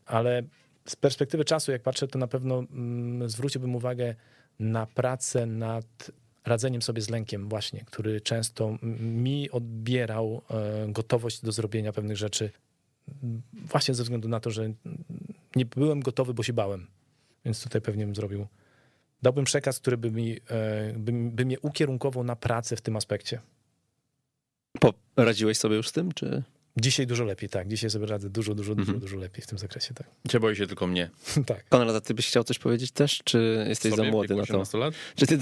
Ale 0.06 0.44
z 0.86 0.96
perspektywy 0.96 1.46
czasu, 1.46 1.72
jak 1.72 1.82
patrzę, 1.82 2.08
to 2.08 2.20
na 2.20 2.28
pewno 2.28 2.60
mm, 2.60 3.30
zwróciłbym 3.30 3.76
uwagę 3.76 4.16
na 4.60 4.86
pracę 4.86 5.46
nad 5.46 6.12
radzeniem 6.46 6.82
sobie 6.82 7.02
z 7.02 7.10
lękiem 7.10 7.50
właśnie, 7.50 7.84
który 7.86 8.22
często 8.22 8.78
mi 9.00 9.52
odbierał 9.52 10.42
e, 10.50 10.88
gotowość 10.92 11.42
do 11.42 11.52
zrobienia 11.52 11.94
pewnych 11.94 12.18
rzeczy 12.18 12.52
właśnie 13.54 13.94
ze 13.94 14.04
względu 14.04 14.30
na 14.30 14.40
to, 14.40 14.52
że 14.52 14.74
nie 15.56 15.66
byłem 15.66 16.00
gotowy, 16.00 16.34
bo 16.34 16.44
się 16.44 16.54
bałem. 16.54 16.88
Więc 17.46 17.64
tutaj 17.64 17.82
pewnie 17.82 18.06
bym 18.06 18.16
zrobił, 18.16 18.48
dałbym 19.22 19.46
przekaz, 19.46 19.80
który 19.80 19.98
by, 19.98 20.12
mi, 20.12 20.38
e, 20.50 20.94
by, 20.98 21.12
by 21.12 21.46
mnie 21.46 21.60
ukierunkował 21.60 22.24
na 22.24 22.36
pracę 22.36 22.76
w 22.76 22.82
tym 22.82 22.96
aspekcie. 22.96 23.42
Radziłeś 25.18 25.58
sobie 25.58 25.76
już 25.76 25.90
z 25.90 25.92
tym, 25.92 26.12
czy... 26.12 26.44
Dzisiaj 26.78 27.08
dużo 27.08 27.24
lepiej, 27.24 27.50
tak. 27.50 27.68
Dzisiaj 27.68 27.90
sobie 27.90 28.06
radzę 28.06 28.30
dużo, 28.30 28.56
dużo, 28.56 28.76
dużo, 28.76 28.92
mhm. 28.92 29.00
dużo 29.00 29.18
lepiej 29.18 29.42
w 29.42 29.48
tym 29.48 29.58
zakresie, 29.58 29.94
tak. 29.94 30.08
Cię 30.30 30.40
boi 30.40 30.56
się 30.56 30.68
tylko 30.68 30.88
mnie. 30.88 31.10
tak. 31.46 31.70
Konrad, 31.70 31.96
a 31.96 32.02
ty 32.02 32.14
byś 32.14 32.28
chciał 32.28 32.44
coś 32.44 32.60
powiedzieć 32.60 32.92
też, 32.92 33.22
czy 33.24 33.66
jesteś 33.68 33.92
Sobie 33.92 34.06
za 34.06 34.12
młody 34.12 34.36
na 34.36 34.46
to? 34.46 34.78
Lat? 34.78 34.94
Czy 35.16 35.28
ty 35.28 35.38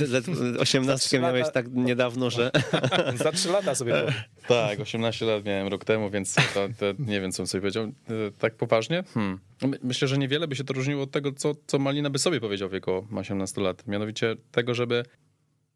18 0.59 1.19
miałeś 1.19 1.51
tak 1.53 1.65
niedawno, 1.73 2.29
że... 2.29 2.51
za 3.23 3.31
3 3.31 3.49
lata 3.49 3.75
sobie 3.75 3.93
powiem. 3.93 4.13
Tak, 4.47 4.79
18 4.79 5.25
lat 5.25 5.45
miałem 5.45 5.67
rok 5.67 5.85
temu, 5.85 6.09
więc 6.09 6.35
to, 6.35 6.69
to 6.79 6.85
nie 6.99 7.21
wiem, 7.21 7.31
co 7.31 7.43
bym 7.43 7.47
sobie 7.47 7.61
powiedział. 7.61 7.83
E, 7.83 7.91
tak 8.39 8.55
poważnie? 8.55 9.03
Hmm. 9.13 9.39
Myślę, 9.83 10.07
że 10.07 10.17
niewiele 10.17 10.47
by 10.47 10.55
się 10.55 10.63
to 10.63 10.73
różniło 10.73 11.03
od 11.03 11.11
tego, 11.11 11.31
co, 11.31 11.55
co 11.67 11.79
Malina 11.79 12.09
by 12.09 12.19
sobie 12.19 12.41
powiedział 12.41 12.69
w 12.69 12.71
wieku 12.71 13.07
18 13.15 13.61
lat. 13.61 13.87
Mianowicie 13.87 14.35
tego, 14.51 14.73
żeby 14.73 15.05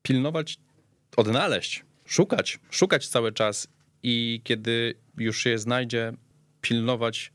pilnować, 0.01 0.57
odnaleźć, 1.17 1.85
szukać, 2.05 2.59
szukać 2.69 3.07
cały 3.07 3.31
czas 3.31 3.67
i 4.03 4.41
kiedy 4.43 4.95
już 5.17 5.43
się 5.43 5.57
znajdzie, 5.57 6.13
pilnować 6.61 7.31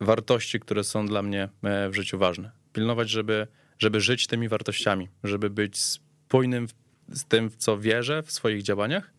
wartości, 0.00 0.60
które 0.60 0.84
są 0.84 1.06
dla 1.06 1.22
mnie 1.22 1.48
e, 1.62 1.88
w 1.88 1.94
życiu 1.94 2.18
ważne. 2.18 2.50
Pilnować, 2.72 3.10
żeby, 3.10 3.46
żeby 3.78 4.00
żyć 4.00 4.26
tymi 4.26 4.48
wartościami, 4.48 5.08
żeby 5.24 5.50
być 5.50 5.78
spójnym 5.78 6.66
z 7.08 7.24
tym, 7.24 7.50
w 7.50 7.56
co 7.56 7.78
wierzę 7.78 8.22
w 8.22 8.32
swoich 8.32 8.62
działaniach, 8.62 9.12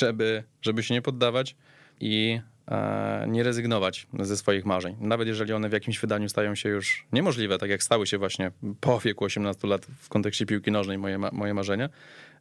żeby, 0.00 0.44
żeby 0.62 0.82
się 0.82 0.94
nie 0.94 1.02
poddawać 1.02 1.56
i 2.00 2.40
e, 2.68 3.26
nie 3.28 3.42
rezygnować 3.42 4.06
ze 4.20 4.36
swoich 4.36 4.64
marzeń. 4.64 4.96
Nawet 5.00 5.28
jeżeli 5.28 5.52
one 5.52 5.68
w 5.68 5.72
jakimś 5.72 5.98
wydaniu 5.98 6.28
stają 6.28 6.54
się 6.54 6.68
już 6.68 7.06
niemożliwe, 7.12 7.58
tak 7.58 7.70
jak 7.70 7.82
stały 7.82 8.06
się 8.06 8.18
właśnie 8.18 8.50
po 8.80 9.00
wieku 9.00 9.24
18 9.24 9.68
lat 9.68 9.86
w 9.86 10.08
kontekście 10.08 10.46
piłki 10.46 10.70
nożnej 10.70 10.98
moje, 10.98 11.18
moje 11.18 11.54
marzenia, 11.54 11.88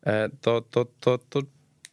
e, 0.06 0.30
to, 0.41 0.62
to, 0.62 0.86
to, 0.99 1.18
to 1.18 1.41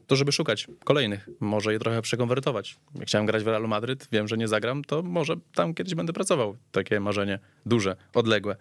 to 0.06 0.16
żeby 0.16 0.32
szukać 0.32 0.66
kolejnych, 0.84 1.28
może 1.40 1.72
je 1.72 1.78
trochę 1.78 2.02
przekonwertować. 2.02 2.76
Jak 2.94 3.08
chciałem 3.08 3.26
grać 3.26 3.44
w 3.44 3.46
Realu 3.46 3.68
Madryt, 3.68 4.08
wiem, 4.12 4.28
że 4.28 4.36
nie 4.36 4.48
zagram, 4.48 4.84
to 4.84 5.02
może 5.02 5.36
tam 5.54 5.74
kiedyś 5.74 5.94
będę 5.94 6.12
pracował. 6.12 6.56
Takie 6.72 7.00
marzenie 7.00 7.38
duże, 7.66 7.96
odległe. 8.14 8.56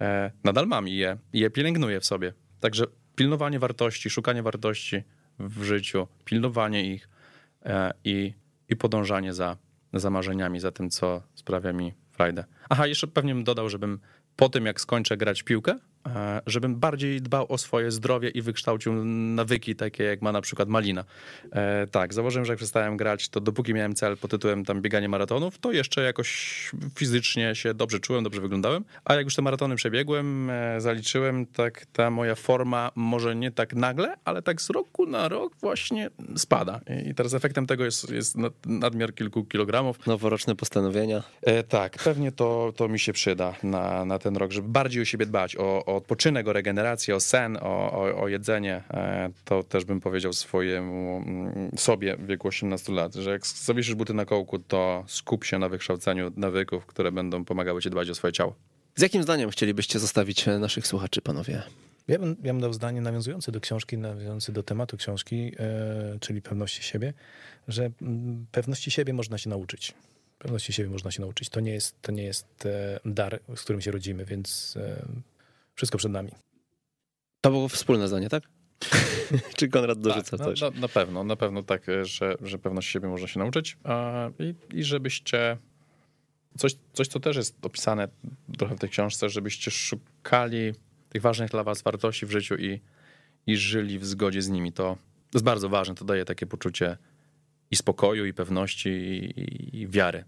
E, 0.00 0.30
nadal 0.44 0.66
mam 0.66 0.88
je, 0.88 1.16
i 1.32 1.40
je 1.40 1.50
pielęgnuję 1.50 2.00
w 2.00 2.06
sobie. 2.06 2.32
Także 2.60 2.84
pilnowanie 3.16 3.58
wartości, 3.58 4.10
szukanie 4.10 4.42
wartości 4.42 5.02
w 5.38 5.62
życiu, 5.62 6.08
pilnowanie 6.24 6.94
ich 6.94 7.08
e, 7.64 7.92
i, 8.04 8.34
i 8.68 8.76
podążanie 8.76 9.32
za, 9.32 9.56
za 9.92 10.10
marzeniami, 10.10 10.60
za 10.60 10.72
tym, 10.72 10.90
co 10.90 11.22
sprawia 11.34 11.72
mi 11.72 11.94
frajdę. 12.12 12.44
Aha, 12.68 12.86
jeszcze 12.86 13.06
pewnie 13.06 13.34
bym 13.34 13.44
dodał, 13.44 13.68
żebym 13.68 14.00
po 14.36 14.48
tym, 14.48 14.66
jak 14.66 14.80
skończę 14.80 15.16
grać 15.16 15.42
piłkę, 15.42 15.78
żebym 16.46 16.76
bardziej 16.76 17.22
dbał 17.22 17.46
o 17.48 17.58
swoje 17.58 17.90
zdrowie 17.90 18.28
i 18.28 18.42
wykształcił 18.42 19.04
nawyki 19.04 19.76
takie, 19.76 20.04
jak 20.04 20.22
ma 20.22 20.32
na 20.32 20.40
przykład 20.40 20.68
Malina. 20.68 21.04
E, 21.52 21.86
tak, 21.86 22.14
założyłem, 22.14 22.44
że 22.44 22.52
jak 22.52 22.58
przestałem 22.58 22.96
grać, 22.96 23.28
to 23.28 23.40
dopóki 23.40 23.74
miałem 23.74 23.94
cel 23.94 24.16
pod 24.16 24.30
tytułem 24.30 24.64
tam 24.64 24.82
bieganie 24.82 25.08
maratonów, 25.08 25.58
to 25.58 25.72
jeszcze 25.72 26.02
jakoś 26.02 26.70
fizycznie 26.94 27.54
się 27.54 27.74
dobrze 27.74 28.00
czułem, 28.00 28.24
dobrze 28.24 28.40
wyglądałem, 28.40 28.84
a 29.04 29.14
jak 29.14 29.24
już 29.24 29.34
te 29.34 29.42
maratony 29.42 29.76
przebiegłem, 29.76 30.50
e, 30.50 30.80
zaliczyłem, 30.80 31.46
tak 31.46 31.86
ta 31.92 32.10
moja 32.10 32.34
forma 32.34 32.90
może 32.94 33.36
nie 33.36 33.50
tak 33.50 33.74
nagle, 33.74 34.14
ale 34.24 34.42
tak 34.42 34.62
z 34.62 34.70
roku 34.70 35.06
na 35.06 35.28
rok 35.28 35.52
właśnie 35.60 36.10
spada. 36.36 36.80
I 37.10 37.14
teraz 37.14 37.34
efektem 37.34 37.66
tego 37.66 37.84
jest, 37.84 38.10
jest 38.10 38.36
nadmiar 38.66 39.14
kilku 39.14 39.44
kilogramów. 39.44 40.06
Noworoczne 40.06 40.56
postanowienia. 40.56 41.22
E, 41.42 41.62
tak, 41.62 41.98
pewnie 42.04 42.32
to, 42.32 42.72
to 42.76 42.88
mi 42.88 42.98
się 42.98 43.12
przyda 43.12 43.54
na, 43.62 44.04
na 44.04 44.18
ten 44.18 44.36
rok, 44.36 44.52
żeby 44.52 44.68
bardziej 44.68 45.02
o 45.02 45.04
siebie 45.04 45.26
dbać, 45.26 45.56
o, 45.56 45.84
o 45.84 45.93
odpoczynek, 45.96 46.48
o 46.48 46.52
regenerację, 46.52 47.16
o 47.16 47.20
sen, 47.20 47.56
o, 47.56 47.92
o, 47.92 48.22
o 48.22 48.28
jedzenie, 48.28 48.82
e, 48.90 49.30
to 49.44 49.62
też 49.62 49.84
bym 49.84 50.00
powiedział 50.00 50.32
swojemu 50.32 51.22
mm, 51.26 51.70
sobie 51.76 52.16
w 52.16 52.26
wieku 52.26 52.48
18 52.48 52.92
lat, 52.92 53.14
że 53.14 53.30
jak 53.30 53.46
zawiesisz 53.46 53.94
buty 53.94 54.14
na 54.14 54.24
kołku, 54.24 54.58
to 54.58 55.04
skup 55.06 55.44
się 55.44 55.58
na 55.58 55.68
wykształceniu 55.68 56.32
nawyków, 56.36 56.86
które 56.86 57.12
będą 57.12 57.44
pomagały 57.44 57.82
ci 57.82 57.90
dbać 57.90 58.10
o 58.10 58.14
swoje 58.14 58.32
ciało. 58.32 58.54
Z 58.96 59.02
jakim 59.02 59.22
zdaniem 59.22 59.50
chcielibyście 59.50 59.98
zostawić 59.98 60.48
e, 60.48 60.58
naszych 60.58 60.86
słuchaczy, 60.86 61.20
panowie? 61.20 61.62
Ja 62.08 62.18
bym, 62.18 62.36
ja 62.42 62.52
bym 62.52 62.60
dał 62.60 62.72
zdanie 62.72 63.00
nawiązujące 63.00 63.52
do 63.52 63.60
książki, 63.60 63.98
nawiązujące 63.98 64.52
do 64.52 64.62
tematu 64.62 64.96
książki, 64.96 65.52
e, 65.58 66.18
czyli 66.20 66.42
pewności 66.42 66.82
siebie, 66.82 67.12
że 67.68 67.90
mm, 68.02 68.46
pewności 68.52 68.90
siebie 68.90 69.12
można 69.12 69.38
się 69.38 69.50
nauczyć. 69.50 69.94
Pewności 70.38 70.72
siebie 70.72 70.90
można 70.90 71.10
się 71.10 71.20
nauczyć. 71.20 71.48
To 71.48 71.60
nie 71.60 71.72
jest, 71.72 72.02
to 72.02 72.12
nie 72.12 72.22
jest 72.22 72.68
dar, 73.04 73.40
z 73.56 73.62
którym 73.62 73.80
się 73.80 73.90
rodzimy, 73.90 74.24
więc 74.24 74.78
wszystko 75.74 75.98
przed 75.98 76.12
nami. 76.12 76.30
To 77.40 77.50
było 77.50 77.68
wspólne 77.68 78.08
zdanie, 78.08 78.28
tak? 78.28 78.42
Czy 79.56 79.68
Konrad 79.68 80.00
dorzuca 80.00 80.38
tak, 80.38 80.46
coś? 80.46 80.60
Na, 80.60 80.70
na, 80.70 80.88
pewno, 80.88 81.24
na 81.24 81.36
pewno 81.36 81.62
tak, 81.62 81.86
że, 82.02 82.36
że 82.42 82.58
pewność 82.58 82.88
siebie 82.88 83.08
można 83.08 83.26
się 83.26 83.38
nauczyć 83.38 83.76
a, 83.84 84.28
i, 84.38 84.54
i 84.78 84.84
żebyście 84.84 85.56
coś, 86.58 86.76
coś, 86.92 87.08
co 87.08 87.20
też 87.20 87.36
jest 87.36 87.66
opisane 87.66 88.08
trochę 88.58 88.76
w 88.76 88.78
tej 88.80 88.90
książce, 88.90 89.28
żebyście 89.28 89.70
szukali 89.70 90.72
tych 91.08 91.22
ważnych 91.22 91.50
dla 91.50 91.64
was 91.64 91.82
wartości 91.82 92.26
w 92.26 92.30
życiu 92.30 92.54
i, 92.54 92.80
i 93.46 93.56
żyli 93.56 93.98
w 93.98 94.06
zgodzie 94.06 94.42
z 94.42 94.48
nimi. 94.48 94.72
To 94.72 94.96
jest 95.34 95.44
bardzo 95.44 95.68
ważne, 95.68 95.94
to 95.94 96.04
daje 96.04 96.24
takie 96.24 96.46
poczucie 96.46 96.96
i 97.70 97.76
spokoju, 97.76 98.26
i 98.26 98.34
pewności, 98.34 98.88
i, 98.90 99.80
i 99.80 99.88
wiary 99.88 100.24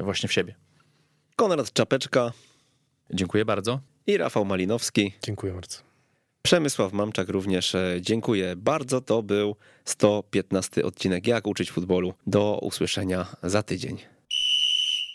właśnie 0.00 0.28
w 0.28 0.32
siebie. 0.32 0.54
Konrad 1.36 1.72
Czapeczka 1.72 2.32
Dziękuję 3.14 3.44
bardzo. 3.44 3.80
I 4.10 4.16
Rafał 4.16 4.44
Malinowski. 4.44 5.12
Dziękuję 5.22 5.52
bardzo. 5.52 5.78
Przemysław 6.42 6.92
Mamczak 6.92 7.28
również 7.28 7.74
e, 7.74 7.98
dziękuję 8.00 8.56
bardzo. 8.56 9.00
To 9.00 9.22
był 9.22 9.56
115 9.84 10.84
odcinek 10.84 11.26
Jak 11.26 11.46
uczyć 11.46 11.70
futbolu. 11.70 12.12
Do 12.26 12.58
usłyszenia 12.62 13.26
za 13.42 13.62
tydzień. 13.62 13.96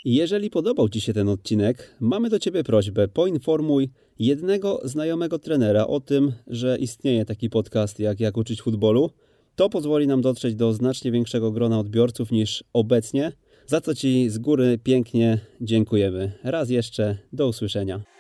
Jeżeli 0.06 0.50
podobał 0.50 0.90
Ci 0.90 1.02
się 1.02 1.14
ten 1.14 1.30
odcinek, 1.30 1.96
mamy 2.00 2.30
do 2.30 2.40
Ciebie 2.40 2.64
prośbę: 2.64 3.08
poinformuj 3.08 3.90
jednego 4.20 4.82
znajomego 4.84 5.40
trenera 5.40 5.88
o 5.88 6.00
tym, 6.00 6.34
że 6.48 6.78
istnieje 6.78 7.26
taki 7.26 7.50
podcast 7.50 8.00
jak 8.00 8.20
Jak 8.20 8.38
uczyć 8.38 8.62
futbolu. 8.62 9.10
To 9.56 9.70
pozwoli 9.70 10.08
nam 10.08 10.22
dotrzeć 10.22 10.56
do 10.56 10.74
znacznie 10.74 11.12
większego 11.12 11.52
grona 11.52 11.80
odbiorców 11.80 12.32
niż 12.32 12.64
obecnie, 12.74 13.32
za 13.68 13.82
co 13.82 13.96
Ci 13.96 14.30
z 14.30 14.38
góry 14.38 14.80
pięknie 14.84 15.40
dziękujemy. 15.62 16.32
Raz 16.44 16.70
jeszcze, 16.70 17.18
do 17.34 17.48
usłyszenia. 17.48 18.15